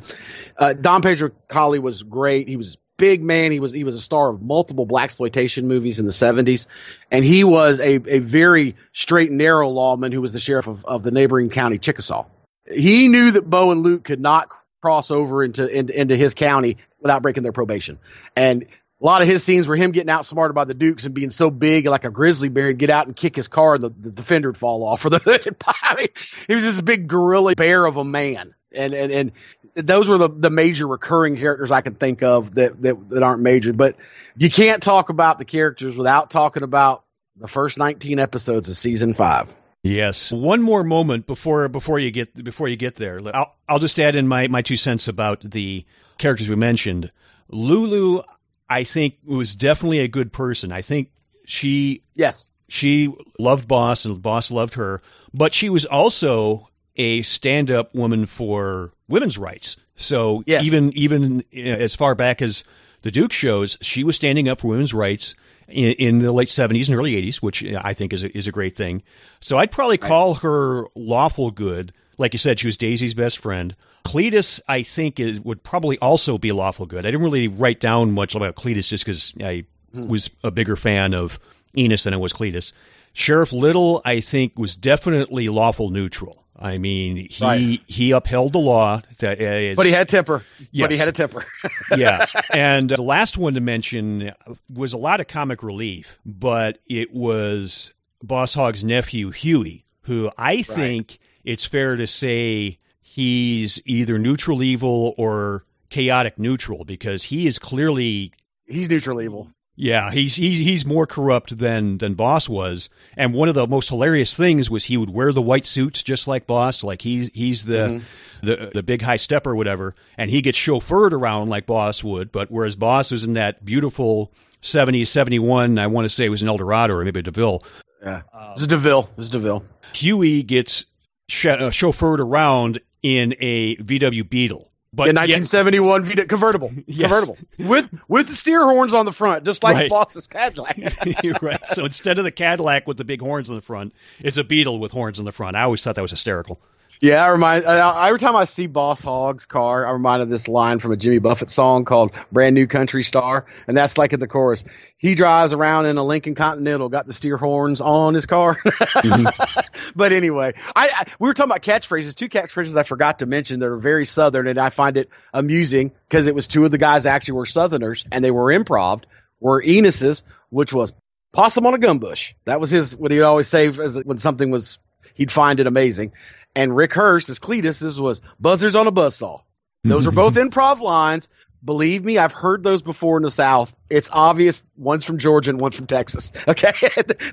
uh, 0.57 0.71
Don 0.71 1.01
Pedro 1.01 1.31
Colley 1.49 1.79
was 1.79 2.01
great. 2.03 2.47
He 2.47 2.55
was 2.55 2.77
big 2.97 3.23
man. 3.23 3.51
He 3.51 3.59
was 3.59 3.71
he 3.71 3.83
was 3.83 3.95
a 3.95 3.99
star 3.99 4.29
of 4.29 4.41
multiple 4.41 4.85
black 4.85 5.05
exploitation 5.05 5.67
movies 5.67 5.99
in 5.99 6.05
the 6.05 6.11
70s, 6.11 6.67
and 7.11 7.23
he 7.23 7.43
was 7.43 7.79
a 7.79 7.95
a 7.95 8.19
very 8.19 8.75
straight 8.91 9.29
and 9.29 9.37
narrow 9.37 9.69
lawman 9.69 10.11
who 10.11 10.21
was 10.21 10.33
the 10.33 10.39
sheriff 10.39 10.67
of, 10.67 10.83
of 10.85 11.03
the 11.03 11.11
neighboring 11.11 11.49
county, 11.49 11.77
Chickasaw. 11.77 12.25
He 12.69 13.07
knew 13.07 13.31
that 13.31 13.49
Bo 13.49 13.71
and 13.71 13.81
Luke 13.81 14.03
could 14.03 14.19
not 14.19 14.49
cross 14.81 15.11
over 15.11 15.43
into 15.43 15.67
into, 15.67 15.99
into 15.99 16.15
his 16.15 16.33
county 16.33 16.77
without 17.01 17.21
breaking 17.21 17.43
their 17.43 17.53
probation, 17.53 17.99
and 18.35 18.65
a 18.99 19.05
lot 19.05 19.21
of 19.21 19.27
his 19.27 19.43
scenes 19.43 19.67
were 19.67 19.75
him 19.75 19.91
getting 19.91 20.09
outsmarted 20.09 20.55
by 20.55 20.65
the 20.65 20.73
Dukes 20.73 21.05
and 21.05 21.13
being 21.13 21.29
so 21.29 21.51
big 21.51 21.85
like 21.85 22.03
a 22.03 22.09
grizzly 22.09 22.49
bear 22.49 22.69
and 22.69 22.79
get 22.79 22.89
out 22.89 23.05
and 23.05 23.15
kick 23.15 23.35
his 23.35 23.47
car 23.47 23.75
and 23.75 23.83
the, 23.83 23.89
the 23.89 24.11
defender 24.11 24.49
would 24.49 24.57
fall 24.57 24.83
off. 24.83 25.05
Or 25.05 25.09
the 25.11 25.55
I 25.83 25.95
mean, 25.95 26.07
he 26.47 26.55
was 26.55 26.63
this 26.63 26.81
big 26.81 27.07
gorilla 27.07 27.53
bear 27.55 27.85
of 27.85 27.97
a 27.97 28.03
man. 28.03 28.55
And, 28.73 28.93
and, 28.93 29.11
and 29.11 29.31
those 29.75 30.09
were 30.09 30.17
the, 30.17 30.29
the 30.29 30.49
major 30.49 30.87
recurring 30.87 31.37
characters 31.37 31.71
I 31.71 31.81
can 31.81 31.95
think 31.95 32.21
of 32.23 32.55
that, 32.55 32.81
that, 32.81 33.09
that 33.09 33.23
aren't 33.23 33.41
major. 33.41 33.73
But 33.73 33.95
you 34.35 34.49
can't 34.49 34.83
talk 34.83 35.09
about 35.09 35.39
the 35.39 35.45
characters 35.45 35.95
without 35.95 36.29
talking 36.29 36.63
about 36.63 37.03
the 37.37 37.47
first 37.47 37.77
19 37.77 38.19
episodes 38.19 38.69
of 38.69 38.75
season 38.75 39.13
five. 39.13 39.55
Yes. 39.83 40.31
One 40.31 40.61
more 40.61 40.83
moment 40.83 41.27
before 41.27 41.69
before 41.69 41.99
you 41.99 42.11
get 42.11 42.43
before 42.43 42.67
you 42.67 42.75
get 42.75 42.95
there. 42.95 43.21
I'll 43.33 43.55
I'll 43.69 43.79
just 43.79 43.99
add 43.99 44.15
in 44.15 44.27
my 44.27 44.47
my 44.47 44.61
two 44.61 44.75
cents 44.75 45.07
about 45.07 45.41
the 45.41 45.85
characters 46.17 46.49
we 46.49 46.55
mentioned. 46.55 47.11
Lulu, 47.49 48.23
I 48.69 48.83
think 48.83 49.15
was 49.23 49.55
definitely 49.55 49.99
a 49.99 50.07
good 50.07 50.33
person. 50.33 50.71
I 50.71 50.81
think 50.81 51.11
she 51.45 52.03
Yes. 52.15 52.51
she 52.67 53.13
loved 53.39 53.67
Boss 53.67 54.03
and 54.03 54.21
Boss 54.21 54.51
loved 54.51 54.73
her, 54.73 55.01
but 55.33 55.53
she 55.53 55.69
was 55.69 55.85
also 55.85 56.66
a 56.97 57.21
stand-up 57.21 57.93
woman 57.95 58.25
for 58.25 58.91
women's 59.07 59.37
rights. 59.37 59.77
So 59.95 60.43
Yes. 60.45 60.65
even 60.65 60.91
even 60.93 61.43
uh, 61.55 61.59
as 61.59 61.95
far 61.95 62.15
back 62.15 62.41
as 62.41 62.63
the 63.03 63.11
Duke 63.11 63.31
shows, 63.31 63.77
she 63.81 64.03
was 64.03 64.15
standing 64.15 64.49
up 64.49 64.59
for 64.59 64.67
women's 64.67 64.93
rights 64.93 65.35
in, 65.67 65.91
in 65.93 66.19
the 66.19 66.31
late 66.31 66.47
70s 66.49 66.89
and 66.89 66.97
early 66.97 67.13
80s, 67.21 67.37
which 67.37 67.63
I 67.63 67.93
think 67.93 68.13
is 68.13 68.23
a, 68.23 68.35
is 68.37 68.47
a 68.47 68.51
great 68.51 68.75
thing. 68.75 69.03
So 69.39 69.57
I'd 69.57 69.71
probably 69.71 69.97
call 69.97 70.35
her 70.35 70.85
lawful 70.95 71.51
good. 71.51 71.93
Like 72.17 72.33
you 72.33 72.39
said, 72.39 72.59
she 72.59 72.67
was 72.67 72.77
Daisy's 72.77 73.13
best 73.13 73.37
friend. 73.37 73.75
Cletus, 74.03 74.59
I 74.67 74.83
think, 74.83 75.19
is, 75.19 75.39
would 75.41 75.63
probably 75.63 75.97
also 75.99 76.37
be 76.37 76.51
lawful 76.51 76.85
good. 76.85 77.05
I 77.05 77.11
didn't 77.11 77.23
really 77.23 77.47
write 77.47 77.79
down 77.79 78.11
much 78.13 78.35
about 78.35 78.55
Cletus 78.55 78.87
just 78.89 79.05
because 79.05 79.33
I 79.43 79.65
was 79.93 80.29
a 80.43 80.49
bigger 80.51 80.75
fan 80.75 81.13
of 81.13 81.39
Enos 81.77 82.05
than 82.05 82.13
I 82.13 82.17
was 82.17 82.33
Cletus. 82.33 82.71
Sheriff 83.13 83.51
Little, 83.51 84.01
I 84.05 84.21
think, 84.21 84.57
was 84.57 84.75
definitely 84.75 85.49
lawful 85.49 85.89
neutral. 85.89 86.45
I 86.59 86.77
mean, 86.77 87.27
he 87.29 87.43
Right. 87.43 87.81
he 87.87 88.11
upheld 88.11 88.53
the 88.53 88.59
law. 88.59 89.01
That 89.19 89.39
uh, 89.39 89.75
But 89.75 89.85
he 89.85 89.91
had 89.91 90.07
temper. 90.09 90.43
Yes. 90.71 90.83
But 90.83 90.91
he 90.91 90.97
had 90.97 91.07
a 91.07 91.11
temper. 91.11 91.45
yeah. 91.97 92.25
And 92.53 92.89
the 92.89 93.01
last 93.01 93.37
one 93.37 93.53
to 93.53 93.61
mention 93.61 94.31
was 94.73 94.93
a 94.93 94.97
lot 94.97 95.19
of 95.19 95.27
comic 95.27 95.61
relief, 95.63 96.17
but 96.25 96.79
it 96.87 97.13
was 97.13 97.91
Boss 98.23 98.53
Hogg's 98.55 98.83
nephew, 98.83 99.29
Huey, 99.31 99.85
who 100.01 100.31
I 100.37 100.61
think 100.63 101.19
it's 101.43 101.65
fair 101.65 101.95
to 101.95 102.07
say 102.07 102.79
he's 103.01 103.81
either 103.85 104.17
neutral 104.17 104.63
evil 104.63 105.13
or 105.17 105.63
chaotic 105.89 106.37
neutral 106.39 106.83
because 106.83 107.23
he 107.23 107.47
is 107.47 107.59
clearly 107.59 108.33
He's 108.65 108.89
neutral 108.89 109.21
evil. 109.21 109.47
Yeah, 109.79 110.09
he's 110.11 110.35
he's 110.35 110.57
he's 110.57 110.85
more 110.87 111.05
corrupt 111.05 111.59
than 111.59 111.99
than 111.99 112.15
Boss 112.15 112.49
was. 112.49 112.89
And 113.15 113.33
one 113.33 113.47
of 113.47 113.53
the 113.53 113.67
most 113.67 113.89
hilarious 113.89 114.35
things 114.35 114.71
was 114.71 114.85
he 114.85 114.97
would 114.97 115.11
wear 115.11 115.31
the 115.31 115.41
white 115.41 115.67
suits 115.67 116.01
just 116.01 116.27
like 116.27 116.47
Boss, 116.47 116.83
like 116.83 117.03
he's 117.03 117.29
he's 117.33 117.65
the 117.65 118.01
the 118.41 118.71
the 118.73 118.81
big 118.81 119.03
high 119.03 119.17
step 119.17 119.45
or 119.45 119.55
whatever, 119.55 119.93
and 120.17 120.31
he 120.31 120.41
gets 120.41 120.57
chauffeured 120.57 121.11
around 121.11 121.49
like 121.49 121.67
Boss 121.67 122.03
would. 122.03 122.31
But 122.31 122.49
whereas 122.49 122.75
Boss 122.75 123.11
was 123.11 123.23
in 123.23 123.33
that 123.33 123.63
beautiful 123.63 124.33
70s, 124.63 125.07
71, 125.07 125.77
I 125.77 125.85
want 125.85 126.05
to 126.05 126.09
say 126.09 126.25
it 126.25 126.29
was 126.29 126.41
an 126.41 126.47
Eldorado 126.47 126.95
or 126.95 127.05
maybe 127.05 127.19
a 127.19 127.23
DeVille. 127.23 127.63
Yeah. 128.03 128.23
This 128.55 128.61
is 128.63 128.67
Deville. 128.67 129.03
This 129.15 129.25
is 129.27 129.29
Deville. 129.29 129.63
Huey 129.93 130.41
gets 130.41 130.85
sh- 131.29 131.45
uh, 131.45 131.69
chauffeured 131.69 132.19
around 132.19 132.79
in 133.03 133.35
a 133.39 133.75
VW 133.77 134.27
Beetle. 134.27 134.71
But 134.97 135.07
in 135.09 135.15
yet- 135.15 135.39
1971 135.39 136.03
Vita 136.03 136.25
convertible, 136.25 136.71
Yes. 136.87 137.01
convertible 137.09 137.37
with 137.59 137.87
with 138.09 138.27
the 138.27 138.35
steer 138.35 138.61
horns 138.63 138.93
on 138.93 139.05
the 139.05 139.13
front, 139.13 139.45
just 139.45 139.63
like 139.63 139.75
Right. 139.75 139.89
Boss's 139.89 140.27
Cadillac. 140.27 140.77
Right. 141.41 141.59
So 141.69 141.85
instead 141.85 142.17
of 142.17 142.25
the 142.25 142.31
Cadillac 142.31 142.87
with 142.87 142.97
the 142.97 143.05
big 143.05 143.21
horns 143.21 143.49
in 143.49 143.55
the 143.55 143.61
front, 143.61 143.93
it's 144.19 144.37
a 144.37 144.43
Beetle 144.43 144.79
with 144.79 144.91
horns 144.91 145.19
in 145.19 145.25
the 145.25 145.31
front. 145.31 145.55
I 145.55 145.61
always 145.61 145.81
thought 145.83 145.95
that 145.95 146.01
was 146.01 146.11
hysterical. 146.11 146.59
yeah, 146.99 147.23
I 147.23 147.27
remind 147.29 147.63
I, 147.65 148.07
every 148.07 148.17
time 148.19 148.35
I 148.35 148.45
see 148.45 148.65
Boss 148.65 149.03
Hogg's 149.03 149.45
car, 149.45 149.85
I 149.85 149.91
remind 149.91 150.23
of 150.23 150.29
this 150.31 150.47
line 150.47 150.79
from 150.79 150.91
a 150.93 150.97
Jimmy 150.97 151.19
Buffett 151.19 151.51
song 151.51 151.85
called 151.85 152.11
"Brand 152.31 152.55
New 152.55 152.65
Country 152.65 153.03
Star," 153.03 153.45
and 153.67 153.77
that's 153.77 153.99
like 153.99 154.13
in 154.13 154.19
the 154.19 154.27
chorus. 154.27 154.65
He 154.97 155.13
drives 155.13 155.53
around 155.53 155.85
in 155.85 155.97
a 155.97 156.03
Lincoln 156.03 156.33
Continental, 156.33 156.89
got 156.89 157.05
the 157.05 157.13
steer 157.13 157.37
horns 157.37 157.81
on 157.81 158.15
his 158.15 158.25
car. 158.25 158.55
Mm-hmm. 158.55 159.59
But 159.95 160.11
anyway, 160.11 160.53
I, 160.75 160.89
I 160.93 161.05
we 161.19 161.27
were 161.27 161.33
talking 161.33 161.51
about 161.51 161.61
catchphrases. 161.61 162.15
Two 162.15 162.29
catchphrases 162.29 162.75
I 162.75 162.83
forgot 162.83 163.19
to 163.19 163.25
mention 163.25 163.59
that 163.59 163.67
are 163.67 163.77
very 163.77 164.05
Southern, 164.05 164.47
and 164.47 164.59
I 164.59 164.69
find 164.69 164.97
it 164.97 165.09
amusing 165.33 165.91
because 166.07 166.27
it 166.27 166.35
was 166.35 166.47
two 166.47 166.65
of 166.65 166.71
the 166.71 166.77
guys 166.77 167.05
actually 167.05 167.33
were 167.33 167.45
Southerners 167.45 168.05
and 168.11 168.23
they 168.23 168.31
were 168.31 168.45
improv. 168.45 169.03
Were 169.39 169.61
Enos's, 169.61 170.23
which 170.49 170.73
was 170.73 170.93
possum 171.31 171.65
on 171.65 171.73
a 171.73 171.77
gum 171.77 171.99
bush. 171.99 172.33
That 172.45 172.59
was 172.59 172.71
his 172.71 172.95
what 172.95 173.11
he'd 173.11 173.21
always 173.21 173.47
say 173.47 173.67
as 173.67 174.03
when 174.03 174.17
something 174.17 174.49
was 174.49 174.79
he'd 175.13 175.31
find 175.31 175.59
it 175.59 175.67
amazing. 175.67 176.13
And 176.55 176.75
Rick 176.75 176.95
Hurst, 176.95 177.29
as 177.29 177.39
Cletus's, 177.39 177.99
was 177.99 178.21
buzzers 178.39 178.75
on 178.75 178.87
a 178.87 178.91
buzzsaw. 178.91 179.41
Those 179.83 180.07
are 180.07 180.11
both 180.11 180.33
improv 180.35 180.79
lines. 180.79 181.29
Believe 181.63 182.03
me, 182.03 182.17
I've 182.17 182.33
heard 182.33 182.63
those 182.63 182.81
before 182.81 183.17
in 183.17 183.23
the 183.23 183.31
South. 183.31 183.75
It's 183.89 184.09
obvious. 184.11 184.63
One's 184.75 185.05
from 185.05 185.17
Georgia 185.17 185.51
and 185.51 185.59
one's 185.59 185.75
from 185.75 185.87
Texas. 185.87 186.31
Okay, 186.47 186.71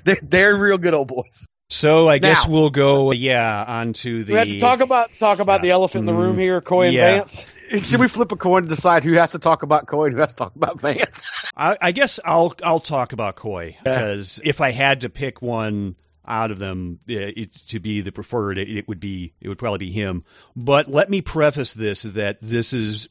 they're, 0.03 0.17
they're 0.21 0.57
real 0.57 0.77
good 0.77 0.93
old 0.93 1.07
boys. 1.07 1.47
So 1.69 2.07
I 2.07 2.19
guess 2.19 2.45
Now- 2.45 2.53
we'll 2.53 2.69
go, 2.69 3.11
yeah, 3.11 3.63
onto 3.67 4.23
the. 4.23 4.33
We 4.33 4.39
have 4.39 4.47
to 4.49 4.57
talk 4.57 4.81
about 4.81 5.09
talk 5.17 5.39
about 5.39 5.61
the 5.61 5.71
elephant 5.71 6.01
in 6.01 6.05
the 6.05 6.13
room 6.13 6.37
here, 6.37 6.61
Coy 6.61 6.85
and 6.87 6.93
Yeah. 6.93 7.15
Vance. 7.17 7.43
Should 7.89 7.99
we 7.99 8.07
flip 8.07 8.31
a 8.31 8.35
coin 8.35 8.61
to 8.61 8.67
decide 8.69 9.03
who 9.03 9.13
has 9.13 9.31
to 9.31 9.39
talk 9.39 9.63
about 9.63 9.87
Coy 9.87 10.05
and 10.05 10.13
who 10.13 10.21
has 10.21 10.29
to 10.33 10.35
talk 10.35 10.55
about 10.55 10.79
Vance? 10.79 11.45
I, 11.57 11.75
I 11.81 11.91
guess 11.91 12.19
I'll 12.23 12.53
I'll 12.63 12.79
talk 12.79 13.11
about 13.11 13.35
Coy 13.35 13.75
because 13.83 14.39
if 14.43 14.61
I 14.61 14.69
had 14.71 15.01
to 15.01 15.09
pick 15.09 15.41
one 15.41 15.95
out 16.27 16.51
of 16.51 16.59
them, 16.59 16.99
uh, 17.09 17.13
it's 17.17 17.63
to 17.63 17.79
be 17.79 18.01
the 18.01 18.11
preferred. 18.11 18.59
It, 18.59 18.69
it 18.69 18.87
would 18.87 18.99
be 18.99 19.33
it 19.41 19.49
would 19.49 19.57
probably 19.57 19.79
be 19.87 19.91
him. 19.91 20.23
But 20.55 20.91
let 20.91 21.09
me 21.09 21.21
preface 21.21 21.73
this 21.73 22.03
that 22.03 22.37
this 22.39 22.71
is 22.71 23.09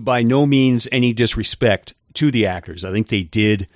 by 0.00 0.22
no 0.22 0.46
means 0.46 0.86
any 0.92 1.12
disrespect 1.12 1.94
to 2.14 2.30
the 2.30 2.46
actors. 2.46 2.84
I 2.84 2.92
think 2.92 3.08
they 3.08 3.22
did. 3.24 3.66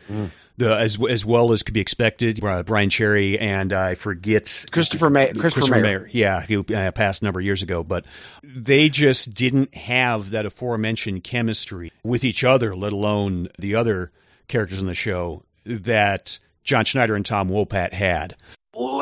The, 0.61 0.76
as 0.76 0.98
as 1.08 1.24
well 1.24 1.52
as 1.52 1.62
could 1.62 1.72
be 1.72 1.80
expected, 1.80 2.44
uh, 2.44 2.62
Byron 2.64 2.90
Cherry 2.90 3.38
and 3.38 3.72
I 3.72 3.94
forget 3.94 4.66
Christopher 4.70 5.08
May, 5.08 5.32
Christopher, 5.32 5.80
Mayer. 5.80 6.06
yeah, 6.12 6.42
who 6.42 6.66
uh, 6.74 6.92
passed 6.92 7.22
a 7.22 7.24
number 7.24 7.40
of 7.40 7.46
years 7.46 7.62
ago, 7.62 7.82
but 7.82 8.04
they 8.42 8.90
just 8.90 9.32
didn't 9.32 9.74
have 9.74 10.32
that 10.32 10.44
aforementioned 10.44 11.24
chemistry 11.24 11.90
with 12.04 12.24
each 12.24 12.44
other, 12.44 12.76
let 12.76 12.92
alone 12.92 13.48
the 13.58 13.74
other 13.74 14.12
characters 14.48 14.80
in 14.80 14.86
the 14.86 14.92
show 14.92 15.44
that 15.64 16.38
John 16.62 16.84
Schneider 16.84 17.16
and 17.16 17.24
Tom 17.24 17.48
Wopat 17.48 17.94
had. 17.94 18.36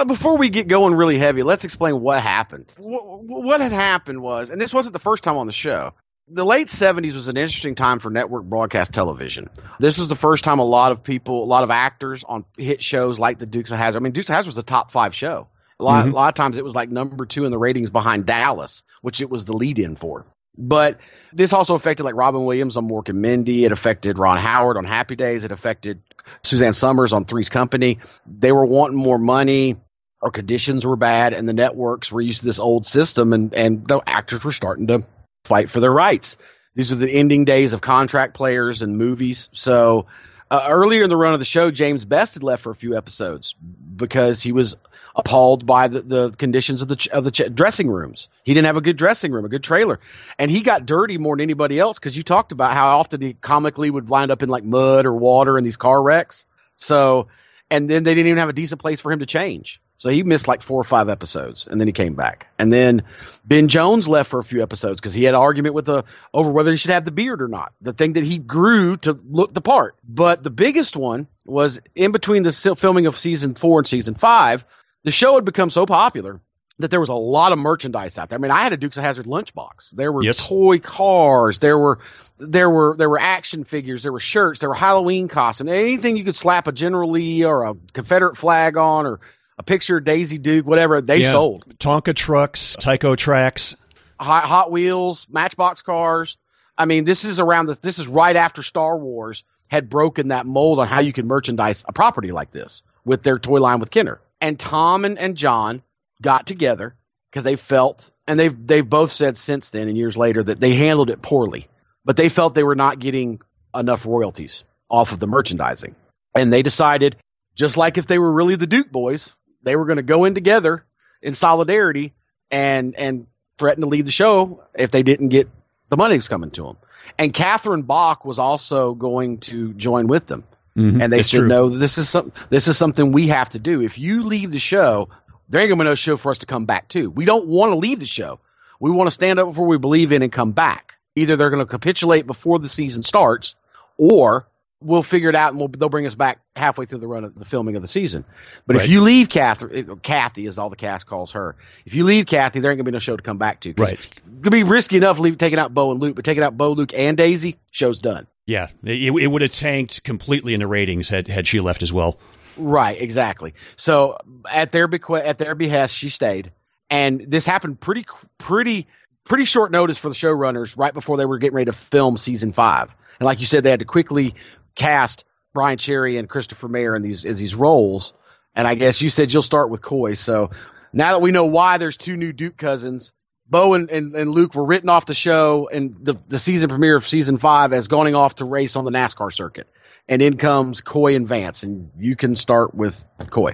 Before 0.07 0.39
we 0.39 0.51
get 0.51 0.69
going 0.69 0.95
really 0.95 1.19
heavy, 1.19 1.43
let's 1.43 1.65
explain 1.65 2.01
what 2.01 2.21
happened. 2.21 2.67
What, 2.77 3.25
what 3.25 3.61
had 3.61 3.73
happened 3.73 4.23
was, 4.23 4.51
and 4.51 4.61
this 4.61 4.73
wasn't 4.73 4.93
the 4.93 5.01
first 5.01 5.25
time 5.25 5.37
on 5.37 5.49
the 5.49 5.53
show. 5.53 5.93
The 6.31 6.45
late 6.45 6.69
70s 6.69 7.15
was 7.15 7.29
an 7.29 7.37
interesting 7.37 7.75
time 7.75 8.01
for 8.01 8.11
network 8.11 8.45
broadcast 8.45 8.93
television. 8.93 9.49
This 9.79 9.97
was 9.97 10.09
the 10.09 10.15
first 10.15 10.45
time 10.45 10.59
a 10.59 10.65
lot 10.65 10.93
of 10.93 11.03
people, 11.03 11.43
a 11.43 11.47
lot 11.47 11.65
of 11.65 11.71
actors 11.71 12.23
on 12.23 12.45
hit 12.57 12.83
shows 12.83 13.19
like 13.19 13.39
the 13.39 13.47
Dukes 13.47 13.71
of 13.71 13.79
Hazzard. 13.79 14.03
I 14.03 14.05
mean, 14.05 14.13
Dukes 14.13 14.29
of 14.29 14.35
Hazzard 14.35 14.49
was 14.49 14.59
a 14.59 14.63
top 14.63 14.91
five 14.91 15.15
show. 15.15 15.49
A 15.81 15.85
lot, 15.85 16.05
mm-hmm. 16.05 16.13
a 16.13 16.15
lot 16.15 16.29
of 16.29 16.35
times 16.35 16.59
it 16.59 16.65
was 16.65 16.75
like 16.75 16.91
number 16.91 17.25
two 17.25 17.45
in 17.45 17.51
the 17.51 17.59
ratings 17.59 17.91
behind 17.91 18.27
Dallas, 18.27 18.83
which 19.01 19.21
it 19.21 19.31
was 19.31 19.45
the 19.45 19.55
lead 19.55 19.79
in 19.79 19.97
for. 19.97 20.27
But 20.57 20.99
this 21.33 21.53
also 21.53 21.75
affected 21.75 22.03
like 22.03 22.17
Robin 22.17 22.45
Williams 22.45 22.77
on 22.77 22.89
Mork 22.89 23.09
and 23.09 23.23
Mindy. 23.23 23.65
It 23.65 23.73
affected 23.73 24.19
Ron 24.19 24.39
Howard 24.39 24.77
on 24.77 24.85
Happy 24.85 25.15
Days. 25.15 25.45
It 25.45 25.53
affected 25.53 26.03
Suzanne 26.43 26.73
Somers 26.73 27.13
on 27.13 27.25
Three's 27.25 27.49
Company. 27.49 28.01
They 28.27 28.53
were 28.53 28.67
wanting 28.67 28.99
more 28.99 29.19
money. 29.19 29.77
Our 30.21 30.31
conditions 30.33 30.85
were 30.85 30.97
bad, 30.97 31.33
and 31.33 31.49
the 31.49 31.53
networks 31.53 32.11
were 32.11 32.21
used 32.21 32.41
to 32.41 32.47
this 32.47 32.59
old 32.59 32.87
system, 32.87 33.33
and, 33.33 33.55
and 33.55 33.87
the 33.87 34.03
actors 34.05 34.43
were 34.43 34.51
starting 34.51 34.89
to 34.89 35.05
fight 35.49 35.71
for 35.71 35.81
their 35.81 35.93
rights. 35.93 36.37
These 36.75 36.93
are 36.93 36.97
the 36.97 37.11
ending 37.11 37.45
days 37.45 37.73
of 37.73 37.81
contract 37.81 38.35
players 38.35 38.83
and 38.83 38.97
movies. 38.97 39.49
So 39.53 40.07
uh, 40.51 40.67
earlier 40.71 41.03
in 41.03 41.11
the 41.11 41.17
run 41.17 41.35
of 41.35 41.41
the 41.41 41.45
show, 41.45 41.71
James 41.71 42.05
Best 42.05 42.35
had 42.35 42.43
left 42.43 42.63
for 42.63 42.71
a 42.71 42.75
few 42.75 42.97
episodes 42.97 43.55
because 43.97 44.41
he 44.41 44.53
was 44.53 44.77
appalled 45.15 45.67
by 45.67 45.89
the, 45.89 46.01
the 46.01 46.31
conditions 46.31 46.81
of 46.81 46.89
the 46.89 46.97
ch- 46.97 47.09
of 47.09 47.25
the 47.25 47.31
ch- 47.33 47.53
dressing 47.53 47.91
rooms. 47.91 48.29
He 48.45 48.55
didn't 48.55 48.67
have 48.67 48.77
a 48.77 48.81
good 48.81 48.97
dressing 48.97 49.33
room, 49.33 49.45
a 49.45 49.49
good 49.49 49.65
trailer, 49.65 49.99
and 50.39 50.51
he 50.51 50.61
got 50.61 50.87
dirty 50.87 51.19
more 51.19 51.37
than 51.37 51.43
anybody 51.43 51.79
else 51.79 51.99
because 51.99 52.17
you 52.17 52.23
talked 52.23 52.53
about 52.53 52.73
how 52.73 52.99
often 52.99 53.21
he 53.21 53.35
comically 53.35 53.91
would 53.91 54.09
wind 54.09 54.31
up 54.31 54.43
in 54.43 54.49
like 54.49 54.65
mud 54.65 55.05
or 55.05 55.15
water 55.15 55.59
in 55.59 55.65
these 55.65 55.77
car 55.77 56.01
wrecks. 56.01 56.47
So, 56.77 57.27
and 57.71 57.91
then 57.91 58.05
they 58.05 58.15
didn't 58.15 58.29
even 58.29 58.39
have 58.39 58.49
a 58.49 58.55
decent 58.55 58.81
place 58.81 59.01
for 59.01 59.11
him 59.11 59.19
to 59.19 59.27
change. 59.27 59.81
So 59.99 60.11
he 60.11 60.23
missed 60.23 60.47
like 60.47 60.63
four 60.63 60.81
or 60.81 60.85
five 60.85 61.09
episodes, 61.09 61.67
and 61.67 61.81
then 61.81 61.89
he 61.89 61.93
came 61.93 62.15
back. 62.15 62.47
And 62.57 62.73
then 62.73 63.03
Ben 63.45 63.67
Jones 63.67 64.07
left 64.07 64.31
for 64.31 64.39
a 64.39 64.45
few 64.45 64.63
episodes 64.63 65.01
because 65.01 65.13
he 65.13 65.25
had 65.25 65.35
an 65.35 65.41
argument 65.41 65.75
with 65.75 65.87
the 65.87 66.05
over 66.33 66.53
whether 66.53 66.71
he 66.71 66.77
should 66.77 66.93
have 66.93 67.05
the 67.05 67.11
beard 67.11 67.43
or 67.43 67.49
not. 67.49 67.73
The 67.81 67.93
thing 67.93 68.13
that 68.13 68.23
he 68.23 68.39
grew 68.39 68.97
to 68.99 69.19
look 69.29 69.53
the 69.53 69.61
part. 69.61 69.97
But 70.09 70.45
the 70.45 70.51
biggest 70.51 70.97
one 70.97 71.27
was 71.45 71.81
in 71.97 72.13
between 72.13 72.45
the 72.45 72.53
filming 72.79 73.07
of 73.07 73.19
season 73.19 73.55
four 73.57 73.81
and 73.81 73.89
season 73.89 74.15
five, 74.15 74.65
the 75.03 75.11
show 75.11 75.35
had 75.35 75.45
become 75.45 75.69
so 75.69 75.85
popular 75.85 76.41
that 76.79 76.93
there 76.93 77.01
was 77.01 77.09
a 77.09 77.15
lot 77.15 77.51
of 77.51 77.59
merchandise 77.59 78.19
out 78.19 78.29
there. 78.29 78.39
I 78.39 78.41
mean, 78.41 78.53
I 78.53 78.63
had 78.63 78.73
a 78.73 78.77
Dukes 78.77 78.97
of 78.99 79.03
Hazzard 79.03 79.27
lunchbox. 79.27 79.91
There 79.97 80.13
were 80.13 80.23
Yes. 80.23 80.47
toy 80.47 80.79
cars. 80.79 81.59
There 81.59 81.77
were 81.77 81.99
there 82.39 82.71
were 82.71 82.95
there 82.97 83.11
were 83.11 83.19
action 83.21 83.65
figures. 83.65 84.05
There 84.05 84.13
were 84.13 84.21
shirts. 84.21 84.61
There 84.61 84.69
were 84.69 84.77
Halloween 84.77 85.27
costumes. 85.27 85.71
Anything 85.73 86.17
you 86.17 86.23
could 86.23 86.37
slap 86.37 86.69
a 86.69 86.73
General 86.73 87.11
Lee 87.11 87.45
or 87.45 87.65
a 87.65 87.75
Confederate 87.93 88.37
flag 88.37 88.77
on 88.77 89.07
or 89.07 89.19
a 89.59 89.63
picture 89.63 89.99
of 89.99 90.05
Daisy 90.05 90.39
Duke, 90.39 90.67
whatever 90.67 91.01
they 91.01 91.19
Yeah. 91.19 91.33
sold. 91.33 91.65
Tonka 91.79 92.15
trucks, 92.15 92.77
Tyco 92.81 93.17
tracks. 93.17 93.77
Hot, 94.21 94.45
Hot 94.45 94.71
Wheels, 94.71 95.27
Matchbox 95.31 95.83
cars. 95.83 96.37
I 96.77 96.87
mean, 96.87 97.05
this 97.05 97.25
is 97.25 97.41
around 97.41 97.67
the, 97.67 97.79
this 97.81 97.99
is 97.99 98.07
right 98.09 98.37
after 98.37 98.63
Star 98.63 98.97
Wars 98.97 99.45
had 99.69 99.91
broken 99.91 100.29
that 100.29 100.47
mold 100.47 100.79
on 100.79 100.87
how 100.87 101.01
you 101.01 101.13
can 101.13 101.27
merchandise 101.27 101.85
a 101.87 101.93
property 101.93 102.33
like 102.33 102.51
this 102.53 102.83
with 103.05 103.23
their 103.23 103.39
toy 103.39 103.59
line 103.59 103.81
with 103.81 103.91
Kenner. 103.91 104.21
And 104.41 104.59
Tom 104.59 105.05
and, 105.05 105.19
and 105.19 105.37
John 105.37 105.83
got 106.23 106.47
together 106.47 106.95
because 107.31 107.45
they 107.45 107.57
felt, 107.57 108.11
and 108.27 108.39
they've 108.39 108.67
they've 108.67 108.89
both 108.89 109.11
said 109.13 109.37
since 109.37 109.71
then 109.71 109.89
and 109.89 109.97
years 109.99 110.17
later 110.17 110.43
that 110.43 110.61
they 110.61 110.75
handled 110.75 111.11
it 111.11 111.21
poorly, 111.21 111.67
but 112.05 112.17
they 112.17 112.29
felt 112.29 112.55
they 112.55 112.63
were 112.63 112.77
not 112.77 112.99
getting 113.01 113.41
enough 113.75 114.07
royalties 114.07 114.65
off 114.89 115.13
of 115.13 115.19
the 115.19 115.27
merchandising, 115.27 115.95
and 116.35 116.53
they 116.53 116.63
decided, 116.63 117.17
just 117.55 117.77
like 117.77 117.99
if 117.99 118.07
they 118.07 118.19
were 118.19 118.33
really 118.33 118.55
the 118.55 118.67
Duke 118.67 118.91
boys, 118.91 119.35
they 119.69 119.77
were 119.77 119.85
going 119.85 119.97
to 119.99 120.03
go 120.03 120.25
in 120.25 120.35
together 120.35 120.85
in 121.23 121.35
solidarity 121.35 122.15
and 122.51 122.95
and 122.97 123.27
threaten 123.59 123.83
to 123.83 123.89
leave 123.89 124.05
the 124.07 124.11
show 124.11 124.63
if 124.75 124.91
they 124.91 125.03
didn't 125.03 125.29
get 125.29 125.49
the 125.89 125.97
money 125.97 126.17
that's 126.17 126.29
coming 126.29 126.51
to 126.53 126.63
them. 126.65 126.77
And 127.19 127.33
Catherine 127.33 127.83
Bach 127.83 128.25
was 128.25 128.39
also 128.39 128.95
going 128.95 129.39
to 129.39 129.73
join 129.75 130.07
with 130.07 130.27
them. 130.27 130.45
Mm-hmm. 130.77 131.01
And 131.01 131.13
they 131.13 131.21
It's 131.21 131.31
said, 131.31 131.39
true. 131.39 131.49
no, 131.49 131.69
this 131.69 131.99
is 131.99 132.09
some, 132.09 132.33
this 132.51 132.69
is 132.69 132.77
something 132.77 133.11
we 133.11 133.29
have 133.29 133.51
to 133.51 133.59
do. 133.59 133.83
If 133.83 133.99
you 133.99 134.23
leave 134.23 134.53
the 134.53 134.61
show, 134.61 135.09
there 135.49 135.61
ain't 135.61 135.71
gonna 135.71 135.83
be 135.83 135.89
no 135.89 135.95
show 135.95 136.17
for 136.17 136.31
us 136.31 136.39
to 136.39 136.47
come 136.47 136.67
back 136.67 136.89
to. 136.89 137.11
We 137.11 137.25
don't 137.25 137.47
want 137.47 137.73
to 137.73 137.77
leave 137.77 137.99
the 138.01 138.07
show. 138.07 138.39
We 138.81 138.91
want 138.91 139.09
to 139.09 139.13
stand 139.13 139.39
up 139.41 139.55
for 139.55 139.63
what 139.63 139.69
we 139.69 139.79
believe 139.79 140.13
in 140.13 140.23
and 140.23 140.31
come 140.31 140.53
back. 140.53 140.99
Either 141.17 141.37
they're 141.37 141.51
going 141.51 141.65
to 141.65 141.67
capitulate 141.67 142.27
before 142.29 142.61
the 142.61 142.69
season 142.69 143.03
starts, 143.03 143.57
or 143.97 144.47
we'll 144.81 145.03
figure 145.03 145.29
it 145.29 145.35
out 145.35 145.51
and 145.51 145.59
we'll, 145.59 145.69
they'll 145.69 145.89
bring 145.89 146.07
us 146.07 146.15
back 146.15 146.41
halfway 146.55 146.87
through 146.87 146.99
the 147.01 147.09
run 147.09 147.25
of 147.25 147.35
the 147.35 147.45
filming 147.45 147.75
of 147.75 147.83
the 147.83 147.89
season. 147.89 148.25
But 148.67 148.77
Right. 148.77 148.85
if 148.85 148.91
you 148.91 149.01
leave 149.01 149.29
Kathy, 149.29 149.85
Kathy 150.03 150.47
is 150.47 150.57
all 150.59 150.71
the 150.71 150.77
cast 150.77 151.07
calls 151.07 151.33
her. 151.33 151.57
If 151.85 151.95
you 151.95 152.05
leave 152.05 152.27
Kathy, 152.27 152.61
there 152.61 152.71
ain't 152.71 152.79
gonna 152.79 152.85
be 152.85 152.93
no 152.93 153.01
show 153.01 153.17
to 153.17 153.23
come 153.23 153.39
back 153.39 153.61
to. 153.61 153.75
Right. 153.77 153.99
Could 154.43 154.53
be 154.53 154.63
risky 154.63 154.97
enough 154.97 155.19
leave, 155.19 155.37
taking 155.39 155.59
out 155.59 155.75
Bo 155.75 155.91
and 155.91 156.01
Luke, 156.01 156.15
but 156.17 156.25
taking 156.25 156.43
out 156.45 156.57
Bo, 156.57 156.73
Luke, 156.73 156.93
and 156.97 157.17
Daisy, 157.17 157.57
show's 157.73 157.99
done. 157.99 158.27
Yeah, 158.47 158.69
it, 158.85 159.13
it 159.13 159.27
would 159.27 159.43
have 159.43 159.51
tanked 159.51 160.05
completely 160.05 160.55
in 160.55 160.61
the 160.61 160.67
ratings 160.67 161.11
had, 161.11 161.29
had 161.29 161.47
she 161.47 161.61
left 161.61 161.83
as 161.83 161.93
well. 161.93 162.19
Right, 162.57 163.01
exactly. 163.01 163.55
So 163.77 164.17
at 164.51 164.73
their 164.73 164.89
beque- 164.89 165.23
at 165.25 165.39
their 165.39 165.55
behest, 165.55 165.95
she 165.95 166.09
stayed, 166.09 166.51
and 166.89 167.25
this 167.29 167.45
happened 167.47 167.79
pretty 167.81 168.07
pretty 168.39 168.87
pretty 169.25 169.45
short 169.45 169.71
notice 169.71 169.99
for 169.99 170.09
the 170.09 170.15
showrunners 170.15 170.77
right 170.79 170.95
before 170.95 171.17
they 171.19 171.27
were 171.27 171.39
getting 171.39 171.57
ready 171.57 171.71
to 171.71 171.77
film 171.77 172.17
season 172.17 172.53
five. 172.53 172.95
And 173.21 173.27
like 173.27 173.41
you 173.41 173.47
said, 173.47 173.63
they 173.65 173.71
had 173.71 173.81
to 173.81 173.85
quickly 173.85 174.35
cast 174.79 175.25
Byron 175.53 175.77
Cherry 175.77 176.17
and 176.17 176.29
Christopher 176.29 176.69
Mayer 176.69 176.97
in 176.97 177.03
these 177.03 177.25
as 177.27 177.39
these 177.39 177.55
roles. 177.55 178.15
And 178.55 178.67
I 178.67 178.75
guess 178.75 179.03
you 179.03 179.11
said 179.11 179.33
you'll 179.33 179.43
start 179.43 179.69
with 179.69 179.83
Coy. 179.83 180.15
So 180.15 180.51
now 180.93 181.13
that 181.13 181.21
we 181.21 181.33
know 181.33 181.47
why 181.47 181.77
there's 181.77 181.97
two 181.97 182.17
new 182.17 182.33
Duke 182.33 182.57
cousins, 182.57 183.13
Bo 183.49 183.75
and, 183.75 183.91
and, 183.91 184.15
and 184.15 184.31
Luke 184.31 184.55
were 184.55 184.65
written 184.65 184.89
off 184.89 185.07
the 185.07 185.15
show 185.15 185.69
and 185.73 185.97
the, 186.01 186.15
the 186.29 186.39
season 186.39 186.69
premiere 186.69 186.97
of 186.97 187.07
season 187.07 187.39
five 187.39 187.73
as 187.73 187.89
going 187.89 188.15
off 188.15 188.37
to 188.37 188.45
race 188.45 188.77
on 188.77 188.85
the 188.85 188.91
NASCAR 188.91 189.33
circuit. 189.33 189.69
And 190.09 190.23
in 190.23 190.39
comes 190.39 190.81
Coy 190.81 191.17
and 191.17 191.29
Vance, 191.29 191.63
and 191.63 191.91
you 191.99 192.17
can 192.17 192.35
start 192.35 192.75
with 192.75 193.05
Coy. 193.29 193.53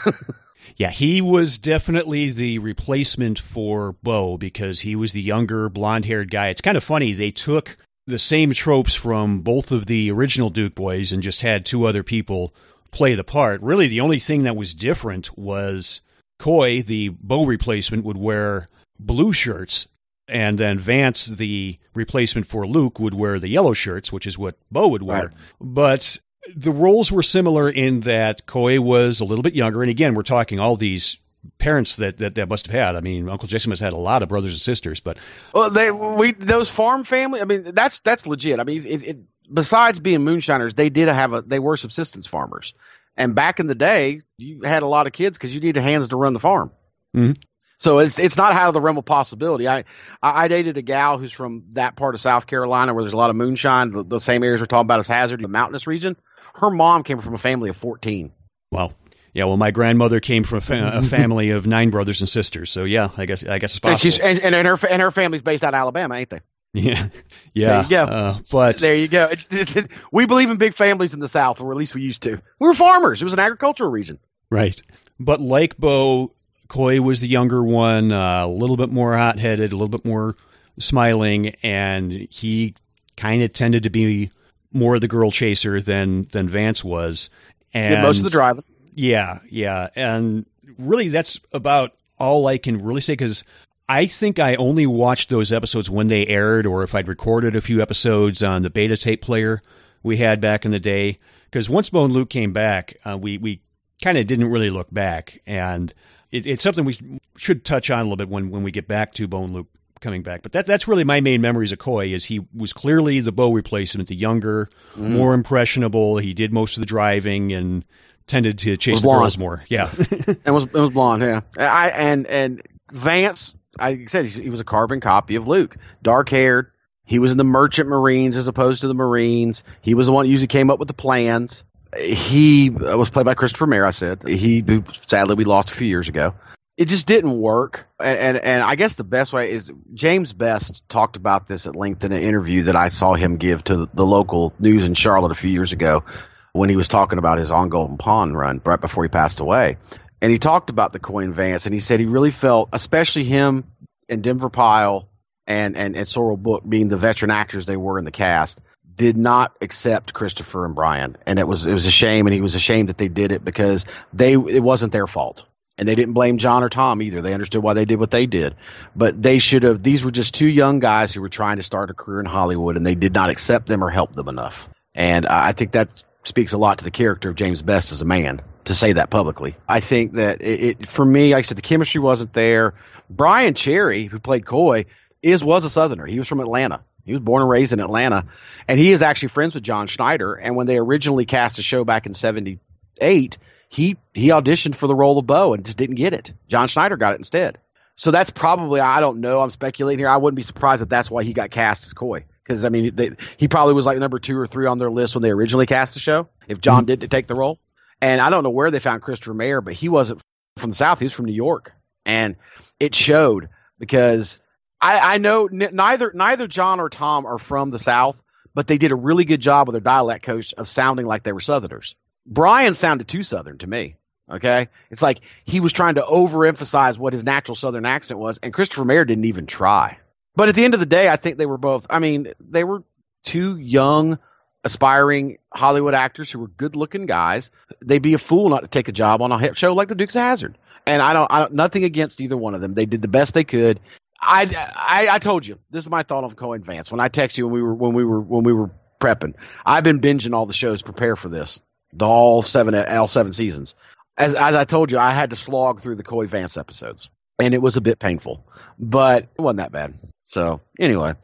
yeah, 0.76 0.90
he 0.90 1.22
was 1.22 1.56
definitely 1.56 2.30
the 2.30 2.58
replacement 2.58 3.38
for 3.38 3.92
Bo 4.02 4.36
because 4.36 4.80
he 4.80 4.94
was 4.94 5.12
the 5.12 5.22
younger, 5.22 5.70
blonde 5.70 6.04
haired 6.04 6.30
guy. 6.30 6.48
It's 6.48 6.60
kind 6.60 6.76
of 6.76 6.84
funny. 6.84 7.12
They 7.12 7.30
took 7.30 7.78
the 8.06 8.18
same 8.18 8.52
tropes 8.52 8.94
from 8.94 9.40
both 9.40 9.70
of 9.70 9.86
the 9.86 10.10
original 10.10 10.50
Duke 10.50 10.74
boys 10.74 11.12
and 11.12 11.22
just 11.22 11.42
had 11.42 11.64
two 11.64 11.84
other 11.84 12.02
people 12.02 12.54
play 12.90 13.14
the 13.14 13.24
part. 13.24 13.62
Really, 13.62 13.88
the 13.88 14.00
only 14.00 14.18
thing 14.18 14.42
that 14.42 14.56
was 14.56 14.74
different 14.74 15.36
was 15.38 16.00
Coy, 16.38 16.82
the 16.82 17.10
Bo 17.10 17.44
replacement, 17.44 18.04
would 18.04 18.16
wear 18.16 18.66
blue 18.98 19.32
shirts, 19.32 19.86
and 20.26 20.58
then 20.58 20.78
Vance, 20.78 21.26
the 21.26 21.78
replacement 21.94 22.46
for 22.46 22.66
Luke, 22.66 22.98
would 22.98 23.14
wear 23.14 23.38
the 23.38 23.48
yellow 23.48 23.74
shirts, 23.74 24.12
which 24.12 24.26
is 24.26 24.38
what 24.38 24.56
Bo 24.70 24.88
would 24.88 25.02
wear. 25.02 25.26
Right. 25.26 25.34
But 25.60 26.18
the 26.54 26.72
roles 26.72 27.12
were 27.12 27.22
similar 27.22 27.68
in 27.68 28.00
that 28.00 28.46
Coy 28.46 28.80
was 28.80 29.20
a 29.20 29.24
little 29.24 29.42
bit 29.42 29.54
younger, 29.54 29.82
and 29.82 29.90
again, 29.90 30.14
we're 30.14 30.22
talking 30.22 30.58
all 30.58 30.76
these 30.76 31.16
parents 31.58 31.96
that, 31.96 32.18
that 32.18 32.34
that 32.34 32.48
must 32.48 32.66
have 32.66 32.74
had. 32.74 32.96
I 32.96 33.00
mean, 33.00 33.28
Uncle 33.28 33.48
Jason 33.48 33.70
must 33.70 33.80
have 33.80 33.92
had 33.92 33.96
a 33.96 34.00
lot 34.00 34.22
of 34.22 34.28
brothers 34.28 34.52
and 34.52 34.60
sisters, 34.60 35.00
but 35.00 35.18
well, 35.54 35.70
they 35.70 35.90
we 35.90 36.32
those 36.32 36.68
farm 36.68 37.04
family. 37.04 37.40
I 37.40 37.44
mean, 37.44 37.62
that's 37.74 38.00
that's 38.00 38.26
legit. 38.26 38.60
I 38.60 38.64
mean, 38.64 38.86
it, 38.86 39.02
it, 39.02 39.18
besides 39.52 40.00
being 40.00 40.22
moonshiners, 40.22 40.74
they 40.74 40.90
did 40.90 41.08
have 41.08 41.32
a 41.32 41.42
they 41.42 41.58
were 41.58 41.76
subsistence 41.76 42.26
farmers, 42.26 42.74
and 43.16 43.34
back 43.34 43.60
in 43.60 43.66
the 43.66 43.74
day, 43.74 44.20
you 44.38 44.62
had 44.62 44.82
a 44.82 44.86
lot 44.86 45.06
of 45.06 45.12
kids 45.12 45.38
because 45.38 45.54
you 45.54 45.60
needed 45.60 45.82
hands 45.82 46.08
to 46.08 46.16
run 46.16 46.32
the 46.32 46.40
farm. 46.40 46.70
Mm-hmm. 47.16 47.32
So 47.78 47.98
it's 48.00 48.18
it's 48.18 48.36
not 48.36 48.52
out 48.52 48.68
of 48.68 48.74
the 48.74 48.80
realm 48.82 48.98
of 48.98 49.06
possibility. 49.06 49.66
I 49.66 49.84
I 50.22 50.48
dated 50.48 50.76
a 50.76 50.82
gal 50.82 51.16
who's 51.16 51.32
from 51.32 51.64
that 51.70 51.96
part 51.96 52.14
of 52.14 52.20
South 52.20 52.46
Carolina 52.46 52.92
where 52.92 53.02
there's 53.02 53.14
a 53.14 53.16
lot 53.16 53.30
of 53.30 53.36
moonshine, 53.36 53.90
the, 53.90 54.04
the 54.04 54.20
same 54.20 54.44
areas 54.44 54.60
we're 54.60 54.66
talking 54.66 54.84
about 54.84 55.00
as 55.00 55.06
Hazzard, 55.06 55.42
the 55.42 55.48
mountainous 55.48 55.86
region. 55.86 56.16
Her 56.54 56.70
mom 56.70 57.04
came 57.04 57.20
from 57.20 57.34
a 57.34 57.38
family 57.38 57.70
of 57.70 57.76
fourteen. 57.78 58.32
Wow. 58.70 58.92
Yeah, 59.32 59.44
well, 59.44 59.56
my 59.56 59.70
grandmother 59.70 60.18
came 60.20 60.42
from 60.42 60.58
a, 60.58 60.60
fa- 60.60 60.90
a, 60.94 61.02
family 61.02 61.50
of 61.50 61.66
nine 61.66 61.90
brothers 61.90 62.20
and 62.20 62.28
sisters. 62.28 62.70
So 62.70 62.84
yeah, 62.84 63.10
I 63.16 63.26
guess 63.26 63.44
I 63.44 63.58
guess 63.58 63.72
it's 63.72 63.78
possible. 63.78 63.90
And, 63.90 64.00
she's, 64.00 64.18
and, 64.44 64.56
and 64.56 64.66
her 64.66 64.78
and 64.88 65.00
her 65.00 65.10
family's 65.10 65.42
based 65.42 65.62
out 65.62 65.74
of 65.74 65.78
Alabama, 65.78 66.16
ain't 66.16 66.30
they? 66.30 66.40
Yeah, 66.72 67.08
yeah. 67.52 67.68
There 67.68 67.82
you 67.82 67.88
go. 67.88 68.02
Uh, 68.04 68.38
but 68.52 68.78
there 68.78 68.94
you 68.94 69.08
go. 69.08 69.24
It's, 69.24 69.48
it's, 69.50 69.74
it, 69.74 69.90
we 70.12 70.26
believe 70.26 70.50
in 70.50 70.56
big 70.56 70.72
families 70.72 71.14
in 71.14 71.18
the 71.18 71.28
South, 71.28 71.60
or 71.60 71.72
at 71.72 71.76
least 71.76 71.96
we 71.96 72.02
used 72.02 72.22
to. 72.22 72.40
We 72.60 72.68
were 72.68 72.74
farmers. 72.74 73.20
It 73.20 73.24
was 73.24 73.32
an 73.32 73.40
agricultural 73.40 73.90
region. 73.90 74.20
Right. 74.50 74.80
But 75.18 75.40
like 75.40 75.76
Bo, 75.78 76.32
Coy 76.68 77.00
was 77.00 77.18
the 77.18 77.26
younger 77.26 77.64
one, 77.64 78.12
uh, 78.12 78.46
a 78.46 78.48
little 78.48 78.76
bit 78.76 78.88
more 78.88 79.16
hot 79.16 79.40
headed, 79.40 79.72
a 79.72 79.74
little 79.74 79.88
bit 79.88 80.04
more 80.04 80.36
smiling, 80.78 81.56
and 81.64 82.12
he 82.30 82.76
kind 83.16 83.42
of 83.42 83.52
tended 83.52 83.82
to 83.82 83.90
be 83.90 84.30
more 84.72 85.00
the 85.00 85.08
girl 85.08 85.32
chaser 85.32 85.80
than 85.80 86.28
than 86.30 86.48
Vance 86.48 86.84
was. 86.84 87.30
And 87.74 87.96
Did 87.96 88.02
most 88.02 88.18
of 88.18 88.24
the 88.24 88.30
driving. 88.30 88.64
Yeah, 88.94 89.38
yeah, 89.48 89.88
and 89.94 90.46
really, 90.78 91.08
that's 91.08 91.40
about 91.52 91.94
all 92.18 92.46
I 92.46 92.58
can 92.58 92.82
really 92.82 93.00
say 93.00 93.14
because 93.14 93.44
I 93.88 94.06
think 94.06 94.38
I 94.38 94.54
only 94.56 94.86
watched 94.86 95.30
those 95.30 95.52
episodes 95.52 95.90
when 95.90 96.08
they 96.08 96.26
aired, 96.26 96.66
or 96.66 96.82
if 96.82 96.94
I'd 96.94 97.08
recorded 97.08 97.56
a 97.56 97.60
few 97.60 97.82
episodes 97.82 98.42
on 98.42 98.62
the 98.62 98.70
beta 98.70 98.96
tape 98.96 99.22
player 99.22 99.62
we 100.02 100.18
had 100.18 100.40
back 100.40 100.64
in 100.64 100.70
the 100.70 100.78
day. 100.80 101.18
Because 101.44 101.68
once 101.68 101.90
Bo 101.90 102.04
and 102.04 102.12
Luke 102.12 102.30
came 102.30 102.52
back, 102.52 102.96
uh, 103.04 103.18
we 103.18 103.38
we 103.38 103.62
kind 104.02 104.16
of 104.16 104.26
didn't 104.26 104.50
really 104.50 104.70
look 104.70 104.92
back, 104.92 105.42
and 105.46 105.92
it, 106.30 106.46
it's 106.46 106.62
something 106.62 106.84
we 106.84 106.98
should 107.36 107.64
touch 107.64 107.90
on 107.90 108.00
a 108.00 108.02
little 108.04 108.16
bit 108.16 108.28
when 108.28 108.50
when 108.50 108.62
we 108.62 108.70
get 108.70 108.86
back 108.86 109.12
to 109.14 109.26
Bo 109.26 109.44
and 109.44 109.52
Luke 109.52 109.68
coming 110.00 110.22
back. 110.22 110.42
But 110.42 110.52
that 110.52 110.66
that's 110.66 110.86
really 110.86 111.04
my 111.04 111.20
main 111.20 111.40
memories 111.40 111.72
of 111.72 111.78
Coy 111.78 112.06
is 112.08 112.26
he 112.26 112.46
was 112.54 112.72
clearly 112.72 113.20
the 113.20 113.32
Bo 113.32 113.52
replacement, 113.52 114.08
the 114.08 114.14
younger, 114.14 114.68
mm. 114.94 115.10
more 115.10 115.34
impressionable. 115.34 116.18
He 116.18 116.32
did 116.32 116.52
most 116.52 116.76
of 116.76 116.80
the 116.80 116.86
driving 116.86 117.52
and 117.52 117.84
tended 118.26 118.58
to 118.58 118.76
chase 118.76 119.02
the 119.02 119.08
girls 119.08 119.36
more. 119.36 119.62
Yeah, 119.68 119.90
and 120.44 120.54
was 120.54 120.64
it 120.64 120.72
was 120.72 120.90
blonde. 120.90 121.22
Yeah, 121.22 121.40
I 121.58 121.90
and 121.90 122.26
and 122.26 122.62
Vance. 122.92 123.54
I 123.78 124.06
said 124.06 124.26
he 124.26 124.50
was 124.50 124.60
a 124.60 124.64
carbon 124.64 125.00
copy 125.00 125.36
of 125.36 125.46
Luke, 125.46 125.76
dark 126.02 126.28
haired. 126.28 126.70
He 127.04 127.18
was 127.18 127.32
in 127.32 127.38
the 127.38 127.44
Merchant 127.44 127.88
Marines 127.88 128.36
as 128.36 128.46
opposed 128.46 128.82
to 128.82 128.88
the 128.88 128.94
Marines. 128.94 129.64
He 129.80 129.94
was 129.94 130.06
the 130.06 130.12
one 130.12 130.26
who 130.26 130.30
usually 130.30 130.46
came 130.46 130.70
up 130.70 130.78
with 130.78 130.88
the 130.88 130.94
plans. 130.94 131.64
He 131.96 132.70
was 132.70 133.10
played 133.10 133.26
by 133.26 133.34
Christopher 133.34 133.66
Mayer. 133.66 133.84
I 133.84 133.90
said 133.90 134.28
he 134.28 134.64
sadly 135.06 135.34
we 135.34 135.44
lost 135.44 135.70
a 135.70 135.74
few 135.74 135.88
years 135.88 136.08
ago. 136.08 136.34
It 136.76 136.88
just 136.88 137.06
didn't 137.06 137.38
work, 137.38 137.86
and, 137.98 138.16
and 138.16 138.36
and 138.38 138.62
I 138.62 138.74
guess 138.74 138.94
the 138.94 139.04
best 139.04 139.32
way 139.32 139.50
is 139.50 139.70
James 139.92 140.32
Best 140.32 140.88
talked 140.88 141.16
about 141.16 141.46
this 141.46 141.66
at 141.66 141.76
length 141.76 142.04
in 142.04 142.12
an 142.12 142.22
interview 142.22 142.62
that 142.64 142.76
I 142.76 142.88
saw 142.88 143.14
him 143.14 143.36
give 143.36 143.64
to 143.64 143.76
the, 143.76 143.88
the 143.92 144.06
local 144.06 144.54
news 144.58 144.86
in 144.86 144.94
Charlotte 144.94 145.32
a 145.32 145.34
few 145.34 145.50
years 145.50 145.72
ago 145.72 146.04
when 146.52 146.68
he 146.68 146.76
was 146.76 146.88
talking 146.88 147.18
about 147.18 147.38
his 147.38 147.50
on 147.50 147.68
Golden 147.68 147.96
Pond 147.96 148.36
run 148.36 148.60
right 148.64 148.80
before 148.80 149.04
he 149.04 149.08
passed 149.08 149.40
away. 149.40 149.76
And 150.22 150.30
he 150.30 150.38
talked 150.38 150.70
about 150.70 150.92
the 150.92 150.98
coin 150.98 151.32
Vance, 151.32 151.66
and 151.66 151.74
he 151.74 151.80
said 151.80 152.00
he 152.00 152.06
really 152.06 152.30
felt, 152.30 152.68
especially 152.72 153.24
him 153.24 153.64
and 154.08 154.22
Denver 154.22 154.50
Pyle 154.50 155.08
and, 155.46 155.76
and, 155.76 155.96
and 155.96 156.06
Sorrell 156.06 156.38
Booke 156.38 156.68
being 156.68 156.88
the 156.88 156.96
veteran 156.96 157.30
actors 157.30 157.66
they 157.66 157.76
were 157.76 157.98
in 157.98 158.04
the 158.04 158.10
cast, 158.10 158.60
did 158.96 159.16
not 159.16 159.56
accept 159.62 160.12
Christopher 160.12 160.66
and 160.66 160.74
Byron. 160.74 161.16
And 161.24 161.38
it 161.38 161.48
was 161.48 161.64
it 161.64 161.72
was 161.72 161.86
a 161.86 161.90
shame, 161.90 162.26
and 162.26 162.34
he 162.34 162.42
was 162.42 162.54
ashamed 162.54 162.90
that 162.90 162.98
they 162.98 163.08
did 163.08 163.32
it 163.32 163.42
because 163.42 163.86
they 164.12 164.32
it 164.32 164.62
wasn't 164.62 164.92
their 164.92 165.06
fault. 165.06 165.44
And 165.78 165.88
they 165.88 165.94
didn't 165.94 166.12
blame 166.12 166.36
John 166.36 166.62
or 166.62 166.68
Tom 166.68 167.00
either. 167.00 167.22
They 167.22 167.32
understood 167.32 167.62
why 167.62 167.72
they 167.72 167.86
did 167.86 167.98
what 167.98 168.10
they 168.10 168.26
did. 168.26 168.54
But 168.94 169.22
they 169.22 169.38
should 169.38 169.62
have 169.62 169.82
these 169.82 170.04
were 170.04 170.10
just 170.10 170.34
two 170.34 170.46
young 170.46 170.78
guys 170.78 171.14
who 171.14 171.22
were 171.22 171.30
trying 171.30 171.56
to 171.56 171.62
start 171.62 171.88
a 171.88 171.94
career 171.94 172.20
in 172.20 172.26
Hollywood 172.26 172.76
and 172.76 172.84
they 172.84 172.94
did 172.94 173.14
not 173.14 173.30
accept 173.30 173.66
them 173.66 173.82
or 173.82 173.88
help 173.88 174.12
them 174.12 174.28
enough. 174.28 174.68
And 174.94 175.24
I 175.24 175.52
think 175.52 175.72
that 175.72 176.02
speaks 176.22 176.52
a 176.52 176.58
lot 176.58 176.78
to 176.78 176.84
the 176.84 176.90
character 176.90 177.30
of 177.30 177.36
James 177.36 177.62
Best 177.62 177.92
as 177.92 178.02
a 178.02 178.04
man 178.04 178.42
to 178.64 178.74
say 178.74 178.92
that 178.92 179.10
publicly. 179.10 179.56
I 179.68 179.80
think 179.80 180.14
that 180.14 180.42
it, 180.42 180.80
it, 180.80 180.88
for 180.88 181.04
me, 181.04 181.32
like 181.32 181.40
I 181.40 181.42
said, 181.42 181.58
the 181.58 181.62
chemistry 181.62 182.00
wasn't 182.00 182.32
there. 182.32 182.74
Byron 183.08 183.54
Cherry, 183.54 184.04
who 184.04 184.18
played 184.18 184.46
Coy, 184.46 184.86
is 185.22 185.42
was 185.42 185.64
a 185.64 185.70
Southerner. 185.70 186.06
He 186.06 186.18
was 186.18 186.28
from 186.28 186.40
Atlanta. 186.40 186.82
He 187.04 187.12
was 187.12 187.22
born 187.22 187.42
and 187.42 187.50
raised 187.50 187.72
in 187.72 187.80
Atlanta, 187.80 188.26
and 188.68 188.78
he 188.78 188.92
is 188.92 189.02
actually 189.02 189.28
friends 189.28 189.54
with 189.54 189.64
John 189.64 189.86
Schneider. 189.86 190.34
And 190.34 190.54
when 190.54 190.66
they 190.66 190.76
originally 190.76 191.24
cast 191.24 191.56
the 191.56 191.62
show 191.62 191.84
back 191.84 192.06
in 192.06 192.14
'78, 192.14 193.38
he 193.68 193.96
he 194.12 194.28
auditioned 194.28 194.74
for 194.74 194.86
the 194.86 194.94
role 194.94 195.18
of 195.18 195.26
Bo 195.26 195.54
and 195.54 195.64
just 195.64 195.78
didn't 195.78 195.96
get 195.96 196.12
it. 196.12 196.32
John 196.46 196.68
Schneider 196.68 196.96
got 196.96 197.14
it 197.14 197.18
instead. 197.18 197.58
So 197.96 198.10
that's 198.10 198.30
probably 198.30 198.80
I 198.80 199.00
don't 199.00 199.20
know. 199.20 199.40
I'm 199.40 199.50
speculating 199.50 200.00
here. 200.00 200.08
I 200.08 200.18
wouldn't 200.18 200.36
be 200.36 200.42
surprised 200.42 200.82
that 200.82 200.90
that's 200.90 201.10
why 201.10 201.24
he 201.24 201.32
got 201.32 201.50
cast 201.50 201.84
as 201.84 201.94
Coy 201.94 202.24
because 202.50 202.64
I 202.64 202.68
mean 202.68 202.96
they, 202.96 203.10
he 203.36 203.46
probably 203.46 203.74
was 203.74 203.86
like 203.86 203.98
number 203.98 204.18
two 204.18 204.36
or 204.36 204.46
three 204.46 204.66
on 204.66 204.78
their 204.78 204.90
list 204.90 205.14
when 205.14 205.22
they 205.22 205.30
originally 205.30 205.66
cast 205.66 205.94
the 205.94 206.00
show. 206.00 206.28
If 206.48 206.60
John 206.60 206.84
mm-hmm. 206.84 207.00
did 207.00 207.10
take 207.10 207.28
the 207.28 207.36
role, 207.36 207.60
and 208.02 208.20
I 208.20 208.28
don't 208.28 208.42
know 208.42 208.50
where 208.50 208.72
they 208.72 208.80
found 208.80 209.02
Christopher 209.02 209.34
Mayer, 209.34 209.60
but 209.60 209.74
he 209.74 209.88
wasn't 209.88 210.20
from 210.56 210.70
the 210.70 210.76
South. 210.76 210.98
He 210.98 211.04
was 211.04 211.12
from 211.12 211.26
New 211.26 211.32
York, 211.32 211.72
and 212.04 212.34
it 212.80 212.96
showed 212.96 213.50
because 213.78 214.40
I, 214.80 215.14
I 215.14 215.18
know 215.18 215.46
n- 215.46 215.70
neither 215.72 216.10
neither 216.12 216.48
John 216.48 216.80
or 216.80 216.88
Tom 216.88 217.24
are 217.24 217.38
from 217.38 217.70
the 217.70 217.78
South, 217.78 218.20
but 218.52 218.66
they 218.66 218.78
did 218.78 218.90
a 218.90 218.96
really 218.96 219.24
good 219.24 219.40
job 219.40 219.68
with 219.68 219.74
their 219.74 219.80
dialect 219.80 220.24
coach 220.24 220.52
of 220.54 220.68
sounding 220.68 221.06
like 221.06 221.22
they 221.22 221.32
were 221.32 221.40
Southerners. 221.40 221.94
Byron 222.26 222.74
sounded 222.74 223.06
too 223.06 223.22
Southern 223.22 223.58
to 223.58 223.66
me. 223.68 223.94
Okay, 224.28 224.68
it's 224.90 225.02
like 225.02 225.20
he 225.44 225.60
was 225.60 225.72
trying 225.72 225.94
to 225.96 226.02
overemphasize 226.02 226.98
what 226.98 227.12
his 227.12 227.22
natural 227.22 227.54
Southern 227.54 227.86
accent 227.86 228.18
was, 228.18 228.38
and 228.38 228.52
Christopher 228.52 228.84
Mayer 228.84 229.04
didn't 229.04 229.26
even 229.26 229.46
try. 229.46 229.98
But 230.36 230.48
at 230.48 230.54
the 230.54 230.64
end 230.64 230.74
of 230.74 230.80
the 230.80 230.86
day, 230.86 231.08
I 231.08 231.16
think 231.16 231.38
they 231.38 231.46
were 231.46 231.58
both. 231.58 231.86
I 231.90 231.98
mean, 231.98 232.32
they 232.40 232.64
were 232.64 232.82
two 233.24 233.56
young, 233.56 234.18
aspiring 234.64 235.38
Hollywood 235.52 235.94
actors 235.94 236.30
who 236.30 236.38
were 236.38 236.48
good-looking 236.48 237.06
guys. 237.06 237.50
They'd 237.84 238.02
be 238.02 238.14
a 238.14 238.18
fool 238.18 238.48
not 238.48 238.62
to 238.62 238.68
take 238.68 238.88
a 238.88 238.92
job 238.92 239.22
on 239.22 239.32
a 239.32 239.54
show 239.54 239.74
like 239.74 239.88
The 239.88 239.94
Dukes 239.94 240.14
of 240.14 240.22
Hazzard. 240.22 240.56
And 240.86 241.02
I 241.02 241.12
don't, 241.12 241.30
I 241.30 241.38
don't, 241.40 241.54
nothing 241.54 241.84
against 241.84 242.20
either 242.20 242.36
one 242.36 242.54
of 242.54 242.60
them. 242.60 242.72
They 242.72 242.86
did 242.86 243.02
the 243.02 243.08
best 243.08 243.34
they 243.34 243.44
could. 243.44 243.80
I, 244.20 244.44
I, 244.76 245.14
I 245.14 245.18
told 245.18 245.46
you 245.46 245.58
this 245.70 245.84
is 245.84 245.90
my 245.90 246.02
thought 246.02 246.24
on 246.24 246.34
Coy 246.34 246.58
Vance 246.58 246.90
when 246.90 247.00
I 247.00 247.08
text 247.08 247.38
you 247.38 247.46
when 247.46 247.54
we 247.54 247.62
were 247.62 247.74
when 247.74 247.94
we 247.94 248.04
were 248.04 248.20
when 248.20 248.44
we 248.44 248.52
were 248.52 248.70
prepping. 249.00 249.34
I've 249.64 249.84
been 249.84 250.00
binging 250.00 250.34
all 250.34 250.46
the 250.46 250.52
shows 250.52 250.82
prepare 250.82 251.16
for 251.16 251.28
this, 251.28 251.62
the 251.92 252.06
all 252.06 252.42
seven 252.42 252.74
all 252.74 253.08
seven 253.08 253.32
seasons. 253.32 253.74
As 254.18 254.34
as 254.34 254.54
I 254.54 254.64
told 254.64 254.92
you, 254.92 254.98
I 254.98 255.12
had 255.12 255.30
to 255.30 255.36
slog 255.36 255.80
through 255.80 255.96
the 255.96 256.02
Coy 256.02 256.26
Vance 256.26 256.58
episodes, 256.58 257.08
and 257.40 257.54
it 257.54 257.62
was 257.62 257.76
a 257.76 257.80
bit 257.80 257.98
painful, 257.98 258.44
but 258.78 259.24
it 259.36 259.40
wasn't 259.40 259.58
that 259.58 259.72
bad. 259.72 259.94
So 260.26 260.60
anyway, 260.78 261.14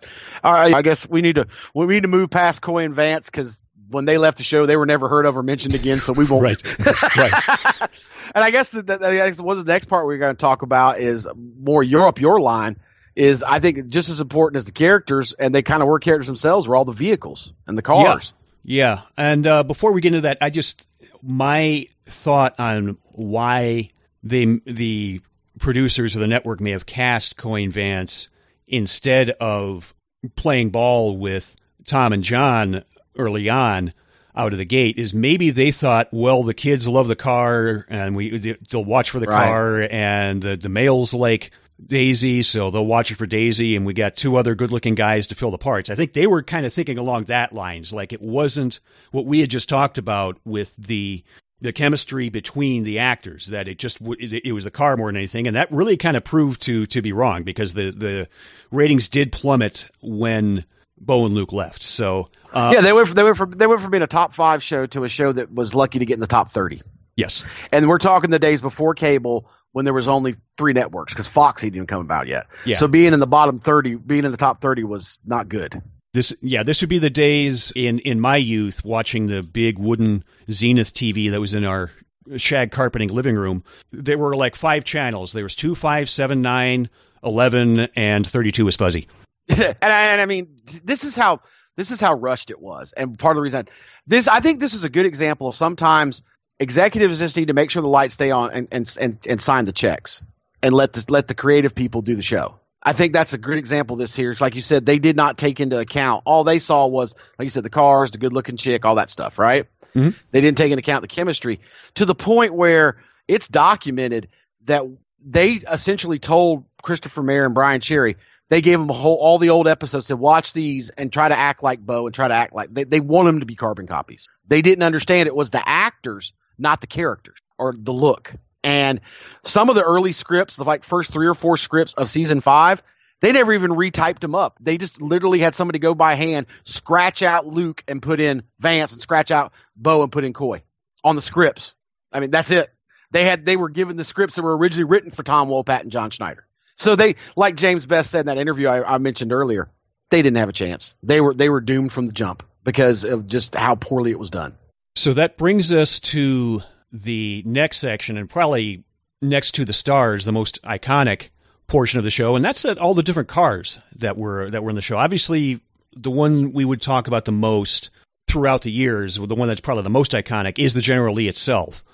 all 0.43 0.53
right. 0.53 0.75
I 0.75 0.83
guess 0.83 1.09
we 1.09 1.23
need 1.23 1.37
to 1.37 1.47
we 1.75 1.87
need 1.87 2.03
to 2.03 2.09
move 2.09 2.31
past 2.31 2.61
Coy 2.61 2.85
and 2.85 2.95
Vance 2.95 3.31
because 3.31 3.63
when 3.89 4.05
they 4.05 4.19
left 4.19 4.39
the 4.39 4.45
show, 4.45 4.67
they 4.67 4.77
were 4.77 4.87
never 4.87 5.09
heard 5.09 5.27
of 5.27 5.37
or 5.37 5.43
mentioned 5.43 5.75
again. 5.75 6.01
So 6.01 6.13
we 6.13 6.25
won't. 6.25 6.43
right. 6.43 6.79
right. 7.17 7.89
and 8.35 8.45
I 8.45 8.51
guess 8.51 8.71
the, 8.71 8.83
the, 8.83 8.99
the, 8.99 9.43
one 9.43 9.59
of 9.59 9.65
the 9.65 9.73
next 9.73 9.85
part 9.87 10.07
we're 10.07 10.19
going 10.19 10.35
to 10.35 10.41
talk 10.41 10.63
about 10.63 10.99
is 10.99 11.29
more 11.37 11.85
Europe, 11.85 12.21
your 12.21 12.41
line 12.41 12.79
is 13.15 13.43
I 13.43 13.61
think 13.61 13.89
just 13.89 14.11
as 14.11 14.21
important 14.21 14.59
as 14.59 14.67
the 14.67 14.73
characters, 14.73 15.33
and 15.33 15.55
they 15.55 15.63
kind 15.63 15.83
of 15.83 15.89
were 15.89 15.99
characters 15.99 16.27
themselves, 16.27 16.69
were 16.69 16.77
all 16.77 16.85
the 16.85 16.93
vehicles 16.93 17.53
and 17.67 17.77
the 17.77 17.83
cars. 17.83 18.33
Yeah, 18.63 18.97
yeah. 18.97 19.03
and 19.17 19.47
uh, 19.47 19.63
before 19.63 19.93
we 19.93 20.03
get 20.03 20.09
into 20.09 20.21
that, 20.23 20.39
I 20.41 20.51
just 20.51 20.87
my 21.23 21.87
thought 22.05 22.61
on 22.61 22.99
why 23.13 23.91
they 24.23 24.61
the 24.67 25.23
producers 25.59 26.15
of 26.15 26.21
the 26.21 26.27
network 26.27 26.61
may 26.61 26.73
have 26.73 26.87
cast 26.87 27.37
Coy 27.37 27.69
Vance 27.69 28.29
instead 28.67 29.31
of 29.31 29.95
playing 30.35 30.71
ball 30.71 31.17
with 31.17 31.57
Tom 31.87 32.13
and 32.13 32.23
John 32.23 32.85
early 33.17 33.49
on 33.49 33.93
out 34.35 34.53
of 34.53 34.59
the 34.59 34.65
gate 34.65 34.99
is 34.99 35.15
maybe 35.15 35.51
they 35.51 35.71
thought, 35.71 36.09
well, 36.13 36.43
the 36.43 36.55
kids 36.55 36.87
love 36.87 37.09
the 37.09 37.17
car 37.17 37.87
and 37.89 38.15
we 38.15 38.57
they'll 38.71 38.85
watch 38.85 39.11
for 39.11 39.21
the 39.21 39.27
right. 39.27 39.47
car, 39.47 39.89
and 39.91 40.43
the, 40.43 40.57
the 40.57 40.69
males 40.69 41.15
like 41.15 41.51
Daisy, 41.85 42.43
so 42.43 42.71
they'll 42.71 42.87
watch 42.87 43.11
it 43.11 43.17
for 43.17 43.27
Daisy, 43.27 43.77
and 43.77 43.87
we 43.87 43.95
got 43.95 44.17
two 44.17 44.37
other 44.37 44.55
good-looking 44.55 44.95
guys 44.95 45.27
to 45.29 45.35
fill 45.35 45.51
the 45.51 45.59
parts. 45.59 45.91
I 45.91 45.95
think 45.95 46.13
they 46.13 46.27
were 46.27 46.43
kind 46.43 46.67
of 46.67 46.73
thinking 46.73 46.99
along 46.99 47.25
that 47.25 47.53
lines, 47.53 47.93
like 47.93 48.13
it 48.13 48.21
wasn't 48.21 48.81
what 49.11 49.27
we 49.27 49.41
had 49.41 49.51
just 49.51 49.69
talked 49.69 49.99
about 49.99 50.39
with 50.45 50.75
the 50.77 51.23
the 51.61 51.73
chemistry 51.73 52.29
between 52.29 52.85
the 52.85 52.99
actors 52.99 53.47
that 53.47 53.67
it 53.69 53.79
just 53.79 53.99
it 54.01 54.53
was 54.53 54.65
the 54.65 54.71
car 54.71 54.97
more 54.97 55.09
than 55.09 55.17
anything, 55.17 55.47
and 55.47 55.57
that 55.57 55.71
really 55.73 55.97
kind 55.97 56.17
of 56.17 56.25
proved 56.25 56.63
to 56.63 56.87
to 56.87 57.03
be 57.03 57.13
wrong 57.13 57.43
because 57.43 57.75
the 57.75 57.91
the 57.91 58.29
ratings 58.71 59.09
did 59.09 59.33
plummet 59.33 59.89
when 60.01 60.65
Bo 60.99 61.27
and 61.27 61.35
Luke 61.35 61.53
left. 61.53 61.83
So 61.83 62.29
uh, 62.53 62.73
yeah, 62.75 62.81
they 62.81 62.93
went 62.93 63.09
from, 63.09 63.15
they 63.15 63.25
went 63.25 63.37
from 63.37 63.51
they 63.53 63.67
went 63.67 63.81
from 63.81 63.91
being 63.91 64.03
a 64.03 64.07
top 64.07 64.35
five 64.35 64.63
show 64.63 64.87
to 64.87 65.05
a 65.05 65.09
show 65.09 65.33
that 65.33 65.53
was 65.53 65.75
lucky 65.75 65.99
to 65.99 66.07
get 66.07 66.15
in 66.15 66.21
the 66.21 66.27
top 66.27 66.51
thirty. 66.51 66.83
Yes, 67.17 67.45
and 67.73 67.89
we're 67.89 67.99
talking 67.99 68.31
the 68.31 68.39
days 68.39 68.61
before 68.61 68.95
cable 68.95 69.51
when 69.73 69.85
there 69.85 69.95
was 69.95 70.09
only 70.09 70.37
three 70.57 70.73
networks 70.73 71.13
because 71.13 71.27
Fox 71.27 71.63
hadn't 71.63 71.77
even 71.77 71.87
come 71.87 72.01
about 72.01 72.29
yet. 72.29 72.47
Yeah. 72.65 72.77
So 72.77 72.89
being 72.89 73.13
in 73.15 73.21
the 73.21 73.27
bottom 73.27 73.59
thirty, 73.59 73.95
being 73.95 74.25
in 74.25 74.31
the 74.31 74.37
top 74.37 74.61
thirty 74.61 74.85
was 74.85 75.19
not 75.25 75.49
good. 75.49 75.83
This 76.17 76.33
yeah, 76.41 76.63
this 76.63 76.81
would 76.81 76.89
be 76.89 76.99
the 76.99 77.11
days 77.11 77.71
in 77.77 77.99
in 77.99 78.23
my 78.23 78.39
youth 78.39 78.83
watching 78.87 79.27
the 79.27 79.43
big 79.43 79.79
wooden 79.79 80.25
Zenith 80.51 80.95
TV 80.95 81.31
that 81.31 81.41
was 81.41 81.53
in 81.53 81.63
our 81.63 81.91
shag 82.39 82.71
carpeting 82.71 83.11
living 83.11 83.37
room. 83.37 83.63
There 83.93 84.17
were 84.17 84.35
like 84.35 84.57
five 84.57 84.85
channels. 84.85 85.35
There 85.35 85.45
was 85.45 85.55
two, 85.55 85.75
five, 85.75 86.09
seven, 86.09 86.41
nine, 86.41 86.89
eleven, 87.23 87.81
and 87.95 88.27
thirty 88.27 88.51
two 88.51 88.65
was 88.65 88.77
fuzzy. 88.77 89.09
and, 89.51 89.77
I, 89.83 90.07
and 90.13 90.23
I 90.23 90.25
mean, 90.25 90.57
this 90.83 91.05
is 91.05 91.15
how 91.15 91.43
this 91.77 91.91
is 91.91 92.01
how 92.01 92.15
rushed 92.15 92.51
it 92.51 92.63
was, 92.63 92.95
and 92.97 93.19
part 93.19 93.33
of 93.33 93.37
the 93.37 93.43
reason 93.43 93.69
this 94.07 94.27
I 94.27 94.41
think 94.41 94.59
this 94.59 94.73
is 94.73 94.85
a 94.85 94.89
good 94.89 95.05
example 95.05 95.49
of 95.49 95.55
sometimes 95.55 96.23
executives 96.59 97.19
just 97.19 97.37
need 97.37 97.49
to 97.49 97.53
make 97.53 97.71
sure 97.71 97.83
the 97.83 97.89
lights 97.89 98.15
stay 98.15 98.31
on 98.31 98.53
and 98.53 98.69
and 98.73 98.97
and, 98.99 99.19
and 99.29 99.39
sign 99.39 99.67
the 99.67 99.73
checks 99.73 100.23
and 100.63 100.75
let 100.75 100.95
the 100.95 101.05
let 101.11 101.29
the 101.29 101.35
creative 101.35 101.75
people 101.75 102.01
do 102.01 102.17
the 102.17 102.23
show. 102.23 102.59
I 102.87 102.93
think 102.93 103.13
that's 103.13 103.33
a 103.33 103.39
good 103.39 103.59
example 103.59 103.97
this 103.97 104.15
here. 104.15 104.31
It's 104.31 104.41
like 104.41 104.55
you 104.55 104.63
said, 104.63 104.87
they 104.87 105.01
did 105.01 105.17
not 105.17 105.37
take 105.37 105.59
into 105.59 105.77
account 105.77 106.23
all 106.25 106.45
they 106.45 106.61
saw 106.61 106.87
was, 106.87 107.17
like 107.37 107.47
you 107.47 107.51
said, 107.51 107.65
the 107.65 107.71
cars, 107.71 108.13
the 108.13 108.19
good 108.19 108.33
looking 108.33 108.57
chick, 108.57 108.85
all 108.85 108.95
that 108.95 109.11
stuff, 109.11 109.41
right? 109.41 109.67
Mm-hmm. 109.95 110.17
They 110.31 110.41
didn't 110.41 110.57
take 110.57 110.71
into 110.71 110.81
account 110.81 111.03
the 111.03 111.09
chemistry 111.09 111.61
to 111.97 112.05
the 112.05 112.15
point 112.15 112.55
where 112.55 112.99
it's 113.27 113.49
documented 113.49 114.29
that 114.67 114.85
they 115.21 115.55
essentially 115.55 116.21
told 116.21 116.65
Christopher 116.81 117.25
Mayer 117.25 117.45
and 117.45 117.57
Byron 117.57 117.81
Cherry, 117.81 118.19
they 118.51 118.61
gave 118.61 118.79
them 118.79 118.89
a 118.89 118.93
whole 118.93 119.17
all 119.17 119.39
the 119.39 119.51
old 119.51 119.67
episodes 119.67 120.07
said 120.07 120.19
watch 120.21 120.53
these 120.53 120.91
and 120.91 121.13
try 121.13 121.29
to 121.29 121.37
act 121.37 121.65
like 121.65 121.81
Bo 121.81 122.07
and 122.07 122.15
try 122.15 122.29
to 122.29 122.35
act 122.35 122.55
like 122.55 122.73
they, 122.73 122.85
they 122.85 123.01
want 123.01 123.27
them 123.27 123.41
to 123.41 123.47
be 123.47 123.57
carbon 123.57 123.89
copies. 123.89 124.29
They 124.47 124.63
didn't 124.63 124.85
understand 124.85 125.27
it 125.27 125.35
was 125.35 125.51
the 125.51 125.69
actors 125.69 126.33
not 126.59 126.81
the 126.81 126.87
characters 126.87 127.39
or 127.59 127.75
the 127.77 127.93
look. 127.93 128.33
And 128.67 129.01
some 129.45 129.69
of 129.69 129.77
the 129.77 129.85
early 129.85 130.11
scripts, 130.11 130.57
the 130.57 130.65
like 130.65 130.83
first 130.83 131.13
three 131.13 131.29
or 131.29 131.35
four 131.35 131.57
scripts 131.57 131.95
of 131.95 132.11
season 132.11 132.41
five, 132.41 132.83
they 133.21 133.31
never 133.31 133.53
even 133.53 133.71
retyped 133.71 134.19
them 134.19 134.35
up. 134.35 134.59
They 134.61 134.77
just 134.77 135.01
literally 135.01 135.39
had 135.39 135.55
somebody 135.55 135.79
go 135.79 135.95
by 135.95 136.15
hand, 136.15 136.47
scratch 136.65 137.23
out 137.23 137.47
Luke 137.47 137.85
and 137.87 138.03
put 138.03 138.21
in 138.21 138.43
Vance 138.59 138.93
and 138.93 139.01
scratch 139.01 139.31
out 139.31 139.53
Bo 139.77 140.03
and 140.03 140.11
put 140.11 140.25
in 140.25 140.33
Coy 140.33 140.65
on 141.05 141.15
the 141.15 141.23
scripts. 141.23 141.77
I 142.13 142.19
mean, 142.19 142.33
that's 142.33 142.51
it. 142.51 142.69
They 143.13 143.23
had 143.23 143.47
they 143.47 143.57
were 143.57 143.69
given 143.69 143.95
the 143.95 144.03
scripts 144.03 144.35
that 144.35 144.43
were 144.43 144.57
originally 144.57 144.91
written 144.91 145.13
for 145.13 145.23
Tom 145.23 145.49
Wopat 145.49 145.83
and 145.83 145.93
John 145.93 146.11
Schneider. 146.11 146.45
So 146.77 146.97
they, 146.97 147.15
like 147.37 147.55
James 147.55 147.87
Best 147.87 148.11
said 148.11 148.21
in 148.21 148.27
that 148.27 148.39
interview 148.39 148.67
I, 148.67 148.97
I 148.97 148.99
mentioned 148.99 149.33
earlier, 149.33 149.71
they 150.11 150.23
didn't 150.23 150.39
have 150.39 150.49
a 150.49 150.53
chance. 150.53 150.97
They 151.05 151.21
were 151.21 151.35
they 151.35 151.49
were 151.49 151.61
doomed 151.61 151.93
from 151.93 152.07
the 152.07 152.13
jump 152.13 152.43
because 152.65 153.05
of 153.05 153.29
just 153.29 153.55
how 153.55 153.77
poorly 153.77 154.11
it 154.11 154.19
was 154.19 154.31
done. 154.31 154.57
So 154.97 155.15
that 155.15 155.39
brings 155.39 155.73
us 155.73 156.01
to 156.01 156.63
the 157.03 157.43
next 157.45 157.79
section, 157.79 158.17
and 158.17 158.29
probably 158.29 158.85
next 159.23 159.53
to 159.53 159.65
the 159.65 159.73
stars, 159.73 160.25
the 160.25 160.33
most 160.33 160.63
iconic 160.63 161.29
portion 161.67 161.99
of 161.99 162.05
the 162.05 162.11
show, 162.11 162.37
and 162.37 162.45
that's 162.45 162.65
all 162.65 162.95
the 162.95 163.03
different 163.03 163.29
cars 163.29 163.81
that 163.97 164.17
were 164.17 164.51
that 164.51 164.63
were 164.63 164.71
in 164.71 164.77
the 164.77 164.83
show. 164.83 164.97
Obviously, 164.97 165.61
the 165.95 166.11
one 166.11 166.53
we 166.53 166.65
would 166.65 166.81
talk 166.81 167.07
about 167.07 167.25
the 167.25 167.33
most 167.33 167.91
throughout 168.29 168.63
the 168.63 168.71
years, 168.71 169.17
the 169.17 169.35
one 169.35 169.49
that's 169.49 169.61
probably 169.61 169.83
the 169.83 169.91
most 169.91 170.13
iconic, 170.13 170.59
is 170.59 170.75
the 170.75 170.81
General 170.81 171.15
Lee 171.15 171.29
itself. 171.29 171.85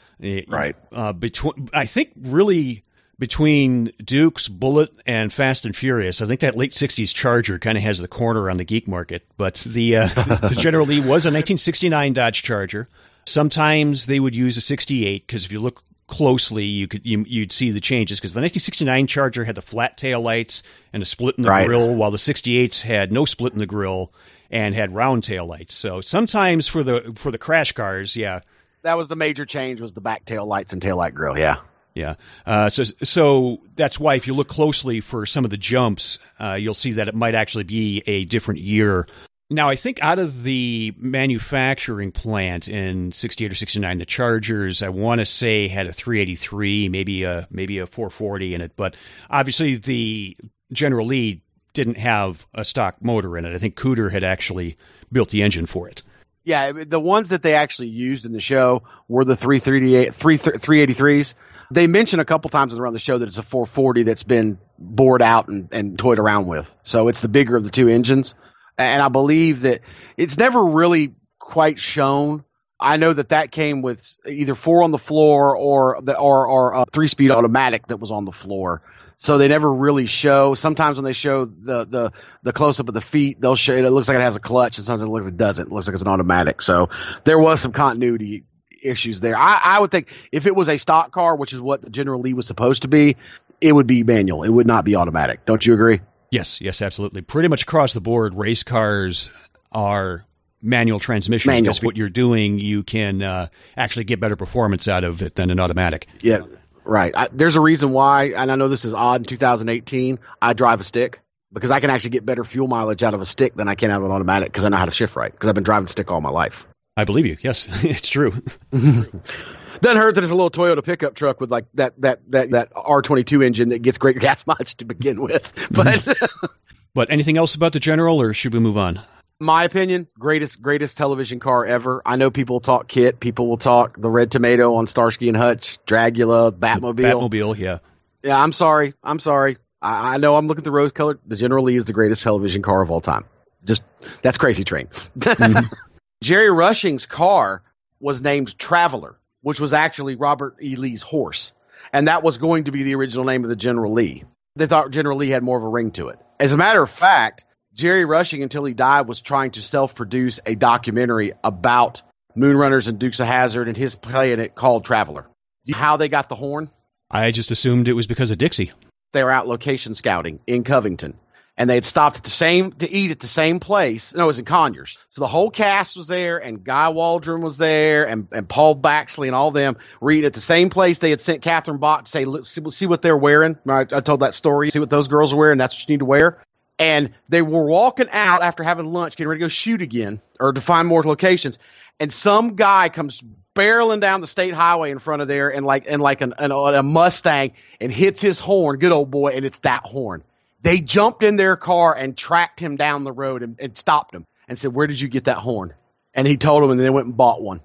Right. 0.48 0.76
Uh, 0.92 1.12
between, 1.12 1.68
I 1.72 1.84
think, 1.86 2.12
really 2.16 2.84
between 3.18 3.92
Dukes, 4.04 4.48
Bullitt 4.48 4.90
and 5.06 5.32
Fast 5.32 5.64
and 5.64 5.76
Furious. 5.76 6.20
I 6.20 6.26
think 6.26 6.40
that 6.40 6.56
late 6.56 6.72
'60s 6.72 7.14
Charger 7.14 7.58
kind 7.58 7.76
of 7.76 7.84
has 7.84 7.98
the 7.98 8.08
corner 8.08 8.50
on 8.50 8.56
the 8.56 8.64
geek 8.64 8.88
market. 8.88 9.26
But 9.36 9.56
the 9.66 9.96
uh, 9.96 10.06
the, 10.08 10.48
the 10.50 10.54
General 10.54 10.86
Lee 10.86 10.98
was 10.98 11.24
a 11.24 11.30
1969 11.30 12.12
Dodge 12.12 12.42
Charger. 12.42 12.88
Sometimes 13.24 14.06
they 14.06 14.20
would 14.20 14.34
use 14.34 14.56
a 14.56 14.60
'68 14.60 15.26
because 15.26 15.44
if 15.44 15.52
you 15.52 15.60
look 15.60 15.82
closely, 16.06 16.64
you 16.64 16.88
could 16.88 17.00
you, 17.04 17.24
would 17.40 17.52
see 17.52 17.70
the 17.70 17.80
changes 17.80 18.18
because 18.18 18.34
the 18.34 18.40
1969 18.40 19.06
Charger 19.06 19.44
had 19.44 19.54
the 19.54 19.62
flat 19.62 19.96
tail 19.96 20.20
lights 20.20 20.62
and 20.92 21.02
a 21.02 21.06
split 21.06 21.36
in 21.36 21.42
the 21.42 21.48
right. 21.48 21.66
grill, 21.66 21.94
while 21.94 22.10
the 22.10 22.18
68s 22.18 22.82
had 22.82 23.10
no 23.10 23.24
split 23.24 23.52
in 23.52 23.58
the 23.58 23.66
grill 23.66 24.12
and 24.50 24.74
had 24.74 24.94
round 24.94 25.24
tail 25.24 25.46
lights. 25.46 25.74
So 25.74 26.00
sometimes 26.00 26.68
for 26.68 26.82
the 26.82 27.14
for 27.16 27.30
the 27.30 27.38
crash 27.38 27.72
cars, 27.72 28.14
yeah, 28.14 28.40
that 28.82 28.98
was 28.98 29.08
the 29.08 29.16
major 29.16 29.44
change 29.44 29.80
was 29.80 29.94
the 29.94 30.00
back 30.00 30.24
tail 30.24 30.46
lights 30.46 30.72
and 30.72 30.82
tail 30.82 30.96
light 30.96 31.14
grill. 31.14 31.38
Yeah. 31.38 31.56
Yeah. 31.94 32.14
Uh, 32.46 32.70
so, 32.70 32.84
so 33.02 33.60
that's 33.76 34.00
why 34.00 34.14
if 34.14 34.26
you 34.26 34.34
look 34.34 34.48
closely 34.48 35.00
for 35.00 35.26
some 35.26 35.44
of 35.44 35.50
the 35.50 35.58
jumps, 35.58 36.18
uh, 36.40 36.54
you'll 36.54 36.74
see 36.74 36.92
that 36.92 37.08
it 37.08 37.14
might 37.14 37.34
actually 37.34 37.64
be 37.64 38.02
a 38.06 38.24
different 38.24 38.60
year. 38.60 39.06
Now, 39.50 39.68
I 39.68 39.76
think 39.76 39.98
out 40.00 40.18
of 40.18 40.44
the 40.44 40.94
manufacturing 40.96 42.10
plant 42.10 42.68
in 42.68 43.12
68 43.12 43.52
or 43.52 43.54
69, 43.54 43.98
the 43.98 44.06
Chargers, 44.06 44.82
I 44.82 44.88
want 44.88 45.20
to 45.20 45.26
say 45.26 45.68
had 45.68 45.86
a 45.86 45.92
383, 45.92 46.88
maybe 46.88 47.24
a, 47.24 47.46
maybe 47.50 47.78
a 47.78 47.86
440 47.86 48.54
in 48.54 48.60
it. 48.62 48.72
But 48.76 48.96
obviously 49.28 49.76
the 49.76 50.36
General 50.72 51.06
Lee 51.06 51.42
didn't 51.74 51.98
have 51.98 52.46
a 52.54 52.64
stock 52.64 53.02
motor 53.02 53.36
in 53.36 53.44
it. 53.44 53.54
I 53.54 53.58
think 53.58 53.76
Cooter 53.76 54.10
had 54.10 54.24
actually 54.24 54.76
built 55.10 55.28
the 55.28 55.42
engine 55.42 55.66
for 55.66 55.86
it. 55.88 56.02
Yeah, 56.44 56.72
the 56.72 56.98
ones 56.98 57.28
that 57.28 57.42
they 57.42 57.54
actually 57.54 57.88
used 57.88 58.24
in 58.24 58.32
the 58.32 58.40
show 58.40 58.82
were 59.06 59.24
the 59.24 59.36
338, 59.36 60.12
383s 60.12 61.34
they 61.72 61.86
mention 61.86 62.20
a 62.20 62.24
couple 62.24 62.50
times 62.50 62.74
around 62.74 62.92
the 62.92 62.98
show 62.98 63.18
that 63.18 63.28
it's 63.28 63.38
a 63.38 63.42
440 63.42 64.02
that's 64.02 64.22
been 64.22 64.58
bored 64.78 65.22
out 65.22 65.48
and, 65.48 65.68
and 65.72 65.98
toyed 65.98 66.18
around 66.18 66.46
with. 66.46 66.74
So 66.82 67.08
it's 67.08 67.20
the 67.20 67.28
bigger 67.28 67.56
of 67.56 67.64
the 67.64 67.70
two 67.70 67.88
engines. 67.88 68.34
And 68.78 69.02
I 69.02 69.08
believe 69.08 69.62
that 69.62 69.80
it's 70.16 70.38
never 70.38 70.64
really 70.64 71.14
quite 71.38 71.78
shown. 71.78 72.44
I 72.80 72.96
know 72.96 73.12
that 73.12 73.28
that 73.28 73.52
came 73.52 73.82
with 73.82 74.16
either 74.26 74.54
four 74.54 74.82
on 74.82 74.90
the 74.90 74.98
floor 74.98 75.56
or 75.56 76.00
the 76.02 76.18
or 76.18 76.46
or 76.46 76.72
a 76.72 76.84
three 76.92 77.06
speed 77.06 77.30
automatic 77.30 77.86
that 77.88 77.98
was 77.98 78.10
on 78.10 78.24
the 78.24 78.32
floor. 78.32 78.82
So 79.18 79.38
they 79.38 79.46
never 79.46 79.72
really 79.72 80.06
show. 80.06 80.54
Sometimes 80.54 80.96
when 80.96 81.04
they 81.04 81.12
show 81.12 81.44
the 81.44 81.84
the 81.84 82.12
the 82.42 82.52
close 82.52 82.80
up 82.80 82.88
of 82.88 82.94
the 82.94 83.00
feet, 83.00 83.40
they'll 83.40 83.54
show 83.54 83.74
it. 83.74 83.84
It 83.84 83.90
looks 83.90 84.08
like 84.08 84.16
it 84.16 84.22
has 84.22 84.34
a 84.34 84.40
clutch, 84.40 84.78
and 84.78 84.84
sometimes 84.84 85.02
it 85.02 85.06
looks 85.06 85.26
like 85.26 85.34
it 85.34 85.38
doesn't. 85.38 85.66
It 85.66 85.72
looks 85.72 85.86
like 85.86 85.92
it's 85.92 86.02
an 86.02 86.08
automatic. 86.08 86.60
So 86.60 86.88
there 87.22 87.38
was 87.38 87.60
some 87.60 87.70
continuity 87.70 88.44
issues 88.82 89.20
there. 89.20 89.36
I, 89.36 89.60
I 89.62 89.80
would 89.80 89.92
think 89.92 90.12
if 90.32 90.46
it 90.46 90.56
was 90.56 90.68
a 90.68 90.76
stock 90.76 91.12
car, 91.12 91.36
which 91.36 91.52
is 91.52 91.60
what 91.60 91.82
the 91.82 91.90
General 91.90 92.20
Lee 92.20 92.34
was 92.34 92.48
supposed 92.48 92.82
to 92.82 92.88
be, 92.88 93.16
it 93.60 93.72
would 93.72 93.86
be 93.86 94.02
manual. 94.02 94.42
It 94.42 94.48
would 94.48 94.66
not 94.66 94.84
be 94.84 94.96
automatic. 94.96 95.44
Don't 95.46 95.64
you 95.64 95.74
agree? 95.74 96.00
Yes, 96.32 96.62
yes, 96.62 96.80
absolutely. 96.80 97.20
Pretty 97.20 97.48
much 97.48 97.64
across 97.64 97.92
the 97.92 98.00
board, 98.00 98.34
race 98.34 98.62
cars 98.62 99.30
are 99.70 100.24
manual 100.62 100.98
transmission 100.98 101.50
manual. 101.50 101.74
because 101.74 101.84
what 101.84 101.94
you're 101.98 102.08
doing, 102.08 102.58
you 102.58 102.82
can 102.82 103.22
uh, 103.22 103.48
actually 103.76 104.04
get 104.04 104.18
better 104.18 104.34
performance 104.34 104.88
out 104.88 105.04
of 105.04 105.20
it 105.20 105.34
than 105.34 105.50
an 105.50 105.60
automatic. 105.60 106.08
Yeah, 106.22 106.40
right. 106.84 107.12
I, 107.14 107.28
there's 107.32 107.56
a 107.56 107.60
reason 107.60 107.90
why, 107.90 108.30
and 108.34 108.50
I 108.50 108.56
know 108.56 108.68
this 108.68 108.86
is 108.86 108.94
odd 108.94 109.20
in 109.20 109.24
2018. 109.24 110.18
I 110.40 110.54
drive 110.54 110.80
a 110.80 110.84
stick 110.84 111.20
because 111.52 111.70
I 111.70 111.80
can 111.80 111.90
actually 111.90 112.10
get 112.10 112.24
better 112.24 112.44
fuel 112.44 112.66
mileage 112.66 113.02
out 113.02 113.12
of 113.12 113.20
a 113.20 113.26
stick 113.26 113.54
than 113.54 113.68
I 113.68 113.74
can 113.74 113.90
out 113.90 113.98
of 113.98 114.06
an 114.06 114.10
automatic 114.10 114.50
because 114.50 114.64
I 114.64 114.70
know 114.70 114.78
how 114.78 114.86
to 114.86 114.90
shift 114.90 115.16
right 115.16 115.30
because 115.30 115.50
I've 115.50 115.54
been 115.54 115.64
driving 115.64 115.86
stick 115.86 116.10
all 116.10 116.22
my 116.22 116.30
life. 116.30 116.66
I 116.96 117.04
believe 117.04 117.26
you. 117.26 117.36
Yes, 117.42 117.68
it's 117.84 118.08
true. 118.08 118.42
Doesn't 119.82 120.00
hurt 120.00 120.14
that 120.14 120.22
it's 120.22 120.30
a 120.30 120.34
little 120.36 120.50
Toyota 120.50 120.82
pickup 120.84 121.16
truck 121.16 121.40
with 121.40 121.50
like 121.50 121.66
that 121.74 122.00
that 122.02 122.20
that 122.30 122.50
that 122.52 122.72
R 122.76 123.02
twenty 123.02 123.24
two 123.24 123.42
engine 123.42 123.70
that 123.70 123.82
gets 123.82 123.98
great 123.98 124.16
gas 124.20 124.46
mileage 124.46 124.76
to 124.76 124.84
begin 124.84 125.20
with. 125.20 125.52
Mm-hmm. 125.56 126.40
But 126.40 126.50
but 126.94 127.10
anything 127.10 127.36
else 127.36 127.56
about 127.56 127.72
the 127.72 127.80
General, 127.80 128.22
or 128.22 128.32
should 128.32 128.54
we 128.54 128.60
move 128.60 128.78
on? 128.78 129.00
My 129.40 129.64
opinion, 129.64 130.06
greatest 130.16 130.62
greatest 130.62 130.96
television 130.96 131.40
car 131.40 131.66
ever. 131.66 132.00
I 132.06 132.14
know 132.14 132.30
people 132.30 132.60
talk 132.60 132.86
KITT, 132.86 133.18
people 133.18 133.48
will 133.48 133.56
talk 133.56 134.00
the 134.00 134.08
Red 134.08 134.30
Tomato 134.30 134.76
on 134.76 134.86
Starsky 134.86 135.26
and 135.26 135.36
Hutch, 135.36 135.84
Dragula, 135.84 136.52
Batmobile. 136.52 137.00
Batmobile, 137.00 137.58
yeah. 137.58 137.78
Yeah, 138.22 138.40
I'm 138.40 138.52
sorry. 138.52 138.94
I'm 139.02 139.18
sorry. 139.18 139.56
I, 139.80 140.14
I 140.14 140.16
know 140.18 140.36
I'm 140.36 140.46
looking 140.46 140.60
at 140.60 140.64
the 140.64 140.70
rose 140.70 140.92
colored. 140.92 141.18
The 141.26 141.34
General 141.34 141.64
Lee 141.64 141.74
is 141.74 141.86
the 141.86 141.92
greatest 141.92 142.22
television 142.22 142.62
car 142.62 142.82
of 142.82 142.92
all 142.92 143.00
time. 143.00 143.24
Just 143.64 143.82
that's 144.22 144.38
crazy 144.38 144.62
train. 144.62 144.86
Mm-hmm. 145.18 145.74
Jerry 146.22 146.52
Rushing's 146.52 147.04
car 147.04 147.64
was 147.98 148.22
named 148.22 148.56
Traveler, 148.56 149.18
which 149.42 149.60
was 149.60 149.72
actually 149.72 150.16
Robert 150.16 150.56
E. 150.62 150.76
Lee's 150.76 151.02
horse, 151.02 151.52
and 151.92 152.08
that 152.08 152.22
was 152.22 152.38
going 152.38 152.64
to 152.64 152.72
be 152.72 152.82
the 152.82 152.94
original 152.94 153.24
name 153.24 153.44
of 153.44 153.50
the 153.50 153.56
General 153.56 153.92
Lee. 153.92 154.24
They 154.56 154.66
thought 154.66 154.90
General 154.90 155.18
Lee 155.18 155.28
had 155.28 155.42
more 155.42 155.58
of 155.58 155.64
a 155.64 155.68
ring 155.68 155.90
to 155.92 156.08
it. 156.08 156.18
As 156.40 156.52
a 156.52 156.56
matter 156.56 156.82
of 156.82 156.90
fact, 156.90 157.44
Jerry 157.74 158.04
Rushing, 158.04 158.42
until 158.42 158.64
he 158.64 158.74
died, 158.74 159.08
was 159.08 159.20
trying 159.20 159.52
to 159.52 159.62
self-produce 159.62 160.40
a 160.44 160.54
documentary 160.54 161.32
about 161.42 162.02
Moonrunners 162.36 162.88
and 162.88 162.98
Dukes 162.98 163.20
of 163.20 163.26
Hazzard 163.26 163.68
and 163.68 163.76
his 163.76 163.96
play 163.96 164.32
in 164.32 164.40
it 164.40 164.54
called 164.54 164.84
Traveler. 164.84 165.26
How 165.72 165.96
they 165.96 166.08
got 166.08 166.28
the 166.28 166.34
horn? 166.34 166.70
I 167.10 167.30
just 167.30 167.50
assumed 167.50 167.88
it 167.88 167.94
was 167.94 168.06
because 168.06 168.30
of 168.30 168.38
Dixie. 168.38 168.72
They 169.12 169.22
were 169.22 169.30
out 169.30 169.46
location 169.46 169.94
scouting 169.94 170.40
in 170.46 170.64
Covington, 170.64 171.14
and 171.56 171.68
they 171.68 171.74
had 171.74 171.84
stopped 171.84 172.16
at 172.16 172.24
the 172.24 172.30
same 172.30 172.72
to 172.72 172.90
eat 172.90 173.10
at 173.10 173.20
the 173.20 173.26
same 173.26 173.60
place. 173.60 174.14
No, 174.14 174.24
it 174.24 174.26
was 174.26 174.38
in 174.38 174.44
Conyers. 174.44 174.96
So 175.10 175.20
the 175.20 175.26
whole 175.26 175.50
cast 175.50 175.96
was 175.96 176.06
there, 176.06 176.38
and 176.38 176.64
Guy 176.64 176.88
Waldron 176.88 177.42
was 177.42 177.58
there, 177.58 178.08
and, 178.08 178.28
and 178.32 178.48
Paul 178.48 178.74
Baxley 178.74 179.26
and 179.26 179.34
all 179.34 179.50
them 179.50 179.76
were 180.00 180.10
eating 180.10 180.24
at 180.24 180.32
the 180.32 180.40
same 180.40 180.70
place. 180.70 180.98
They 180.98 181.10
had 181.10 181.20
sent 181.20 181.42
Catherine 181.42 181.78
Bach 181.78 182.04
to 182.04 182.10
say, 182.10 182.24
Look, 182.24 182.46
see, 182.46 182.62
see 182.70 182.86
what 182.86 183.02
they're 183.02 183.16
wearing. 183.16 183.58
I, 183.68 183.80
I 183.80 184.00
told 184.00 184.20
that 184.20 184.34
story. 184.34 184.70
See 184.70 184.78
what 184.78 184.90
those 184.90 185.08
girls 185.08 185.32
are 185.32 185.36
wearing. 185.36 185.58
That's 185.58 185.74
what 185.74 185.88
you 185.88 185.92
need 185.92 186.00
to 186.00 186.06
wear. 186.06 186.42
And 186.78 187.12
they 187.28 187.42
were 187.42 187.66
walking 187.66 188.08
out 188.10 188.42
after 188.42 188.62
having 188.62 188.86
lunch, 188.86 189.16
getting 189.16 189.28
ready 189.28 189.40
to 189.40 189.44
go 189.44 189.48
shoot 189.48 189.82
again 189.82 190.20
or 190.40 190.52
to 190.52 190.60
find 190.60 190.88
more 190.88 191.02
locations. 191.02 191.58
And 192.00 192.12
some 192.12 192.56
guy 192.56 192.88
comes 192.88 193.22
barreling 193.54 194.00
down 194.00 194.22
the 194.22 194.26
state 194.26 194.54
highway 194.54 194.90
in 194.90 194.98
front 194.98 195.20
of 195.20 195.28
there 195.28 195.52
and 195.52 195.66
like 195.66 195.84
and 195.86 196.00
like 196.00 196.22
an, 196.22 196.32
an, 196.38 196.50
a 196.50 196.82
Mustang 196.82 197.52
and 197.80 197.92
hits 197.92 198.20
his 198.20 198.38
horn, 198.38 198.78
good 198.78 198.90
old 198.90 199.10
boy, 199.10 199.32
and 199.32 199.44
it's 199.44 199.58
that 199.60 199.82
horn. 199.84 200.24
They 200.62 200.78
jumped 200.80 201.22
in 201.22 201.36
their 201.36 201.56
car 201.56 201.94
and 201.94 202.16
tracked 202.16 202.60
him 202.60 202.76
down 202.76 203.04
the 203.04 203.12
road 203.12 203.42
and, 203.42 203.56
and 203.60 203.76
stopped 203.76 204.14
him 204.14 204.26
and 204.48 204.58
said, 204.58 204.72
"Where 204.72 204.86
did 204.86 205.00
you 205.00 205.08
get 205.08 205.24
that 205.24 205.38
horn?" 205.38 205.74
And 206.14 206.26
he 206.26 206.36
told 206.36 206.62
them, 206.62 206.70
and 206.70 206.80
they 206.80 206.90
went 206.90 207.06
and 207.06 207.16
bought 207.16 207.42
one. 207.42 207.60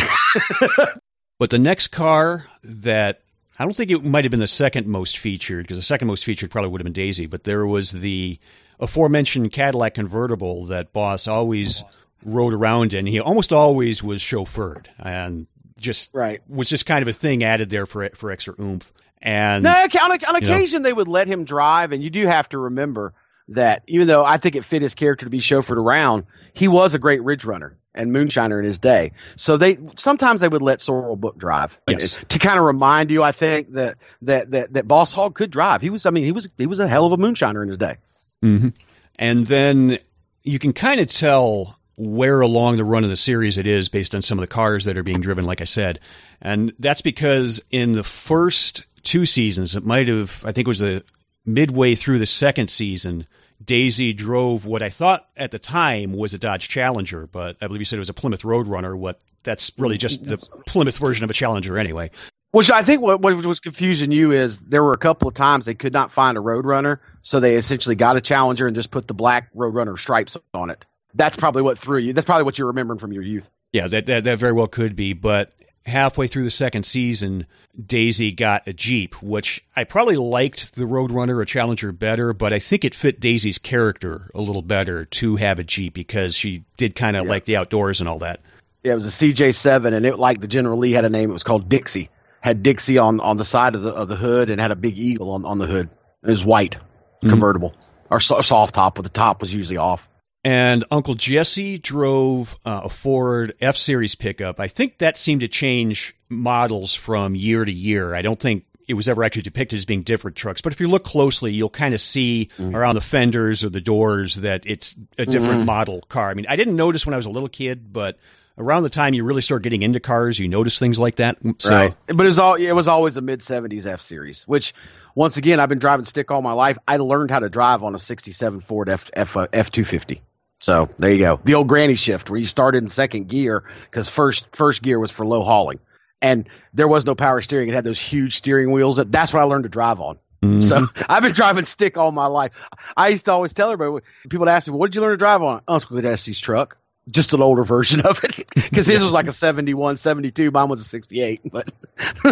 But 1.38 1.48
the 1.48 1.58
next 1.58 1.88
car 1.88 2.44
that 2.62 3.22
I 3.58 3.64
don't 3.64 3.74
think 3.74 3.90
it 3.90 4.04
might 4.04 4.24
have 4.24 4.30
been 4.30 4.40
the 4.40 4.46
second 4.46 4.86
most 4.86 5.16
featured 5.16 5.64
because 5.64 5.78
the 5.78 5.82
second 5.82 6.06
most 6.06 6.22
featured 6.26 6.50
probably 6.50 6.68
would 6.68 6.82
have 6.82 6.84
been 6.84 6.92
Daisy, 6.92 7.24
but 7.24 7.44
there 7.44 7.66
was 7.66 7.92
the 7.92 8.38
aforementioned 8.78 9.50
Cadillac 9.50 9.94
convertible 9.94 10.66
that 10.66 10.92
Boss 10.92 11.26
always 11.26 11.82
rode 12.26 12.52
around 12.52 12.92
in. 12.92 13.06
He 13.06 13.18
almost 13.18 13.54
always 13.54 14.02
was 14.02 14.20
chauffeured 14.20 14.88
and 14.98 15.46
just 15.78 16.10
Right. 16.12 16.42
was 16.46 16.68
just 16.68 16.84
kind 16.84 17.00
of 17.00 17.08
a 17.08 17.12
thing 17.14 17.42
added 17.42 17.70
there 17.70 17.86
for 17.86 18.06
for 18.10 18.30
extra 18.30 18.54
oomph. 18.60 18.92
And 19.22 19.62
No, 19.64 19.70
on, 19.70 19.90
on 20.12 20.18
you 20.20 20.26
know. 20.32 20.36
occasion 20.54 20.82
they 20.82 20.92
would 20.92 21.08
let 21.08 21.26
him 21.26 21.44
drive, 21.44 21.92
and 21.92 22.02
you 22.02 22.10
do 22.10 22.26
have 22.26 22.48
to 22.50 22.58
remember 22.58 23.12
that 23.48 23.82
even 23.86 24.06
though 24.06 24.24
I 24.24 24.38
think 24.38 24.56
it 24.56 24.64
fit 24.64 24.80
his 24.82 24.94
character 24.94 25.26
to 25.26 25.30
be 25.30 25.40
chauffeured 25.40 25.76
around, 25.76 26.24
he 26.52 26.68
was 26.68 26.94
a 26.94 26.98
great 26.98 27.22
ridge 27.22 27.44
runner 27.44 27.76
and 27.94 28.12
moonshiner 28.12 28.58
in 28.58 28.64
his 28.64 28.78
day. 28.78 29.12
So 29.36 29.56
they 29.56 29.76
sometimes 29.96 30.40
they 30.40 30.48
would 30.48 30.62
let 30.62 30.78
Sorrell 30.78 31.18
Booke 31.18 31.36
drive 31.36 31.78
Yes. 31.88 32.18
to 32.28 32.38
kind 32.38 32.58
of 32.58 32.64
remind 32.64 33.10
you. 33.10 33.22
I 33.24 33.32
think 33.32 33.72
that 33.74 33.96
that 34.22 34.52
that 34.52 34.72
that 34.74 34.86
Boss 34.88 35.12
Hogg 35.12 35.34
could 35.34 35.50
drive. 35.50 35.82
He 35.82 35.90
was, 35.90 36.06
I 36.06 36.10
mean, 36.10 36.24
he 36.24 36.32
was 36.32 36.48
he 36.56 36.66
was 36.66 36.78
a 36.78 36.86
hell 36.86 37.06
of 37.06 37.12
a 37.12 37.16
moonshiner 37.18 37.60
in 37.62 37.68
his 37.68 37.78
day. 37.78 37.96
Mhm. 38.44 38.72
And 39.18 39.46
then 39.48 39.98
you 40.44 40.58
can 40.60 40.72
kind 40.72 41.00
of 41.00 41.08
tell 41.08 41.76
where 41.96 42.40
along 42.40 42.76
the 42.78 42.84
run 42.84 43.04
of 43.04 43.10
the 43.10 43.16
series 43.16 43.58
it 43.58 43.66
is 43.66 43.88
based 43.90 44.14
on 44.14 44.22
some 44.22 44.38
of 44.38 44.40
the 44.42 44.46
cars 44.46 44.84
that 44.86 44.96
are 44.96 45.02
being 45.02 45.20
driven, 45.20 45.44
like 45.44 45.60
I 45.60 45.64
said. 45.64 45.98
And 46.40 46.72
that's 46.78 47.02
because 47.02 47.60
in 47.70 47.92
the 47.92 48.02
first 48.04 48.86
two 49.02 49.26
seasons, 49.26 49.76
it 49.76 49.84
might 49.84 50.08
have, 50.08 50.42
I 50.44 50.52
think 50.52 50.66
it 50.66 50.68
was 50.68 50.78
the 50.80 51.04
midway 51.44 51.94
through 51.94 52.18
the 52.18 52.26
second 52.26 52.70
season, 52.70 53.26
Daisy 53.64 54.12
drove 54.12 54.64
what 54.64 54.82
I 54.82 54.88
thought 54.88 55.28
at 55.36 55.50
the 55.50 55.58
time 55.58 56.12
was 56.12 56.32
a 56.32 56.38
Dodge 56.38 56.68
Challenger, 56.68 57.26
but 57.26 57.56
I 57.60 57.66
believe 57.66 57.80
you 57.80 57.84
said 57.84 57.96
it 57.96 58.00
was 58.00 58.08
a 58.08 58.14
Plymouth 58.14 58.42
Roadrunner. 58.42 58.96
What 58.96 59.20
that's 59.42 59.70
really 59.76 59.96
mm, 59.96 60.00
just 60.00 60.24
the 60.24 60.38
Plymouth 60.66 60.96
version 60.96 61.24
of 61.24 61.30
a 61.30 61.34
Challenger, 61.34 61.78
anyway. 61.78 62.10
Which 62.52 62.70
I 62.70 62.82
think 62.82 63.02
what, 63.02 63.20
what 63.20 63.34
was 63.44 63.60
confusing 63.60 64.10
you 64.10 64.32
is 64.32 64.58
there 64.58 64.82
were 64.82 64.92
a 64.92 64.98
couple 64.98 65.28
of 65.28 65.34
times 65.34 65.66
they 65.66 65.74
could 65.74 65.92
not 65.92 66.10
find 66.10 66.36
a 66.36 66.40
Roadrunner, 66.40 66.98
so 67.22 67.38
they 67.38 67.56
essentially 67.56 67.94
got 67.94 68.16
a 68.16 68.20
Challenger 68.20 68.66
and 68.66 68.74
just 68.74 68.90
put 68.90 69.06
the 69.06 69.14
black 69.14 69.52
Roadrunner 69.54 69.96
stripes 69.98 70.36
on 70.54 70.70
it. 70.70 70.84
That's 71.14 71.36
probably 71.36 71.62
what 71.62 71.78
threw 71.78 71.98
you. 71.98 72.12
That's 72.12 72.24
probably 72.24 72.44
what 72.44 72.58
you're 72.58 72.68
remembering 72.68 72.98
from 72.98 73.12
your 73.12 73.22
youth. 73.22 73.50
Yeah, 73.72 73.88
that, 73.88 74.06
that 74.06 74.24
that 74.24 74.38
very 74.38 74.52
well 74.52 74.68
could 74.68 74.96
be. 74.96 75.12
But 75.12 75.52
halfway 75.84 76.26
through 76.26 76.44
the 76.44 76.50
second 76.50 76.86
season, 76.86 77.46
Daisy 77.86 78.32
got 78.32 78.66
a 78.66 78.72
Jeep, 78.72 79.22
which 79.22 79.64
I 79.76 79.84
probably 79.84 80.16
liked 80.16 80.74
the 80.74 80.84
Roadrunner 80.84 81.40
or 81.40 81.44
Challenger 81.44 81.92
better, 81.92 82.32
but 82.32 82.52
I 82.52 82.58
think 82.58 82.84
it 82.84 82.94
fit 82.94 83.20
Daisy's 83.20 83.58
character 83.58 84.30
a 84.34 84.40
little 84.40 84.62
better 84.62 85.04
to 85.04 85.36
have 85.36 85.58
a 85.58 85.64
Jeep 85.64 85.94
because 85.94 86.34
she 86.34 86.64
did 86.76 86.94
kind 86.94 87.16
of 87.16 87.26
like 87.26 87.44
the 87.44 87.56
outdoors 87.56 88.00
and 88.00 88.08
all 88.08 88.18
that. 88.20 88.40
Yeah, 88.82 88.92
it 88.92 88.96
was 88.96 89.06
a 89.06 89.24
CJ7, 89.24 89.92
and 89.92 90.06
it 90.06 90.18
like 90.18 90.40
the 90.40 90.48
General 90.48 90.78
Lee 90.78 90.92
had 90.92 91.04
a 91.04 91.10
name. 91.10 91.30
It 91.30 91.34
was 91.34 91.44
called 91.44 91.68
Dixie. 91.68 92.08
Had 92.40 92.62
Dixie 92.62 92.98
on 92.98 93.20
on 93.20 93.36
the 93.36 93.44
side 93.44 93.74
of 93.74 93.82
the 93.82 93.90
of 93.90 94.08
the 94.08 94.16
hood, 94.16 94.48
and 94.50 94.60
had 94.60 94.70
a 94.70 94.76
big 94.76 94.96
eagle 94.96 95.32
on 95.32 95.44
on 95.44 95.58
the 95.58 95.66
hood. 95.66 95.90
It 96.22 96.30
was 96.30 96.44
white, 96.44 96.76
mm-hmm. 96.76 97.28
convertible, 97.28 97.74
or 98.10 98.20
so, 98.20 98.40
soft 98.40 98.74
top, 98.74 98.94
but 98.94 99.02
the 99.02 99.10
top 99.10 99.42
was 99.42 99.52
usually 99.52 99.76
off. 99.76 100.08
And 100.42 100.84
Uncle 100.90 101.14
Jesse 101.16 101.76
drove 101.78 102.58
uh, 102.64 102.82
a 102.84 102.88
Ford 102.88 103.54
F 103.60 103.76
Series 103.76 104.14
pickup. 104.14 104.58
I 104.58 104.68
think 104.68 104.98
that 104.98 105.18
seemed 105.18 105.42
to 105.42 105.48
change 105.48 106.14
models 106.30 106.94
from 106.94 107.34
year 107.34 107.64
to 107.64 107.72
year. 107.72 108.14
I 108.14 108.22
don't 108.22 108.40
think 108.40 108.64
it 108.88 108.94
was 108.94 109.08
ever 109.08 109.22
actually 109.22 109.42
depicted 109.42 109.76
as 109.76 109.84
being 109.84 110.02
different 110.02 110.36
trucks. 110.36 110.62
But 110.62 110.72
if 110.72 110.80
you 110.80 110.88
look 110.88 111.04
closely, 111.04 111.52
you'll 111.52 111.68
kind 111.68 111.94
of 111.94 112.00
see 112.00 112.48
mm. 112.58 112.74
around 112.74 112.94
the 112.94 113.00
fenders 113.00 113.62
or 113.62 113.68
the 113.68 113.80
doors 113.80 114.36
that 114.36 114.62
it's 114.64 114.94
a 115.18 115.26
different 115.26 115.62
mm. 115.62 115.66
model 115.66 116.00
car. 116.08 116.30
I 116.30 116.34
mean, 116.34 116.46
I 116.48 116.56
didn't 116.56 116.74
notice 116.74 117.06
when 117.06 117.14
I 117.14 117.16
was 117.16 117.26
a 117.26 117.30
little 117.30 117.48
kid, 117.48 117.92
but 117.92 118.18
around 118.58 118.82
the 118.82 118.90
time 118.90 119.14
you 119.14 119.24
really 119.24 119.42
start 119.42 119.62
getting 119.62 119.82
into 119.82 120.00
cars, 120.00 120.38
you 120.38 120.48
notice 120.48 120.78
things 120.78 120.98
like 120.98 121.16
that. 121.16 121.40
Mm, 121.42 121.60
so, 121.60 121.70
right. 121.70 121.94
But 122.06 122.20
it 122.20 122.30
was 122.30 122.38
all 122.38 122.54
it 122.54 122.72
was 122.72 122.88
always 122.88 123.16
a 123.16 123.20
mid 123.20 123.42
seventies 123.42 123.86
F 123.86 124.00
series, 124.00 124.42
which 124.44 124.72
once 125.14 125.36
again 125.36 125.60
I've 125.60 125.68
been 125.68 125.78
driving 125.78 126.04
stick 126.04 126.30
all 126.30 126.42
my 126.42 126.52
life. 126.52 126.78
I 126.88 126.96
learned 126.96 127.30
how 127.30 127.40
to 127.40 127.50
drive 127.50 127.82
on 127.82 127.94
a 127.94 127.98
sixty 127.98 128.32
seven 128.32 128.60
Ford 128.60 128.88
F 128.88 129.10
F 129.12 129.36
uh, 129.36 129.46
F 129.52 129.70
two 129.70 129.84
fifty. 129.84 130.22
So 130.60 130.90
there 130.98 131.10
you 131.10 131.18
go. 131.18 131.40
The 131.42 131.54
old 131.54 131.68
granny 131.68 131.94
shift 131.94 132.30
where 132.30 132.38
you 132.38 132.46
started 132.46 132.78
in 132.82 132.88
second 132.88 133.28
gear 133.28 133.64
because 133.90 134.08
first 134.08 134.54
first 134.54 134.82
gear 134.82 134.98
was 134.98 135.10
for 135.10 135.26
low 135.26 135.42
hauling. 135.42 135.80
And 136.22 136.48
there 136.74 136.86
was 136.86 137.06
no 137.06 137.14
power 137.14 137.40
steering. 137.40 137.70
It 137.70 137.74
had 137.74 137.84
those 137.84 137.98
huge 137.98 138.36
steering 138.36 138.70
wheels. 138.70 138.96
That 138.96 139.10
That's 139.10 139.32
what 139.32 139.40
I 139.40 139.44
learned 139.44 139.64
to 139.64 139.70
drive 139.70 140.00
on. 140.00 140.18
Mm-hmm. 140.42 140.60
So 140.60 140.86
I've 141.08 141.22
been 141.22 141.32
driving 141.32 141.64
stick 141.64 141.96
all 141.96 142.12
my 142.12 142.26
life. 142.26 142.52
I 142.94 143.08
used 143.08 143.24
to 143.24 143.32
always 143.32 143.54
tell 143.54 143.70
everybody, 143.70 144.04
people 144.24 144.40
would 144.40 144.48
ask 144.48 144.68
me, 144.68 144.74
what 144.74 144.90
did 144.90 144.96
you 144.96 145.00
learn 145.00 145.12
to 145.12 145.16
drive 145.16 145.42
on? 145.42 145.62
Oh, 145.66 145.74
Uncle 145.74 146.00
Jesse's 146.00 146.38
truck. 146.38 146.76
Just 147.10 147.32
an 147.32 147.40
older 147.40 147.64
version 147.64 148.02
of 148.02 148.22
it. 148.22 148.36
Because 148.54 148.86
his 148.86 149.02
was 149.02 149.14
like 149.14 149.28
a 149.28 149.32
71, 149.32 149.96
72. 149.96 150.50
Mine 150.50 150.68
was 150.68 150.82
a 150.82 150.84
68. 150.84 151.40
But 151.50 151.72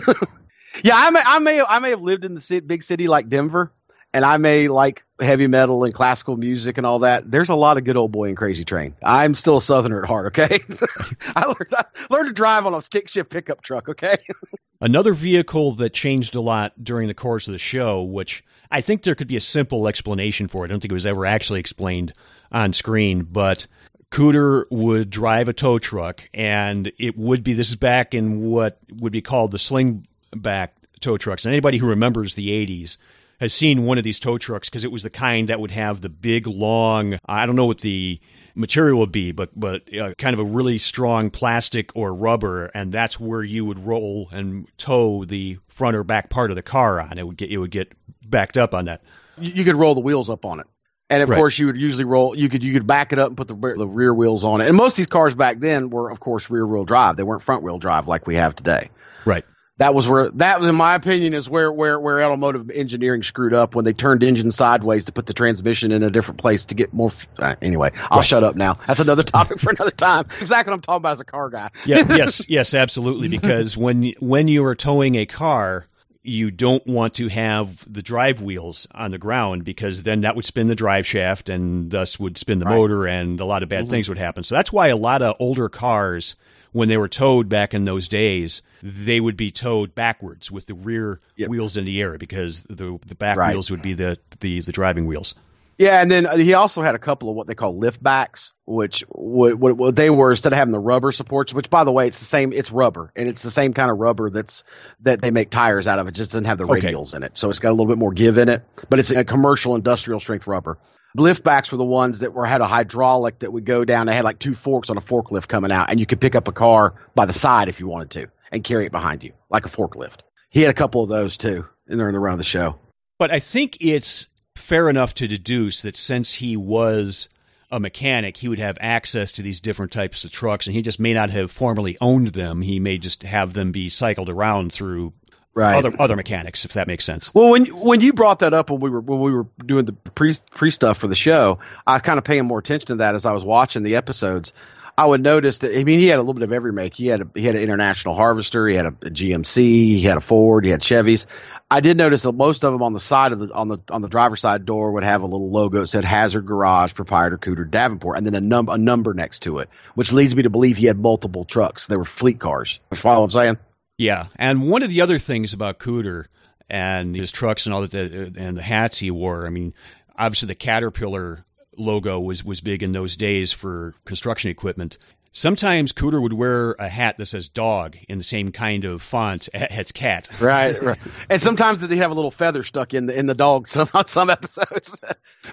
yeah, 0.85 0.95
I 0.95 1.11
may, 1.11 1.23
I 1.25 1.39
may, 1.39 1.63
I 1.63 1.79
may 1.79 1.91
have 1.91 2.03
lived 2.03 2.27
in 2.27 2.35
the 2.35 2.41
city, 2.41 2.67
big 2.67 2.83
city 2.83 3.09
like 3.09 3.31
Denver, 3.31 3.73
and 4.19 4.25
I 4.25 4.37
may 4.37 4.67
like 4.67 5.05
heavy 5.21 5.47
metal 5.47 5.85
and 5.85 5.95
classical 5.95 6.37
music 6.37 6.77
and 6.77 6.85
all 6.85 6.99
that. 7.01 7.31
There's 7.31 7.51
a 7.51 7.55
lot 7.55 7.77
of 7.77 7.85
good 7.85 7.97
old 7.97 8.11
boy 8.11 8.27
and 8.27 8.37
Crazy 8.37 8.65
Train. 8.65 8.97
I'm 9.01 9.37
still 9.37 9.59
a 9.59 9.63
Southerner 9.63 10.03
at 10.03 10.09
heart. 10.09 10.27
Okay, 10.37 10.59
I 11.37 11.47
learned, 11.47 11.73
I 11.73 11.85
learned 12.11 12.27
to 12.27 12.35
drive 12.35 12.67
on 12.67 12.75
a 12.75 12.83
stick 12.83 13.09
shift 13.09 13.31
pickup 13.31 13.63
truck. 13.63 13.89
Okay, 13.89 14.17
Another 14.81 15.13
vehicle 15.15 15.77
that 15.77 15.93
changed 15.93 16.35
a 16.35 16.41
lot 16.41 16.73
during 16.83 17.07
the 17.07 17.15
course 17.15 17.47
of 17.47 17.53
the 17.53 17.59
show, 17.59 18.03
which 18.03 18.43
I 18.73 18.81
think 18.81 19.05
there 19.05 19.15
could 19.15 19.29
be 19.29 19.37
a 19.37 19.41
simple 19.41 19.87
explanation 19.87 20.49
for 20.49 20.65
it. 20.65 20.69
I 20.69 20.71
don't 20.73 20.81
think 20.81 20.91
it 20.91 20.95
was 20.95 21.07
ever 21.07 21.25
actually 21.25 21.61
explained 21.61 22.13
on 22.51 22.73
screen, 22.73 23.23
but 23.23 23.69
Cooter 24.11 24.65
would 24.73 25.11
drive 25.11 25.47
a 25.47 25.53
tow 25.53 25.79
truck, 25.79 26.29
and 26.35 26.91
it 26.99 27.17
would 27.17 27.45
be 27.45 27.53
this 27.53 27.69
is 27.69 27.77
back 27.77 28.15
in 28.15 28.41
what 28.41 28.81
would 28.97 29.13
be 29.13 29.23
called 29.23 29.53
the 29.53 29.59
slingback 29.59 30.71
tow 30.99 31.17
trucks. 31.19 31.45
And 31.45 31.53
anybody 31.53 31.79
who 31.79 31.87
remembers 31.87 32.35
the 32.35 32.49
80s 32.49 32.97
has 33.41 33.55
seen 33.55 33.85
one 33.85 33.99
of 33.99 34.05
these 34.05 34.19
tow 34.21 34.39
trucks 34.39 34.69
because 34.69 34.85
it 34.85 34.93
was 34.93 35.03
the 35.03 35.11
kind 35.11 35.49
that 35.49 35.61
would 35.61 35.71
have 35.71 36.01
the 36.01 36.09
big, 36.09 36.47
long, 36.47 37.19
I 37.27 37.47
don't 37.47 37.57
know 37.57 37.67
what 37.67 37.81
the 37.81 38.21
material 38.55 38.99
would 38.99 39.13
be, 39.13 39.31
but 39.33 39.51
but 39.59 39.83
uh, 39.95 40.15
kind 40.19 40.35
of 40.35 40.41
a 40.41 40.45
really 40.45 40.79
strong 40.79 41.31
plastic 41.31 41.91
or 41.95 42.13
rubber, 42.13 42.67
and 42.75 42.93
that's 42.93 43.21
where 43.21 43.43
you 43.43 43.65
would 43.65 43.79
roll 43.79 44.29
and 44.33 44.67
tow 44.79 45.25
the 45.25 45.59
front 45.69 45.95
or 45.97 46.03
back 46.05 46.31
part 46.31 46.51
of 46.51 46.57
the 46.57 46.63
car 46.63 47.01
on. 47.01 47.19
It 47.19 47.27
would 47.27 47.37
get 47.37 47.51
it 47.51 47.59
would 47.59 47.71
get 47.71 47.93
backed 48.27 48.57
up 48.59 48.75
on 48.75 48.87
that. 48.87 49.03
you, 49.41 49.65
could 49.65 49.77
roll 49.77 49.95
the 49.95 50.01
wheels 50.01 50.29
up 50.29 50.45
on 50.45 50.59
it, 50.59 50.67
and 51.09 51.23
of 51.23 51.29
Right. 51.29 51.37
course 51.37 51.57
you 51.59 51.67
would 51.67 51.77
usually 51.79 52.05
roll. 52.05 52.37
You 52.37 52.49
could 52.49 52.65
you 52.65 52.73
could 52.73 52.89
back 52.89 53.13
it 53.13 53.21
up 53.21 53.29
and 53.29 53.37
put 53.37 53.47
the 53.47 53.55
rear- 53.55 53.77
the 53.79 53.87
rear 53.87 54.13
wheels 54.13 54.45
on 54.45 54.61
it. 54.61 54.67
And 54.67 54.77
most 54.77 54.95
of 54.95 54.97
these 54.97 55.07
cars 55.07 55.35
back 55.37 55.61
then 55.61 55.91
were, 55.91 56.11
of 56.11 56.19
course, 56.19 56.51
rear 56.51 56.67
wheel 56.67 56.85
drive. 56.85 57.17
They 57.17 57.23
weren't 57.23 57.43
front 57.43 57.63
wheel 57.63 57.79
drive 57.79 58.09
like 58.09 58.27
we 58.27 58.35
have 58.35 58.57
today. 58.57 58.91
Right. 59.25 59.45
That 59.79 59.95
was 59.95 60.09
where 60.09 60.29
that 60.31 60.59
was, 60.61 60.69
in 60.69 60.75
my 60.75 60.95
opinion, 60.97 61.35
is 61.35 61.49
where 61.49 61.73
where 61.73 61.99
where 62.01 62.23
automotive 62.23 62.69
engineering 62.71 63.23
screwed 63.23 63.55
up 63.55 63.75
when 63.75 63.85
they 63.85 63.93
turned 63.93 64.25
engine 64.25 64.51
sideways 64.51 65.05
to 65.07 65.13
put 65.13 65.27
the 65.27 65.33
transmission 65.35 65.93
in 65.93 66.03
a 66.03 66.11
different 66.11 66.39
place 66.39 66.65
to 66.67 66.75
get 66.75 66.93
more. 66.93 67.11
Uh, 67.39 67.55
anyway, 67.63 67.91
I'll 68.11 68.23
shut 68.23 68.43
up 68.43 68.57
now. 68.57 68.75
That's 68.87 68.99
another 69.01 69.23
topic 69.25 69.61
for 69.61 69.71
another 69.71 69.93
time. 69.93 70.27
Exactly 70.41 70.71
what 70.73 70.77
I'm 70.77 70.81
talking 70.83 70.97
about 71.03 71.13
as 71.13 71.21
a 71.21 71.25
car 71.25 71.49
guy. 71.49 71.71
yeah, 71.87 72.05
yes, 72.17 72.45
yes, 72.49 72.75
absolutely. 72.75 73.29
Because 73.29 73.77
when 73.77 74.15
when 74.19 74.49
you 74.49 74.65
are 74.65 74.75
towing 74.75 75.15
a 75.15 75.27
car, 75.27 75.87
you 76.25 76.51
don't 76.51 76.85
want 76.85 77.15
to 77.15 77.29
have 77.29 77.85
the 77.91 78.03
drive 78.03 78.43
wheels 78.43 78.89
on 78.97 79.13
the 79.13 79.19
ground 79.19 79.65
because 79.65 80.03
then 80.03 80.23
that 80.23 80.35
would 80.35 80.45
spin 80.45 80.67
the 80.67 80.75
drive 80.75 81.07
shaft 81.07 81.49
and 81.49 81.93
thus 81.93 82.19
would 82.19 82.37
spin 82.37 82.59
the 82.59 82.67
Right. 82.67 82.75
motor 82.75 83.07
and 83.07 83.39
a 83.41 83.45
lot 83.45 83.63
of 83.63 83.69
bad 83.69 83.89
things 83.89 84.09
would 84.09 84.19
happen. 84.19 84.43
So 84.43 84.57
that's 84.57 84.73
why 84.73 84.89
a 84.89 84.97
lot 84.97 85.23
of 85.23 85.37
older 85.39 85.69
cars 85.69 86.35
when 86.73 86.89
they 86.89 86.97
were 86.97 87.09
towed 87.09 87.49
back 87.49 87.75
in 87.75 87.85
those 87.85 88.09
days, 88.09 88.63
they 88.83 89.21
would 89.21 89.37
be 89.37 89.51
towed 89.51 89.95
backwards 89.95 90.51
with 90.51 90.67
the 90.67 90.75
rear 90.75 91.21
Yep. 91.37 91.49
wheels 91.51 91.77
in 91.77 91.85
the 91.85 92.01
air 92.01 92.19
because 92.19 92.63
the 92.65 92.99
the 93.07 93.15
back 93.15 93.37
Right. 93.37 93.53
wheels 93.53 93.71
would 93.71 93.83
be 93.83 93.95
the, 93.95 94.19
the 94.41 94.61
the 94.61 94.73
driving 94.73 95.07
wheels. 95.07 95.35
Yeah, 95.81 96.03
and 96.03 96.11
then 96.11 96.27
uh, 96.27 96.37
he 96.37 96.55
also 96.55 96.83
had 96.83 96.97
a 96.97 96.99
couple 96.99 97.31
of 97.31 97.37
what 97.37 97.47
they 97.47 97.55
call 97.55 97.79
lift 97.79 98.03
backs, 98.03 98.53
which 98.67 99.05
what, 99.11 99.55
what, 99.55 99.77
what 99.77 99.95
they 99.95 100.11
were 100.11 100.31
instead 100.33 100.53
of 100.53 100.59
having 100.59 100.73
the 100.73 100.81
rubber 100.81 101.13
supports. 101.13 101.55
Which, 101.55 101.71
by 101.71 101.85
the 101.85 101.93
way, 101.93 102.09
it's 102.09 102.19
the 102.19 102.25
same. 102.25 102.53
It's 102.53 102.73
rubber, 102.73 103.13
and 103.15 103.29
it's 103.29 103.43
the 103.45 103.51
same 103.51 103.75
kind 103.75 103.89
of 103.89 103.99
rubber 103.99 104.29
that's 104.29 104.65
that 105.03 105.23
they 105.23 105.31
make 105.31 105.51
tires 105.51 105.87
out 105.87 106.01
of. 106.01 106.09
It 106.09 106.15
just 106.17 106.33
doesn't 106.33 106.47
have 106.47 106.59
the 106.59 106.65
Okay. 106.65 106.93
radials 106.93 107.15
in 107.15 107.23
it, 107.23 107.39
so 107.39 107.49
it's 107.49 107.61
got 107.61 107.69
a 107.69 107.77
little 107.79 107.87
bit 107.87 107.97
more 107.97 108.13
give 108.13 108.39
in 108.39 108.49
it. 108.49 108.65
But 108.91 108.99
it's 108.99 109.13
a 109.13 109.23
commercial 109.23 109.77
industrial 109.77 110.19
strength 110.19 110.49
rubber. 110.49 110.79
Lift 111.15 111.43
backs 111.43 111.73
were 111.73 111.79
the 111.79 111.85
ones 111.85 112.19
that 112.21 112.35
were 112.35 112.45
had 112.45 112.61
a 112.61 112.67
hydraulic 112.67 113.39
that 113.41 113.53
would 113.53 113.65
go 113.65 113.85
down. 113.85 114.07
They 114.07 114.15
had 114.15 114.25
like 114.25 114.39
two 114.39 114.55
forks 114.55 114.91
on 114.91 114.97
a 114.97 115.01
forklift 115.01 115.49
coming 115.49 115.73
out, 115.73 115.91
and 115.91 115.99
you 115.99 116.07
could 116.07 116.21
pick 116.21 116.35
up 116.35 116.49
a 116.49 116.53
car 116.53 116.95
by 117.15 117.27
the 117.27 117.33
side 117.33 117.69
if 117.69 117.81
you 117.81 117.89
wanted 117.89 118.11
to 118.11 118.27
and 118.53 118.63
carry 118.63 118.87
it 118.87 118.93
behind 118.93 119.23
you 119.23 119.33
like 119.51 119.67
a 119.67 119.71
forklift. 119.71 120.19
He 120.51 120.61
had 120.61 120.71
a 120.71 120.75
couple 120.75 121.03
of 121.03 121.09
those 121.09 121.37
too, 121.37 121.67
in 121.89 121.99
the 121.99 122.05
run 122.05 122.33
of 122.33 122.39
the 122.39 122.45
show. 122.45 122.79
But 123.19 123.31
I 123.31 123.39
think 123.39 123.77
it's 123.81 124.29
fair 124.55 124.89
enough 124.89 125.15
to 125.15 125.29
deduce 125.29 125.83
that 125.83 125.97
since 125.97 126.35
he 126.35 126.57
was 126.57 127.29
a 127.71 127.81
mechanic, 127.81 128.39
he 128.39 128.49
would 128.49 128.59
have 128.59 128.79
access 128.81 129.33
to 129.33 129.43
these 129.43 129.61
different 129.61 129.93
types 129.93 130.25
of 130.25 130.33
trucks, 130.33 130.67
and 130.67 130.75
he 130.75 130.83
just 130.83 131.01
may 131.01 131.13
not 131.15 131.31
have 131.31 131.51
formally 131.51 131.97
owned 132.01 132.29
them. 132.29 132.63
He 132.63 132.79
may 132.79 132.99
just 132.99 133.23
have 133.23 133.53
them 133.53 133.73
be 133.73 133.89
cycled 133.89 134.29
around 134.29 134.73
through 134.73 135.13
Right. 135.55 135.77
other 135.77 135.93
other 135.99 136.15
mechanics, 136.15 136.65
if 136.65 136.75
that 136.75 136.87
makes 136.87 137.05
sense. 137.05 137.35
Well, 137.35 137.51
when 137.51 137.67
when 137.67 138.01
you 138.01 138.13
brought 138.13 138.41
that 138.41 138.55
up 138.55 138.71
when 138.71 138.81
we 138.81 138.91
were 138.91 139.01
when 139.01 139.21
we 139.21 139.33
were 139.33 139.47
doing 139.65 139.87
the 139.87 139.93
pre 139.93 140.35
pre 140.53 140.71
stuff 140.71 140.99
for 140.99 141.09
the 141.09 141.17
show, 141.17 141.59
I 141.87 141.95
was 141.95 142.03
kind 142.03 142.19
of 142.19 142.25
paying 142.25 142.45
more 142.45 142.61
attention 142.61 142.89
to 142.89 142.95
that 142.97 143.15
as 143.15 143.27
I 143.27 143.33
was 143.33 143.45
watching 143.45 143.83
the 143.83 143.97
episodes. 143.97 144.53
I 144.99 145.07
would 145.07 145.23
notice 145.23 145.59
that 145.59 145.79
I 145.79 145.85
mean 145.85 146.01
he 146.01 146.09
had 146.09 146.19
a 146.19 146.23
little 146.23 146.35
bit 146.35 146.43
of 146.43 146.53
every 146.53 146.73
make. 146.73 146.95
He 146.95 147.07
had 147.07 147.21
a, 147.21 147.29
he 147.35 147.43
had 147.43 147.55
an 147.55 147.63
international 147.63 148.17
harvester, 148.17 148.67
he 148.67 148.75
had 148.75 148.87
a, 148.87 148.89
a 148.89 149.11
GMC, 149.11 149.57
he 149.57 150.03
had 150.03 150.17
a 150.17 150.21
Ford, 150.21 150.65
he 150.65 150.73
had 150.73 150.81
Chevys. 150.81 151.27
I 151.71 151.79
did 151.79 151.97
notice 151.97 152.23
that 152.23 152.33
most 152.33 152.65
of 152.65 152.73
them 152.73 152.83
on 152.83 152.95
the 152.95 153.01
side 153.01 153.33
of 153.33 153.39
the 153.39 153.53
on 153.53 153.69
the 153.69 153.79
on 153.91 154.03
the 154.03 154.09
driver's 154.09 154.41
side 154.41 154.65
door 154.65 154.91
would 154.93 155.05
have 155.05 155.23
a 155.23 155.27
little 155.27 155.53
logo 155.53 155.81
that 155.81 155.87
said 155.87 156.05
Hazzard 156.05 156.47
Garage 156.47 156.95
Proprietor 156.95 157.39
Cooter 157.39 157.71
Davenport, 157.71 158.19
and 158.19 158.27
then 158.27 158.35
a 158.35 158.41
number 158.41 158.73
a 158.73 158.79
number 158.79 159.15
next 159.15 159.43
to 159.43 159.59
it, 159.59 159.71
which 159.95 160.13
leads 160.13 160.35
me 160.35 160.43
to 160.43 160.51
believe 160.51 160.77
he 160.77 160.87
had 160.87 160.99
multiple 160.99 161.45
trucks. 161.45 161.87
They 161.87 161.97
were 161.97 162.05
fleet 162.05 162.41
cars. 162.41 162.81
You 162.91 162.97
follow 162.97 163.21
what 163.21 163.25
I'm 163.27 163.31
saying? 163.31 163.59
Yeah, 163.99 164.27
and 164.37 164.71
one 164.71 164.83
of 164.85 164.91
the 164.91 165.01
other 165.01 165.19
things 165.19 165.53
about 165.53 165.81
Cooter 165.81 166.27
and 166.71 167.17
his 167.17 167.33
trucks 167.33 167.67
and 167.67 167.75
all 167.75 167.87
that, 167.87 167.95
uh, 167.95 168.41
and 168.41 168.57
the 168.57 168.63
hats 168.63 168.99
he 168.99 169.11
wore. 169.11 169.47
I 169.47 169.51
mean, 169.51 169.75
obviously 170.17 170.47
the 170.47 170.55
Caterpillar 170.55 171.45
logo 171.77 172.19
was 172.21 172.45
was 172.45 172.61
big 172.61 172.83
in 172.83 172.93
those 172.93 173.17
days 173.17 173.53
for 173.53 173.95
construction 174.05 174.51
equipment. 174.51 174.99
Sometimes 175.39 175.93
Cooter 175.93 176.21
would 176.21 176.33
wear 176.33 176.73
a 176.81 176.89
hat 176.89 177.17
that 177.19 177.27
says 177.27 177.49
dog 177.49 177.97
in 178.09 178.19
the 178.19 178.25
same 178.25 178.51
kind 178.51 178.85
of 178.85 179.01
font 179.01 179.49
as 179.55 179.93
cat. 179.93 180.29
right, 180.41 180.83
right. 180.83 180.99
And 181.31 181.41
sometimes 181.41 181.81
they 181.81 181.95
have 181.99 182.11
a 182.11 182.15
little 182.15 182.33
feather 182.33 182.65
stuck 182.65 182.93
in 182.93 183.07
the 183.07 183.17
in 183.17 183.27
the 183.27 183.37
dog 183.37 183.69
some 183.69 183.89
on 183.95 184.09
some 184.09 184.31
episodes. 184.31 184.99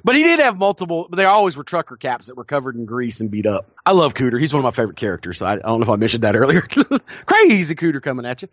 but 0.03 0.16
he 0.16 0.24
did 0.24 0.40
have 0.40 0.57
multiple. 0.57 1.06
But 1.07 1.18
they 1.18 1.26
always 1.26 1.56
were 1.56 1.64
trucker 1.64 1.98
caps 1.98 2.26
that 2.26 2.36
were 2.36 2.45
covered 2.45 2.76
in 2.76 2.86
grease 2.86 3.20
and 3.20 3.30
beat 3.30 3.45
up. 3.45 3.70
I 3.86 3.91
love 3.91 4.16
Cooter. 4.16 4.40
He's 4.40 4.52
one 4.52 4.62
of 4.62 4.64
my 4.64 4.72
favorite 4.72 4.98
characters. 4.98 5.40
I, 5.44 5.53
I 5.53 5.56
don't 5.57 5.82
know 5.82 5.84
if 5.84 5.90
I 5.90 5.98
mentioned 5.98 6.24
that 6.24 6.36
earlier. 6.36 6.62
Crazy 7.28 7.76
Cooter 7.76 8.02
coming 8.02 8.26
at 8.26 8.41
you. 8.41 8.49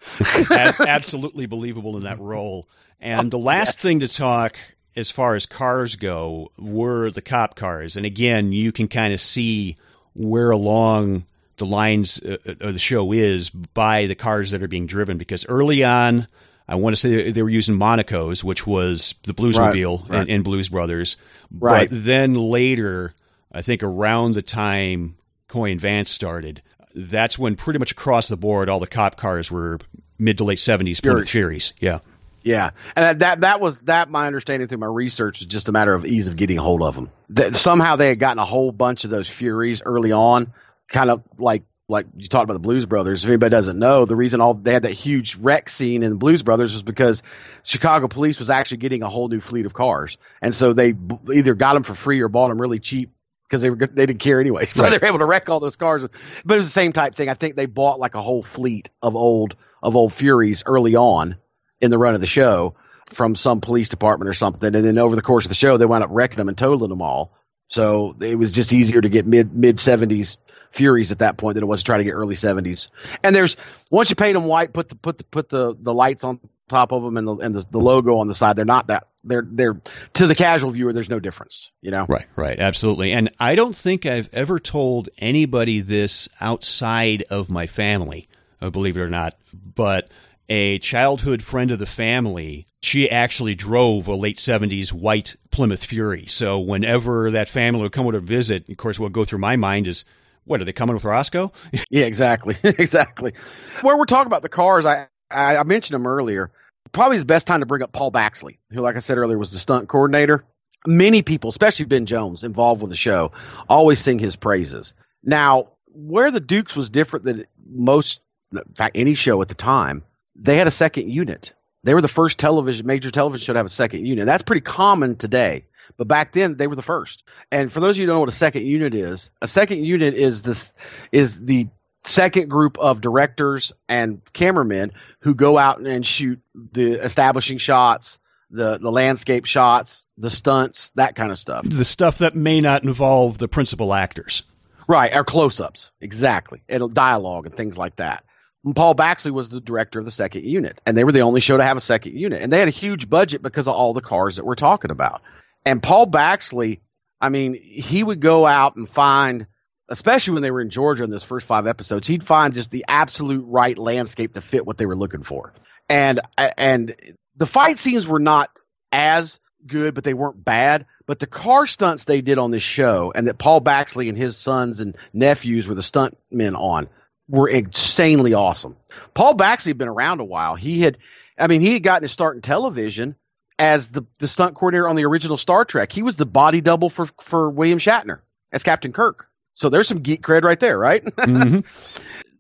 Absolutely 0.87 1.47
believable 1.47 1.97
in 1.97 2.03
that 2.03 2.19
role. 2.19 2.69
And 3.01 3.31
the 3.31 3.39
last 3.39 3.77
yes. 3.77 3.83
thing 3.83 4.01
to 4.01 4.09
talk 4.09 4.59
as 4.95 5.11
far 5.11 5.35
as 5.35 5.47
cars 5.47 5.97
go 5.97 6.53
were 6.59 7.11
the 7.11 7.23
cop 7.23 7.57
cars. 7.57 7.97
And 7.97 8.05
again, 8.05 8.53
you 8.53 8.71
can 8.71 8.87
kind 8.87 9.15
of 9.15 9.21
see 9.23 9.77
where 10.15 10.51
along 10.51 11.25
the 11.57 11.67
lines 11.67 12.21
uh, 12.23 12.37
uh, 12.47 12.55
of 12.61 12.73
the 12.73 12.79
show 12.79 13.13
is 13.13 13.51
by 13.51 14.07
the 14.07 14.15
cars 14.15 14.51
that 14.51 14.63
are 14.63 14.69
being 14.69 14.87
driven 14.87 15.19
because 15.19 15.47
early 15.47 15.85
on 15.85 16.27
I 16.69 16.77
want 16.77 16.95
to 16.95 17.01
say 17.01 17.31
they 17.31 17.43
were 17.43 17.51
using 17.51 17.77
Monaco's, 17.77 18.43
which 18.45 18.67
was 18.67 19.15
the 19.25 19.35
Bluesmobile 19.35 20.03
Right, 20.03 20.11
right. 20.11 20.23
In, 20.23 20.37
in 20.37 20.43
Blues 20.43 20.69
Brothers. 20.69 21.17
Right. 21.51 21.91
But 21.91 22.05
then 22.05 22.35
later, 22.35 23.15
I 23.51 23.63
think 23.63 23.83
around 23.83 24.35
the 24.35 24.43
time 24.43 25.17
Coy 25.49 25.71
and 25.71 25.81
Vance 25.81 26.11
started, 26.11 26.63
that's 26.95 27.39
when 27.39 27.57
pretty 27.57 27.79
much 27.79 27.93
across 27.93 28.29
the 28.29 28.37
board 28.37 28.69
all 28.69 28.81
the 28.81 28.87
cop 28.87 29.17
cars 29.17 29.51
were 29.51 29.81
mid 30.19 30.39
to 30.39 30.45
late 30.45 30.59
70s 30.59 31.03
Plymouth 31.03 31.29
Furies. 31.29 31.73
Yeah. 31.81 31.99
Yeah, 32.45 32.71
and 32.97 33.05
that, 33.05 33.19
that 33.21 33.41
that 33.43 33.61
was 33.61 33.81
that. 33.83 34.11
My 34.11 34.27
understanding 34.27 34.69
through 34.69 34.79
my 34.79 34.87
research 34.87 35.41
is 35.41 35.47
just 35.47 35.69
a 35.69 35.73
matter 35.73 35.95
of 35.95 36.05
ease 36.07 36.29
of 36.29 36.37
getting 36.37 36.59
a 36.59 36.63
hold 36.63 36.83
of 36.83 36.95
them. 36.95 37.11
That 37.31 37.55
somehow 37.55 37.97
they 37.97 38.09
had 38.09 38.19
gotten 38.19 38.39
a 38.39 38.45
whole 38.45 38.73
bunch 38.73 39.05
of 39.05 39.11
those 39.11 39.29
Furies 39.29 39.83
early 39.85 40.13
on, 40.13 40.53
kind 40.89 41.11
of 41.11 41.23
like 41.39 41.63
like 41.89 42.07
you 42.17 42.27
talked 42.29 42.45
about 42.45 42.55
the 42.55 42.59
Blues 42.61 42.87
Brothers. 42.87 43.23
If 43.25 43.29
anybody 43.29 43.51
doesn't 43.51 43.79
know, 43.79 44.05
the 44.07 44.17
reason 44.17 44.41
all 44.41 44.55
they 44.55 44.73
had 44.73 44.83
that 44.85 44.93
huge 44.93 45.37
wreck 45.37 45.69
scene 45.69 46.03
in 46.03 46.11
the 46.11 46.17
Blues 46.17 46.43
Brothers 46.43 46.73
was 46.73 46.83
because 46.83 47.23
Chicago 47.63 48.09
police 48.09 48.39
was 48.39 48.51
actually 48.51 48.79
getting 48.79 49.03
a 49.03 49.09
whole 49.09 49.29
new 49.29 49.41
fleet 49.41 49.67
of 49.67 49.75
cars, 49.75 50.17
and 50.41 50.55
so 50.55 50.73
they 50.73 50.93
b- 50.93 51.17
either 51.35 51.55
got 51.55 51.75
them 51.75 51.83
for 51.83 51.95
free 51.95 52.21
or 52.21 52.29
bought 52.29 52.49
them 52.49 52.61
really 52.61 52.79
cheap 52.79 53.11
because 53.49 53.63
they 53.63 53.71
were 53.71 53.77
they 53.77 54.07
didn't 54.07 54.21
care 54.21 54.41
anyway. 54.41 54.65
So 54.67 54.83
Right. 54.83 54.91
they 54.91 54.99
were 54.99 55.07
able 55.07 55.19
to 55.19 55.27
wreck 55.27 55.49
all 55.49 55.61
those 55.61 55.77
cars. 55.77 56.03
But 56.45 56.55
it 56.55 56.57
was 56.57 56.67
the 56.67 56.73
same 56.73 56.93
type 56.93 57.15
thing. 57.15 57.29
I 57.29 57.35
think 57.35 57.55
they 57.57 57.67
bought 57.67 58.01
like 58.01 58.15
a 58.15 58.23
whole 58.23 58.43
fleet 58.43 58.91
of 59.03 59.15
old 59.15 59.55
of 59.83 59.95
old 59.97 60.13
Furies 60.13 60.63
early 60.67 60.97
on 60.97 61.37
in 61.83 61.91
the 61.91 61.99
run 61.99 62.15
of 62.15 62.21
the 62.21 62.27
show 62.27 62.75
from 63.07 63.35
some 63.35 63.61
police 63.61 63.91
department 63.91 64.29
or 64.29 64.33
something, 64.33 64.75
and 64.75 64.85
then 64.85 64.99
over 64.99 65.17
the 65.17 65.23
course 65.23 65.45
of 65.45 65.51
the 65.51 65.55
show, 65.55 65.77
they 65.77 65.85
wound 65.85 66.05
up 66.05 66.11
wrecking 66.13 66.39
them 66.39 66.49
and 66.49 66.57
totaling 66.57 66.89
them 66.89 67.03
all. 67.03 67.37
So 67.69 68.17
it 68.21 68.39
was 68.39 68.53
just 68.53 68.73
easier 68.73 69.01
to 69.01 69.09
get 69.09 69.27
mid 69.27 69.55
mid 69.55 69.81
seventies 69.81 70.39
Furies 70.73 71.13
at 71.13 71.19
that 71.19 71.37
point 71.37 71.55
than 71.55 71.65
it 71.65 71.67
was 71.67 71.81
to 71.81 71.85
try 71.85 71.99
to 71.99 72.05
get 72.05 72.13
early 72.13 72.35
seventies. 72.35 72.89
And 73.23 73.37
there's 73.37 73.57
once 73.91 74.09
you 74.09 74.17
paint 74.17 74.35
them 74.35 74.45
white, 74.45 74.73
put 74.73 74.89
the 74.89 74.95
put 74.95 75.19
the 75.19 75.25
put 75.25 75.51
the 75.51 75.77
the 75.79 75.93
lights 75.93 76.25
on 76.25 76.41
top 76.69 76.93
of 76.93 77.03
them 77.03 77.19
and 77.19 77.29
the 77.29 77.37
and 77.37 77.55
the, 77.55 77.67
the 77.71 77.79
logo 77.79 78.17
on 78.19 78.27
the 78.27 78.35
side. 78.35 78.57
They're 78.57 78.65
not 78.65 78.87
that 78.87 79.09
they're 79.23 79.47
they're 79.47 79.81
to 80.15 80.27
the 80.27 80.35
casual 80.35 80.71
viewer. 80.71 80.95
There's 80.95 81.11
no 81.11 81.21
difference, 81.21 81.71
you 81.83 81.91
know. 81.91 82.07
Right, 82.09 82.25
right, 82.37 82.59
absolutely. 82.59 83.13
And 83.13 83.31
I 83.39 83.55
don't 83.55 83.77
think 83.77 84.07
I've 84.07 84.31
ever 84.33 84.59
told 84.59 85.11
anybody 85.19 85.81
this 85.81 86.27
outside 86.41 87.25
of 87.29 87.51
my 87.51 87.67
family, 87.67 88.29
believe 88.61 88.97
it 88.97 89.01
or 89.01 89.11
not, 89.11 89.35
but 89.53 90.09
a 90.49 90.79
childhood 90.79 91.43
friend 91.43 91.71
of 91.71 91.79
the 91.79 91.87
family, 91.87 92.67
she 92.83 93.09
actually 93.11 93.55
drove 93.55 94.09
a 94.09 94.15
late 94.15 94.39
70s 94.39 94.93
white 94.93 95.37
Plymouth 95.51 95.85
Fury. 95.85 96.27
So 96.27 96.59
whenever 96.59 97.31
that 97.31 97.49
family 97.49 97.83
would 97.83 97.93
come 97.93 98.07
over 98.07 98.13
to 98.13 98.21
visit, 98.21 98.69
of 98.69 98.77
course, 98.77 98.99
what 98.99 99.07
would 99.07 99.13
go 99.13 99.25
through 99.25 99.39
my 99.39 99.57
mind 99.57 99.87
is, 99.87 100.05
what, 100.45 100.61
are 100.61 100.65
they 100.65 100.73
coming 100.73 100.95
with 100.95 101.05
Roscoe? 101.05 101.53
Yeah, 101.91 102.05
exactly, 102.05 102.57
exactly. 102.65 103.35
Where 103.83 103.97
we're 103.97 104.07
talking 104.07 104.27
about 104.27 104.43
the 104.43 104.49
cars, 104.49 104.85
I, 104.87 105.07
I 105.31 105.59
I 105.59 105.63
mentioned 105.63 105.95
them 105.95 106.07
earlier. 106.07 106.51
Probably 106.91 107.19
the 107.19 107.25
best 107.25 107.47
time 107.47 107.61
to 107.61 107.67
bring 107.67 107.83
up 107.83 107.93
Paul 107.93 108.11
Baxley, 108.11 108.59
who, 108.71 108.81
like 108.81 108.97
I 108.97 108.99
said 108.99 109.19
earlier, 109.19 109.39
was 109.39 109.51
the 109.51 109.59
stunt 109.59 109.89
coordinator. 109.89 110.45
Many 110.87 111.23
people, 111.23 111.49
especially 111.49 111.87
Ben 111.87 112.07
Jones, 112.07 112.43
involved 112.45 112.83
with 112.83 112.91
the 112.91 112.97
show, 112.97 113.33
always 113.69 114.01
sing 114.01 114.19
his 114.19 114.37
praises. 114.37 114.95
Now, 115.23 115.69
where 115.87 116.31
the 116.31 116.41
Dukes 116.41 116.75
was 116.75 116.91
different 116.91 117.25
than 117.25 117.45
most, 117.65 118.21
in 118.53 118.63
fact, 118.75 118.97
any 118.97 119.15
show 119.15 119.41
at 119.43 119.49
the 119.49 119.55
time, 119.55 120.03
they 120.37 120.57
had 120.57 120.67
a 120.67 120.73
second 120.73 121.11
unit. 121.11 121.53
They 121.85 121.95
were 121.95 122.01
the 122.01 122.09
first 122.09 122.39
television, 122.39 122.87
major 122.87 123.11
television 123.11 123.45
show 123.45 123.53
to 123.55 123.59
have 123.59 123.67
a 123.67 123.71
second 123.71 124.07
unit. 124.07 124.27
That's 124.27 124.43
pretty 124.43 124.61
common 124.61 125.17
today. 125.17 125.67
But 125.97 126.09
back 126.09 126.33
then 126.33 126.57
they 126.57 126.67
were 126.67 126.77
the 126.77 126.83
first. 126.83 127.25
And 127.51 127.73
for 127.73 127.81
those 127.81 127.97
of 127.97 128.01
you 128.01 128.03
who 128.05 128.07
don't 128.09 128.17
know 128.17 128.21
what 128.21 128.29
a 128.29 128.33
second 128.33 128.67
unit 128.67 128.95
is, 128.95 129.31
a 129.41 129.49
second 129.49 129.85
unit 129.85 130.15
is 130.15 130.43
this 130.43 130.73
is 131.11 131.41
the 131.41 131.69
second 132.05 132.49
group 132.49 132.79
of 132.79 133.01
directors 133.01 133.73
and 133.89 134.21
cameramen 134.33 134.93
who 135.21 135.35
go 135.35 135.59
out 135.59 135.81
and 135.81 136.05
shoot 136.05 136.41
the 136.55 136.93
establishing 136.95 137.59
shots, 137.59 138.19
the 138.51 138.79
the 138.79 138.91
landscape 138.93 139.45
shots, 139.45 140.07
the 140.19 140.31
stunts, 140.31 140.91
that 140.95 141.15
kind 141.15 141.31
of 141.31 141.39
stuff. 141.39 141.65
the 141.69 141.85
stuff 141.85 142.19
that 142.19 142.35
may 142.35 142.61
not 142.61 142.85
involve 142.85 143.39
the 143.39 143.49
principal 143.49 143.93
actors. 143.93 144.45
Right, 144.89 145.15
or 145.15 145.25
close-ups, 145.25 145.93
exactly, 146.01 146.63
and 146.69 146.93
dialogue 146.93 147.47
and 147.47 147.57
things 147.57 147.79
like 147.79 147.97
that. 147.97 148.25
Paul 148.75 148.95
Baxley 148.95 149.33
was 149.33 149.49
the 149.49 149.61
director 149.61 149.99
of 149.99 150.05
the 150.05 150.11
second 150.11 150.45
unit, 150.45 150.81
and 150.87 150.97
they 150.97 151.05
were 151.05 151.13
the 151.13 151.23
only 151.23 151.41
show 151.41 151.57
to 151.57 151.65
have 151.65 151.77
a 151.77 151.81
second 151.81 152.17
unit, 152.17 152.43
and 152.43 152.53
they 152.53 152.61
had 152.61 152.69
a 152.69 152.73
huge 152.73 153.11
budget 153.11 153.43
because 153.43 153.67
of 153.67 153.75
all 153.75 153.93
the 153.93 154.01
cars 154.01 154.37
that 154.37 154.45
we're 154.45 154.55
talking 154.55 154.91
about. 154.91 155.23
And 155.67 155.83
Paul 155.83 156.07
Baxley, 156.07 156.81
I 157.21 157.29
mean, 157.29 157.55
he 157.55 158.03
would 158.03 158.21
go 158.21 158.47
out 158.47 158.77
and 158.77 158.89
find 158.89 159.47
especially 159.93 160.33
when 160.33 160.43
they 160.43 160.51
were 160.51 160.63
in 160.63 160.71
Georgia 160.71 161.05
in 161.05 161.11
those 161.11 161.23
first 161.23 161.47
five 161.47 161.67
episodes, 161.67 162.07
he'd 162.07 162.25
find 162.25 162.55
just 162.55 162.71
the 162.71 162.87
absolute 162.89 163.45
right 163.47 163.77
landscape 163.77 164.33
to 164.33 164.41
fit 164.41 164.67
what 164.67 164.79
they 164.79 164.87
were 164.87 164.97
looking 164.97 165.23
for. 165.23 165.53
And 165.89 166.21
and 166.57 166.97
the 167.37 167.47
fight 167.47 167.79
scenes 167.79 168.07
were 168.07 168.19
not 168.19 168.51
as 168.91 169.39
good, 169.67 169.95
but 169.95 170.03
they 170.03 170.15
weren't 170.15 170.43
bad. 170.43 170.87
But 171.07 171.19
the 171.19 171.27
car 171.27 171.67
stunts 171.67 172.05
they 172.05 172.23
did 172.23 172.39
on 172.39 172.51
this 172.51 172.63
show, 172.63 173.13
and 173.15 173.29
that 173.29 173.39
Paul 173.39 173.61
Baxley 173.61 174.09
and 174.09 174.17
his 174.17 174.37
sons 174.37 174.81
and 174.81 174.97
nephews 175.13 175.69
were 175.69 175.75
the 175.75 175.83
stunt 175.83 176.17
men 176.31 176.57
on, 176.57 176.89
were 177.33 177.49
insanely 177.49 178.35
awesome. 178.35 178.77
Paul 179.15 179.35
Baxley 179.37 179.69
had 179.69 179.79
been 179.79 179.89
around 179.89 180.21
a 180.21 180.25
while. 180.25 180.55
He 180.55 180.83
had, 180.83 180.99
I 181.39 181.47
mean, 181.47 181.63
he 181.63 181.73
had 181.73 181.83
gotten 181.83 182.03
his 182.03 182.13
start 182.13 182.37
in 182.37 182.43
television 182.43 183.17
as 183.59 183.89
the, 183.89 184.05
the 184.19 184.29
stunt 184.29 184.55
coordinator 184.55 184.87
on 184.87 184.97
the 184.97 185.07
original 185.07 185.39
Star 185.39 185.65
Trek. 185.65 185.91
He 185.91 186.03
was 186.03 186.15
the 186.15 186.27
body 186.27 186.61
double 186.61 186.91
for, 186.91 187.07
for 187.21 187.49
William 187.49 187.79
Shatner 187.79 188.21
as 188.53 188.63
Captain 188.63 188.93
Kirk. 188.93 189.29
So 189.55 189.71
there's 189.71 189.89
some 189.89 190.01
geek 190.01 190.23
cred 190.23 190.45
right 190.45 190.61
there, 190.61 190.79
right? 190.79 191.03
Mm-hmm. 191.17 191.61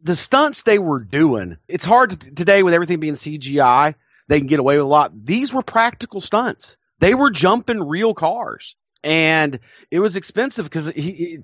the 0.02 0.16
stunts 0.16 0.62
they 0.62 0.78
were 0.78 1.02
doing, 1.02 1.56
it's 1.68 1.84
hard 1.84 2.10
to, 2.10 2.34
today 2.34 2.62
with 2.62 2.74
everything 2.74 3.00
being 3.00 3.14
CGI, 3.14 3.94
they 4.28 4.38
can 4.38 4.46
get 4.46 4.60
away 4.60 4.76
with 4.76 4.84
a 4.84 4.88
lot. 4.88 5.12
These 5.24 5.54
were 5.54 5.62
practical 5.62 6.20
stunts. 6.20 6.76
They 6.98 7.14
were 7.14 7.30
jumping 7.30 7.80
real 7.80 8.12
cars. 8.12 8.76
And 9.02 9.58
it 9.90 10.00
was 10.00 10.16
expensive 10.16 10.66
because 10.66 10.92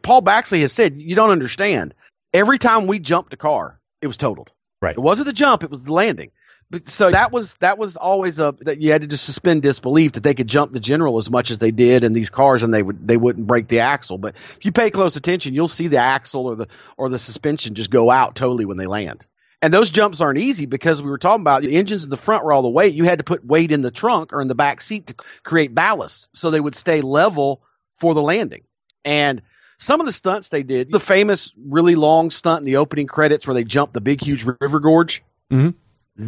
Paul 0.02 0.22
Baxley 0.22 0.60
has 0.60 0.72
said, 0.72 1.00
you 1.00 1.16
don't 1.16 1.30
understand. 1.30 1.94
Every 2.32 2.58
time 2.58 2.86
we 2.86 2.98
jumped 2.98 3.32
a 3.32 3.36
car, 3.36 3.80
it 4.00 4.06
was 4.06 4.16
totaled. 4.16 4.50
Right. 4.80 4.96
It 4.96 5.00
wasn't 5.00 5.26
the 5.26 5.32
jump, 5.32 5.62
it 5.62 5.70
was 5.70 5.82
the 5.82 5.92
landing. 5.92 6.30
But 6.70 6.86
so 6.86 7.10
that 7.10 7.32
was 7.32 7.54
that 7.56 7.78
was 7.78 7.96
always 7.96 8.38
a 8.38 8.54
that 8.60 8.78
you 8.78 8.92
had 8.92 9.00
to 9.00 9.06
just 9.06 9.24
suspend 9.24 9.62
disbelief 9.62 10.12
that 10.12 10.22
they 10.22 10.34
could 10.34 10.48
jump 10.48 10.70
the 10.70 10.80
general 10.80 11.16
as 11.16 11.30
much 11.30 11.50
as 11.50 11.56
they 11.56 11.70
did 11.70 12.04
in 12.04 12.12
these 12.12 12.28
cars 12.28 12.62
and 12.62 12.74
they 12.74 12.82
would 12.82 13.08
they 13.08 13.16
wouldn't 13.16 13.46
break 13.46 13.68
the 13.68 13.80
axle. 13.80 14.18
But 14.18 14.36
if 14.56 14.66
you 14.66 14.72
pay 14.72 14.90
close 14.90 15.16
attention, 15.16 15.54
you'll 15.54 15.68
see 15.68 15.88
the 15.88 15.96
axle 15.96 16.46
or 16.46 16.56
the 16.56 16.68
or 16.98 17.08
the 17.08 17.18
suspension 17.18 17.74
just 17.74 17.90
go 17.90 18.10
out 18.10 18.34
totally 18.34 18.66
when 18.66 18.76
they 18.76 18.86
land. 18.86 19.24
And 19.62 19.72
those 19.72 19.90
jumps 19.90 20.20
aren't 20.20 20.38
easy 20.38 20.66
because 20.66 21.02
we 21.02 21.08
were 21.08 21.18
talking 21.18 21.40
about 21.40 21.62
the 21.62 21.76
engines 21.76 22.04
in 22.04 22.10
the 22.10 22.16
front 22.16 22.44
were 22.44 22.52
all 22.52 22.62
the 22.62 22.68
weight. 22.68 22.94
You 22.94 23.04
had 23.04 23.18
to 23.18 23.24
put 23.24 23.44
weight 23.44 23.72
in 23.72 23.80
the 23.80 23.90
trunk 23.90 24.32
or 24.32 24.40
in 24.40 24.46
the 24.48 24.54
back 24.54 24.82
seat 24.82 25.08
to 25.08 25.14
create 25.42 25.74
ballast 25.74 26.28
so 26.34 26.50
they 26.50 26.60
would 26.60 26.76
stay 26.76 27.00
level 27.00 27.62
for 27.96 28.14
the 28.14 28.22
landing. 28.22 28.64
And 29.04 29.42
some 29.78 30.00
of 30.00 30.06
the 30.06 30.12
stunts 30.12 30.48
they 30.48 30.62
did, 30.62 30.90
the 30.90 31.00
famous 31.00 31.52
really 31.56 31.94
long 31.94 32.30
stunt 32.30 32.60
in 32.60 32.64
the 32.64 32.76
opening 32.76 33.06
credits 33.06 33.46
where 33.46 33.54
they 33.54 33.64
jumped 33.64 33.94
the 33.94 34.00
big 34.00 34.22
huge 34.22 34.44
river 34.44 34.80
gorge. 34.80 35.22
Mm-hmm. 35.50 35.70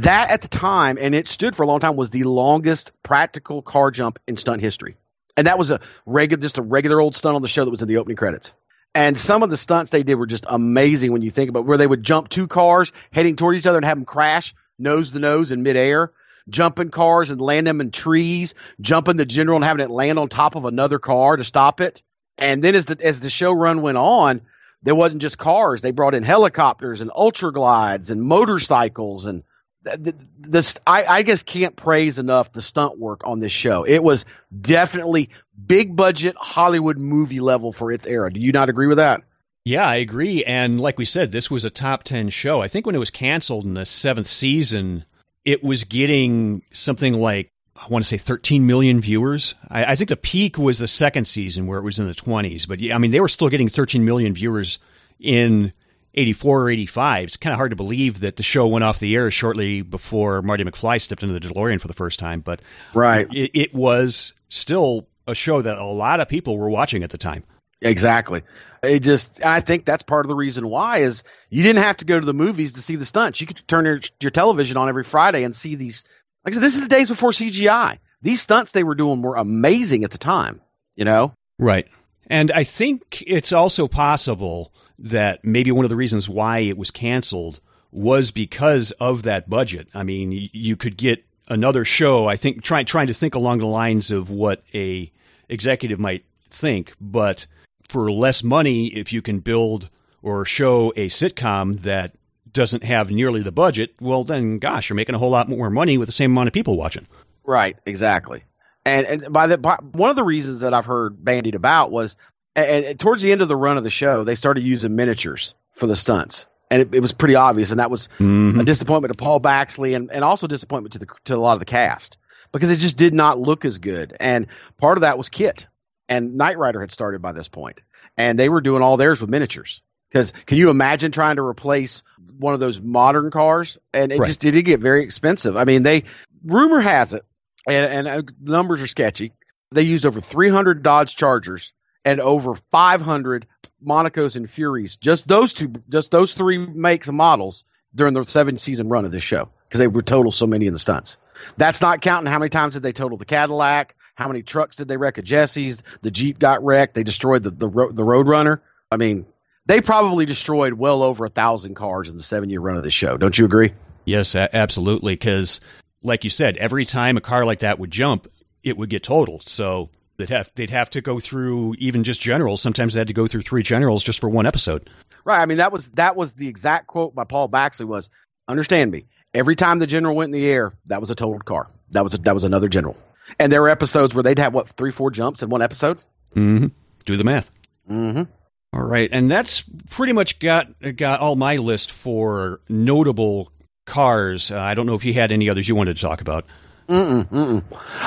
That 0.03 0.31
at 0.31 0.43
the 0.43 0.49
time, 0.49 0.99
and 1.01 1.15
it 1.15 1.27
stood 1.27 1.57
for 1.57 1.65
a 1.65 1.67
long 1.67 1.81
time, 1.81 1.97
was 1.97 2.11
the 2.11 2.23
longest 2.23 2.93
practical 3.03 3.61
car 3.61 3.91
jump 3.91 4.21
in 4.29 4.37
stunt 4.37 4.63
history. 4.63 4.97
And 5.37 5.49
that 5.49 5.59
was 5.59 5.71
a 5.73 5.81
regular, 6.07 6.41
just 6.41 6.59
a 6.59 6.63
regular 6.63 7.01
old 7.01 7.17
stunt 7.17 7.35
on 7.35 7.43
the 7.43 7.49
show 7.49 7.65
that 7.65 7.71
was 7.71 7.83
in 7.83 7.89
the 7.89 7.97
opening 7.97 8.17
credits. 8.17 8.53
And 8.95 9.17
some 9.17 9.43
of 9.43 9.51
the 9.51 9.57
stunts 9.57 9.91
they 9.91 10.03
did 10.03 10.15
were 10.15 10.27
just 10.27 10.47
amazing 10.49 11.13
when 11.13 11.23
you 11.23 11.31
think 11.31 11.51
about 11.51 11.65
where 11.65 11.79
they 11.79 11.87
would 11.87 12.03
jump 12.03 12.29
two 12.29 12.47
cars 12.47 12.93
heading 13.13 13.37
toward 13.37 13.57
each 13.57 13.67
other 13.67 13.79
and 13.79 13.85
have 13.85 13.97
them 13.97 14.05
crash 14.05 14.55
nose 14.79 15.11
to 15.11 15.19
nose 15.19 15.51
in 15.51 15.63
midair, 15.63 16.13
jumping 16.49 16.91
cars 16.91 17.31
and 17.31 17.41
land 17.41 17.67
them 17.67 17.81
in 17.81 17.91
trees, 17.91 18.55
jumping 18.81 19.17
the 19.17 19.25
general 19.25 19.57
and 19.57 19.65
having 19.65 19.85
it 19.85 19.91
land 19.91 20.19
on 20.19 20.29
top 20.29 20.57
of 20.57 20.65
another 20.65 20.99
car 20.99 21.37
to 21.37 21.45
stop 21.45 21.81
it. 21.81 22.03
And 22.41 22.65
then 22.65 22.75
as 22.75 22.87
the 22.87 22.99
as 23.03 23.21
the 23.21 23.31
show 23.31 23.53
run 23.53 23.83
went 23.83 23.99
on, 23.99 24.41
there 24.83 24.95
wasn't 24.95 25.23
just 25.23 25.39
cars; 25.39 25.83
they 25.83 25.93
brought 25.93 26.15
in 26.15 26.23
helicopters 26.23 27.01
and 27.01 27.11
ultra 27.15 27.53
glides 27.53 28.11
and 28.11 28.23
motorcycles 28.23 29.27
and 29.27 29.43
this 29.83 30.79
I, 30.87 31.05
I 31.05 31.23
just 31.23 31.47
can't 31.47 31.75
praise 31.75 32.19
enough 32.19 32.53
the 32.53 32.63
stunt 32.63 32.99
work 32.99 33.23
on 33.25 33.41
this 33.41 33.53
show. 33.53 33.85
It 33.85 34.03
was 34.03 34.25
definitely 34.55 35.31
big 35.67 35.97
budget 35.97 36.37
Hollywood 36.39 36.99
movie 36.99 37.41
level 37.41 37.73
for 37.73 37.91
its 37.91 38.07
era. 38.07 38.33
Do 38.33 38.41
you 38.41 38.53
not 38.53 38.69
agree 38.69 38.87
with 38.87 38.99
that? 38.99 39.23
Yeah, 39.65 39.87
I 39.87 39.97
agree. 39.97 40.45
And 40.45 40.81
like 40.81 40.99
we 40.99 41.05
said, 41.05 41.33
this 41.33 41.51
was 41.51 41.65
a 41.65 41.71
top 41.71 42.03
10 42.05 42.31
show. 42.31 42.63
I 42.63 42.69
think 42.69 42.87
when 42.87 42.95
it 42.95 42.99
was 42.99 43.11
canceled 43.11 43.65
in 43.65 43.75
the 43.75 43.87
seventh 43.87 44.27
season, 44.27 45.05
it 45.45 45.63
was 45.63 45.85
getting 45.85 46.63
something 46.73 47.15
like, 47.15 47.50
I 47.81 47.87
want 47.89 48.05
to 48.05 48.09
say 48.09 48.19
13 48.19 48.67
million 48.67 49.01
viewers. 49.01 49.55
I, 49.69 49.93
I 49.93 49.97
think 49.97 50.09
the 50.09 50.17
peak 50.17 50.59
was 50.59 50.79
the 50.79 50.89
second 50.89 51.27
season 51.27 51.67
where 51.67 51.79
it 51.79 51.83
was 51.83 51.99
in 51.99 52.07
the 52.07 52.15
20s. 52.15 52.69
But 52.69 52.81
yeah, 52.81 52.95
I 52.95 52.99
mean, 52.99 53.11
they 53.11 53.21
were 53.21 53.29
still 53.29 53.49
getting 53.49 53.69
13 53.69 54.05
million 54.05 54.35
viewers 54.35 54.79
in 55.19 55.73
84 56.15 56.63
or 56.63 56.71
85. 56.71 57.25
It's 57.25 57.37
kind 57.37 57.53
of 57.53 57.57
hard 57.57 57.71
to 57.71 57.77
believe 57.77 58.21
that 58.21 58.37
the 58.37 58.43
show 58.43 58.67
went 58.67 58.85
off 58.85 58.99
the 58.99 59.15
air 59.15 59.31
shortly 59.31 59.81
before 59.81 60.43
Marty 60.43 60.65
McFly 60.65 61.01
stepped 61.01 61.23
into 61.23 61.39
the 61.39 61.41
DeLorean 61.41 61.81
for 61.81 61.89
the 61.89 61.95
first 61.95 62.19
time. 62.19 62.41
But 62.41 62.61
right, 62.95 63.27
it, 63.33 63.51
it 63.55 63.75
was 63.75 64.35
still 64.49 65.07
a 65.27 65.35
show 65.35 65.63
that 65.63 65.79
a 65.79 65.85
lot 65.85 66.21
of 66.21 66.29
people 66.29 66.59
were 66.59 66.69
watching 66.69 67.03
at 67.03 67.11
the 67.11 67.19
time. 67.19 67.45
Exactly. 67.83 68.43
It 68.83 69.01
just, 69.01 69.45
I 69.45 69.61
think 69.61 69.85
that's 69.85 70.03
part 70.03 70.27
of 70.27 70.29
the 70.29 70.37
reason 70.37 70.69
why 70.69 70.99
is 70.99 71.23
you 71.49 71.63
didn't 71.63 71.83
have 71.83 71.99
to 71.99 72.05
go 72.05 72.19
to 72.19 72.27
the 72.27 72.35
movies 72.35 72.73
to 72.75 72.83
see 72.83 72.97
the 72.97 73.07
stunts. 73.07 73.41
You 73.41 73.47
could 73.47 73.67
turn 73.67 73.85
your, 73.85 74.01
your 74.21 74.31
television 74.31 74.77
on 74.77 74.89
every 74.89 75.05
Friday 75.05 75.45
and 75.45 75.55
see 75.55 75.77
these. 75.77 76.05
Like 76.45 76.53
I 76.53 76.55
said, 76.55 76.63
this 76.63 76.75
is 76.75 76.83
the 76.83 76.89
days 76.89 77.09
before 77.09 77.31
CGI. 77.31 77.99
These 78.23 78.43
stunts 78.43 78.73
they 78.73 78.85
were 78.85 78.95
doing 78.95 79.23
were 79.23 79.37
amazing 79.37 80.05
at 80.05 80.11
the 80.11 80.19
time. 80.19 80.61
You 80.97 81.05
know. 81.05 81.35
Right. 81.59 81.89
And 82.27 82.53
I 82.53 82.65
think 82.65 83.23
it's 83.27 83.53
also 83.53 83.89
possible 83.89 84.73
that 84.99 85.45
maybe 85.45 85.73
one 85.73 85.85
of 85.85 85.89
the 85.89 85.97
reasons 85.97 86.29
why 86.29 86.61
it 86.61 86.77
was 86.77 86.91
canceled 86.91 87.61
was 87.91 88.31
because 88.31 88.93
of 88.93 89.23
that 89.25 89.51
budget. 89.51 89.89
I 89.95 90.05
mean, 90.05 90.49
you 90.53 90.77
could 90.77 90.97
get 90.97 91.25
another 91.49 91.85
show. 91.85 92.27
I 92.27 92.37
think 92.37 92.63
trying 92.63 92.87
trying 92.87 93.09
to 93.09 93.15
think 93.15 93.35
along 93.35 93.59
the 93.59 93.67
lines 93.67 94.11
of 94.11 94.31
what 94.31 94.63
a 94.73 95.11
executive 95.49 95.99
might 95.99 96.25
think, 96.49 96.95
but 97.01 97.47
for 97.89 98.11
less 98.13 98.43
money, 98.43 98.87
if 98.89 99.13
you 99.13 99.21
can 99.21 99.41
build 99.41 99.89
or 100.23 100.45
show 100.45 100.93
a 100.97 101.09
sitcom 101.09 101.81
that 101.81 102.13
doesn't 102.53 102.85
have 102.85 103.11
nearly 103.11 103.43
the 103.43 103.53
budget, 103.53 103.95
well, 104.01 104.25
then 104.25 104.59
gosh, 104.59 104.89
you're 104.89 104.97
making 104.97 105.15
a 105.15 105.19
whole 105.19 105.31
lot 105.31 105.49
more 105.49 105.71
money 105.71 105.99
with 105.99 106.07
the 106.09 106.13
same 106.13 106.33
amount 106.33 106.49
of 106.49 106.53
people 106.53 106.77
watching. 106.77 107.07
Right, 107.45 107.77
exactly. 107.87 108.45
And 108.85 109.07
and 109.07 109.33
by 109.33 109.47
the 109.47 109.59
by, 109.59 109.77
one 109.93 110.11
of 110.11 110.17
the 110.17 110.25
reasons 110.25 110.61
that 110.61 110.75
I've 110.75 110.87
heard 110.87 111.23
bandied 111.23 111.55
about 111.55 111.91
was, 111.91 112.17
and, 112.57 112.85
and 112.85 113.01
towards 113.01 113.23
the 113.23 113.33
end 113.33 113.43
of 113.43 113.49
the 113.49 113.57
run 113.57 113.77
of 113.77 113.85
the 113.85 113.91
show, 113.91 114.25
they 114.25 114.35
started 114.35 114.65
using 114.65 114.97
miniatures 114.97 115.55
for 115.75 115.87
the 115.87 115.97
stunts 115.97 116.47
and 116.71 116.83
it, 116.83 116.95
it, 116.95 117.01
was 117.01 117.13
pretty 117.13 117.35
obvious, 117.35 117.71
and 117.71 117.81
that 117.81 117.91
was 117.91 118.09
mm-hmm. 118.19 118.61
a 118.61 118.65
disappointment 118.65 119.13
to 119.13 119.17
Paul 119.17 119.41
Baxley, 119.41 119.97
and, 119.97 120.11
and 120.11 120.23
also 120.23 120.47
disappointment 120.47 120.93
to 120.95 121.01
the 121.01 121.07
to 121.25 121.35
a 121.35 121.37
lot 121.37 121.55
of 121.55 121.59
the 121.59 121.65
cast 121.65 122.17
because 122.53 122.71
it 122.71 122.77
just 122.77 122.97
did 122.97 123.13
not 123.13 123.39
look 123.39 123.65
as 123.65 123.79
good. 123.79 124.17
And 124.19 124.47
part 124.79 124.97
of 124.97 125.03
that 125.03 125.19
was 125.19 125.29
KITT 125.29 125.67
and 126.09 126.37
Knight 126.37 126.59
Rider 126.59 126.81
had 126.81 126.91
started 126.91 127.21
by 127.21 127.33
this 127.33 127.49
point, 127.49 127.81
and 128.17 128.39
they 128.39 128.49
were 128.49 128.61
doing 128.61 128.83
all 128.83 128.97
theirs 128.97 129.21
with 129.21 129.31
miniatures. 129.31 129.83
Because 130.11 130.33
can 130.47 130.59
you 130.59 130.71
imagine 130.71 131.13
trying 131.13 131.37
to 131.37 131.43
replace 131.43 132.03
one 132.39 132.55
of 132.55 132.61
those 132.61 132.81
modern 132.81 133.31
cars? 133.31 133.79
And 133.95 134.13
it 134.13 134.19
right. 134.19 134.27
just 134.27 134.41
did 134.41 134.57
it 134.57 134.63
get 134.63 134.81
very 134.81 135.05
expensive. 135.05 135.57
I 135.57 135.65
mean, 135.65 135.83
they 135.83 136.05
rumor 136.45 136.81
has 136.81 137.13
it, 137.13 137.25
and, 137.69 138.07
and 138.07 138.09
uh, 138.09 138.23
numbers 138.41 138.81
are 138.83 138.87
sketchy. 138.87 139.33
They 139.73 139.83
used 139.83 140.05
over 140.05 140.21
300 140.21 140.83
Dodge 140.83 141.15
Chargers 141.15 141.73
and 142.05 142.21
over 142.21 142.55
500 142.71 143.47
Monacos 143.85 144.37
and 144.37 144.49
Furies, 144.49 144.97
just 144.97 145.29
those 145.29 145.55
two, 145.55 145.73
just 145.89 146.11
those 146.11 146.35
three 146.35 146.59
makes 146.59 147.09
and 147.09 147.17
models 147.17 147.65
during 147.95 148.15
the 148.15 148.25
seven 148.25 148.59
season 148.59 148.89
run 148.89 149.05
of 149.05 149.13
this 149.13 149.23
show 149.23 149.49
because 149.69 149.79
they 149.79 149.87
were 149.87 150.03
total 150.03 150.33
so 150.33 150.47
many 150.47 150.67
in 150.67 150.73
the 150.73 150.79
stunts. 150.79 151.17
That's 151.57 151.81
not 151.81 152.01
counting 152.01 152.31
how 152.31 152.39
many 152.39 152.51
times 152.51 152.75
did 152.75 152.83
they 152.83 152.93
total 152.93 153.17
the 153.17 153.25
Cadillac, 153.25 153.97
how 154.15 154.29
many 154.29 154.43
trucks 154.43 154.77
did 154.77 154.89
they 154.89 154.97
wreck 154.97 155.19
at 155.19 155.25
Jesse's, 155.25 155.83
the 156.03 156.11
Jeep 156.11 156.39
got 156.39 156.65
wrecked, 156.65 156.95
they 156.95 157.05
destroyed 157.05 157.43
the 157.43 157.51
the, 157.51 157.69
the 157.69 158.05
Roadrunner. 158.05 158.61
I 158.91 158.97
mean, 158.97 159.27
they 159.71 159.81
probably 159.81 160.27
destroyed 160.27 160.75
well 160.75 161.03
over 161.03 161.25
a 161.25 161.31
thousand 161.31 161.75
cars 161.75 162.09
in 162.09 162.17
the 162.17 162.23
seven 162.23 162.51
year 162.51 162.61
run 162.61 162.77
of 162.77 162.83
the 162.83 162.91
show. 162.91 163.17
Don't 163.17 163.37
you 163.39 163.45
agree? 163.45 163.73
Yes, 164.05 164.35
absolutely. 164.35 165.15
Because, 165.15 165.61
like 166.03 166.25
you 166.25 166.31
said, 166.31 166.57
every 166.57 166.85
time 166.85 167.17
a 167.17 167.21
car 167.21 167.45
like 167.45 167.61
that 167.61 167.79
would 167.79 167.91
jump, 167.91 168.29
it 168.63 168.77
would 168.77 168.91
get 168.91 169.03
totaled. 169.03 169.49
So 169.49 169.91
They'd 170.21 170.29
have 170.29 170.51
they'd 170.55 170.71
have 170.71 170.91
to 170.91 171.01
go 171.01 171.19
through 171.19 171.77
even 171.79 172.05
just 172.05 172.21
generals. 172.21 172.61
Sometimes 172.61 172.93
they 172.93 173.01
had 173.01 173.09
to 173.09 173.15
go 173.15 173.27
through 173.27 173.41
three 173.41 173.63
generals 173.63 174.03
just 174.03 174.21
for 174.21 174.29
one 174.29 174.45
episode. 174.45 174.91
Right. 175.25 175.41
I 175.41 175.47
mean 175.47 175.59
that 175.59 175.73
was 175.73 175.89
that 175.91 176.15
was 176.15 176.35
the 176.35 176.47
exact 176.47 176.87
quote 176.87 177.15
by 177.15 177.25
Paul 177.25 177.49
Baxley 177.49 177.87
was, 177.87 178.11
"Understand 178.47 178.91
me. 178.91 179.07
Every 179.33 179.57
time 179.57 179.79
the 179.79 179.87
general 179.87 180.15
went 180.15 180.29
in 180.29 180.39
the 180.39 180.47
air, 180.47 180.75
that 180.87 181.01
was 181.01 181.11
a 181.11 181.15
totaled 181.15 181.47
car. 181.47 181.69
That 181.93 182.03
was 182.05 182.13
a, 182.13 182.19
that 182.19 182.35
was 182.35 182.45
another 182.45 182.69
general." 182.69 182.99
And 183.39 183.51
there 183.51 183.63
were 183.63 183.71
episodes 183.71 184.15
where 184.15 184.23
they'd 184.23 184.39
have 184.39 184.53
what 184.53 184.69
three, 184.69 184.91
four 184.91 185.11
jumps 185.11 185.43
in 185.43 185.49
one 185.49 185.63
episode. 185.63 185.97
Mm-hmm. 186.37 186.67
Do 187.07 187.17
the 187.17 187.25
math. 187.25 187.51
Mm-hmm. 187.91 188.25
All 188.73 188.83
right, 188.83 189.09
and 189.11 189.31
that's 189.31 189.65
pretty 189.91 190.13
much 190.13 190.39
got 190.39 190.69
got 190.97 191.21
all 191.21 191.35
my 191.35 191.57
list 191.57 191.91
for 191.91 192.61
notable 192.69 193.51
cars. 193.85 194.51
Uh, 194.53 194.61
I 194.61 194.75
don't 194.75 194.87
know 194.87 194.95
if 194.95 195.05
you 195.05 195.13
had 195.13 195.33
any 195.33 195.51
others 195.51 195.69
you 195.69 195.75
wanted 195.75 195.97
to 195.97 196.03
talk 196.03 196.21
about. 196.21 196.45
Mm-mm, 196.89 197.29
mm-mm. 197.29 197.63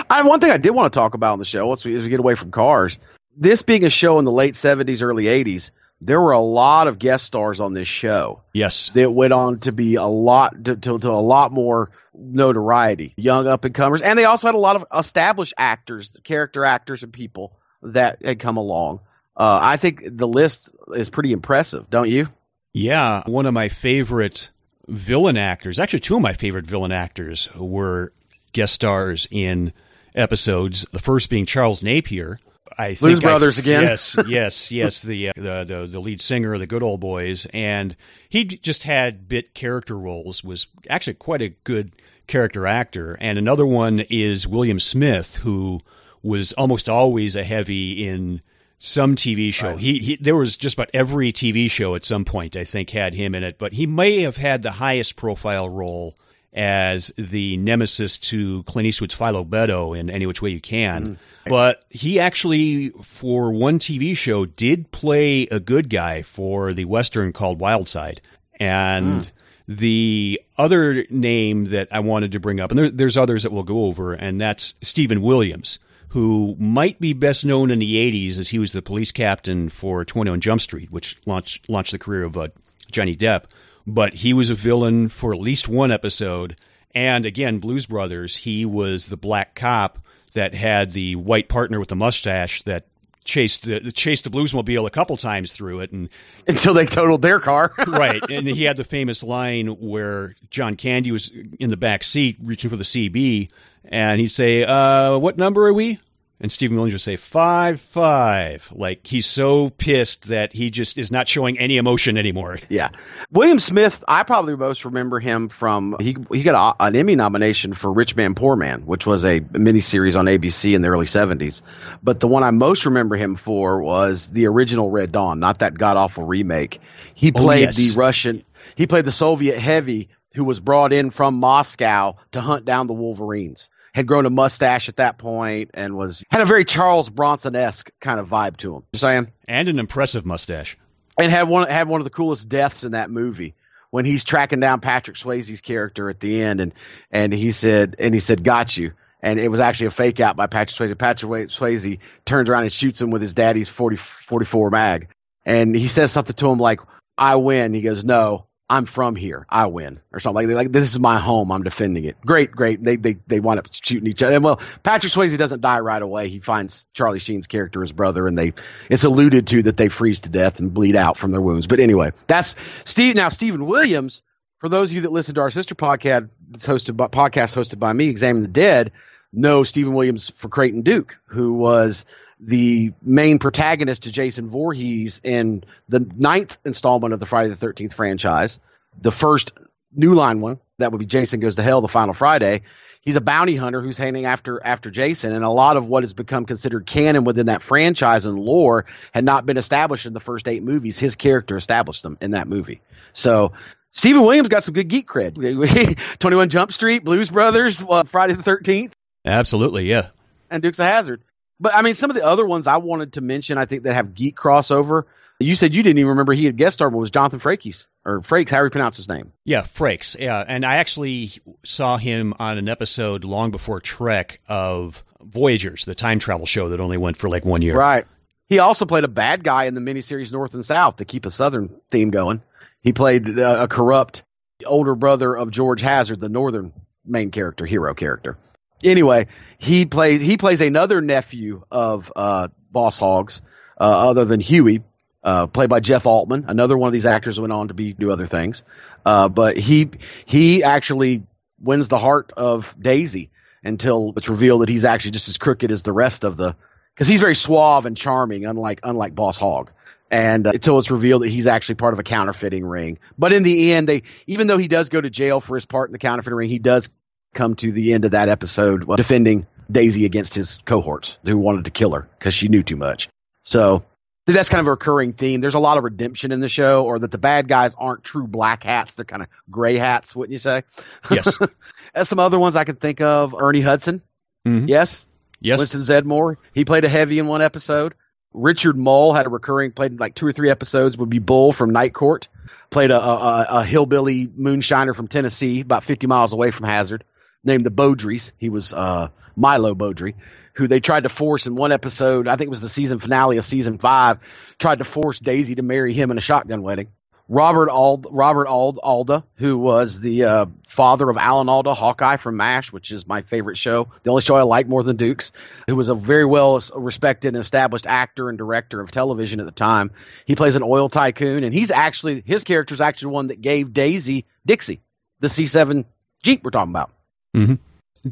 I, 0.10 0.24
one 0.24 0.40
thing 0.40 0.52
I 0.52 0.58
did 0.58 0.72
want 0.72 0.92
to 0.92 0.98
talk 0.98 1.14
about 1.14 1.34
on 1.34 1.40
the 1.40 1.46
show, 1.46 1.72
as 1.72 1.86
we, 1.86 1.96
as 1.96 2.04
we 2.04 2.10
get 2.10 2.20
away 2.20 2.36
from 2.36 2.52
cars, 2.52 3.00
this 3.36 3.62
being 3.64 3.86
a 3.86 3.90
show 3.90 4.20
in 4.20 4.26
the 4.26 4.32
late 4.32 4.56
70s, 4.56 5.02
early 5.02 5.26
80s, 5.26 5.72
there 6.02 6.20
were 6.20 6.34
a 6.34 6.40
lot 6.40 6.88
of 6.88 7.00
guest 7.00 7.26
stars 7.26 7.62
on 7.62 7.74
this 7.74 7.88
show. 7.88 8.42
Yes. 8.54 8.92
That 8.94 9.12
went 9.12 9.32
on 9.32 9.60
to 9.60 9.72
be 9.72 9.96
a 9.96 10.04
lot, 10.04 10.66
to, 10.66 10.76
to, 10.76 11.00
to 11.00 11.10
a 11.10 11.12
lot 11.12 11.54
more 11.54 11.92
notoriety, 12.14 13.14
young 13.16 13.48
up 13.48 13.64
and 13.64 13.74
comers. 13.74 14.02
And 14.02 14.20
they 14.20 14.26
also 14.26 14.48
had 14.48 14.56
a 14.56 14.60
lot 14.60 14.76
of 14.76 14.86
established 14.94 15.54
actors, 15.58 16.16
character 16.24 16.66
actors, 16.66 17.04
and 17.04 17.14
people 17.14 17.58
that 17.82 18.24
had 18.26 18.40
come 18.40 18.58
along. 18.58 19.00
Uh, 19.36 19.60
I 19.62 19.78
think 19.78 20.02
the 20.06 20.28
list 20.28 20.70
is 20.94 21.10
pretty 21.10 21.32
impressive, 21.32 21.90
don't 21.90 22.10
you? 22.10 22.28
Yeah, 22.74 23.24
one 23.26 23.46
of 23.46 23.54
my 23.54 23.70
favorite 23.70 24.52
villain 24.88 25.38
actors, 25.38 25.80
actually 25.80 26.00
two 26.02 26.16
of 26.16 26.22
my 26.22 26.34
favorite 26.34 26.66
villain 26.66 26.92
actors 26.92 27.48
were 27.56 28.14
guest 28.52 28.74
stars 28.74 29.28
in 29.32 29.74
episodes. 30.16 30.86
The 30.92 31.00
first 31.00 31.30
being 31.30 31.46
Charles 31.46 31.82
Napier. 31.84 32.38
I 32.78 32.96
Blues 32.96 33.00
think 33.20 33.26
I- 33.26 33.28
Brothers 33.30 33.58
again. 33.60 33.84
Yes, 33.84 34.16
yes, 34.28 34.72
yes. 34.72 35.02
The, 35.02 35.30
uh, 35.30 35.34
the 35.36 35.64
the 35.64 35.88
the 35.88 36.00
lead 36.00 36.22
singer 36.22 36.54
of 36.54 36.60
the 36.60 36.66
Good 36.68 36.82
Old 36.84 37.00
Boys, 37.00 37.46
and 37.54 37.96
he 38.30 38.44
just 38.46 38.84
had 38.84 39.28
bit 39.28 39.54
character 39.54 39.98
roles. 39.98 40.44
Was 40.44 40.66
actually 40.90 41.14
quite 41.16 41.42
a 41.44 41.50
good 41.50 41.92
character 42.26 42.66
actor. 42.66 43.16
And 43.22 43.38
another 43.38 43.66
one 43.66 44.00
is 44.10 44.48
William 44.48 44.80
Smith, 44.80 45.36
who 45.38 45.82
was 46.24 46.54
almost 46.54 46.90
always 46.90 47.36
a 47.36 47.44
heavy 47.44 48.08
in 48.08 48.42
some 48.80 49.16
TV 49.16 49.54
show. 49.54 49.78
He, 49.78 50.00
he 50.00 50.16
there 50.18 50.36
was 50.36 50.58
just 50.58 50.76
about 50.76 50.90
every 50.94 51.32
TV 51.32 51.70
show 51.70 51.96
at 51.96 52.04
some 52.04 52.26
point 52.26 52.58
I 52.58 52.64
think 52.64 52.90
had 52.90 53.14
him 53.14 53.34
in 53.34 53.44
it, 53.44 53.58
but 53.58 53.74
he 53.74 53.88
may 53.88 54.22
have 54.24 54.38
had 54.38 54.62
the 54.62 54.72
highest 54.72 55.16
profile 55.16 55.70
role 55.70 56.16
as 56.54 57.12
the 57.18 57.58
nemesis 57.58 58.18
to 58.18 58.64
Clint 58.64 58.88
Eastwood's 58.88 59.16
Philo 59.16 59.44
Beddoe 59.44 59.98
in 59.98 60.10
Any 60.10 60.26
Which 60.26 60.42
Way 60.42 60.52
You 60.52 60.62
Can. 60.62 61.04
Mm-hmm. 61.04 61.50
But 61.50 61.84
he 61.90 62.20
actually, 62.20 62.90
for 63.02 63.52
one 63.52 63.80
TV 63.80 64.16
show, 64.16 64.46
did 64.46 64.92
play 64.92 65.44
a 65.48 65.60
good 65.60 65.90
guy 65.90 66.22
for 66.22 66.74
the 66.74 66.86
Western 66.86 67.34
called 67.34 67.60
Wildside. 67.60 68.20
And 68.60 69.26
hmm. 69.26 69.32
the 69.68 70.42
other 70.58 71.06
name 71.10 71.66
that 71.66 71.90
I 71.92 72.00
wanted 72.00 72.32
to 72.34 72.40
bring 72.40 72.60
up, 72.60 72.72
and 72.72 72.78
there, 72.78 72.90
there's 72.90 73.18
others 73.18 73.44
that 73.44 73.52
we'll 73.52 73.64
go 73.64 73.86
over, 73.86 74.14
and 74.14 74.40
that's 74.40 74.76
Steven 74.82 75.22
Williams, 75.22 75.80
who 76.14 76.56
might 76.60 77.00
be 77.00 77.12
best 77.12 77.44
known 77.44 77.72
in 77.72 77.80
the 77.80 77.96
80s 77.96 78.38
as 78.38 78.50
he 78.50 78.60
was 78.60 78.72
the 78.72 78.84
police 78.84 79.12
captain 79.12 79.68
for 79.68 80.06
21 80.06 80.42
Jump 80.42 80.62
Street, 80.62 80.92
which 80.92 81.18
launched, 81.26 81.68
launched 81.68 81.92
the 81.92 81.98
career 81.98 82.24
of 82.24 82.38
uh, 82.38 82.50
Johnny 82.92 83.16
Depp. 83.16 83.46
But 83.88 84.14
he 84.14 84.32
was 84.32 84.52
a 84.52 84.56
villain 84.56 85.10
for 85.10 85.34
at 85.34 85.40
least 85.40 85.68
one 85.68 85.92
episode. 85.92 86.56
And 86.94 87.26
again, 87.26 87.58
Blues 87.58 87.88
Brothers, 87.88 88.36
he 88.36 88.64
was 88.64 89.08
the 89.08 89.18
black 89.18 89.56
cop 89.56 90.06
that 90.36 90.54
had 90.54 90.92
the 90.92 91.16
white 91.16 91.50
partner 91.50 91.80
with 91.80 91.90
the 91.90 91.96
mustache 91.96 92.62
that 92.64 92.86
chased 93.24 93.64
the 93.64 93.92
chased 93.92 94.26
the 94.26 94.30
bluesmobile 94.30 94.86
a 94.86 94.90
couple 94.90 95.16
times 95.16 95.54
through 95.54 95.80
it 95.80 95.94
and 95.94 96.10
Until 96.46 96.74
they 96.74 96.86
totaled 96.86 97.22
their 97.22 97.40
car. 97.40 97.74
right 97.88 98.22
and 98.30 98.46
he 98.46 98.64
had 98.66 98.76
the 98.76 98.84
famous 98.84 99.24
line 99.24 99.68
where 99.68 100.36
john 100.50 100.76
candy 100.76 101.10
was 101.10 101.32
in 101.58 101.70
the 101.70 101.78
back 101.78 102.04
seat 102.04 102.36
reaching 102.44 102.70
for 102.70 102.76
the 102.76 102.84
cb 102.84 103.50
and 103.86 104.20
he'd 104.20 104.30
say 104.30 104.64
uh, 104.64 105.18
what 105.18 105.38
number 105.38 105.68
are 105.68 105.74
we 105.74 106.00
and 106.40 106.52
steven 106.52 106.76
williams 106.76 106.94
would 106.94 107.02
say 107.02 107.16
five 107.16 107.80
five 107.80 108.68
like 108.72 109.06
he's 109.06 109.26
so 109.26 109.70
pissed 109.72 110.28
that 110.28 110.54
he 110.54 110.70
just 110.70 110.98
is 110.98 111.12
not 111.12 111.28
showing 111.28 111.58
any 111.60 111.78
emotion 111.78 112.18
anymore 112.18 112.60
Yeah, 112.70 112.90
William 113.32 113.60
Smith. 113.60 114.04
I 114.08 114.24
probably 114.24 114.56
most 114.56 114.86
remember 114.86 115.20
him 115.20 115.50
from 115.50 115.96
he 116.00 116.16
he 116.32 116.44
got 116.44 116.76
a, 116.80 116.86
an 116.86 116.96
Emmy 116.96 117.16
nomination 117.16 117.74
for 117.74 117.92
Rich 117.92 118.16
Man 118.16 118.34
Poor 118.34 118.56
Man, 118.56 118.86
which 118.86 119.06
was 119.06 119.26
a 119.26 119.42
miniseries 119.42 120.18
on 120.18 120.26
ABC 120.26 120.74
in 120.74 120.82
the 120.82 120.88
early 120.88 121.06
'70s. 121.06 121.62
But 122.02 122.20
the 122.20 122.28
one 122.28 122.44
I 122.44 122.52
most 122.52 122.86
remember 122.86 123.16
him 123.16 123.36
for 123.36 123.80
was 123.82 124.28
the 124.28 124.48
original 124.48 124.90
Red 124.90 125.12
Dawn, 125.12 125.40
not 125.40 125.60
that 125.60 125.78
god 125.78 125.98
awful 125.98 126.24
remake. 126.24 126.80
He 127.14 127.32
played 127.32 127.76
yes. 127.76 127.78
the 127.78 127.92
Russian. 127.92 128.44
He 128.76 128.88
played 128.88 129.06
the 129.06 129.12
Soviet 129.12 129.60
heavy 129.60 130.10
who 130.34 130.44
was 130.44 130.60
brought 130.60 130.94
in 130.94 131.12
from 131.12 131.36
Moscow 131.36 132.16
to 132.32 132.42
hunt 132.42 132.66
down 132.66 132.88
the 132.88 132.94
Wolverines. 132.94 133.70
Had 133.94 134.08
grown 134.08 134.26
a 134.26 134.32
mustache 134.32 134.90
at 134.90 134.98
that 134.98 135.20
point 135.20 135.72
and 135.76 135.96
was 135.96 136.24
had 136.32 136.42
a 136.42 136.46
very 136.46 136.66
Charles 136.66 137.10
Bronson 137.10 137.56
esque 137.56 137.92
kind 138.02 138.20
of 138.20 138.28
vibe 138.28 138.58
to 138.58 138.78
him. 138.78 138.84
Saying 138.96 139.32
and 139.48 139.70
an 139.70 139.80
impressive 139.80 140.26
mustache 140.26 140.78
and 141.20 141.32
had 141.32 141.44
one 141.44 141.68
had 141.68 141.88
one 141.88 142.02
of 142.02 142.06
the 142.06 142.12
coolest 142.12 142.50
deaths 142.50 142.84
in 142.84 142.94
that 142.94 143.10
movie 143.10 143.56
when 143.92 144.06
he's 144.06 144.24
tracking 144.24 144.60
down 144.60 144.80
Patrick 144.80 145.18
Swayze's 145.18 145.62
character 145.62 146.10
at 146.10 146.20
the 146.20 146.42
end, 146.42 146.60
and 146.60 146.74
and 147.12 147.34
he 147.34 147.52
said 147.52 147.96
and 148.00 148.14
he 148.14 148.20
said 148.20 148.44
got 148.44 148.76
you, 148.76 148.94
and 149.22 149.40
it 149.40 149.50
was 149.50 149.60
actually 149.60 149.88
a 149.88 149.92
fake 149.92 150.20
out 150.20 150.36
by 150.36 150.48
Patrick 150.48 150.90
Swayze. 150.90 150.98
Patrick 150.98 151.50
Swayze 151.50 152.00
turns 152.26 152.50
around 152.50 152.64
and 152.64 152.74
shoots 152.74 153.02
him 153.02 153.12
with 153.12 153.22
his 153.22 153.36
daddy's 153.36 153.70
40, 153.70 153.98
44 153.98 154.72
mag, 154.72 155.10
and 155.46 155.76
he 155.76 155.88
says 155.88 156.12
something 156.12 156.36
to 156.36 156.50
him 156.50 156.58
like 156.58 156.80
"I 157.18 157.36
win." 157.36 157.74
He 157.74 157.82
goes, 157.82 158.04
"No." 158.04 158.48
I'm 158.70 158.86
from 158.86 159.16
here. 159.16 159.46
I 159.50 159.68
win, 159.68 160.00
or 160.12 160.20
something 160.20 160.36
like 160.36 160.48
that. 160.48 160.56
Like 160.56 160.72
this 160.72 160.90
is 160.90 161.00
my 161.00 161.20
home. 161.20 161.52
I'm 161.52 161.64
defending 161.64 162.06
it. 162.06 162.20
Great, 162.26 162.52
great. 162.52 162.84
They 162.84 162.96
they 162.96 163.18
they 163.28 163.40
wind 163.40 163.60
up 163.60 163.68
shooting 163.72 164.08
each 164.08 164.24
other. 164.24 164.36
And 164.36 164.44
well, 164.44 164.62
Patrick 164.84 165.12
Swayze 165.12 165.38
doesn't 165.38 165.62
die 165.62 165.80
right 165.80 166.02
away. 166.02 166.30
He 166.30 166.40
finds 166.40 166.86
Charlie 166.94 167.20
Sheen's 167.20 167.48
character, 167.48 167.82
his 167.82 167.92
brother, 167.92 168.26
and 168.26 168.38
they 168.38 168.54
it's 168.90 169.04
alluded 169.04 169.48
to 169.48 169.64
that 169.64 169.78
they 169.78 169.90
freeze 169.90 170.22
to 170.22 170.30
death 170.30 170.60
and 170.60 170.74
bleed 170.74 170.96
out 170.96 171.18
from 171.18 171.30
their 171.30 171.42
wounds. 171.42 171.68
But 171.68 171.82
anyway, 171.82 172.14
that's 172.28 172.56
Steve. 172.86 173.16
Now 173.16 173.30
Steven 173.30 173.66
Williams. 173.66 174.22
For 174.60 174.70
those 174.70 174.92
of 174.92 174.96
you 174.96 175.02
that 175.02 175.12
listen 175.12 175.36
to 175.36 175.42
our 175.42 175.50
sister 175.50 175.76
podcast, 175.76 176.30
that's 176.50 176.66
hosted 176.66 176.96
by 176.96 177.08
podcast 177.08 177.54
hosted 177.54 177.80
by 177.80 177.92
me, 177.92 178.08
Examine 178.08 178.44
the 178.44 178.48
Dead, 178.48 178.94
know 179.34 179.66
Steven 179.66 179.94
Williams 179.94 180.30
for 180.30 180.48
Creighton 180.48 180.84
Duke, 180.84 181.18
who 181.26 181.54
was 181.54 182.06
the 182.46 182.94
main 183.02 183.40
protagonist 183.40 184.04
to 184.04 184.12
Jason 184.12 184.50
Voorhees 184.50 185.22
in 185.24 185.64
the 185.88 186.00
ninth 186.00 186.58
installment 186.66 187.14
of 187.14 187.20
the 187.20 187.26
Friday 187.26 187.50
the 187.50 187.56
Thirteenth 187.56 187.94
franchise, 187.94 188.60
the 189.02 189.12
first 189.12 189.54
New 189.96 190.14
Line 190.14 190.42
one 190.42 190.60
that 190.80 190.92
would 190.92 190.98
be 190.98 191.06
Jason 191.06 191.40
Goes 191.40 191.56
to 191.56 191.64
Hell, 191.64 191.82
the 191.82 191.88
final 191.88 192.14
Friday. 192.14 192.64
He's 193.02 193.16
a 193.16 193.22
bounty 193.22 193.56
hunter 193.56 193.82
who's 193.82 193.98
hanging 193.98 194.26
after 194.26 194.64
after 194.64 194.90
Jason, 194.90 195.34
and 195.34 195.44
a 195.44 195.50
lot 195.50 195.78
of 195.78 195.88
what 195.88 196.04
has 196.04 196.14
become 196.14 196.46
considered 196.46 196.86
canon 196.86 197.24
within 197.24 197.48
that 197.48 197.62
franchise 197.62 198.26
and 198.26 198.40
lore 198.40 198.86
had 199.14 199.26
not 199.26 199.46
been 199.46 199.58
established 199.58 200.06
in 200.06 200.14
the 200.14 200.20
first 200.20 200.48
eight 200.48 200.64
movies. 200.64 200.98
His 200.98 201.16
character 201.16 201.58
established 201.58 202.04
them 202.04 202.18
in 202.22 202.32
that 202.32 202.48
movie. 202.48 202.82
So 203.12 203.54
Steven 203.92 204.22
Williams 204.24 204.48
got 204.48 204.64
some 204.64 204.74
good 204.74 204.88
geek 204.88 205.08
cred. 205.08 205.36
Twenty 206.20 206.38
One 206.38 206.50
Jump 206.50 206.72
Street, 206.72 207.04
Blues 207.04 207.30
Brothers, 207.30 207.84
uh, 207.88 208.04
Friday 208.04 208.34
the 208.34 208.44
Thirteenth 208.44 208.94
absolutely 209.26 209.86
yeah 209.86 210.08
and 210.50 210.62
Dukes 210.62 210.80
of 210.80 210.86
Hazzard. 210.86 211.22
But 211.64 211.74
I 211.74 211.82
mean, 211.82 211.94
some 211.94 212.10
of 212.10 212.16
the 212.18 212.26
other 212.26 212.46
ones 212.46 212.68
I 212.68 212.76
wanted 212.76 213.14
to 213.14 213.22
mention, 213.22 213.58
I 213.58 213.64
think 213.64 213.84
that 213.84 213.94
have 213.94 214.14
geek 214.14 214.36
crossover. 214.36 215.04
You 215.40 215.56
said 215.56 215.74
you 215.74 215.82
didn't 215.82 215.98
even 215.98 216.10
remember 216.10 216.34
he 216.34 216.46
had 216.46 216.58
guest 216.58 216.74
starred, 216.74 216.92
but 216.92 217.00
was 217.00 217.10
Jonathan 217.10 217.40
Frakes 217.40 217.86
or 218.04 218.20
Frakes, 218.20 218.50
how 218.50 218.60
do 218.60 218.66
you 218.66 218.70
pronounce 218.70 218.98
his 218.98 219.08
name? 219.08 219.32
Yeah, 219.46 219.62
Frakes. 219.62 220.20
Yeah, 220.20 220.44
and 220.46 220.66
I 220.66 220.76
actually 220.76 221.32
saw 221.64 221.96
him 221.96 222.34
on 222.38 222.58
an 222.58 222.68
episode 222.68 223.24
long 223.24 223.52
before 223.52 223.80
Trek 223.80 224.42
of 224.50 225.06
Voyagers, 225.22 225.86
the 225.86 225.96
time 225.96 226.20
travel 226.20 226.46
show 226.46 226.68
that 226.68 226.82
only 226.82 226.98
went 226.98 227.16
for 227.16 227.30
like 227.30 227.46
one 227.46 227.62
year. 227.62 227.78
Right. 227.78 228.06
He 228.48 228.60
also 228.60 228.86
played 228.86 229.06
a 229.06 229.10
bad 229.10 229.42
guy 229.42 229.64
in 229.64 229.74
the 229.74 229.80
miniseries 229.80 230.34
North 230.34 230.54
and 230.56 230.66
South 230.66 230.98
to 230.98 231.06
keep 231.06 231.26
a 231.26 231.32
Southern 231.32 231.74
theme 231.92 232.10
going. 232.10 232.42
He 232.82 232.92
played 232.92 233.40
uh, 233.40 233.60
a 233.62 233.68
corrupt 233.70 234.24
older 234.66 234.96
brother 234.96 235.34
of 235.34 235.50
George 235.50 235.80
Hazard, 235.80 236.20
the 236.20 236.28
Northern 236.28 236.74
main 237.06 237.32
character, 237.32 237.66
hero 237.66 237.94
character. 237.94 238.38
Anyway, 238.84 239.28
he 239.58 239.86
plays 239.86 240.22
he 240.22 240.38
plays 240.38 240.62
another 240.62 241.02
nephew 241.02 241.64
of 241.72 242.12
uh, 242.16 242.50
Boss 242.72 243.00
Hogg's, 243.00 243.42
uh, 243.80 244.10
other 244.10 244.26
than 244.26 244.40
Hughie, 244.40 244.82
uh, 245.24 245.48
played 245.48 245.70
by 245.70 245.80
Jeff 245.80 246.06
Altman. 246.06 246.46
Another 246.48 246.78
one 246.78 246.88
of 246.88 246.94
these 246.94 247.06
actors 247.06 247.40
went 247.40 247.54
on 247.54 247.70
to 247.70 247.74
be 247.74 247.94
do 247.94 248.12
other 248.12 248.28
things, 248.28 248.64
uh, 249.06 249.30
but 249.30 249.58
he 249.58 249.90
he 250.26 250.64
actually 250.64 251.24
wins 251.60 251.88
the 251.88 251.98
heart 251.98 252.34
of 252.36 252.76
Daisy 252.80 253.30
until 253.64 254.14
it's 254.18 254.28
revealed 254.30 254.62
that 254.62 254.70
he's 254.70 254.86
actually 254.86 255.12
just 255.12 255.30
as 255.30 255.38
crooked 255.38 255.72
as 255.72 255.84
the 255.84 255.94
rest 255.94 256.26
of 256.26 256.36
the 256.36 256.56
because 256.94 257.08
he's 257.08 257.22
very 257.22 257.36
suave 257.36 257.86
and 257.86 257.98
charming, 257.98 258.46
unlike 258.46 258.82
unlike 258.84 259.16
Boss 259.16 259.38
Hogg. 259.38 259.72
And 260.12 260.46
uh, 260.46 260.52
until 260.54 260.78
it's 260.78 260.92
revealed 260.92 261.24
that 261.24 261.30
he's 261.30 261.48
actually 261.48 261.76
part 261.76 261.94
of 261.94 262.00
a 262.00 262.04
counterfeiting 262.04 262.66
ring, 262.66 263.00
but 263.18 263.34
in 263.34 263.42
the 263.44 263.74
end, 263.74 263.88
they 263.88 264.04
even 264.28 264.48
though 264.48 264.58
he 264.58 264.68
does 264.68 264.90
go 264.90 265.02
to 265.02 265.10
jail 265.10 265.40
for 265.40 265.56
his 265.56 265.66
part 265.66 265.90
in 265.90 265.94
the 265.94 266.00
counterfeiting 266.00 266.36
ring, 266.36 266.50
he 266.50 266.60
does 266.60 266.90
come 267.34 267.56
to 267.56 267.72
the 267.72 267.94
end 267.94 268.06
of 268.06 268.12
that 268.12 268.30
episode 268.30 268.86
defending 268.96 269.48
Daisy 269.72 270.06
against 270.06 270.36
his 270.36 270.60
cohorts 270.66 271.20
who 271.26 271.38
wanted 271.38 271.66
to 271.66 271.72
kill 271.72 271.92
her 271.94 272.08
because 272.18 272.34
she 272.34 272.48
knew 272.48 272.64
too 272.64 272.76
much. 272.76 273.10
So 273.44 273.84
that's 274.26 274.50
kind 274.50 274.62
of 274.62 274.68
a 274.68 274.72
recurring 274.72 275.14
theme. 275.14 275.42
There's 275.42 275.54
a 275.56 275.60
lot 275.60 275.78
of 275.78 275.84
redemption 275.84 276.32
in 276.32 276.40
the 276.40 276.48
show, 276.50 276.86
or 276.86 277.00
that 277.00 277.12
the 277.12 277.18
bad 277.18 277.48
guys 277.48 277.76
aren't 277.78 278.04
true 278.04 278.26
black 278.28 278.64
hats; 278.64 278.96
they're 278.96 279.06
kind 279.06 279.22
of 279.22 279.28
gray 279.52 279.78
hats, 279.78 280.16
wouldn't 280.16 280.32
you 280.32 280.38
say? 280.38 280.64
Yes. 281.12 281.38
Some 282.04 282.20
other 282.20 282.40
ones 282.40 282.56
I 282.56 282.64
can 282.64 282.78
think 282.78 283.02
of, 283.02 283.36
Ernie 283.38 283.62
Hudson. 283.62 284.02
Mhm. 284.48 284.70
Yes. 284.70 285.06
Yes. 285.42 285.58
Winston 285.58 285.82
Zeddemore. 285.82 286.38
He 286.54 286.64
played 286.64 286.86
a 286.86 286.90
heavy 286.90 287.20
in 287.20 287.28
one 287.28 287.42
episode. 287.42 287.96
Richard 288.34 288.78
Moll 288.78 289.14
had 289.14 289.26
a 289.26 289.30
recurring, 289.30 289.72
played 289.74 290.00
like 290.00 290.16
two 290.16 290.26
or 290.26 290.32
three 290.32 290.50
episodes. 290.50 290.98
Would 290.98 291.10
be 291.10 291.20
Bull 291.20 291.52
from 291.52 291.72
Night 291.72 291.94
Court. 291.94 292.30
Played 292.70 292.92
a, 292.92 293.00
a, 293.02 293.46
a 293.60 293.64
hillbilly 293.66 294.28
moonshiner 294.28 294.96
from 294.96 295.08
Tennessee, 295.08 295.62
about 295.62 295.84
50 295.84 296.08
miles 296.08 296.34
away 296.34 296.50
from 296.50 296.66
Hazzard, 296.66 297.04
named 297.44 297.66
the 297.66 297.72
Beaudries. 297.72 298.32
He 298.38 298.50
was 298.50 298.74
uh, 298.74 299.10
Milo 299.36 299.76
Beaudry, 299.76 300.16
who 300.54 300.68
they 300.68 300.80
tried 300.80 301.04
to 301.04 301.10
force 301.10 301.48
in 301.48 301.56
one 301.56 301.72
episode. 301.72 302.28
I 302.28 302.36
think 302.36 302.48
it 302.48 302.50
was 302.50 302.62
the 302.62 302.70
season 302.70 303.00
finale 303.00 303.38
of 303.38 303.46
season 303.46 303.78
five. 303.78 304.20
Tried 304.60 304.80
to 304.80 304.84
force 304.84 305.20
Daisy 305.20 305.56
to 305.56 305.64
marry 305.64 305.94
him 305.94 306.12
in 306.12 306.18
a 306.18 306.22
shotgun 306.22 306.62
wedding. 306.62 306.90
Robert 307.30 307.70
Ald, 307.70 308.08
Robert 308.12 308.48
Ald, 308.48 308.80
Alda, 308.84 309.24
who 309.36 309.58
was 309.58 310.02
the 310.02 310.26
uh, 310.26 310.46
father 310.68 311.10
of 311.10 311.16
Alan 311.18 311.48
Alda, 311.48 311.74
Hawkeye 311.74 312.18
from 312.18 312.36
MASH, 312.36 312.74
which 312.74 312.92
is 312.92 313.08
my 313.08 313.22
favorite 313.22 313.58
show, 313.58 313.88
the 314.04 314.10
only 314.10 314.22
show 314.22 314.36
I 314.36 314.44
like 314.44 314.68
more 314.68 314.84
than 314.84 314.98
Dukes, 314.98 315.32
who 315.68 315.76
was 315.78 315.88
a 315.88 315.96
very 315.96 316.26
well 316.26 316.62
respected 316.76 317.30
and 317.30 317.38
established 317.38 317.88
actor 317.88 318.28
and 318.28 318.38
director 318.38 318.82
of 318.82 318.92
television 318.92 319.40
at 319.40 319.46
the 319.46 319.54
time. 319.54 319.92
He 320.26 320.36
plays 320.36 320.56
an 320.56 320.64
oil 320.64 320.90
tycoon, 320.90 321.46
and 321.46 321.54
he's 321.54 321.72
actually 321.72 322.22
his 322.26 322.44
character 322.44 322.74
is 322.74 322.82
actually 322.82 323.12
the 323.12 323.16
one 323.16 323.28
that 323.28 323.40
gave 323.42 323.74
Daisy 323.74 324.26
Dixie, 324.46 324.82
the 325.22 325.30
C7 325.30 325.86
Jeep 326.24 326.44
we're 326.44 326.52
talking 326.52 326.72
about. 326.72 326.92
Mm-hmm. 327.36 327.56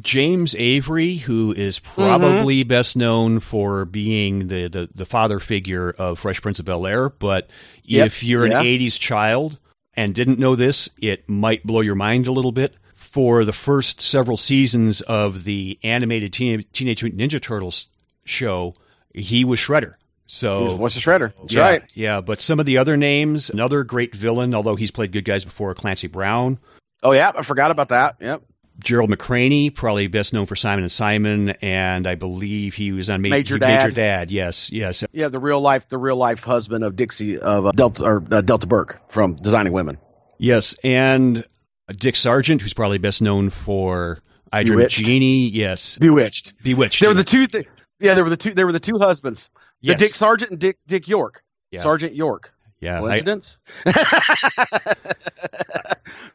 James 0.00 0.54
Avery, 0.54 1.16
who 1.16 1.52
is 1.52 1.78
probably 1.78 2.60
mm-hmm. 2.60 2.68
best 2.68 2.96
known 2.96 3.40
for 3.40 3.84
being 3.84 4.48
the, 4.48 4.68
the, 4.68 4.88
the, 4.94 5.04
father 5.04 5.38
figure 5.38 5.90
of 5.90 6.18
Fresh 6.18 6.40
Prince 6.40 6.58
of 6.58 6.64
Bel 6.64 6.86
Air, 6.86 7.10
but 7.10 7.50
yep. 7.84 8.06
if 8.06 8.22
you're 8.22 8.46
yeah. 8.46 8.60
an 8.60 8.64
80s 8.64 8.98
child 8.98 9.58
and 9.94 10.14
didn't 10.14 10.38
know 10.38 10.56
this, 10.56 10.88
it 10.98 11.28
might 11.28 11.66
blow 11.66 11.82
your 11.82 11.94
mind 11.94 12.26
a 12.26 12.32
little 12.32 12.52
bit. 12.52 12.74
For 12.94 13.44
the 13.44 13.52
first 13.52 14.00
several 14.00 14.38
seasons 14.38 15.02
of 15.02 15.44
the 15.44 15.78
animated 15.82 16.32
Teen- 16.32 16.64
Teenage 16.72 17.02
Mutant 17.02 17.20
Ninja 17.20 17.42
Turtles 17.42 17.88
show, 18.24 18.74
he 19.14 19.44
was 19.44 19.60
Shredder. 19.60 19.96
So 20.26 20.76
what's 20.76 20.94
the 20.94 21.02
Shredder? 21.02 21.34
That's 21.38 21.52
yeah, 21.52 21.60
right. 21.60 21.82
Yeah, 21.92 22.20
but 22.22 22.40
some 22.40 22.58
of 22.58 22.64
the 22.64 22.78
other 22.78 22.96
names, 22.96 23.50
another 23.50 23.84
great 23.84 24.16
villain, 24.16 24.54
although 24.54 24.76
he's 24.76 24.90
played 24.90 25.12
good 25.12 25.26
guys 25.26 25.44
before, 25.44 25.74
Clancy 25.74 26.06
Brown. 26.06 26.58
Oh 27.02 27.12
yeah, 27.12 27.32
I 27.36 27.42
forgot 27.42 27.70
about 27.70 27.90
that. 27.90 28.16
Yep. 28.18 28.42
Gerald 28.78 29.10
McRaney, 29.10 29.74
probably 29.74 30.06
best 30.06 30.32
known 30.32 30.46
for 30.46 30.56
Simon 30.56 30.82
and 30.84 30.92
Simon, 30.92 31.50
and 31.62 32.06
I 32.06 32.14
believe 32.14 32.74
he 32.74 32.92
was 32.92 33.10
on 33.10 33.22
Ma- 33.22 33.28
Major 33.28 33.58
Dad. 33.58 33.78
Major 33.84 33.90
Dad. 33.92 34.30
Yes, 34.30 34.70
yes. 34.72 35.04
Yeah, 35.12 35.28
the 35.28 35.38
real 35.38 35.60
life, 35.60 35.88
the 35.88 35.98
real 35.98 36.16
life 36.16 36.42
husband 36.42 36.82
of 36.84 36.96
Dixie 36.96 37.38
of 37.38 37.66
uh, 37.66 37.72
Delta 37.72 38.04
or 38.04 38.24
uh, 38.30 38.40
Delta 38.40 38.66
Burke 38.66 39.00
from 39.10 39.36
Designing 39.36 39.72
Women. 39.72 39.98
Yes, 40.38 40.74
and 40.82 41.44
Dick 41.88 42.16
Sargent, 42.16 42.62
who's 42.62 42.74
probably 42.74 42.98
best 42.98 43.22
known 43.22 43.50
for 43.50 44.20
I 44.52 44.62
Dream 44.64 44.88
Jeannie. 44.88 45.48
Yes, 45.48 45.98
Bewitched. 45.98 46.54
Bewitched. 46.62 47.00
There 47.00 47.10
were 47.10 47.14
the 47.14 47.24
two. 47.24 47.46
Th- 47.46 47.66
yeah, 48.00 48.14
there 48.14 48.24
were 48.24 48.30
the 48.30 48.36
two. 48.36 48.52
There 48.54 48.66
were 48.66 48.72
the 48.72 48.80
two 48.80 48.98
husbands. 48.98 49.50
Yes. 49.80 49.98
The 49.98 50.06
Dick 50.06 50.14
Sargent 50.14 50.50
and 50.50 50.60
Dick 50.60 50.78
Dick 50.86 51.08
York. 51.08 51.42
Yeah. 51.70 51.82
Sergeant 51.82 52.14
York. 52.14 52.52
Yeah. 52.80 52.98
Coincidence? 52.98 53.58
I, 53.86 55.14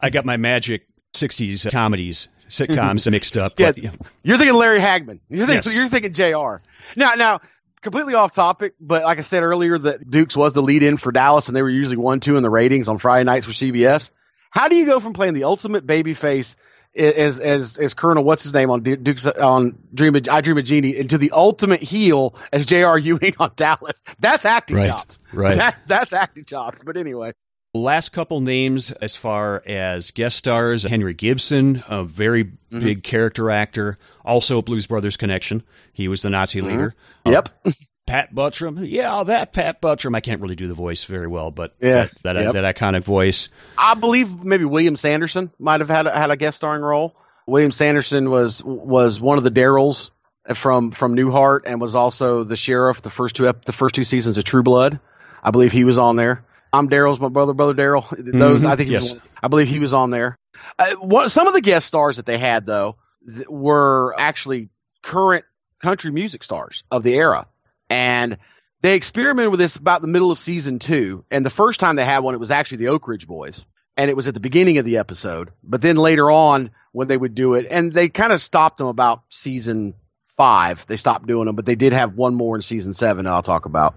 I 0.00 0.10
got 0.10 0.24
my 0.24 0.36
magic 0.38 0.86
60s 1.20 1.70
comedies 1.70 2.28
sitcoms 2.48 3.10
mixed 3.10 3.36
up. 3.36 3.58
Yeah, 3.58 3.72
but, 3.72 3.78
yeah, 3.78 3.90
you're 4.22 4.36
thinking 4.36 4.56
Larry 4.56 4.80
Hagman. 4.80 5.20
You're 5.28 5.46
thinking 5.46 5.70
yes. 5.70 5.76
you're 5.76 5.88
thinking 5.88 6.12
Jr. 6.12 6.62
Now, 6.96 7.14
now, 7.14 7.40
completely 7.80 8.14
off 8.14 8.34
topic, 8.34 8.74
but 8.80 9.02
like 9.02 9.18
I 9.18 9.22
said 9.22 9.42
earlier, 9.42 9.78
that 9.78 10.08
Dukes 10.08 10.36
was 10.36 10.52
the 10.52 10.62
lead 10.62 10.82
in 10.82 10.96
for 10.96 11.12
Dallas, 11.12 11.48
and 11.48 11.56
they 11.56 11.62
were 11.62 11.70
usually 11.70 11.96
one 11.96 12.20
two 12.20 12.36
in 12.36 12.42
the 12.42 12.50
ratings 12.50 12.88
on 12.88 12.98
Friday 12.98 13.24
nights 13.24 13.46
for 13.46 13.52
CBS. 13.52 14.10
How 14.50 14.68
do 14.68 14.76
you 14.76 14.86
go 14.86 15.00
from 15.00 15.12
playing 15.12 15.34
the 15.34 15.44
ultimate 15.44 15.86
babyface 15.86 16.56
as 16.96 17.38
as 17.38 17.78
as 17.78 17.94
Colonel 17.94 18.24
what's 18.24 18.42
his 18.42 18.52
name 18.52 18.70
on 18.70 18.82
Dukes 18.82 19.26
on 19.26 19.78
Dream 19.92 20.16
of, 20.16 20.28
I 20.28 20.40
Dream 20.40 20.58
of 20.58 20.64
Jeannie 20.64 20.96
into 20.96 21.18
the 21.18 21.32
ultimate 21.32 21.80
heel 21.80 22.34
as 22.52 22.66
J.R. 22.66 22.98
Ewing 22.98 23.34
on 23.38 23.52
Dallas? 23.56 24.02
That's 24.18 24.44
acting 24.44 24.78
right. 24.78 24.88
chops. 24.88 25.18
Right. 25.32 25.56
That, 25.56 25.76
that's 25.86 26.12
acting 26.12 26.44
chops. 26.44 26.80
But 26.84 26.96
anyway. 26.96 27.32
Last 27.74 28.10
couple 28.10 28.40
names 28.40 28.92
as 28.92 29.14
far 29.14 29.62
as 29.66 30.10
guest 30.10 30.38
stars 30.38 30.84
Henry 30.84 31.12
Gibson, 31.12 31.84
a 31.86 32.02
very 32.02 32.44
mm-hmm. 32.44 32.80
big 32.80 33.02
character 33.02 33.50
actor, 33.50 33.98
also 34.24 34.58
a 34.58 34.62
Blues 34.62 34.86
Brothers 34.86 35.18
connection. 35.18 35.62
He 35.92 36.08
was 36.08 36.22
the 36.22 36.30
Nazi 36.30 36.60
mm-hmm. 36.60 36.68
leader. 36.68 36.94
Yep. 37.26 37.48
Uh, 37.64 37.72
Pat 38.08 38.34
Buttram. 38.34 38.88
Yeah, 38.88 39.22
that 39.24 39.52
Pat 39.52 39.82
Buttram. 39.82 40.16
I 40.16 40.20
can't 40.20 40.40
really 40.40 40.54
do 40.54 40.66
the 40.66 40.74
voice 40.74 41.04
very 41.04 41.26
well, 41.26 41.50
but 41.50 41.74
yeah, 41.78 42.06
that 42.22 42.32
that, 42.32 42.36
yep. 42.36 42.54
that 42.54 42.76
iconic 42.76 43.04
voice. 43.04 43.50
I 43.76 43.94
believe 43.94 44.42
maybe 44.42 44.64
William 44.64 44.96
Sanderson 44.96 45.50
might 45.58 45.80
have 45.80 45.90
had 45.90 46.06
a, 46.06 46.18
had 46.18 46.30
a 46.30 46.36
guest 46.36 46.56
starring 46.56 46.82
role. 46.82 47.14
William 47.46 47.70
Sanderson 47.70 48.30
was 48.30 48.64
was 48.64 49.20
one 49.20 49.36
of 49.36 49.44
the 49.44 49.50
Daryls 49.50 50.08
from 50.54 50.90
from 50.90 51.14
Newhart 51.14 51.60
and 51.66 51.82
was 51.82 51.94
also 51.94 52.44
the 52.44 52.56
sheriff 52.56 53.02
the 53.02 53.10
first 53.10 53.36
two 53.36 53.46
ep- 53.46 53.66
the 53.66 53.72
first 53.72 53.94
two 53.94 54.04
seasons 54.04 54.38
of 54.38 54.44
True 54.44 54.62
Blood. 54.62 55.00
I 55.42 55.50
believe 55.50 55.72
he 55.72 55.84
was 55.84 55.98
on 55.98 56.16
there. 56.16 56.44
I'm 56.72 56.88
Daryl's 56.88 57.20
my 57.20 57.28
brother, 57.28 57.54
brother 57.54 57.74
Daryl. 57.74 58.08
Those 58.10 58.62
mm-hmm. 58.62 58.70
I 58.70 58.76
think 58.76 58.90
yes. 58.90 59.14
Was, 59.14 59.22
I 59.42 59.48
believe 59.48 59.68
he 59.68 59.78
was 59.78 59.94
on 59.94 60.10
there. 60.10 60.38
Uh, 60.78 60.94
what, 60.96 61.30
some 61.30 61.46
of 61.46 61.54
the 61.54 61.60
guest 61.60 61.86
stars 61.86 62.16
that 62.16 62.26
they 62.26 62.38
had 62.38 62.66
though 62.66 62.96
th- 63.26 63.48
were 63.48 64.14
actually 64.18 64.68
current 65.02 65.44
country 65.80 66.10
music 66.10 66.42
stars 66.42 66.84
of 66.90 67.02
the 67.02 67.14
era, 67.14 67.46
and 67.88 68.38
they 68.82 68.94
experimented 68.94 69.50
with 69.50 69.60
this 69.60 69.76
about 69.76 70.02
the 70.02 70.08
middle 70.08 70.30
of 70.30 70.38
season 70.38 70.78
two. 70.78 71.24
And 71.30 71.44
the 71.44 71.50
first 71.50 71.80
time 71.80 71.96
they 71.96 72.04
had 72.04 72.20
one, 72.20 72.34
it 72.34 72.40
was 72.40 72.50
actually 72.50 72.78
the 72.78 72.88
Oak 72.88 73.08
Ridge 73.08 73.26
Boys, 73.26 73.64
and 73.96 74.10
it 74.10 74.16
was 74.16 74.28
at 74.28 74.34
the 74.34 74.40
beginning 74.40 74.78
of 74.78 74.84
the 74.84 74.98
episode. 74.98 75.50
But 75.62 75.82
then 75.82 75.96
later 75.96 76.30
on, 76.30 76.70
when 76.92 77.08
they 77.08 77.16
would 77.16 77.34
do 77.34 77.54
it, 77.54 77.66
and 77.70 77.92
they 77.92 78.08
kind 78.08 78.32
of 78.32 78.40
stopped 78.40 78.78
them 78.78 78.88
about 78.88 79.22
season 79.28 79.94
five. 80.36 80.86
They 80.86 80.96
stopped 80.96 81.26
doing 81.26 81.46
them, 81.46 81.56
but 81.56 81.66
they 81.66 81.74
did 81.74 81.92
have 81.92 82.14
one 82.14 82.34
more 82.34 82.56
in 82.56 82.62
season 82.62 82.94
seven. 82.94 83.26
I'll 83.26 83.42
talk 83.42 83.66
about 83.66 83.94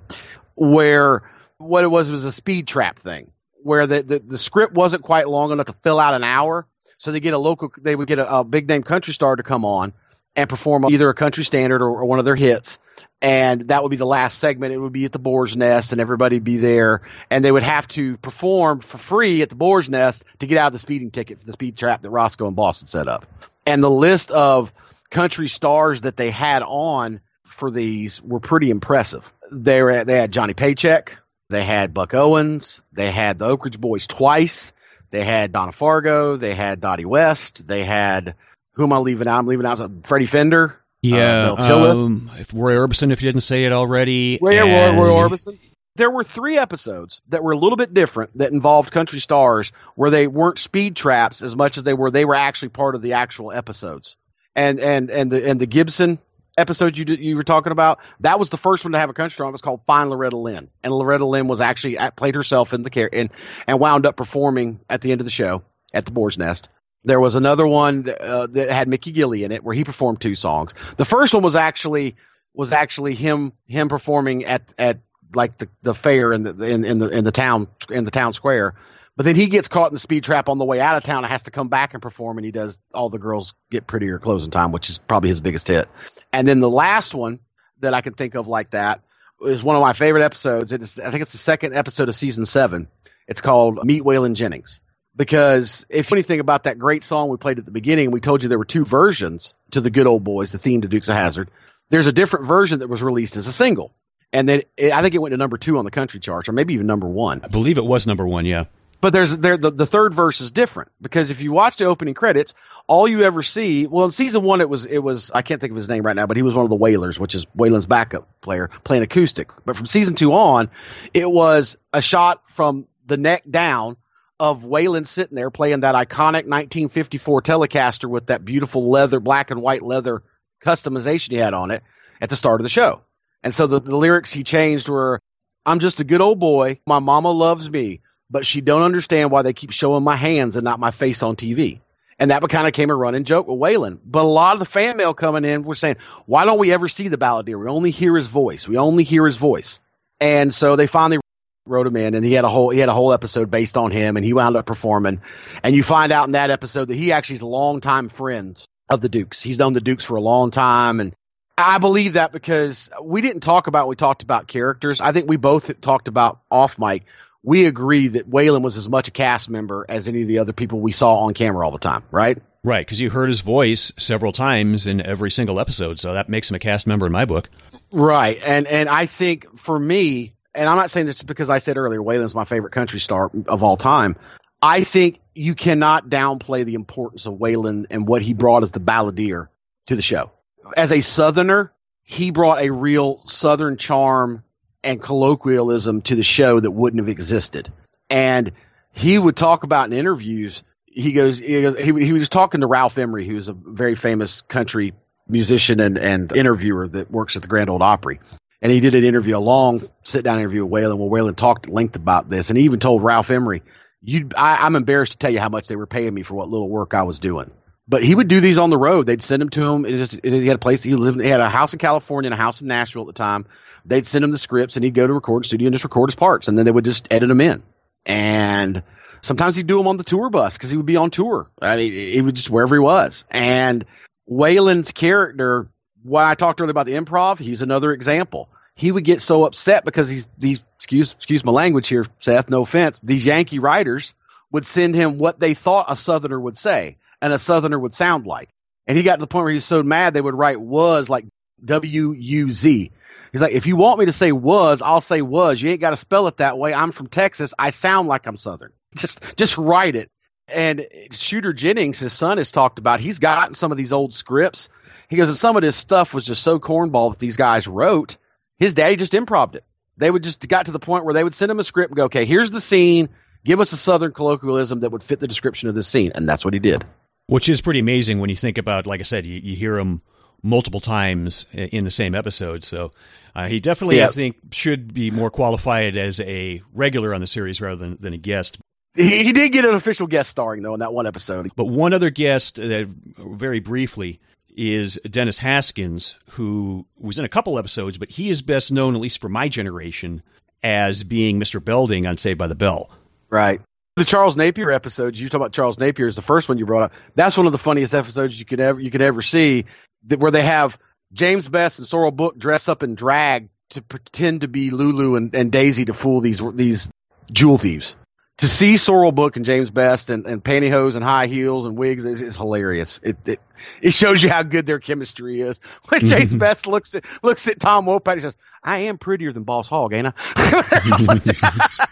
where 0.56 1.24
what 1.62 1.84
it 1.84 1.88
was 1.88 2.12
was 2.12 2.24
a 2.24 2.32
speed 2.32 2.68
trap 2.68 3.00
thing 3.00 3.32
where 3.64 3.88
the, 3.88 4.04
the, 4.04 4.20
the 4.20 4.38
script 4.38 4.74
wasn't 4.74 5.04
quite 5.04 5.28
long 5.28 5.52
enough 5.52 5.68
to 5.68 5.74
fill 5.84 6.00
out 6.00 6.14
an 6.14 6.24
hour. 6.24 6.68
So 6.98 7.12
they 7.12 7.20
get 7.20 7.34
a 7.34 7.38
local, 7.38 7.72
they 7.80 7.96
would 7.96 8.08
get 8.08 8.20
a, 8.20 8.38
a 8.40 8.44
big 8.44 8.68
name 8.68 8.84
country 8.84 9.14
star 9.14 9.36
to 9.36 9.44
come 9.44 9.66
on 9.66 9.94
and 10.36 10.48
perform 10.48 10.86
either 10.86 11.10
a 11.10 11.14
country 11.14 11.44
standard 11.44 11.82
or, 11.82 11.90
or, 11.90 12.06
one 12.06 12.20
of 12.20 12.26
their 12.26 12.36
hits. 12.36 12.80
And 13.22 13.68
that 13.70 13.84
would 13.84 13.90
be 13.90 13.98
the 13.98 14.06
last 14.06 14.40
segment. 14.40 14.74
It 14.74 14.78
would 14.78 14.94
be 14.94 15.06
at 15.06 15.12
the 15.12 15.20
Boar's 15.20 15.56
Nest 15.56 15.92
and 15.92 16.02
everybody 16.02 16.38
would 16.38 16.44
be 16.44 16.58
there. 16.58 17.02
And 17.30 17.44
they 17.44 17.52
would 17.52 17.64
have 17.64 17.88
to 17.90 18.18
perform 18.18 18.80
for 18.80 18.98
free 18.98 19.42
at 19.42 19.50
the 19.50 19.56
Boar's 19.56 19.90
Nest 19.90 20.24
to 20.40 20.48
get 20.48 20.58
out 20.58 20.68
of 20.68 20.74
the 20.74 20.80
speeding 20.80 21.12
ticket 21.12 21.40
for 21.40 21.46
the 21.46 21.54
speed 21.54 21.78
trap 21.78 22.02
that 22.02 22.10
Roscoe 22.10 22.48
and 22.48 22.56
Boston 22.56 22.88
set 22.88 23.08
up. 23.08 23.26
And 23.66 23.84
the 23.84 23.92
list 23.92 24.32
of 24.32 24.74
country 25.10 25.48
stars 25.48 26.02
that 26.02 26.18
they 26.18 26.32
had 26.32 26.64
on 26.64 27.22
for 27.44 27.70
these 27.70 28.22
were 28.22 28.40
pretty 28.40 28.70
impressive. 28.70 29.32
They 29.52 29.82
were, 29.84 30.04
they 30.04 30.18
had 30.18 30.32
Johnny 30.32 30.54
Paycheck, 30.54 31.18
they 31.52 31.64
had 31.64 31.94
Buck 31.94 32.14
Owens. 32.14 32.82
They 32.94 33.12
had 33.12 33.38
the 33.38 33.46
Oak 33.46 33.66
Ridge 33.66 33.80
Boys 33.80 34.08
twice. 34.08 34.74
They 35.12 35.24
had 35.24 35.52
Donna 35.52 35.74
Fargo. 35.74 36.38
They 36.38 36.56
had 36.56 36.80
Dottie 36.80 37.06
West. 37.06 37.68
They 37.68 37.84
had 37.84 38.36
who 38.74 38.84
am 38.84 38.94
I 38.94 38.98
leaving 38.98 39.28
out? 39.28 39.40
I'm 39.40 39.48
leaving 39.48 39.66
out 39.66 39.80
Freddie 40.06 40.26
Fender. 40.26 40.78
Yeah, 41.02 41.56
uh, 41.58 41.92
um, 41.92 42.30
if 42.38 42.54
Roy 42.54 42.76
Orbison, 42.76 43.12
if 43.12 43.22
you 43.22 43.28
didn't 43.28 43.42
say 43.42 43.66
it 43.66 43.72
already. 43.72 44.38
Well, 44.40 44.54
yeah, 44.54 44.96
Roy, 44.96 45.10
Roy 45.10 45.30
Orbison. 45.30 45.58
There 45.96 46.10
were 46.12 46.24
three 46.24 46.58
episodes 46.58 47.22
that 47.30 47.44
were 47.44 47.52
a 47.52 47.58
little 47.58 47.76
bit 47.76 47.94
different 47.94 48.38
that 48.38 48.52
involved 48.52 48.92
country 48.92 49.20
stars, 49.20 49.72
where 49.96 50.10
they 50.10 50.28
weren't 50.28 50.60
speed 50.60 50.96
traps 50.96 51.42
as 51.42 51.56
much 51.56 51.78
as 51.78 51.84
they 51.84 51.94
were. 51.94 52.12
They 52.12 52.24
were 52.24 52.36
actually 52.36 52.70
part 52.70 52.96
of 52.96 53.02
the 53.02 53.14
actual 53.14 53.52
episodes. 53.52 54.16
And 54.56 54.80
and 54.80 55.10
and 55.10 55.32
the 55.32 55.50
and 55.50 55.60
the 55.60 55.66
Gibson 55.66 56.20
episode 56.58 56.98
you 56.98 57.06
you 57.16 57.36
were 57.36 57.44
talking 57.44 57.72
about, 57.72 58.00
that 58.22 58.40
was 58.40 58.50
the 58.50 58.58
first 58.58 58.84
one 58.84 58.94
to 58.94 59.00
have 59.00 59.10
a 59.10 59.14
country 59.14 59.36
song. 59.36 59.50
It 59.50 59.52
was 59.54 59.62
called 59.62 59.82
Find 59.86 60.10
Loretta 60.10 60.38
Lynn, 60.38 60.70
and 60.84 60.94
Loretta 60.94 61.26
Lynn 61.26 61.48
was 61.48 61.62
actually 61.62 61.98
at, 61.98 62.16
played 62.16 62.36
herself 62.36 62.74
in 62.74 62.84
the 62.84 62.90
care 62.90 63.10
and 63.12 63.30
and 63.68 63.80
wound 63.80 64.06
up 64.06 64.16
performing 64.16 64.80
at 64.90 65.02
the 65.02 65.12
end 65.12 65.22
of 65.22 65.26
the 65.26 65.32
show 65.32 65.64
at 65.94 66.06
the 66.06 66.12
Boar's 66.12 66.38
Nest. 66.38 66.70
There 67.04 67.20
was 67.20 67.34
another 67.34 67.66
one 67.66 68.04
that, 68.04 68.22
uh, 68.22 68.48
that 68.48 68.70
had 68.70 68.88
Mickey 68.88 69.12
Gilley 69.12 69.44
in 69.44 69.52
it, 69.52 69.64
where 69.64 69.74
he 69.74 69.84
performed 69.84 70.22
two 70.22 70.36
songs. 70.36 70.76
The 70.98 71.06
first 71.06 71.34
one 71.34 71.42
was 71.44 71.56
actually 71.56 72.16
was 72.54 72.74
actually 72.74 73.16
him 73.16 73.54
him 73.68 73.90
performing 73.90 74.46
at 74.46 74.74
at 74.78 75.00
like 75.34 75.58
the, 75.58 75.70
the 75.82 75.94
fair 75.94 76.34
in 76.34 76.44
the 76.44 76.52
in, 76.66 76.86
in 76.86 76.98
the 77.00 77.10
in 77.10 77.24
the 77.24 77.32
town 77.32 77.68
in 77.90 78.06
the 78.06 78.12
town 78.12 78.34
square. 78.34 78.76
But 79.18 79.26
then 79.26 79.36
he 79.36 79.48
gets 79.48 79.68
caught 79.68 79.88
in 79.88 79.94
the 79.94 80.00
speed 80.00 80.24
trap 80.24 80.48
on 80.48 80.58
the 80.58 80.66
way 80.66 80.80
out 80.80 80.98
of 80.98 81.04
town 81.04 81.24
and 81.24 81.32
has 81.32 81.44
to 81.44 81.52
come 81.52 81.68
back 81.68 81.94
and 81.94 82.02
perform, 82.02 82.38
and 82.38 82.46
he 82.46 82.52
does 82.52 82.80
all 82.94 83.10
the 83.10 83.20
girls 83.20 83.54
get 83.70 83.86
prettier 83.86 84.20
closing 84.20 84.52
time, 84.52 84.72
which 84.72 84.90
is 84.90 84.98
probably 84.98 85.30
his 85.30 85.42
biggest 85.42 85.68
hit. 85.68 85.90
And 86.32 86.48
then 86.48 86.60
the 86.60 86.70
last 86.70 87.14
one 87.14 87.40
that 87.82 87.94
I 87.94 88.02
can 88.02 88.14
think 88.14 88.36
of 88.36 88.48
like 88.48 88.72
that 88.72 89.02
is 89.42 89.64
one 89.64 89.76
of 89.76 89.82
my 89.82 89.94
favorite 89.94 90.24
episodes. 90.24 90.72
It 90.72 90.82
is, 90.82 91.00
I 91.00 91.12
think 91.12 91.22
it's 91.24 91.34
the 91.34 91.38
second 91.38 91.76
episode 91.76 92.10
of 92.10 92.16
season 92.16 92.46
seven. 92.46 92.88
It's 93.28 93.42
called 93.42 93.84
Meet 93.84 94.04
Waylon 94.04 94.34
Jennings. 94.34 94.80
Because 95.14 95.86
if 95.90 96.14
anything 96.14 96.40
about 96.40 96.64
that 96.64 96.80
great 96.80 97.04
song 97.04 97.28
we 97.28 97.36
played 97.36 97.60
at 97.60 97.66
the 97.66 97.72
beginning, 97.72 98.12
we 98.12 98.22
told 98.22 98.44
you 98.44 98.50
there 98.50 98.58
were 98.58 98.64
two 98.64 98.86
versions 98.86 99.54
to 99.72 99.82
the 99.82 99.90
Good 99.90 100.08
Old 100.08 100.24
Boys, 100.24 100.54
the 100.54 100.58
theme 100.58 100.82
to 100.82 100.88
Dukes 100.88 101.10
of 101.10 101.16
Hazzard. 101.16 101.52
There's 101.90 102.08
a 102.08 102.14
different 102.14 102.46
version 102.46 102.80
that 102.80 102.88
was 102.88 103.04
released 103.04 103.36
as 103.36 103.46
a 103.46 103.52
single, 103.52 103.94
and 104.32 104.48
then 104.48 104.62
it, 104.78 104.94
I 104.94 105.02
think 105.02 105.14
it 105.14 105.22
went 105.22 105.34
to 105.34 105.38
number 105.38 105.58
two 105.58 105.78
on 105.78 105.84
the 105.84 105.92
country 105.92 106.22
charts, 106.22 106.48
or 106.48 106.54
maybe 106.54 106.76
even 106.76 106.88
number 106.88 107.08
one. 107.08 107.42
I 107.44 107.50
believe 107.50 107.78
it 107.78 107.84
was 107.84 108.08
number 108.08 108.26
one. 108.26 108.46
Yeah. 108.46 108.66
But 109.02 109.14
there's 109.14 109.36
there 109.36 109.58
the, 109.58 109.72
the 109.72 109.88
third 109.88 110.14
verse 110.14 110.42
is 110.42 110.52
different 110.52 110.92
because 111.02 111.32
if 111.32 111.42
you 111.42 111.52
watch 111.52 111.78
the 111.78 111.86
opening 111.86 112.14
credits, 112.14 112.54
all 112.88 113.08
you 113.08 113.24
ever 113.24 113.42
see 113.42 113.88
well 113.88 114.06
in 114.06 114.12
season 114.12 114.44
one 114.44 114.62
it 114.62 114.70
was 114.70 114.86
it 114.86 115.00
was 115.00 115.32
I 115.34 115.42
can't 115.42 115.60
think 115.60 115.72
of 115.72 115.76
his 115.76 115.90
name 115.90 116.06
right 116.06 116.16
now, 116.16 116.28
but 116.28 116.38
he 116.38 116.44
was 116.44 116.56
one 116.56 116.66
of 116.66 116.70
the 116.70 116.78
Waylors, 116.78 117.18
which 117.18 117.34
is 117.34 117.48
Waylon's 117.58 117.88
backup 117.88 118.30
player 118.42 118.70
playing 118.84 119.02
acoustic. 119.02 119.50
But 119.66 119.76
from 119.76 119.88
season 119.88 120.14
two 120.14 120.34
on, 120.34 120.70
it 121.14 121.30
was 121.30 121.78
a 121.92 122.02
shot 122.02 122.44
from 122.52 122.88
the 123.08 123.18
neck 123.18 123.44
down 123.50 123.98
of 124.40 124.64
Waylon 124.64 125.08
sitting 125.08 125.36
there 125.36 125.50
playing 125.50 125.82
that 125.82 125.96
iconic 125.96 126.46
1954 126.48 127.42
Telecaster 127.42 128.10
with 128.10 128.28
that 128.28 128.46
beautiful 128.46 128.90
leather, 128.90 129.20
black 129.20 129.50
and 129.50 129.62
white 129.62 129.82
leather 129.82 130.22
customization 130.64 131.32
he 131.32 131.38
had 131.38 131.54
on 131.54 131.72
it 131.72 131.84
at 132.22 132.30
the 132.30 132.36
start 132.36 132.60
of 132.60 132.64
the 132.64 132.70
show. 132.70 133.02
And 133.44 133.54
so 133.54 133.66
the, 133.66 133.80
the 133.80 133.96
lyrics 133.96 134.32
he 134.32 134.44
changed 134.44 134.90
were, 134.90 135.20
I'm 135.66 135.80
just 135.80 136.00
a 136.00 136.04
good 136.04 136.22
old 136.22 136.40
boy. 136.40 136.80
My 136.88 137.00
mama 137.00 137.32
loves 137.32 137.70
me 137.70 138.02
but 138.32 138.46
she 138.46 138.62
don't 138.62 138.84
understand 138.84 139.30
why 139.30 139.42
they 139.42 139.54
keep 139.54 139.72
showing 139.72 140.04
my 140.04 140.16
hands 140.16 140.56
and 140.56 140.64
not 140.64 140.80
my 140.80 140.92
face 140.92 141.22
on 141.22 141.36
TV. 141.36 141.82
And 142.18 142.32
that 142.32 142.48
kind 142.50 142.68
of 142.68 142.74
came 142.74 142.90
a 142.90 142.96
running 142.96 143.24
joke 143.24 143.48
with 143.48 143.60
Waylon. 143.60 143.98
But 144.06 144.24
a 144.24 144.28
lot 144.28 144.54
of 144.54 144.60
the 144.60 144.66
fan 144.66 144.96
mail 144.96 145.14
coming 145.14 145.44
in 145.44 145.64
were 145.64 145.76
saying, 145.76 145.98
why 146.28 146.46
don't 146.46 146.60
we 146.60 146.72
ever 146.72 146.88
see 146.88 147.08
the 147.08 147.18
balladeer? 147.18 147.60
We 147.60 147.68
only 147.68 147.92
hear 147.92 148.16
his 148.16 148.28
voice. 148.28 148.68
We 148.68 148.78
only 148.78 149.04
hear 149.04 149.26
his 149.26 149.38
voice. 149.38 149.80
And 150.20 150.54
so 150.54 150.76
they 150.76 150.86
finally 150.88 151.20
wrote 151.66 151.88
him 151.88 151.98
in 151.98 152.14
and 152.14 152.24
he 152.24 152.34
had 152.34 152.46
a 152.46 152.50
whole 152.50 152.70
he 152.70 152.80
had 152.80 152.90
a 152.90 152.94
whole 152.94 153.14
episode 153.14 153.52
based 153.52 153.78
on 153.78 153.92
him 153.92 154.18
and 154.18 154.26
he 154.26 154.34
wound 154.34 154.56
up 154.56 154.66
performing. 154.66 155.22
And 155.64 155.76
you 155.76 155.84
find 155.84 156.12
out 156.12 156.28
in 156.28 156.34
that 156.34 156.52
episode 156.52 156.90
that 156.90 156.96
he 156.96 157.12
actually 157.12 157.38
is 157.38 157.44
longtime 157.44 158.10
friends 158.10 158.68
of 158.90 159.02
the 159.02 159.10
Dukes. 159.10 159.42
He's 159.42 159.58
known 159.58 159.74
the 159.74 159.82
Dukes 159.82 160.06
for 160.06 160.16
a 160.16 160.22
long 160.22 160.52
time 160.52 161.00
and 161.00 161.14
I 161.58 161.78
believe 161.78 162.14
that 162.14 162.32
because 162.32 162.90
we 163.02 163.22
didn't 163.22 163.42
talk 163.42 163.68
about 163.68 163.88
we 163.88 163.96
talked 163.96 164.24
about 164.24 164.48
characters. 164.48 165.02
I 165.02 165.12
think 165.12 165.28
we 165.28 165.38
both 165.38 165.80
talked 165.82 166.08
about 166.08 166.40
off 166.50 166.80
mic. 166.80 167.04
We 167.44 167.66
agree 167.66 168.10
that 168.10 168.30
Waylon 168.30 168.62
was 168.62 168.78
as 168.78 168.88
much 168.88 169.08
a 169.08 169.12
cast 169.12 169.50
member 169.50 169.86
as 169.90 170.08
any 170.08 170.22
of 170.22 170.28
the 170.28 170.40
other 170.40 170.54
people 170.54 170.80
we 170.80 170.92
saw 170.92 171.22
on 171.22 171.34
camera 171.34 171.66
all 171.66 171.72
the 171.72 171.80
time, 171.80 172.04
right? 172.12 172.38
Right, 172.64 172.86
because 172.86 173.00
you 173.00 173.10
heard 173.10 173.30
his 173.30 173.42
voice 173.42 173.92
several 173.98 174.32
times 174.32 174.86
in 174.86 175.02
every 175.02 175.32
single 175.32 175.60
episode, 175.60 176.00
so 176.00 176.14
that 176.14 176.30
makes 176.30 176.52
him 176.52 176.56
a 176.56 176.60
cast 176.60 176.86
member 176.86 177.08
in 177.08 177.12
my 177.12 177.26
book. 177.26 177.50
Right, 177.92 178.40
and 178.46 178.68
and 178.68 178.88
I 178.88 179.08
think 179.08 179.58
for 179.58 179.78
me, 179.78 180.34
and 180.54 180.70
I'm 180.70 180.78
not 180.78 180.92
saying 180.92 181.08
this 181.08 181.24
because 181.24 181.50
I 181.50 181.58
said 181.58 181.78
earlier, 181.78 182.00
Waylon's 182.00 182.36
my 182.36 182.46
favorite 182.46 182.74
country 182.74 183.00
star 183.00 183.32
of 183.48 183.64
all 183.64 183.78
time. 183.78 184.16
I 184.62 184.84
think 184.84 185.20
you 185.34 185.56
cannot 185.56 186.10
downplay 186.10 186.64
the 186.64 186.76
importance 186.76 187.26
of 187.26 187.34
Waylon 187.34 187.88
and 187.90 188.08
what 188.08 188.22
he 188.22 188.36
brought 188.36 188.62
as 188.62 188.70
the 188.70 188.80
balladeer 188.80 189.48
to 189.88 189.96
the 189.96 190.04
show 190.04 190.32
as 190.76 190.92
a 190.92 191.02
Southerner, 191.02 191.72
he 192.04 192.32
brought 192.32 192.62
a 192.62 192.72
real 192.72 193.22
Southern 193.26 193.78
charm 193.78 194.44
and 194.84 195.02
colloquialism 195.02 196.02
to 196.02 196.16
the 196.16 196.24
show 196.24 196.60
that 196.60 196.72
wouldn't 196.72 197.02
have 197.02 197.10
existed. 197.10 197.72
And 198.10 198.52
he 198.92 199.18
would 199.18 199.36
talk 199.36 199.64
about 199.64 199.88
in 199.88 199.94
interviews. 199.94 200.64
He 200.86 201.14
goes, 201.14 201.40
he, 201.40 201.62
goes, 201.62 201.78
he, 201.78 202.06
he 202.06 202.14
was 202.14 202.30
talking 202.30 202.62
to 202.62 202.68
Ralph 202.68 202.98
Emery, 202.98 203.28
who's 203.28 203.48
a 203.48 203.54
very 203.54 203.96
famous 203.96 204.42
country 204.42 204.94
musician 205.28 205.80
and, 205.80 205.98
and 205.98 206.36
interviewer 206.36 206.88
that 206.90 207.10
works 207.10 207.36
at 207.36 207.42
the 207.42 207.48
Grand 207.48 207.70
Ole 207.70 207.82
Opry. 207.82 208.20
And 208.62 208.72
he 208.72 208.80
did 208.80 208.94
an 208.94 209.04
interview, 209.04 209.38
a 209.38 209.40
long 209.40 209.82
sit 210.04 210.24
down 210.24 210.40
interview 210.40 210.66
with 210.66 210.84
Waylon. 210.84 210.98
Well, 210.98 211.10
Waylon 211.10 211.36
talked 211.36 211.68
at 211.68 211.74
length 211.74 211.96
about 211.96 212.30
this, 212.30 212.50
and 212.50 212.60
he 212.60 212.66
even 212.66 212.80
told 212.80 213.04
Ralph 213.04 213.32
Emery, 213.32 213.64
"You, 214.04 214.30
I'm 214.36 214.76
embarrassed 214.76 215.14
to 215.14 215.18
tell 215.18 215.32
you 215.32 215.40
how 215.40 215.50
much 215.50 215.68
they 215.68 215.76
were 215.76 215.88
paying 215.88 216.14
me 216.14 216.22
for 216.22 216.36
what 216.36 216.50
little 216.50 216.70
work 216.70 216.94
I 216.94 217.04
was 217.04 217.20
doing." 217.20 217.50
But 217.88 218.04
he 218.04 218.14
would 218.14 218.28
do 218.28 218.40
these 218.40 218.60
on 218.60 218.70
the 218.70 218.78
road. 218.78 219.08
They'd 219.08 219.24
send 219.24 219.42
him 219.42 219.50
to 219.50 219.64
him. 219.64 219.84
Just, 219.86 220.20
he 220.24 220.46
had 220.46 220.56
a 220.56 220.60
place. 220.60 220.84
He 220.84 220.94
lived. 220.94 221.20
He 221.20 221.28
had 221.28 221.40
a 221.40 221.50
house 221.50 221.74
in 221.74 221.80
California 221.80 222.28
and 222.28 222.36
a 222.36 222.38
house 222.38 222.62
in 222.62 222.68
Nashville 222.68 223.02
at 223.02 223.08
the 223.08 223.14
time. 223.14 223.48
They'd 223.86 224.06
send 224.08 224.24
him 224.24 224.32
the 224.32 224.38
scripts, 224.38 224.76
and 224.76 224.86
he'd 224.86 224.94
go 224.94 225.08
to 225.08 225.14
record 225.14 225.46
studio 225.46 225.68
and 225.68 225.74
just 225.74 225.84
record 225.84 226.10
his 226.10 226.16
parts, 226.16 226.48
and 226.48 226.58
then 226.58 226.66
they 226.66 226.72
would 226.72 226.86
just 226.86 227.08
edit 227.12 227.30
them 227.30 227.42
in. 227.42 227.64
And 228.06 228.84
sometimes 229.22 229.56
he'd 229.56 229.68
do 229.68 229.78
them 229.78 229.88
on 229.88 229.98
the 229.98 230.04
tour 230.04 230.30
bus 230.30 230.58
because 230.58 230.70
he 230.70 230.78
would 230.78 230.86
be 230.86 230.98
on 230.98 231.12
tour. 231.12 231.50
I 231.62 231.76
mean, 231.76 231.92
he 231.92 232.22
would 232.22 232.36
just 232.36 232.50
wherever 232.50 232.76
he 232.76 232.80
was. 232.80 233.26
And 233.30 233.86
Waylon's 234.30 234.92
character, 234.92 235.68
when 236.04 236.24
I 236.24 236.36
talked 236.36 236.62
earlier 236.62 236.72
about 236.72 236.86
the 236.86 236.94
improv, 236.94 237.40
he's 237.40 237.62
another 237.62 237.92
example. 237.92 238.50
He 238.76 238.92
would 238.92 239.04
get 239.04 239.22
so 239.22 239.46
upset 239.46 239.86
because 239.86 240.10
he's 240.10 240.28
these 240.38 240.64
excuse 240.76 241.14
excuse 241.14 241.44
my 241.44 241.52
language 241.52 241.88
here, 241.88 242.06
Seth. 242.20 242.50
No 242.50 242.62
offense. 242.62 243.00
These 243.04 243.26
Yankee 243.26 243.60
writers 243.60 244.16
would 244.52 244.66
send 244.66 244.96
him 244.96 245.18
what 245.18 245.40
they 245.40 245.54
thought 245.54 245.92
a 245.92 245.96
Southerner 245.96 246.40
would 246.40 246.58
say 246.58 246.98
and 247.22 247.34
a 247.34 247.40
Southerner 247.40 247.78
would 247.78 247.94
sound 247.94 248.26
like. 248.26 248.50
And 248.88 248.98
he 248.98 249.04
got 249.04 249.16
to 249.16 249.20
the 249.20 249.28
point 249.28 249.44
where 249.44 249.52
he 249.52 249.56
was 249.56 249.66
so 249.66 249.84
mad 249.84 250.14
they 250.14 250.22
would 250.22 250.34
write 250.34 250.60
was 250.60 251.10
like 251.10 251.26
W 251.64 252.14
U 252.14 252.52
Z. 252.52 252.92
He's 253.32 253.42
like, 253.42 253.54
if 253.54 253.66
you 253.66 253.76
want 253.76 254.00
me 254.00 254.06
to 254.06 254.14
say 254.14 254.32
was, 254.32 254.82
I'll 254.82 255.02
say 255.02 255.22
was. 255.22 255.62
You 255.62 255.70
ain't 255.70 255.82
got 255.82 255.92
to 255.92 255.98
spell 255.98 256.28
it 256.28 256.38
that 256.38 256.58
way. 256.58 256.74
I'm 256.74 256.92
from 256.92 257.08
Texas. 257.08 257.54
I 257.58 257.70
sound 257.70 258.08
like 258.08 258.28
I'm 258.28 258.38
Southern. 258.38 258.72
Just, 258.96 259.22
just 259.38 259.58
write 259.58 259.96
it. 259.96 260.12
And 260.50 260.86
Shooter 261.12 261.54
Jennings, 261.54 261.98
his 262.00 262.12
son, 262.12 262.40
has 262.40 262.52
talked 262.52 262.78
about. 262.78 263.00
He's 263.00 263.20
gotten 263.20 263.54
some 263.54 263.72
of 263.72 263.78
these 263.78 263.94
old 263.94 264.14
scripts. 264.14 264.68
He 265.08 265.16
goes, 265.16 265.30
and 265.30 265.38
some 265.38 265.56
of 265.56 265.62
this 265.62 265.78
stuff 265.78 266.14
was 266.14 266.26
just 266.26 266.44
so 266.44 266.60
cornball 266.60 267.12
that 267.12 267.20
these 267.20 267.38
guys 267.38 267.70
wrote. 267.70 268.18
His 268.58 268.74
daddy 268.74 268.98
just 268.98 269.14
improved 269.14 269.56
it. 269.56 269.64
They 269.96 270.12
would 270.12 270.24
just 270.24 270.46
got 270.46 270.66
to 270.66 270.74
the 270.74 270.80
point 270.80 271.06
where 271.06 271.14
they 271.14 271.24
would 271.24 271.36
send 271.36 271.50
him 271.50 271.60
a 271.60 271.64
script 271.64 271.92
and 271.92 271.96
go, 271.96 272.04
okay, 272.06 272.26
here's 272.26 272.52
the 272.52 272.60
scene. 272.60 273.08
Give 273.46 273.62
us 273.62 273.72
a 273.72 273.78
Southern 273.78 274.12
colloquialism 274.12 274.82
that 274.82 274.92
would 274.92 275.04
fit 275.04 275.22
the 275.22 275.28
description 275.30 275.70
of 275.70 275.76
this 275.76 275.88
scene, 275.88 276.12
and 276.14 276.28
that's 276.28 276.44
what 276.44 276.54
he 276.54 276.60
did 276.60 276.84
which 277.32 277.48
is 277.48 277.62
pretty 277.62 277.80
amazing 277.80 278.20
when 278.20 278.30
you 278.30 278.36
think 278.36 278.58
about. 278.58 278.86
Like 278.86 279.00
I 279.00 279.04
said, 279.04 279.26
you, 279.26 279.40
you 279.42 279.56
hear 279.56 279.78
him 279.78 280.02
multiple 280.44 280.82
times 280.82 281.46
in 281.54 281.86
the 281.86 281.92
same 281.92 282.14
episode. 282.14 282.66
So 282.66 282.92
uh, 283.36 283.48
he 283.48 283.60
definitely, 283.60 283.98
yeah. 283.98 284.08
I 284.08 284.10
think, 284.10 284.38
should 284.52 284.94
be 284.94 285.12
more 285.12 285.30
qualified 285.30 285.98
as 285.98 286.20
a 286.22 286.62
regular 286.74 287.14
on 287.14 287.22
the 287.22 287.28
series 287.28 287.62
rather 287.62 287.78
than, 287.78 287.98
than 288.00 288.14
a 288.14 288.18
guest. 288.18 288.60
He, 288.96 289.24
he 289.24 289.34
did 289.34 289.52
get 289.52 289.66
an 289.66 289.74
official 289.74 290.08
guest 290.08 290.30
starring 290.30 290.64
though 290.64 290.74
in 290.74 290.82
that 290.82 290.94
one 290.94 291.08
episode. 291.08 291.52
But 291.56 291.66
one 291.66 291.94
other 291.94 292.10
guest, 292.10 292.60
uh, 292.60 292.86
very 293.18 293.60
briefly, 293.60 294.20
is 294.56 295.00
Dennis 295.10 295.40
Haskins, 295.40 296.16
who 296.32 296.86
was 297.00 297.18
in 297.18 297.26
a 297.26 297.30
couple 297.30 297.58
episodes, 297.58 297.98
but 297.98 298.12
he 298.12 298.30
is 298.30 298.42
best 298.42 298.72
known, 298.72 298.96
at 298.96 299.02
least 299.02 299.22
for 299.22 299.30
my 299.30 299.48
generation, 299.48 300.22
as 300.62 301.04
being 301.04 301.40
Mr. 301.40 301.64
Belding 301.64 302.06
on 302.06 302.18
Saved 302.18 302.38
by 302.38 302.48
the 302.48 302.56
Bell. 302.56 302.90
Right 303.30 303.62
the 303.98 304.06
Charles 304.06 304.38
Napier 304.38 304.72
episodes, 304.72 305.20
you 305.20 305.28
talk 305.30 305.40
about 305.40 305.52
Charles 305.52 305.78
Napier 305.78 306.08
is 306.08 306.16
the 306.16 306.22
first 306.22 306.48
one 306.48 306.58
you 306.58 306.66
brought 306.66 306.84
up. 306.84 306.94
That's 307.16 307.38
one 307.38 307.46
of 307.46 307.52
the 307.52 307.58
funniest 307.58 307.94
episodes 307.94 308.40
you 308.40 308.46
could 308.46 308.60
ever 308.60 308.80
you 308.80 308.90
could 308.90 309.02
ever 309.02 309.22
see, 309.22 309.66
that, 310.08 310.20
where 310.20 310.32
they 310.32 310.44
have 310.44 310.80
James 311.14 311.48
Best 311.48 311.80
and 311.80 311.88
Sorrell 311.88 312.16
Booke 312.16 312.38
dress 312.38 312.68
up 312.68 312.84
in 312.84 312.96
drag 312.96 313.50
to 313.72 313.82
pretend 313.82 314.42
to 314.42 314.48
be 314.48 314.70
Lulu 314.70 315.16
and, 315.16 315.34
and 315.36 315.52
Daisy 315.52 315.86
to 315.86 315.94
fool 315.94 316.22
these 316.22 316.42
these 316.54 316.90
jewel 317.32 317.58
thieves. 317.58 317.96
To 318.38 318.48
see 318.48 318.74
Sorrell 318.74 319.14
Booke 319.14 319.36
and 319.36 319.46
James 319.46 319.70
Best 319.70 320.10
and, 320.10 320.26
and 320.26 320.44
pantyhose 320.44 320.96
and 320.96 321.04
high 321.04 321.28
heels 321.28 321.66
and 321.66 321.78
wigs 321.78 322.06
is, 322.06 322.24
is 322.24 322.36
hilarious. 322.36 323.00
It, 323.04 323.18
it 323.28 323.40
it 323.82 323.94
shows 323.94 324.24
you 324.24 324.30
how 324.30 324.42
good 324.42 324.66
their 324.66 324.80
chemistry 324.80 325.42
is. 325.42 325.60
When 325.90 326.02
James 326.02 326.32
mm-hmm. 326.32 326.40
Best 326.40 326.66
looks 326.66 326.96
at 326.96 327.06
looks 327.22 327.48
at 327.48 327.60
Tom 327.60 327.86
Wopat, 327.86 328.16
he 328.16 328.22
says, 328.22 328.36
"I 328.64 328.80
am 328.80 328.98
prettier 328.98 329.32
than 329.32 329.44
Boss 329.44 329.70
Hogg, 329.70 329.94
ain't 329.94 330.08
I?" 330.08 331.20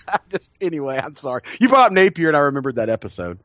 Just 0.29 0.51
anyway, 0.59 0.99
I'm 1.03 1.15
sorry. 1.15 1.43
You 1.59 1.69
brought 1.69 1.87
up 1.87 1.91
Napier, 1.91 2.29
and 2.29 2.37
I 2.37 2.41
remembered 2.41 2.75
that 2.75 2.89
episode. 2.89 3.39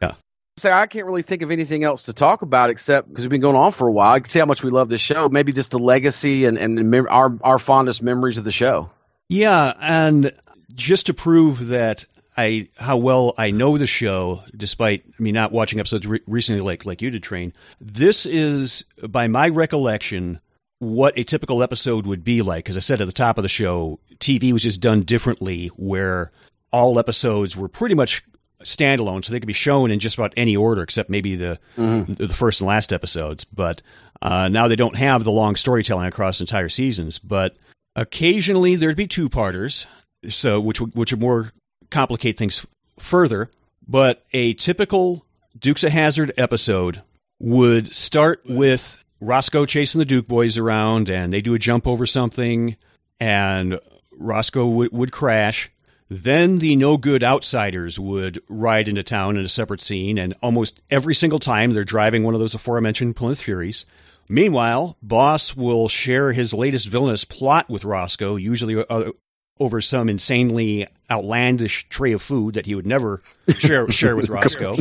yeah. 0.00 0.12
Say 0.58 0.70
I 0.70 0.86
can't 0.86 1.06
really 1.06 1.22
think 1.22 1.40
of 1.40 1.50
anything 1.50 1.82
else 1.82 2.04
to 2.04 2.12
talk 2.12 2.42
about 2.42 2.68
except 2.68 3.08
because 3.08 3.24
we've 3.24 3.30
been 3.30 3.40
going 3.40 3.56
on 3.56 3.72
for 3.72 3.88
a 3.88 3.92
while. 3.92 4.12
I 4.12 4.20
can 4.20 4.28
see 4.28 4.38
how 4.38 4.44
much 4.44 4.62
we 4.62 4.70
love 4.70 4.90
this 4.90 5.00
show. 5.00 5.30
Maybe 5.30 5.52
just 5.52 5.70
the 5.70 5.78
legacy 5.78 6.44
and 6.44 6.58
and 6.58 6.90
mem- 6.90 7.06
our 7.08 7.38
our 7.42 7.58
fondest 7.58 8.02
memories 8.02 8.36
of 8.36 8.44
the 8.44 8.52
show. 8.52 8.90
Yeah, 9.30 9.72
and 9.80 10.32
just 10.74 11.06
to 11.06 11.14
prove 11.14 11.68
that 11.68 12.04
I 12.36 12.68
how 12.76 12.98
well 12.98 13.34
I 13.38 13.50
know 13.50 13.78
the 13.78 13.86
show, 13.86 14.42
despite 14.54 15.18
me 15.18 15.32
not 15.32 15.52
watching 15.52 15.80
episodes 15.80 16.06
re- 16.06 16.20
recently, 16.26 16.60
like 16.60 16.84
like 16.84 17.00
you 17.00 17.10
did, 17.10 17.22
Train. 17.22 17.54
This 17.80 18.26
is, 18.26 18.84
by 19.08 19.28
my 19.28 19.48
recollection, 19.48 20.40
what 20.80 21.18
a 21.18 21.24
typical 21.24 21.62
episode 21.62 22.06
would 22.06 22.24
be 22.24 22.42
like. 22.42 22.64
Because 22.64 22.76
I 22.76 22.80
said 22.80 23.00
at 23.00 23.06
the 23.06 23.12
top 23.12 23.38
of 23.38 23.42
the 23.42 23.48
show, 23.48 24.00
TV 24.18 24.52
was 24.52 24.62
just 24.62 24.82
done 24.82 25.02
differently, 25.02 25.68
where 25.76 26.30
all 26.70 26.98
episodes 26.98 27.56
were 27.56 27.68
pretty 27.68 27.94
much 27.94 28.22
standalone, 28.64 29.24
so 29.24 29.32
they 29.32 29.40
could 29.40 29.46
be 29.46 29.52
shown 29.52 29.90
in 29.90 29.98
just 29.98 30.16
about 30.16 30.32
any 30.36 30.56
order 30.56 30.82
except 30.82 31.10
maybe 31.10 31.36
the 31.36 31.58
mm-hmm. 31.76 32.12
the 32.14 32.28
first 32.28 32.60
and 32.60 32.68
last 32.68 32.92
episodes. 32.92 33.44
But 33.44 33.82
uh, 34.20 34.48
now 34.48 34.68
they 34.68 34.76
don't 34.76 34.96
have 34.96 35.24
the 35.24 35.32
long 35.32 35.56
storytelling 35.56 36.06
across 36.06 36.40
entire 36.40 36.68
seasons. 36.68 37.18
But 37.18 37.56
occasionally 37.96 38.76
there'd 38.76 38.96
be 38.96 39.06
two 39.06 39.28
parters, 39.28 39.86
so 40.28 40.60
which 40.60 40.80
which 40.80 41.12
are 41.12 41.18
more 41.18 41.52
complicate 41.90 42.38
things 42.38 42.64
further. 42.98 43.48
But 43.86 44.24
a 44.32 44.54
typical 44.54 45.24
Dukes 45.58 45.84
of 45.84 45.92
Hazzard 45.92 46.32
episode 46.36 47.02
would 47.40 47.88
start 47.88 48.42
with 48.48 49.02
Roscoe 49.20 49.66
chasing 49.66 49.98
the 49.98 50.04
Duke 50.04 50.26
boys 50.26 50.56
around, 50.58 51.08
and 51.08 51.32
they 51.32 51.40
do 51.40 51.54
a 51.54 51.58
jump 51.58 51.86
over 51.86 52.06
something, 52.06 52.76
and 53.20 53.78
Roscoe 54.12 54.68
w- 54.68 54.90
would 54.92 55.12
crash. 55.12 55.70
Then 56.12 56.58
the 56.58 56.76
no 56.76 56.98
good 56.98 57.24
outsiders 57.24 57.98
would 57.98 58.42
ride 58.46 58.86
into 58.86 59.02
town 59.02 59.38
in 59.38 59.46
a 59.46 59.48
separate 59.48 59.80
scene, 59.80 60.18
and 60.18 60.34
almost 60.42 60.78
every 60.90 61.14
single 61.14 61.38
time 61.38 61.72
they're 61.72 61.84
driving 61.84 62.22
one 62.22 62.34
of 62.34 62.40
those 62.40 62.52
aforementioned 62.52 63.16
Plymouth 63.16 63.40
Furies. 63.40 63.86
Meanwhile, 64.28 64.98
Boss 65.00 65.56
will 65.56 65.88
share 65.88 66.32
his 66.32 66.52
latest 66.52 66.86
villainous 66.86 67.24
plot 67.24 67.70
with 67.70 67.86
Roscoe, 67.86 68.36
usually 68.36 68.84
uh, 68.90 69.12
over 69.58 69.80
some 69.80 70.10
insanely 70.10 70.86
outlandish 71.10 71.88
tray 71.88 72.12
of 72.12 72.20
food 72.20 72.54
that 72.54 72.66
he 72.66 72.74
would 72.74 72.86
never 72.86 73.22
share 73.56 73.88
share 73.90 74.14
with 74.14 74.28
Roscoe. 74.28 74.76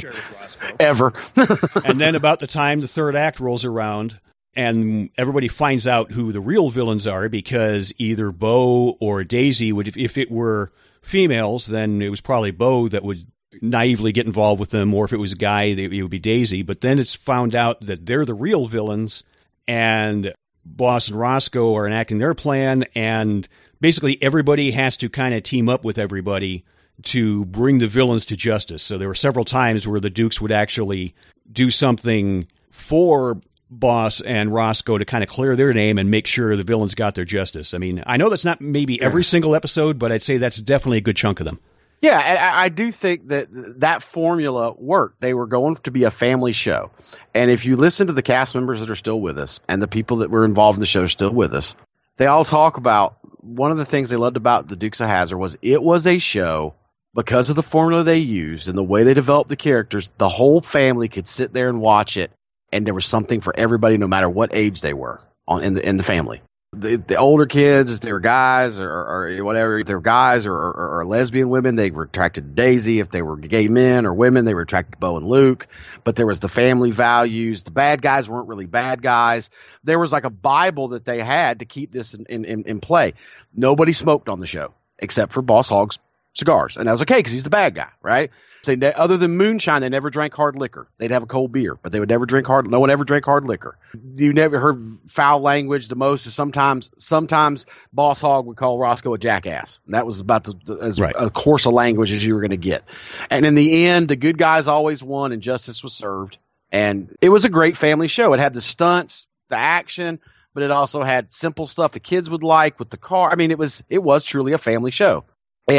Ever. 0.82 1.14
and 1.86 2.02
then 2.02 2.16
about 2.16 2.42
the 2.42 2.48
time 2.48 2.82
the 2.82 2.90
third 2.90 3.16
act 3.16 3.40
rolls 3.40 3.64
around, 3.64 4.20
and 4.54 5.10
everybody 5.18 5.48
finds 5.48 5.88
out 5.88 6.12
who 6.12 6.34
the 6.34 6.42
real 6.42 6.72
villains 6.72 7.08
are 7.08 7.30
because 7.30 7.94
either 7.98 8.34
Bo 8.34 8.98
or 9.00 9.24
Daisy 9.24 9.72
would, 9.72 9.96
if, 9.96 10.18
it 10.18 10.30
were 10.30 10.74
females, 11.02 11.66
then 11.68 12.02
it 12.02 12.10
was 12.10 12.22
probably 12.22 12.52
Bo 12.52 12.88
that 12.88 13.04
would 13.04 13.28
naively 13.62 14.12
get 14.12 14.26
involved 14.26 14.60
with 14.60 14.70
them, 14.70 14.94
or 14.94 15.06
if 15.06 15.14
it 15.14 15.18
was 15.18 15.34
a 15.34 15.38
guy, 15.38 15.64
it 15.64 16.02
would 16.02 16.12
be 16.12 16.20
Daisy. 16.20 16.62
But 16.62 16.82
then 16.82 17.00
it's 17.00 17.16
found 17.16 17.56
out 17.56 17.82
that 17.82 18.06
they're 18.06 18.26
the 18.26 18.34
real 18.34 18.68
villains, 18.68 19.24
and 19.68 20.34
Boss 20.64 21.10
and 21.10 21.20
Roscoe 21.20 21.76
are 21.76 21.88
enacting 21.88 22.20
their 22.20 22.34
plan, 22.34 22.86
and 22.96 23.48
basically 23.80 24.22
everybody 24.22 24.72
has 24.72 24.96
to 24.98 25.10
kind 25.10 25.36
of 25.36 25.44
team 25.44 25.68
up 25.68 25.84
with 25.84 25.98
everybody 25.98 26.64
to 27.04 27.46
bring 27.46 27.80
the 27.80 27.88
villains 27.88 28.26
to 28.28 28.36
justice. 28.36 28.84
So 28.84 28.98
there 28.98 29.08
were 29.08 29.16
several 29.16 29.44
times 29.44 29.88
where 29.88 30.00
the 30.00 30.10
Dukes 30.10 30.40
would 30.40 30.52
actually 30.52 31.16
do 31.52 31.72
something 31.72 32.48
for 32.70 33.42
Boss 33.72 34.20
and 34.20 34.54
Roscoe 34.54 34.98
to 34.98 35.06
kind 35.06 35.24
of 35.24 35.30
clear 35.30 35.56
their 35.56 35.74
name 35.74 35.98
and 35.98 36.12
make 36.12 36.28
sure 36.28 36.56
the 36.58 36.64
villains 36.64 36.94
got 36.94 37.16
their 37.16 37.26
justice. 37.26 37.74
I 37.74 37.78
mean, 37.78 38.04
I 38.06 38.18
know 38.18 38.30
that's 38.30 38.44
not 38.44 38.60
maybe 38.60 39.02
every 39.02 39.24
single 39.24 39.56
episode, 39.56 39.98
but 39.98 40.12
I'd 40.12 40.22
say 40.22 40.38
that's 40.38 40.58
definitely 40.58 40.98
a 40.98 41.02
good 41.02 41.16
chunk 41.16 41.40
of 41.40 41.46
them. 41.46 41.60
Yeah, 42.02 42.18
I, 42.18 42.66
I 42.66 42.70
do 42.70 42.92
think 42.92 43.30
that 43.30 43.48
that 43.80 44.04
formula 44.04 44.74
worked. 44.78 45.22
They 45.22 45.34
were 45.34 45.46
going 45.46 45.76
to 45.78 45.92
be 45.92 46.04
a 46.04 46.12
family 46.12 46.52
show. 46.52 46.92
And 47.34 47.50
if 47.50 47.66
you 47.66 47.78
listen 47.78 48.08
to 48.08 48.14
the 48.14 48.24
cast 48.24 48.56
members 48.56 48.80
that 48.80 48.90
are 48.90 48.96
still 48.96 49.22
with 49.22 49.38
us 49.40 49.60
and 49.68 49.82
the 49.82 49.88
people 49.88 50.18
that 50.18 50.32
were 50.32 50.44
involved 50.44 50.78
in 50.78 50.82
the 50.82 50.88
show 50.88 51.04
are 51.04 51.08
still 51.08 51.32
with 51.32 51.54
us, 51.54 51.76
they 52.18 52.26
all 52.26 52.44
talk 52.44 52.78
about 52.78 53.18
one 53.40 53.72
of 53.72 53.78
the 53.78 53.86
things 53.86 54.10
they 54.10 54.18
loved 54.18 54.36
about 54.36 54.68
the 54.68 54.76
Dukes 54.76 55.00
of 55.00 55.08
Hazzard 55.08 55.40
was 55.40 55.58
it 55.62 55.82
was 55.82 56.08
a 56.08 56.18
show 56.18 56.74
because 57.14 57.50
of 57.50 57.56
the 57.56 57.64
formula 57.64 58.04
they 58.04 58.18
used 58.18 58.68
and 58.68 58.78
the 58.78 58.84
way 58.84 59.04
they 59.04 59.14
developed 59.14 59.50
the 59.50 59.56
characters, 59.56 60.12
the 60.18 60.30
whole 60.30 60.62
family 60.62 61.08
could 61.08 61.28
sit 61.28 61.54
there 61.54 61.70
and 61.70 61.82
watch 61.82 62.18
it 62.18 62.32
and 62.72 62.86
there 62.86 62.94
was 62.94 63.06
something 63.06 63.42
for 63.42 63.54
everybody 63.58 63.98
no 63.98 64.08
matter 64.08 64.30
what 64.30 64.54
age 64.54 64.82
they 64.82 64.94
were 64.94 65.22
on 65.48 65.64
in 65.64 65.74
the 65.74 65.88
in 65.88 65.98
the 65.98 66.04
family 66.04 66.42
the, 66.74 66.96
the 66.96 67.18
older 67.18 67.48
kids, 67.48 68.00
they 68.00 68.14
were 68.14 68.22
guys 68.22 68.80
or, 68.80 68.90
or 68.90 69.44
whatever, 69.44 69.80
if 69.80 69.88
they 69.88 69.94
were 69.94 70.00
guys 70.00 70.46
or, 70.46 70.54
or, 70.54 71.00
or, 71.00 71.06
lesbian 71.06 71.50
women, 71.50 71.76
they 71.76 71.92
were 71.92 72.04
attracted 72.04 72.44
to 72.44 72.50
Daisy. 72.50 73.00
If 73.00 73.12
they 73.12 73.22
were 73.22 73.36
gay 73.36 73.68
men 73.68 74.06
or 74.06 74.14
women, 74.14 74.46
they 74.46 74.54
were 74.54 74.62
attracted 74.62 74.94
to 74.94 74.98
Bo 74.98 75.18
and 75.18 75.26
Luke. 75.26 75.68
But 76.06 76.16
there 76.16 76.26
was 76.26 76.40
the 76.40 76.48
family 76.48 76.92
values. 76.92 77.64
The 77.64 77.72
bad 77.72 78.02
guys 78.02 78.30
weren't 78.30 78.48
really 78.48 78.68
bad 78.68 79.02
guys. 79.02 79.50
There 79.84 80.00
was 80.00 80.14
like 80.14 80.24
a 80.24 80.30
Bible 80.30 80.90
that 80.90 81.04
they 81.04 81.20
had 81.20 81.60
to 81.60 81.66
keep 81.66 81.92
this 81.92 82.14
in, 82.14 82.26
in, 82.28 82.64
in 82.64 82.80
play. 82.80 83.16
Nobody 83.54 83.92
smoked 83.92 84.30
on 84.30 84.40
the 84.40 84.48
show 84.48 84.74
except 84.98 85.34
for 85.34 85.42
Boss 85.42 85.68
Hogg's 85.68 86.00
cigars. 86.32 86.78
And 86.78 86.88
that 86.88 86.94
was 86.94 87.02
okay 87.02 87.18
because 87.18 87.34
he's 87.34 87.44
the 87.44 87.50
bad 87.50 87.76
guy, 87.76 87.90
right? 88.02 88.32
They, 88.64 88.94
other 88.94 89.18
than 89.18 89.38
moonshine, 89.38 89.82
they 89.82 89.90
never 89.90 90.10
drank 90.10 90.34
hard 90.34 90.56
liquor. 90.56 90.88
They'd 90.98 91.12
have 91.12 91.24
a 91.24 91.28
cold 91.28 91.52
beer, 91.52 91.76
but 91.82 91.92
they 91.92 92.00
would 92.00 92.10
never 92.10 92.26
drink 92.26 92.46
hard. 92.46 92.70
No 92.70 92.80
one 92.80 92.92
ever 92.92 93.04
drank 93.04 93.26
hard 93.26 93.46
liquor. 93.46 93.78
You 94.14 94.34
never 94.34 94.60
heard 94.60 95.00
foul 95.08 95.42
language. 95.42 95.88
The 95.88 95.96
most 95.96 96.28
is 96.28 96.36
sometimes, 96.36 96.92
sometimes 96.98 97.66
Boss 97.92 98.22
Hogg 98.22 98.46
would 98.46 98.58
call 98.58 98.78
Roscoe 98.78 99.14
a 99.14 99.18
jackass. 99.18 99.80
That 99.88 100.06
was 100.06 100.20
about 100.20 100.44
the, 100.44 100.54
the 100.66 100.76
as 100.76 101.00
right. 101.00 101.16
a 101.18 101.30
course 101.30 101.66
of 101.66 101.74
language 101.74 102.12
as 102.12 102.24
you 102.24 102.36
were 102.36 102.42
going 102.42 102.52
to 102.52 102.58
get. 102.58 102.84
And 103.30 103.46
in 103.46 103.56
the 103.56 103.88
end, 103.88 104.10
the 104.10 104.16
good 104.16 104.38
guys 104.38 104.68
always 104.68 105.02
won, 105.02 105.32
and 105.32 105.42
justice 105.42 105.84
was 105.84 105.94
served. 105.94 106.38
And 106.72 107.16
it 107.20 107.30
was 107.30 107.46
a 107.46 107.50
great 107.50 107.78
family 107.78 108.08
show. 108.08 108.34
It 108.34 108.40
had 108.40 108.54
the 108.54 108.62
stunts, 108.62 109.26
the 109.50 109.58
action, 109.58 110.20
but 110.54 110.64
it 110.64 110.72
also 110.72 111.02
had 111.02 111.34
simple 111.34 111.68
stuff 111.68 111.94
the 111.94 112.00
kids 112.00 112.30
would 112.30 112.44
like 112.44 112.80
with 112.80 112.90
the 112.90 112.98
car. 112.98 113.30
I 113.32 113.36
mean, 113.36 113.52
it 113.52 113.58
was 113.58 113.84
it 113.90 114.04
was 114.04 114.24
truly 114.24 114.54
a 114.54 114.58
family 114.58 114.92
show. 114.92 115.26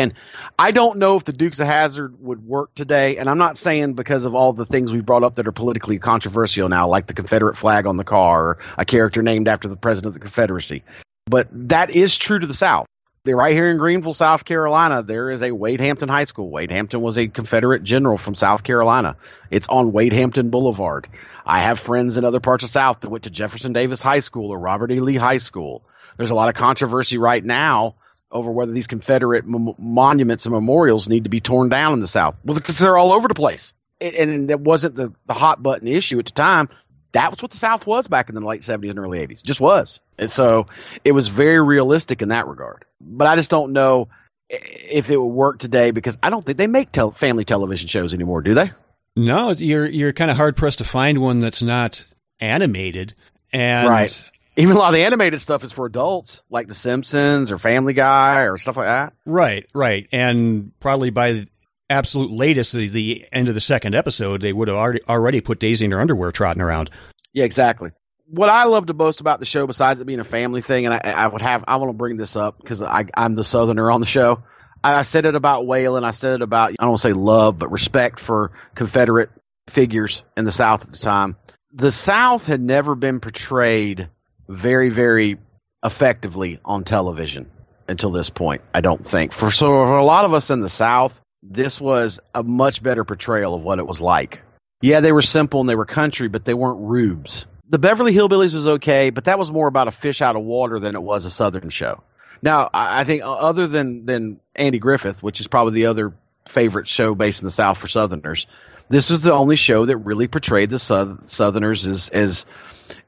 And 0.00 0.14
I 0.58 0.70
don't 0.70 0.98
know 0.98 1.16
if 1.16 1.24
the 1.24 1.32
Dukes 1.32 1.60
of 1.60 1.66
Hazzard 1.66 2.16
would 2.20 2.46
work 2.46 2.74
today. 2.74 3.18
And 3.18 3.28
I'm 3.28 3.38
not 3.38 3.58
saying 3.58 3.92
because 3.92 4.24
of 4.24 4.34
all 4.34 4.54
the 4.54 4.64
things 4.64 4.90
we've 4.90 5.04
brought 5.04 5.22
up 5.22 5.34
that 5.34 5.46
are 5.46 5.52
politically 5.52 5.98
controversial 5.98 6.68
now, 6.68 6.88
like 6.88 7.06
the 7.06 7.14
Confederate 7.14 7.56
flag 7.56 7.86
on 7.86 7.96
the 7.96 8.04
car 8.04 8.42
or 8.42 8.58
a 8.78 8.86
character 8.86 9.20
named 9.20 9.48
after 9.48 9.68
the 9.68 9.76
president 9.76 10.08
of 10.08 10.14
the 10.14 10.20
Confederacy. 10.20 10.82
But 11.26 11.48
that 11.68 11.90
is 11.90 12.16
true 12.16 12.38
to 12.38 12.46
the 12.46 12.54
South. 12.54 12.86
They're 13.24 13.36
right 13.36 13.54
here 13.54 13.70
in 13.70 13.76
Greenville, 13.76 14.14
South 14.14 14.44
Carolina. 14.44 15.04
There 15.04 15.30
is 15.30 15.42
a 15.42 15.52
Wade 15.52 15.80
Hampton 15.80 16.08
High 16.08 16.24
School. 16.24 16.50
Wade 16.50 16.72
Hampton 16.72 17.00
was 17.02 17.18
a 17.18 17.28
Confederate 17.28 17.84
general 17.84 18.18
from 18.18 18.34
South 18.34 18.64
Carolina. 18.64 19.16
It's 19.48 19.68
on 19.68 19.92
Wade 19.92 20.12
Hampton 20.12 20.50
Boulevard. 20.50 21.06
I 21.46 21.62
have 21.62 21.78
friends 21.78 22.16
in 22.16 22.24
other 22.24 22.40
parts 22.40 22.64
of 22.64 22.70
South 22.70 23.00
that 23.00 23.10
went 23.10 23.24
to 23.24 23.30
Jefferson 23.30 23.74
Davis 23.74 24.00
High 24.00 24.20
School 24.20 24.50
or 24.50 24.58
Robert 24.58 24.90
E. 24.90 24.98
Lee 24.98 25.14
High 25.14 25.38
School. 25.38 25.84
There's 26.16 26.30
a 26.32 26.34
lot 26.34 26.48
of 26.48 26.56
controversy 26.56 27.16
right 27.18 27.44
now 27.44 27.94
over 28.32 28.50
whether 28.50 28.72
these 28.72 28.86
Confederate 28.86 29.44
m- 29.44 29.74
monuments 29.78 30.46
and 30.46 30.54
memorials 30.54 31.08
need 31.08 31.24
to 31.24 31.30
be 31.30 31.40
torn 31.40 31.68
down 31.68 31.92
in 31.92 32.00
the 32.00 32.08
South. 32.08 32.40
Well, 32.44 32.56
because 32.56 32.78
they're 32.78 32.98
all 32.98 33.12
over 33.12 33.28
the 33.28 33.34
place. 33.34 33.72
And, 34.00 34.14
and 34.14 34.50
that 34.50 34.60
wasn't 34.60 34.96
the, 34.96 35.12
the 35.26 35.34
hot 35.34 35.62
button 35.62 35.86
issue 35.86 36.18
at 36.18 36.24
the 36.24 36.32
time. 36.32 36.68
That 37.12 37.30
was 37.30 37.42
what 37.42 37.50
the 37.50 37.58
South 37.58 37.86
was 37.86 38.08
back 38.08 38.30
in 38.30 38.34
the 38.34 38.40
late 38.40 38.62
70s 38.62 38.90
and 38.90 38.98
early 38.98 39.24
80s. 39.24 39.40
It 39.40 39.44
just 39.44 39.60
was. 39.60 40.00
And 40.18 40.30
so 40.30 40.66
it 41.04 41.12
was 41.12 41.28
very 41.28 41.60
realistic 41.60 42.22
in 42.22 42.30
that 42.30 42.48
regard. 42.48 42.84
But 43.00 43.26
I 43.26 43.36
just 43.36 43.50
don't 43.50 43.72
know 43.72 44.08
if 44.48 45.10
it 45.10 45.16
would 45.16 45.26
work 45.26 45.58
today 45.58 45.90
because 45.90 46.16
I 46.22 46.30
don't 46.30 46.44
think 46.44 46.58
they 46.58 46.66
make 46.66 46.90
tel- 46.90 47.10
family 47.10 47.44
television 47.44 47.88
shows 47.88 48.14
anymore, 48.14 48.40
do 48.40 48.54
they? 48.54 48.70
No, 49.14 49.50
you're 49.50 49.86
you're 49.86 50.14
kind 50.14 50.30
of 50.30 50.38
hard 50.38 50.56
pressed 50.56 50.78
to 50.78 50.84
find 50.84 51.18
one 51.18 51.40
that's 51.40 51.62
not 51.62 52.06
animated. 52.40 53.14
And 53.52 53.88
right 53.88 54.30
even 54.56 54.76
a 54.76 54.78
lot 54.78 54.88
of 54.88 54.94
the 54.94 55.04
animated 55.04 55.40
stuff 55.40 55.64
is 55.64 55.72
for 55.72 55.86
adults, 55.86 56.42
like 56.50 56.68
The 56.68 56.74
Simpsons 56.74 57.52
or 57.52 57.58
Family 57.58 57.94
Guy 57.94 58.42
or 58.42 58.58
stuff 58.58 58.76
like 58.76 58.86
that. 58.86 59.14
Right, 59.24 59.66
right, 59.74 60.08
and 60.12 60.72
probably 60.80 61.10
by 61.10 61.32
the 61.32 61.48
absolute 61.88 62.30
latest, 62.30 62.72
the, 62.72 62.88
the 62.88 63.26
end 63.32 63.48
of 63.48 63.54
the 63.54 63.60
second 63.60 63.94
episode, 63.94 64.40
they 64.40 64.52
would 64.52 64.68
have 64.68 64.76
already 64.76 65.00
already 65.08 65.40
put 65.40 65.60
Daisy 65.60 65.84
in 65.84 65.90
her 65.92 66.00
underwear 66.00 66.32
trotting 66.32 66.62
around. 66.62 66.90
Yeah, 67.32 67.44
exactly. 67.44 67.90
What 68.26 68.48
I 68.48 68.64
love 68.64 68.86
the 68.86 68.94
most 68.94 69.20
about 69.20 69.40
the 69.40 69.46
show, 69.46 69.66
besides 69.66 70.00
it 70.00 70.06
being 70.06 70.20
a 70.20 70.24
family 70.24 70.62
thing, 70.62 70.86
and 70.86 70.94
I, 70.94 70.98
I 70.98 71.26
would 71.26 71.42
have, 71.42 71.64
I 71.68 71.76
want 71.76 71.90
to 71.90 71.96
bring 71.96 72.16
this 72.16 72.34
up 72.34 72.58
because 72.58 72.82
I'm 72.82 73.34
the 73.34 73.44
Southerner 73.44 73.90
on 73.90 74.00
the 74.00 74.06
show. 74.06 74.42
I 74.82 75.02
said 75.02 75.26
it 75.26 75.34
about 75.34 75.64
Waylon. 75.64 76.02
I 76.02 76.10
said 76.12 76.34
it 76.34 76.42
about, 76.42 76.70
I 76.70 76.76
don't 76.80 76.90
want 76.90 77.02
to 77.02 77.08
say 77.08 77.12
love, 77.12 77.58
but 77.58 77.70
respect 77.70 78.18
for 78.18 78.52
Confederate 78.74 79.30
figures 79.68 80.24
in 80.36 80.44
the 80.44 80.52
South 80.52 80.82
at 80.82 80.92
the 80.92 80.98
time. 80.98 81.36
The 81.72 81.92
South 81.92 82.46
had 82.46 82.60
never 82.60 82.94
been 82.94 83.20
portrayed 83.20 84.08
very, 84.52 84.90
very 84.90 85.38
effectively 85.84 86.60
on 86.64 86.84
television 86.84 87.50
until 87.88 88.10
this 88.10 88.30
point. 88.30 88.62
I 88.74 88.80
don't 88.80 89.04
think 89.04 89.32
for 89.32 89.50
so 89.50 89.66
for 89.66 89.96
a 89.96 90.04
lot 90.04 90.24
of 90.24 90.34
us 90.34 90.50
in 90.50 90.60
the 90.60 90.68
South, 90.68 91.20
this 91.42 91.80
was 91.80 92.20
a 92.34 92.42
much 92.42 92.82
better 92.82 93.04
portrayal 93.04 93.54
of 93.54 93.62
what 93.62 93.78
it 93.78 93.86
was 93.86 94.00
like. 94.00 94.42
Yeah, 94.80 95.00
they 95.00 95.12
were 95.12 95.22
simple 95.22 95.60
and 95.60 95.68
they 95.68 95.74
were 95.74 95.84
country, 95.84 96.28
but 96.28 96.44
they 96.44 96.54
weren't 96.54 96.80
rubes. 96.80 97.46
The 97.68 97.78
Beverly 97.78 98.12
Hillbillies 98.12 98.52
was 98.52 98.66
okay, 98.66 99.10
but 99.10 99.24
that 99.24 99.38
was 99.38 99.50
more 99.50 99.68
about 99.68 99.88
a 99.88 99.92
fish 99.92 100.20
out 100.20 100.36
of 100.36 100.42
water 100.42 100.78
than 100.78 100.94
it 100.94 101.02
was 101.02 101.24
a 101.24 101.30
Southern 101.30 101.70
show. 101.70 102.02
Now, 102.42 102.68
I 102.74 103.04
think 103.04 103.22
uh, 103.22 103.32
other 103.32 103.66
than 103.66 104.04
than 104.04 104.40
Andy 104.54 104.78
Griffith, 104.78 105.22
which 105.22 105.40
is 105.40 105.46
probably 105.46 105.74
the 105.74 105.86
other 105.86 106.12
favorite 106.46 106.88
show 106.88 107.14
based 107.14 107.40
in 107.40 107.46
the 107.46 107.52
South 107.52 107.78
for 107.78 107.86
Southerners, 107.86 108.46
this 108.88 109.10
was 109.10 109.22
the 109.22 109.32
only 109.32 109.56
show 109.56 109.84
that 109.84 109.96
really 109.98 110.28
portrayed 110.28 110.70
the 110.70 110.78
Southerners 110.78 111.86
as 111.86 112.08
as 112.08 112.46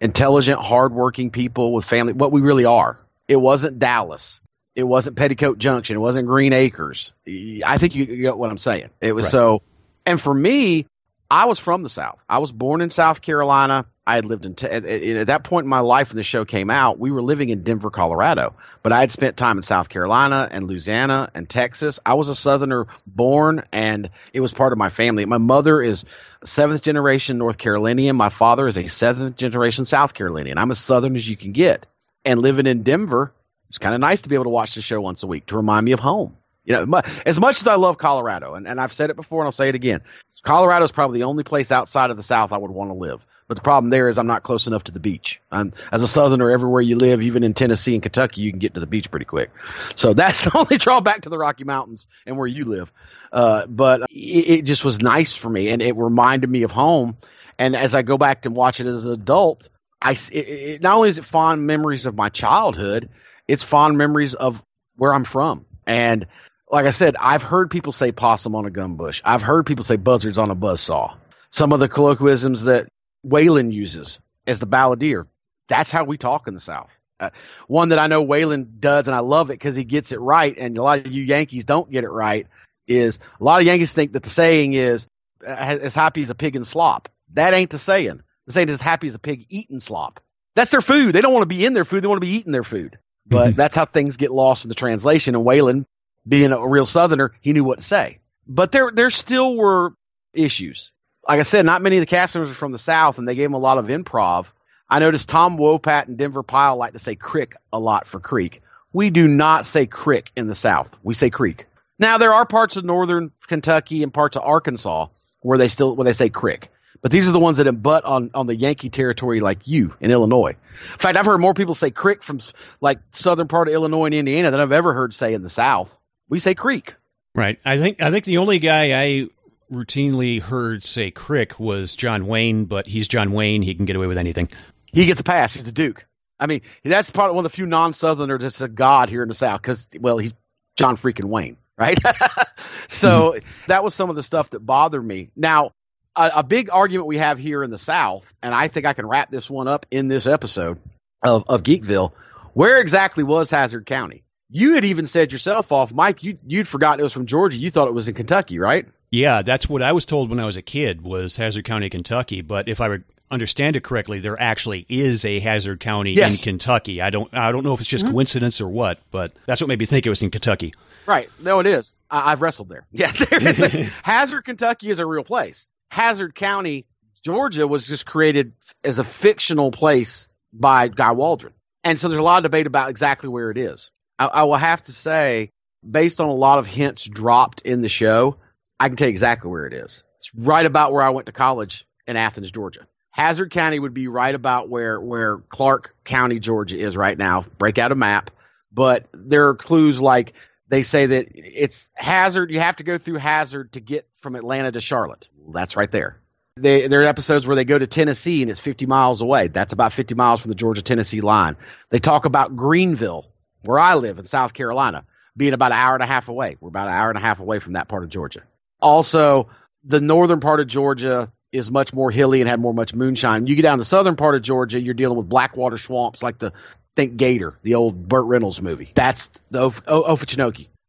intelligent, 0.01 0.61
hardworking 0.61 1.31
people 1.31 1.73
with 1.73 1.85
family, 1.85 2.13
what 2.13 2.33
we 2.33 2.41
really 2.41 2.65
are. 2.65 2.99
It 3.29 3.37
wasn't 3.37 3.79
Dallas. 3.79 4.41
It 4.75 4.83
wasn't 4.83 5.17
Petticoat 5.17 5.59
Junction. 5.59 5.97
It 5.97 6.01
wasn't 6.01 6.27
Green 6.27 6.53
Acres. 6.53 7.13
I 7.27 7.79
think 7.79 7.95
you 7.95 8.07
get 8.07 8.37
what 8.37 8.51
I'm 8.51 8.59
saying. 8.59 8.91
It 9.01 9.15
was 9.15 9.27
right. 9.27 9.33
so, 9.33 9.63
and 10.05 10.21
for 10.21 10.35
me, 10.35 10.87
I 11.31 11.47
was 11.47 11.59
from 11.59 11.83
the 11.83 11.89
South. 11.89 12.23
I 12.29 12.39
was 12.39 12.53
born 12.53 12.81
in 12.81 12.91
South 12.91 13.23
Carolina. 13.23 13.87
I 14.07 14.17
had 14.17 14.27
lived 14.27 14.45
in, 14.45 14.55
at, 14.71 15.27
that 15.29 15.45
point 15.45 15.65
in 15.65 15.71
my 15.71 15.81
life 15.81 16.11
when 16.11 16.17
the 16.17 16.23
show 16.23 16.45
came 16.45 16.71
out, 16.71 16.99
we 16.99 17.11
were 17.11 17.23
living 17.23 17.49
in 17.49 17.63
Denver, 17.63 17.91
Colorado. 17.91 18.55
But 18.83 18.93
I 18.93 19.01
had 19.01 19.11
spent 19.11 19.37
time 19.37 19.57
in 19.57 19.63
South 19.63 19.89
Carolina 19.89 20.47
and 20.51 20.67
Louisiana 20.67 21.31
and 21.35 21.49
Texas. 21.49 21.99
I 22.05 22.15
was 22.15 22.29
a 22.29 22.35
Southerner 22.35 22.87
born, 23.07 23.65
and 23.73 24.11
it 24.33 24.41
was 24.41 24.53
part 24.53 24.73
of 24.73 24.79
my 24.79 24.91
family. 24.91 25.25
My 25.25 25.39
mother 25.39 25.81
is 25.81 26.05
seventh 26.45 26.83
generation 26.83 27.39
North 27.39 27.57
Carolinian. 27.57 28.17
My 28.17 28.29
father 28.29 28.69
is 28.69 28.77
a 28.77 28.89
seventh 28.89 29.37
generation 29.37 29.87
South 29.87 30.13
Carolinian. 30.13 30.59
I'm 30.59 30.71
as 30.71 30.79
Southern 30.79 31.17
as 31.17 31.29
you 31.29 31.37
can 31.37 31.53
get. 31.53 31.87
And 32.27 32.41
living 32.41 32.67
in 32.67 32.83
Denver, 32.83 33.33
it's 33.69 33.79
kind 33.79 33.95
of 33.95 34.01
nice 34.01 34.23
to 34.23 34.29
be 34.29 34.35
able 34.35 34.45
to 34.45 34.51
watch 34.51 34.75
the 34.75 34.83
show 34.83 35.01
once 35.01 35.23
a 35.23 35.27
week 35.27 35.47
to 35.47 35.57
remind 35.57 35.85
me 35.85 35.93
of 35.93 36.01
home. 36.01 36.37
You 36.65 36.87
know, 36.87 37.03
as 37.27 37.39
much 37.39 37.61
as 37.61 37.67
I 37.67 37.75
love 37.75 37.99
Colorado, 37.99 38.55
and, 38.55 38.67
and 38.67 38.81
I've 38.81 38.93
said 38.93 39.11
it 39.11 39.17
before 39.17 39.43
and 39.43 39.47
I'll 39.47 39.53
say 39.53 39.69
it 39.69 39.75
again, 39.75 40.01
Colorado 40.43 40.85
is 40.85 40.93
probably 40.93 41.21
the 41.21 41.25
only 41.25 41.45
place 41.45 41.71
outside 41.71 42.11
of 42.11 42.17
the 42.17 42.23
South 42.23 42.53
I 42.53 42.59
would 42.59 42.71
want 42.71 42.91
to 42.91 42.95
live. 42.95 43.25
But 43.47 43.57
the 43.57 43.63
problem 43.63 43.91
there 43.91 44.09
is 44.09 44.19
I'm 44.19 44.27
not 44.27 44.43
close 44.43 44.67
enough 44.67 44.85
to 44.85 44.93
the 44.93 45.01
beach. 45.01 45.41
I'm, 45.51 45.75
as 45.93 46.03
a 46.03 46.09
Southerner, 46.09 46.51
everywhere 46.51 46.81
you 46.81 46.97
live, 46.97 47.21
even 47.21 47.45
in 47.45 47.53
Tennessee 47.53 47.93
and 47.93 48.03
Kentucky, 48.03 48.41
you 48.41 48.51
can 48.51 48.59
get 48.59 48.75
to 48.75 48.81
the 48.81 48.87
beach 48.87 49.11
pretty 49.11 49.27
quick. 49.27 49.51
So 49.97 50.15
that's 50.15 50.45
the 50.45 50.57
only 50.57 50.79
drawback 50.79 51.23
to 51.23 51.29
the 51.29 51.37
Rocky 51.39 51.65
Mountains 51.65 52.07
and 52.27 52.39
where 52.39 52.47
you 52.47 52.65
live. 52.65 52.91
Uh, 53.31 53.67
but 53.67 54.03
it, 54.11 54.15
it 54.15 54.63
just 54.65 54.85
was 54.85 55.03
nice 55.03 55.35
for 55.35 55.51
me, 55.51 55.69
and 55.69 55.83
it 55.83 55.97
reminded 55.97 56.49
me 56.49 56.63
of 56.63 56.71
home. 56.71 57.19
And 57.59 57.77
as 57.77 57.95
I 57.95 58.03
go 58.03 58.17
back 58.17 58.47
and 58.47 58.57
watch 58.57 58.81
it 58.81 58.87
as 58.87 59.05
an 59.05 59.13
adult, 59.13 59.69
I 60.01 60.13
it, 60.13 60.33
it, 60.33 60.83
not 60.83 60.97
only 60.97 61.11
is 61.11 61.19
it 61.19 61.25
fond 61.25 61.67
memories 61.67 62.07
of 62.07 62.15
my 62.15 62.31
childhood, 62.31 63.11
it's 63.47 63.63
fond 63.63 63.99
memories 63.99 64.35
of 64.35 64.63
where 64.97 65.13
I'm 65.13 65.25
from. 65.25 65.67
And 65.87 66.27
like 66.75 66.87
I 66.87 66.91
said, 66.91 67.15
I've 67.21 67.45
heard 67.45 67.71
people 67.71 67.93
say 67.93 68.11
possum 68.11 68.57
on 68.57 68.67
a 68.67 68.71
gun 68.71 68.97
bush. 68.97 69.23
I've 69.25 69.43
heard 69.43 69.65
people 69.65 69.85
say 69.85 69.95
buzzards 69.95 70.39
on 70.39 70.51
a 70.51 70.57
buzz 70.57 70.81
saw. 70.81 71.15
Some 71.51 71.73
of 71.73 71.79
the 71.79 71.89
colloquialisms 71.89 72.65
that 72.65 72.89
Waylon 73.25 73.73
uses 73.73 74.19
as 74.45 74.59
the 74.59 74.67
balladeer. 74.67 75.27
That's 75.69 75.93
how 75.93 76.03
we 76.03 76.19
talk 76.19 76.49
in 76.49 76.55
the 76.55 76.61
South. 76.61 76.99
Uh, 77.21 77.31
one 77.69 77.91
that 77.91 78.01
I 78.01 78.09
know 78.09 78.27
Waylon 78.27 78.81
does, 78.81 79.07
and 79.07 79.15
I 79.15 79.21
love 79.21 79.51
it 79.51 79.55
because 79.55 79.77
he 79.77 79.85
gets 79.85 80.11
it 80.11 80.19
right, 80.19 80.53
and 80.59 80.77
a 80.77 80.83
lot 80.83 80.99
of 80.99 81.13
you 81.13 81.23
Yankees 81.23 81.65
don't 81.65 81.89
get 81.89 82.03
it 82.03 82.11
right. 82.11 82.49
Is 82.89 83.21
a 83.41 83.45
lot 83.45 83.61
of 83.61 83.67
Yankees 83.67 83.93
think 83.93 84.13
that 84.15 84.25
the 84.25 84.31
saying 84.31 84.73
is 84.73 85.07
uh, 85.47 85.51
as 85.51 85.95
happy 85.95 86.23
as 86.23 86.31
a 86.31 86.35
pig 86.35 86.57
in 86.57 86.65
slop. 86.65 87.09
That 87.35 87.55
ain't 87.55 87.71
the 87.71 87.79
saying. 87.79 88.21
The 88.47 88.53
saying 88.53 88.69
is 88.69 88.75
as 88.75 88.81
happy 88.81 89.07
as 89.07 89.15
a 89.15 89.21
pig 89.21 89.47
eating 89.49 89.79
slop. 89.79 90.19
That's 90.57 90.73
their 90.73 90.81
food. 90.81 91.15
They 91.15 91.21
don't 91.21 91.33
want 91.33 91.43
to 91.43 91.55
be 91.55 91.65
in 91.65 91.73
their 91.73 91.85
food. 91.85 92.03
They 92.03 92.09
want 92.09 92.21
to 92.21 92.27
be 92.27 92.35
eating 92.35 92.53
their 92.53 92.65
food. 92.65 92.99
But 93.27 93.55
that's 93.57 93.77
how 93.77 93.85
things 93.85 94.17
get 94.17 94.33
lost 94.33 94.65
in 94.65 94.71
the 94.71 94.75
translation. 94.75 95.37
And 95.37 95.47
Waylon 95.47 95.87
being 96.27 96.53
a 96.53 96.67
real 96.67 96.87
Southerner, 96.87 97.33
he 97.41 97.53
knew 97.53 97.65
what 97.65 97.79
to 97.79 97.85
say. 97.85 98.19
But 98.47 98.73
there, 98.73 98.91
there 98.91 99.11
still 99.11 99.57
were 99.57 99.95
issues. 100.33 100.93
Like 101.27 101.41
I 101.41 101.45
said, 101.45 101.65
not 101.65 101.83
many 101.83 101.97
of 101.97 102.03
the 102.03 102.07
cast 102.07 102.35
members 102.35 102.51
are 102.51 102.55
from 102.55 102.73
the 102.73 102.79
South, 102.79 103.19
and 103.19 103.27
they 103.27 103.35
gave 103.35 103.47
him 103.47 103.55
a 103.55 103.59
lot 103.59 103.79
of 103.79 103.87
improv. 103.87 104.53
I 104.89 104.99
noticed 104.99 105.29
Tom 105.29 105.57
Wopat 105.57 106.09
and 106.09 106.19
Denver 106.19 106.43
Pyle 106.43 106.77
like 106.77 106.93
to 106.93 106.99
say 106.99 107.15
crick 107.15 107.57
a 107.73 107.79
lot 107.79 108.07
for 108.07 108.21
creek. 108.21 108.63
We 108.93 109.11
do 109.11 109.27
not 109.27 109.67
say 109.67 109.87
crick 109.87 110.31
in 110.37 110.47
the 110.47 110.55
South. 110.55 110.97
We 111.03 111.15
say 111.15 111.31
creek. 111.31 111.67
Now 111.99 112.19
there 112.19 112.35
are 112.35 112.47
parts 112.47 112.77
of 112.77 112.85
northern 112.85 113.33
Kentucky 113.47 114.03
and 114.03 114.13
parts 114.13 114.37
of 114.37 114.43
Arkansas 114.43 115.09
where 115.41 115.59
they 115.59 115.69
still 115.69 115.97
where 115.97 116.05
they 116.05 116.13
say 116.13 116.29
crick. 116.29 116.71
But 117.01 117.11
these 117.11 117.29
are 117.29 117.33
the 117.33 117.41
ones 117.41 117.59
that 117.59 117.71
butt 117.83 118.05
on, 118.05 118.31
on 118.33 118.47
the 118.47 118.57
Yankee 118.57 118.89
territory 118.89 119.41
like 119.41 119.67
you 119.67 119.95
in 120.01 120.11
Illinois. 120.11 120.57
In 120.93 120.99
fact, 120.99 121.19
I've 121.19 121.27
heard 121.27 121.39
more 121.39 121.53
people 121.53 121.75
say 121.75 121.91
crick 121.91 122.23
from 122.23 122.41
like 122.81 122.99
southern 123.13 123.47
part 123.47 123.69
of 123.69 123.75
Illinois 123.75 124.07
and 124.07 124.15
Indiana 124.15 124.51
than 124.51 124.61
I've 124.61 124.73
ever 124.73 124.95
heard 124.95 125.13
say 125.13 125.35
in 125.35 125.43
the 125.43 125.51
South. 125.51 125.97
We 126.29 126.39
say 126.39 126.55
creek. 126.55 126.95
Right. 127.35 127.59
I 127.65 127.79
think 127.79 128.01
I 128.01 128.11
think 128.11 128.25
the 128.25 128.39
only 128.39 128.59
guy 128.59 129.01
I 129.01 129.29
routinely 129.73 130.41
heard 130.41 130.85
say 130.85 131.11
crick 131.11 131.59
was 131.59 131.97
John 131.97 132.27
Wayne, 132.27 132.65
but 132.65 132.87
he's 132.87 133.09
John 133.09 133.33
Wayne. 133.33 133.63
He 133.63 133.75
can 133.75 133.85
get 133.85 133.97
away 133.97 134.07
with 134.07 134.19
anything. 134.19 134.49
He 134.93 135.07
gets 135.07 135.21
a 135.21 135.25
pass. 135.25 135.55
He's 135.55 135.65
the 135.65 135.73
Duke. 135.73 136.07
I 136.39 136.47
mean, 136.47 136.63
that's 136.85 137.11
part 137.11 137.31
of 137.31 137.37
one 137.37 137.45
of 137.45 137.51
the 137.51 137.57
few 137.57 137.67
non-Southerners 137.67 138.43
that's 138.43 138.61
a 138.61 138.69
god 138.69 139.09
here 139.09 139.23
in 139.23 139.29
the 139.29 139.35
South 139.35 139.61
because, 139.63 139.89
well, 140.01 140.19
he's 140.19 140.33
John 140.77 140.97
freaking 140.97 141.27
Wayne, 141.27 141.57
right? 141.79 141.99
so 142.89 143.33
mm-hmm. 143.33 143.49
that 143.69 143.85
was 143.85 143.95
some 143.95 144.11
of 144.11 144.17
the 144.17 144.23
stuff 144.23 144.51
that 144.51 144.61
bothered 144.61 145.05
me. 145.05 145.31
Now, 145.37 145.71
a, 146.17 146.33
a, 146.37 146.43
big 146.43 146.71
argument 146.71 147.07
we 147.07 147.19
have 147.19 147.39
here 147.39 147.63
in 147.63 147.71
the 147.71 147.79
South, 147.79 148.33
and 148.43 148.55
I 148.55 148.69
think 148.69 148.85
I 148.87 148.93
can 148.93 149.07
wrap 149.07 149.31
this 149.31 149.49
one 149.49 149.69
up 149.69 149.87
in 149.91 150.09
this 150.09 150.27
episode 150.27 150.81
of, 151.23 151.45
of 151.49 151.63
Geekville. 151.63 152.13
Where 152.53 152.81
exactly 152.81 153.25
was 153.25 153.51
Hazzard 153.51 153.87
County? 153.87 154.24
You 154.57 154.75
had 154.75 154.85
even 154.85 155.05
said 155.05 155.33
yourself 155.33 155.73
off, 155.73 155.93
Mike. 155.93 156.23
You 156.23 156.39
you'd 156.47 156.69
forgotten 156.69 157.01
it 157.01 157.03
was 157.03 157.13
from 157.13 157.27
Georgia. 157.27 157.59
You 157.59 157.73
thought 157.73 157.89
it 157.89 157.95
was 157.95 158.07
in 158.07 158.15
Kentucky, 158.15 158.61
right? 158.61 158.87
Yeah, 159.11 159.43
that's 159.43 159.69
what 159.69 159.83
I 159.83 159.91
was 159.91 160.07
told 160.07 160.31
when 160.31 160.39
I 160.39 160.47
was 160.47 160.57
a 160.57 160.63
kid 160.63 161.03
was 161.03 161.35
Hazzard 161.35 161.65
County, 161.65 161.91
Kentucky. 161.91 162.41
But 162.41 162.69
if 162.69 162.81
I 162.81 162.99
understand 163.33 163.75
it 163.75 163.83
correctly, 163.83 164.21
there 164.21 164.41
actually 164.41 164.87
is 164.89 165.25
a 165.25 165.41
Hazard 165.41 165.81
County 165.81 166.13
yes. 166.13 166.39
in 166.39 166.53
Kentucky. 166.53 167.03
I 167.03 167.11
don't 167.11 167.35
I 167.35 167.51
don't 167.51 167.65
know 167.65 167.75
if 167.75 167.81
it's 167.81 167.89
just 167.89 168.05
mm-hmm. 168.05 168.15
coincidence 168.15 168.61
or 168.61 168.69
what, 168.69 169.01
but 169.11 169.33
that's 169.45 169.61
what 169.61 169.67
made 169.67 169.81
me 169.81 169.87
think 169.87 170.07
it 170.07 170.11
was 170.11 170.23
in 170.23 170.31
Kentucky. 170.31 170.73
Right. 171.05 171.29
No, 171.41 171.59
it 171.59 171.67
is. 171.67 171.97
I, 172.09 172.31
have 172.31 172.41
wrestled 172.41 172.69
there. 172.69 172.87
Yeah, 172.93 173.11
there 173.11 173.45
is. 173.45 173.61
A, 173.61 173.69
Hazard, 174.05 174.43
Kentucky 174.45 174.89
is 174.89 175.01
a 175.01 175.07
real 175.07 175.25
place. 175.25 175.67
Hazzard 175.91 176.37
County, 176.37 176.87
Georgia, 177.25 177.67
was 177.67 177.89
just 177.89 178.07
created 178.07 178.53
as 178.85 179.01
a 179.01 179.05
fictional 179.05 179.73
place 179.73 180.29
by 180.53 180.87
Guy 180.87 181.11
Waldron, 181.11 181.55
and 181.83 181.99
so 181.99 182.07
there's 182.07 182.21
a 182.21 182.23
lot 182.23 182.39
of 182.39 182.45
debate 182.45 182.69
about 182.69 182.89
exactly 182.89 183.29
where 183.29 183.51
it 183.51 183.59
is. 183.59 183.91
I, 184.19 184.27
I 184.27 184.43
will 184.45 184.57
have 184.57 184.83
to 184.83 184.93
say, 184.93 185.51
based 185.89 186.21
on 186.21 186.29
a 186.29 186.35
lot 186.35 186.59
of 186.59 186.67
hints 186.67 187.05
dropped 187.05 187.63
in 187.63 187.81
the 187.81 187.89
show, 187.89 188.37
I 188.79 188.89
can 188.89 188.97
tell 188.97 189.09
you 189.09 189.13
exactly 189.13 189.51
where 189.51 189.67
it 189.67 189.75
is. 189.75 190.05
It's 190.19 190.35
right 190.35 190.65
about 190.65 190.93
where 190.93 191.03
I 191.03 191.11
went 191.11 191.27
to 191.27 191.33
college 191.33 191.87
in 192.07 192.17
Athens, 192.17 192.51
Georgia. 192.51 192.87
Hazzard 193.11 193.53
County 193.53 193.79
would 193.79 193.95
be 193.95 194.09
right 194.09 194.35
about 194.35 194.69
where 194.69 195.01
where 195.01 195.39
Clarke 195.39 195.95
County, 196.03 196.41
Georgia 196.41 196.77
is 196.77 196.97
right 196.97 197.17
now. 197.17 197.45
Break 197.59 197.79
out 197.79 197.93
a 197.93 197.95
map, 197.95 198.33
but 198.73 199.07
there 199.13 199.49
are 199.49 199.55
clues 199.55 200.01
like 200.01 200.33
they 200.69 200.83
say 200.83 201.07
that 201.07 201.29
it's 201.35 201.91
Hazzard. 201.95 202.51
You 202.51 202.59
have 202.59 202.77
to 202.77 202.85
go 202.85 202.99
through 202.99 203.19
Hazzard 203.19 203.73
to 203.75 203.81
get 203.81 204.09
from 204.15 204.35
Atlanta 204.35 204.73
to 204.73 204.81
Charlotte. 204.81 205.29
Well, 205.39 205.53
that's 205.53 205.77
right 205.77 205.91
there. 205.93 206.21
They, 206.57 206.87
there 206.87 207.03
are 207.03 207.05
episodes 207.05 207.47
where 207.47 207.57
they 207.57 207.65
go 207.65 207.79
to 207.79 207.87
Tennessee 207.87 208.43
and 208.43 208.51
it's 208.51 208.61
50 208.61 208.87
miles 208.87 209.21
away. 209.21 209.49
That's 209.49 209.73
about 209.73 209.93
50 209.93 210.15
miles 210.15 210.41
from 210.41 210.51
the 210.51 210.55
Georgia 210.55 210.83
Tennessee 210.83 211.21
line. 211.21 211.57
They 211.91 211.99
talk 211.99 212.25
about 212.25 212.57
Greenville, 212.57 213.27
where 213.65 213.79
I 213.79 213.95
live 213.95 214.19
in 214.19 214.25
South 214.25 214.55
Carolina, 214.55 215.05
being 215.37 215.53
about 215.53 215.73
an 215.73 215.79
hour 215.79 215.95
and 215.95 216.03
a 216.03 216.07
half 216.07 216.29
away. 216.29 216.57
We're 216.61 216.69
about 216.69 216.89
an 216.89 216.95
hour 216.95 217.09
and 217.09 217.19
a 217.19 217.21
half 217.23 217.41
away 217.41 217.59
from 217.59 217.75
that 217.75 217.89
part 217.89 218.05
of 218.05 218.11
Georgia. 218.11 218.43
Also, 218.81 219.49
the 219.85 220.01
northern 220.01 220.41
part 220.41 220.61
of 220.61 220.67
Georgia 220.67 221.33
is 221.53 221.71
much 221.71 221.93
more 221.95 222.11
hilly 222.11 222.41
and 222.41 222.49
had 222.49 222.61
more 222.61 222.75
much 222.75 222.95
moonshine. 222.95 223.47
You 223.47 223.55
get 223.57 223.63
down 223.63 223.79
to 223.79 223.83
the 223.83 223.87
southern 223.89 224.17
part 224.17 224.35
of 224.35 224.43
Georgia, 224.43 224.81
you're 224.81 224.95
dealing 224.95 225.17
with 225.17 225.29
blackwater 225.29 225.77
swamps 225.77 226.23
like 226.23 226.39
the 226.39 226.53
think 226.97 227.17
Gator, 227.17 227.59
the 227.63 227.75
old 227.75 228.09
Burt 228.09 228.27
Reynolds 228.27 228.61
movie. 228.61 228.93
That's 228.95 229.31
the 229.51 229.63
o- 229.63 229.73
o- 229.87 230.17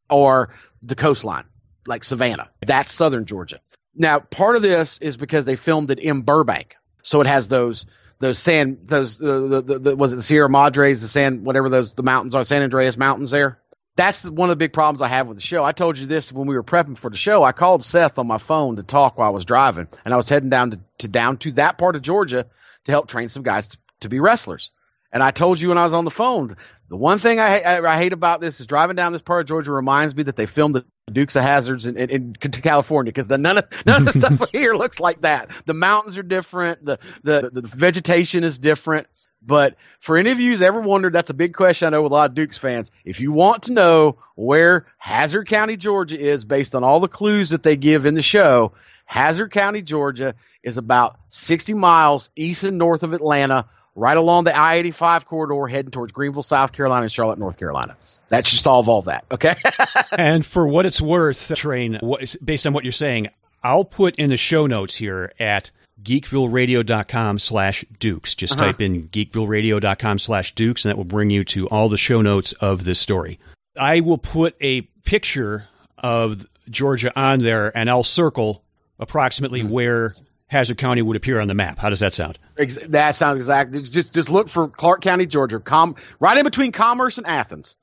or 0.09 0.49
the 0.81 0.95
coastline, 0.95 1.45
like 1.87 2.03
Savannah. 2.03 2.49
That's 2.65 2.91
southern 2.91 3.25
Georgia. 3.25 3.59
Now, 3.95 4.19
part 4.19 4.55
of 4.55 4.61
this 4.61 4.97
is 4.99 5.17
because 5.17 5.45
they 5.45 5.55
filmed 5.55 5.89
it 5.91 5.99
in 5.99 6.21
Burbank, 6.21 6.75
so 7.01 7.21
it 7.21 7.27
has 7.27 7.47
those 7.47 7.85
those 8.19 8.39
sand 8.39 8.79
those 8.85 9.17
the, 9.17 9.61
the, 9.65 9.79
the, 9.79 9.95
was 9.95 10.13
it 10.13 10.17
the 10.17 10.21
Sierra 10.21 10.49
Madres, 10.49 11.01
the 11.01 11.07
sand 11.07 11.45
whatever 11.45 11.69
those 11.69 11.93
the 11.93 12.03
mountains 12.03 12.35
are, 12.35 12.43
San 12.43 12.61
Andreas 12.61 12.97
Mountains 12.97 13.31
there. 13.31 13.59
That's 13.97 14.29
one 14.29 14.49
of 14.49 14.53
the 14.53 14.63
big 14.63 14.73
problems 14.73 15.01
I 15.01 15.07
have 15.07 15.27
with 15.27 15.37
the 15.37 15.43
show. 15.43 15.63
I 15.63 15.71
told 15.71 15.97
you 15.97 16.05
this 16.05 16.31
when 16.31 16.47
we 16.47 16.55
were 16.55 16.63
prepping 16.63 16.97
for 16.97 17.09
the 17.09 17.15
show. 17.15 17.43
I 17.43 17.53
called 17.53 17.83
Seth 17.83 18.19
on 18.19 18.27
my 18.27 18.37
phone 18.37 18.75
to 18.75 18.83
talk 18.83 19.17
while 19.17 19.29
I 19.29 19.31
was 19.31 19.45
driving, 19.45 19.87
and 20.03 20.13
I 20.13 20.17
was 20.17 20.27
heading 20.27 20.49
down 20.49 20.71
to, 20.71 20.79
to 20.99 21.07
down 21.07 21.37
to 21.37 21.53
that 21.53 21.77
part 21.77 21.95
of 21.95 22.01
Georgia 22.01 22.45
to 22.85 22.91
help 22.91 23.07
train 23.07 23.29
some 23.29 23.43
guys 23.43 23.69
to, 23.69 23.77
to 24.01 24.09
be 24.09 24.19
wrestlers. 24.19 24.71
And 25.13 25.23
I 25.23 25.31
told 25.31 25.61
you 25.61 25.69
when 25.69 25.77
I 25.77 25.83
was 25.83 25.93
on 25.93 26.03
the 26.03 26.11
phone, 26.11 26.57
the 26.87 26.97
one 26.97 27.19
thing 27.19 27.39
I, 27.39 27.61
I, 27.61 27.93
I, 27.93 27.97
hate 27.97 28.13
about 28.13 28.41
this 28.41 28.59
is 28.59 28.67
driving 28.67 28.95
down 28.95 29.11
this 29.11 29.21
part 29.21 29.41
of 29.41 29.47
Georgia 29.47 29.71
reminds 29.71 30.15
me 30.15 30.23
that 30.23 30.35
they 30.35 30.45
filmed 30.45 30.75
the 30.75 30.85
Dukes 31.11 31.35
of 31.35 31.43
Hazzards 31.43 31.87
in, 31.87 31.97
in, 31.97 32.09
in 32.09 32.33
California 32.33 33.11
because 33.11 33.27
none 33.29 33.57
of 33.57 33.65
none 33.85 34.07
of 34.07 34.13
the 34.13 34.19
stuff 34.19 34.49
here 34.51 34.75
looks 34.75 34.99
like 34.99 35.21
that. 35.21 35.49
The 35.65 35.73
mountains 35.73 36.17
are 36.17 36.23
different. 36.23 36.85
The, 36.85 36.99
the 37.23 37.49
the 37.51 37.67
vegetation 37.67 38.43
is 38.43 38.59
different. 38.59 39.07
But 39.41 39.75
for 39.99 40.17
any 40.17 40.31
of 40.31 40.39
you 40.39 40.51
who's 40.51 40.63
ever 40.63 40.81
wondered, 40.81 41.13
that's 41.13 41.29
a 41.29 41.35
big 41.35 41.53
question 41.53 41.85
I 41.85 41.91
know 41.91 42.01
with 42.01 42.11
a 42.11 42.15
lot 42.15 42.31
of 42.31 42.35
Dukes 42.35 42.57
fans. 42.57 42.89
If 43.03 43.19
you 43.19 43.31
want 43.31 43.63
to 43.63 43.73
know 43.73 44.17
where 44.33 44.87
Hazzard 44.97 45.47
County, 45.47 45.77
Georgia 45.77 46.19
is 46.19 46.45
based 46.45 46.73
on 46.73 46.83
all 46.83 46.99
the 46.99 47.07
clues 47.07 47.51
that 47.51 47.61
they 47.61 47.75
give 47.75 48.07
in 48.07 48.15
the 48.15 48.23
show, 48.23 48.73
Hazzard 49.05 49.51
County, 49.51 49.83
Georgia 49.83 50.33
is 50.63 50.77
about 50.77 51.19
60 51.29 51.75
miles 51.75 52.31
east 52.35 52.63
and 52.63 52.79
north 52.79 53.03
of 53.03 53.13
Atlanta 53.13 53.69
right 53.95 54.17
along 54.17 54.43
the 54.43 54.55
I 54.55 54.75
85 54.75 55.25
corridor 55.25 55.67
heading 55.67 55.91
towards 55.91 56.11
Greenville, 56.11 56.43
South 56.43 56.73
Carolina, 56.73 57.03
and 57.03 57.11
Charlotte, 57.11 57.39
North 57.39 57.57
Carolina. 57.57 57.95
That 58.29 58.45
should 58.45 58.59
solve 58.59 58.89
all 58.89 59.03
that. 59.03 59.25
Okay. 59.31 59.55
and 60.17 60.45
for 60.45 60.67
what 60.67 60.85
it's 60.85 61.01
worth, 61.01 61.53
Train, 61.55 61.99
based 62.43 62.67
on 62.67 62.73
what 62.73 62.83
you're 62.83 62.91
saying, 62.91 63.29
I'll 63.63 63.85
put 63.85 64.15
in 64.17 64.29
the 64.29 64.37
show 64.37 64.67
notes 64.67 64.95
here 64.95 65.31
at 65.39 65.71
geekvilleradio.com 66.03 67.39
slash 67.39 67.85
dukes. 67.99 68.35
Just 68.35 68.53
uh-huh. 68.53 68.65
type 68.65 68.81
in 68.81 69.07
geekvilleradio.com 69.09 70.19
slash 70.19 70.53
dukes, 70.53 70.85
and 70.85 70.91
that 70.91 70.97
will 70.97 71.05
bring 71.05 71.29
you 71.29 71.43
to 71.45 71.67
all 71.69 71.89
the 71.89 71.97
show 71.97 72.21
notes 72.21 72.51
of 72.53 72.83
this 72.83 72.99
story. 72.99 73.39
I 73.77 74.01
will 74.01 74.17
put 74.17 74.55
a 74.61 74.81
picture 75.03 75.65
of 75.97 76.45
Georgia 76.69 77.11
on 77.19 77.39
there, 77.39 77.75
and 77.75 77.89
I'll 77.89 78.03
circle 78.03 78.63
approximately 78.99 79.61
mm-hmm. 79.61 79.69
where 79.69 80.15
Hazzard 80.47 80.77
County 80.77 81.01
would 81.01 81.17
appear 81.17 81.39
on 81.39 81.47
the 81.47 81.53
map. 81.53 81.79
How 81.79 81.89
does 81.89 82.01
that 82.01 82.13
sound? 82.13 82.37
That 82.55 83.15
sounds 83.15 83.37
exactly. 83.37 83.81
Just 83.81 84.13
just 84.13 84.29
look 84.29 84.47
for 84.47 84.67
Clarke 84.67 85.01
County, 85.01 85.25
Georgia, 85.25 85.59
com 85.59 85.95
right 86.19 86.37
in 86.37 86.43
between 86.43 86.71
Commerce 86.71 87.17
and 87.17 87.25
Athens. 87.25 87.75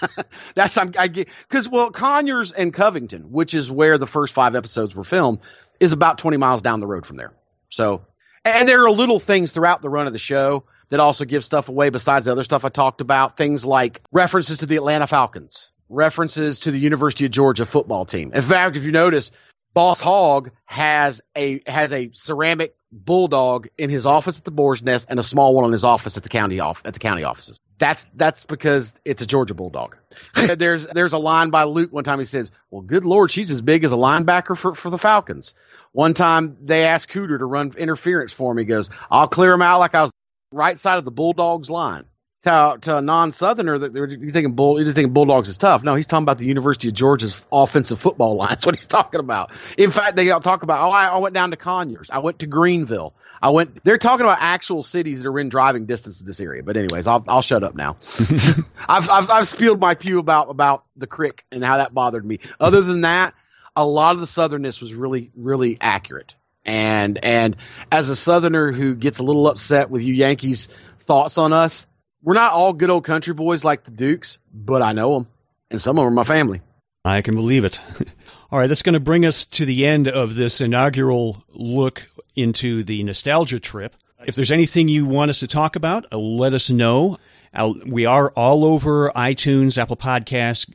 That's 0.54 0.76
I'm, 0.76 0.92
I 0.98 1.08
get 1.08 1.28
because 1.48 1.68
well, 1.68 1.90
Conyers 1.90 2.52
and 2.52 2.74
Covington, 2.74 3.32
which 3.32 3.54
is 3.54 3.70
where 3.70 3.96
the 3.96 4.06
first 4.06 4.34
five 4.34 4.54
episodes 4.54 4.94
were 4.94 5.04
filmed, 5.04 5.38
is 5.80 5.92
about 5.92 6.18
20 6.18 6.36
miles 6.36 6.60
down 6.60 6.78
the 6.78 6.86
road 6.86 7.06
from 7.06 7.16
there. 7.16 7.32
So, 7.70 8.02
and 8.44 8.68
there 8.68 8.84
are 8.84 8.90
little 8.90 9.18
things 9.18 9.50
throughout 9.52 9.80
the 9.80 9.88
run 9.88 10.06
of 10.06 10.12
the 10.12 10.18
show 10.18 10.64
that 10.90 11.00
also 11.00 11.24
give 11.24 11.44
stuff 11.44 11.68
away 11.68 11.88
besides 11.88 12.26
the 12.26 12.32
other 12.32 12.44
stuff 12.44 12.64
I 12.64 12.68
talked 12.68 13.00
about. 13.00 13.38
Things 13.38 13.64
like 13.64 14.02
references 14.12 14.58
to 14.58 14.66
the 14.66 14.76
Atlanta 14.76 15.06
Falcons, 15.06 15.70
references 15.88 16.60
to 16.60 16.70
the 16.70 16.78
University 16.78 17.24
of 17.24 17.30
Georgia 17.30 17.64
football 17.64 18.04
team. 18.04 18.32
In 18.34 18.42
fact, 18.42 18.76
if 18.76 18.84
you 18.84 18.92
notice, 18.92 19.30
Boss 19.72 20.00
Hogg 20.00 20.50
has 20.64 21.20
a 21.36 21.62
has 21.66 21.92
a 21.92 22.10
ceramic 22.12 22.74
bulldog 22.92 23.68
in 23.78 23.88
his 23.88 24.04
office 24.04 24.38
at 24.38 24.44
the 24.44 24.50
Boar's 24.50 24.82
Nest 24.82 25.06
and 25.08 25.18
a 25.18 25.22
small 25.22 25.54
one 25.54 25.64
in 25.64 25.72
his 25.72 25.84
office 25.84 26.16
at 26.16 26.22
the 26.22 26.28
county 26.28 26.58
off 26.60 26.82
at 26.84 26.92
the 26.92 26.98
county 26.98 27.22
offices. 27.22 27.60
That's 27.78 28.06
that's 28.14 28.44
because 28.44 29.00
it's 29.04 29.22
a 29.22 29.26
Georgia 29.26 29.54
bulldog. 29.54 29.96
there's 30.34 30.86
there's 30.86 31.12
a 31.12 31.18
line 31.18 31.50
by 31.50 31.64
Luke 31.64 31.92
one 31.92 32.04
time 32.04 32.18
he 32.18 32.24
says, 32.24 32.50
"Well, 32.70 32.82
good 32.82 33.04
lord, 33.04 33.30
she's 33.30 33.50
as 33.50 33.62
big 33.62 33.84
as 33.84 33.92
a 33.92 33.96
linebacker 33.96 34.56
for 34.56 34.74
for 34.74 34.90
the 34.90 34.98
Falcons." 34.98 35.54
One 35.92 36.14
time 36.14 36.56
they 36.62 36.84
asked 36.84 37.10
Cooter 37.10 37.38
to 37.38 37.44
run 37.44 37.72
interference 37.78 38.32
for 38.32 38.52
him. 38.52 38.58
He 38.58 38.64
goes, 38.64 38.90
"I'll 39.10 39.28
clear 39.28 39.52
him 39.52 39.62
out 39.62 39.78
like 39.78 39.94
I 39.94 40.02
was 40.02 40.10
right 40.52 40.78
side 40.78 40.98
of 40.98 41.04
the 41.04 41.12
Bulldogs 41.12 41.70
line." 41.70 42.04
To, 42.42 42.78
to 42.80 42.96
a 42.96 43.02
non-southerner 43.02 43.78
that 43.78 43.94
you're 43.94 44.08
thinking 44.30 44.54
bull 44.54 44.82
you're 44.82 44.92
thinking 44.92 45.12
bulldogs 45.12 45.48
is 45.48 45.58
tough. 45.58 45.82
No 45.82 45.94
he's 45.94 46.06
talking 46.06 46.22
about 46.22 46.38
the 46.38 46.46
university 46.46 46.88
of 46.88 46.94
georgia's 46.94 47.44
offensive 47.52 47.98
football 47.98 48.36
line. 48.36 48.48
That's 48.50 48.64
what 48.64 48.74
he's 48.74 48.86
talking 48.86 49.20
about. 49.20 49.52
In 49.76 49.90
fact 49.90 50.16
they 50.16 50.30
all 50.30 50.40
talk 50.40 50.62
about 50.62 50.88
oh 50.88 50.90
I, 50.90 51.08
I, 51.08 51.18
went 51.18 51.34
down 51.34 51.50
to 51.50 51.56
conyers. 51.56 52.08
I 52.10 52.20
went 52.20 52.38
to 52.38 52.46
greenville. 52.46 53.14
I 53.42 53.50
went 53.50 53.84
they're 53.84 53.98
talking 53.98 54.24
about 54.24 54.38
actual 54.40 54.82
cities 54.82 55.22
that 55.22 55.28
are 55.28 55.38
in 55.38 55.50
driving 55.50 55.84
distance 55.86 56.20
of 56.20 56.26
this 56.26 56.40
area. 56.40 56.62
But 56.62 56.76
anyways 56.76 57.06
i'll, 57.06 57.24
I'll 57.28 57.42
shut 57.42 57.62
up 57.62 57.74
now. 57.74 57.96
I've, 58.88 59.10
I've, 59.10 59.30
I've 59.30 59.48
spilled 59.48 59.80
my 59.80 59.94
pew 59.94 60.18
about 60.18 60.48
about 60.50 60.84
the 60.96 61.06
crick 61.06 61.44
and 61.52 61.62
how 61.62 61.76
that 61.76 61.92
bothered 61.92 62.24
me. 62.24 62.40
Other 62.58 62.80
than 62.80 63.02
that 63.02 63.34
a 63.76 63.84
lot 63.84 64.12
of 64.12 64.20
the 64.20 64.26
southernness 64.26 64.80
was 64.80 64.94
really 64.94 65.30
really 65.36 65.76
accurate. 65.78 66.34
And 66.64 67.22
and 67.22 67.56
as 67.92 68.08
a 68.08 68.16
southerner 68.16 68.72
who 68.72 68.94
gets 68.94 69.18
a 69.18 69.22
little 69.22 69.46
upset 69.46 69.90
with 69.90 70.02
you 70.02 70.14
yankees 70.14 70.68
thoughts 71.00 71.38
on 71.38 71.52
us 71.52 71.86
we're 72.22 72.34
not 72.34 72.52
all 72.52 72.72
good 72.72 72.90
old 72.90 73.04
country 73.04 73.34
boys 73.34 73.64
like 73.64 73.84
the 73.84 73.90
Dukes, 73.90 74.38
but 74.52 74.82
I 74.82 74.92
know 74.92 75.14
them, 75.14 75.26
and 75.70 75.80
some 75.80 75.98
of 75.98 76.04
them 76.04 76.12
are 76.12 76.14
my 76.14 76.24
family. 76.24 76.60
I 77.04 77.22
can 77.22 77.34
believe 77.34 77.64
it. 77.64 77.80
All 78.52 78.58
right, 78.58 78.66
that's 78.66 78.82
going 78.82 78.94
to 78.94 79.00
bring 79.00 79.24
us 79.24 79.44
to 79.46 79.64
the 79.64 79.86
end 79.86 80.08
of 80.08 80.34
this 80.34 80.60
inaugural 80.60 81.44
look 81.48 82.08
into 82.36 82.82
the 82.82 83.02
nostalgia 83.04 83.60
trip. 83.60 83.96
If 84.26 84.34
there's 84.34 84.52
anything 84.52 84.88
you 84.88 85.06
want 85.06 85.30
us 85.30 85.38
to 85.40 85.46
talk 85.46 85.76
about, 85.76 86.06
uh, 86.12 86.18
let 86.18 86.52
us 86.52 86.68
know. 86.68 87.16
Uh, 87.54 87.72
we 87.86 88.04
are 88.06 88.30
all 88.32 88.64
over 88.64 89.10
iTunes, 89.10 89.78
Apple 89.78 89.96
Podcasts, 89.96 90.70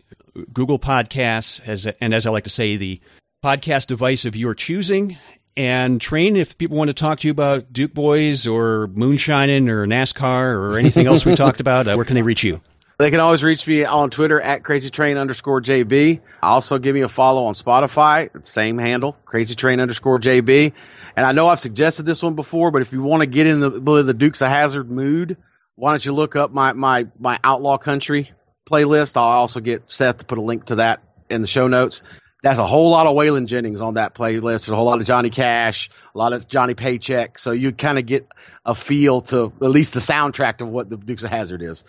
Google 0.52 0.80
Podcasts, 0.80 1.62
as, 1.68 1.86
and 1.86 2.14
as 2.14 2.26
I 2.26 2.32
like 2.32 2.46
to 2.46 2.50
say, 2.50 2.76
the 2.76 3.00
podcast 3.44 3.88
device 3.88 4.26
of 4.26 4.36
your 4.36 4.56
choosing. 4.56 5.18
And 5.58 6.02
Train, 6.02 6.36
if 6.36 6.58
people 6.58 6.78
want 6.78 6.90
to 6.90 6.94
talk 6.94 7.20
to 7.20 7.28
you 7.28 7.32
about 7.32 7.72
Duke 7.72 7.94
Boys 7.94 8.46
or 8.46 8.88
moonshining 8.94 9.70
or 9.70 9.88
NASCAR 9.88 10.54
or 10.54 10.78
anything 10.78 11.08
else 11.08 11.26
we 11.26 11.36
talked 11.38 11.62
about, 11.62 11.88
uh, 11.88 11.96
where 11.96 12.06
can 12.06 12.16
they 12.16 12.22
reach 12.22 12.44
you? 12.44 12.62
They 12.98 13.12
can 13.12 13.20
always 13.20 13.44
reach 13.44 13.68
me 13.68 13.84
on 13.84 14.10
Twitter 14.10 14.40
at 14.40 14.64
crazytrain 14.64 15.20
underscore 15.20 15.62
JB. 15.62 16.22
Also 16.42 16.78
give 16.78 16.96
me 16.96 17.02
a 17.02 17.10
follow 17.10 17.46
on 17.46 17.54
Spotify, 17.54 18.46
same 18.46 18.78
handle, 18.78 19.18
crazytrain 19.26 19.82
underscore 19.82 20.18
JB. 20.18 20.72
And 21.18 21.26
I 21.26 21.34
know 21.34 21.48
I've 21.48 21.60
suggested 21.60 22.06
this 22.06 22.24
one 22.24 22.36
before, 22.36 22.72
but 22.72 22.82
if 22.82 22.94
you 22.94 23.02
want 23.02 23.22
to 23.22 23.28
get 23.28 23.48
in 23.48 23.60
the, 23.60 23.70
the 24.04 24.14
Dukes 24.14 24.42
of 24.42 24.48
Hazzard 24.50 24.90
mood, 24.90 25.36
why 25.76 25.92
don't 25.92 26.06
you 26.06 26.14
look 26.14 26.38
up 26.38 26.52
my, 26.52 26.72
my, 26.72 27.08
my 27.20 27.38
Outlaw 27.44 27.78
Country 27.78 28.32
playlist? 28.66 29.18
I'll 29.18 29.24
also 29.24 29.60
get 29.60 29.90
Seth 29.90 30.20
to 30.20 30.26
put 30.26 30.38
a 30.38 30.42
link 30.42 30.66
to 30.66 30.76
that 30.76 31.02
in 31.30 31.42
the 31.42 31.48
show 31.48 31.68
notes. 31.68 32.02
That's 32.46 32.60
a 32.60 32.68
whole 32.68 32.92
lot 32.92 33.08
of 33.08 33.16
Waylon 33.16 33.48
Jennings 33.48 33.82
on 33.82 33.96
that 33.96 34.14
playlist. 34.14 34.70
A 34.70 34.76
whole 34.76 34.86
lot 34.86 35.02
of 35.02 35.08
Johnny 35.08 35.32
Cash, 35.32 35.90
a 36.14 36.18
lot 36.20 36.32
of 36.32 36.48
Johnny 36.48 36.76
Paycheck. 36.76 37.40
So 37.40 37.54
you 37.54 37.72
kind 37.72 37.98
of 37.98 38.06
get 38.06 38.28
a 38.64 38.76
feel 38.76 39.22
to 39.22 39.52
at 39.64 39.72
least 39.72 39.94
the 39.96 40.00
soundtrack 40.00 40.62
of 40.62 40.70
what 40.70 40.88
the 40.88 40.96
Dukes 40.96 41.24
of 41.24 41.32
Hazzard 41.32 41.64
is. 41.64 41.84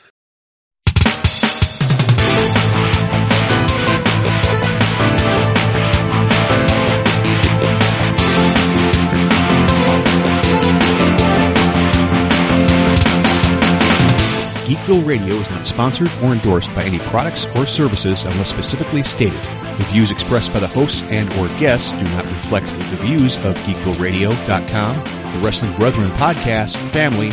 Geekville 14.66 15.06
Radio 15.06 15.36
is 15.36 15.48
not 15.48 15.64
sponsored 15.64 16.10
or 16.24 16.32
endorsed 16.32 16.74
by 16.74 16.82
any 16.82 16.98
products 16.98 17.44
or 17.54 17.66
services 17.66 18.24
unless 18.24 18.50
specifically 18.50 19.04
stated. 19.04 19.40
The 19.78 19.84
views 19.92 20.10
expressed 20.10 20.52
by 20.52 20.58
the 20.58 20.66
hosts 20.66 21.02
and 21.02 21.32
or 21.34 21.46
guests 21.60 21.92
do 21.92 22.02
not 22.16 22.24
reflect 22.24 22.66
the 22.66 22.96
views 22.96 23.36
of 23.44 23.56
GeekvilleRadio.com, 23.58 24.96
the 24.96 25.38
Wrestling 25.38 25.72
Brethren 25.76 26.10
podcast, 26.18 26.74
family, 26.90 27.28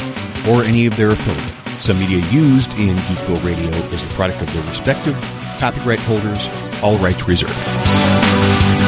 or 0.47 0.63
any 0.63 0.85
of 0.85 0.95
their 0.95 1.09
affiliates. 1.09 1.83
Some 1.83 1.99
media 1.99 2.19
used 2.29 2.71
in 2.73 2.95
Geekville 2.97 3.43
Radio 3.43 3.71
is 3.89 4.03
the 4.03 4.13
product 4.13 4.39
of 4.43 4.53
their 4.53 4.63
respective 4.69 5.15
copyright 5.57 6.01
holders, 6.01 6.47
all 6.83 6.99
rights 6.99 7.27
reserved. 7.27 8.82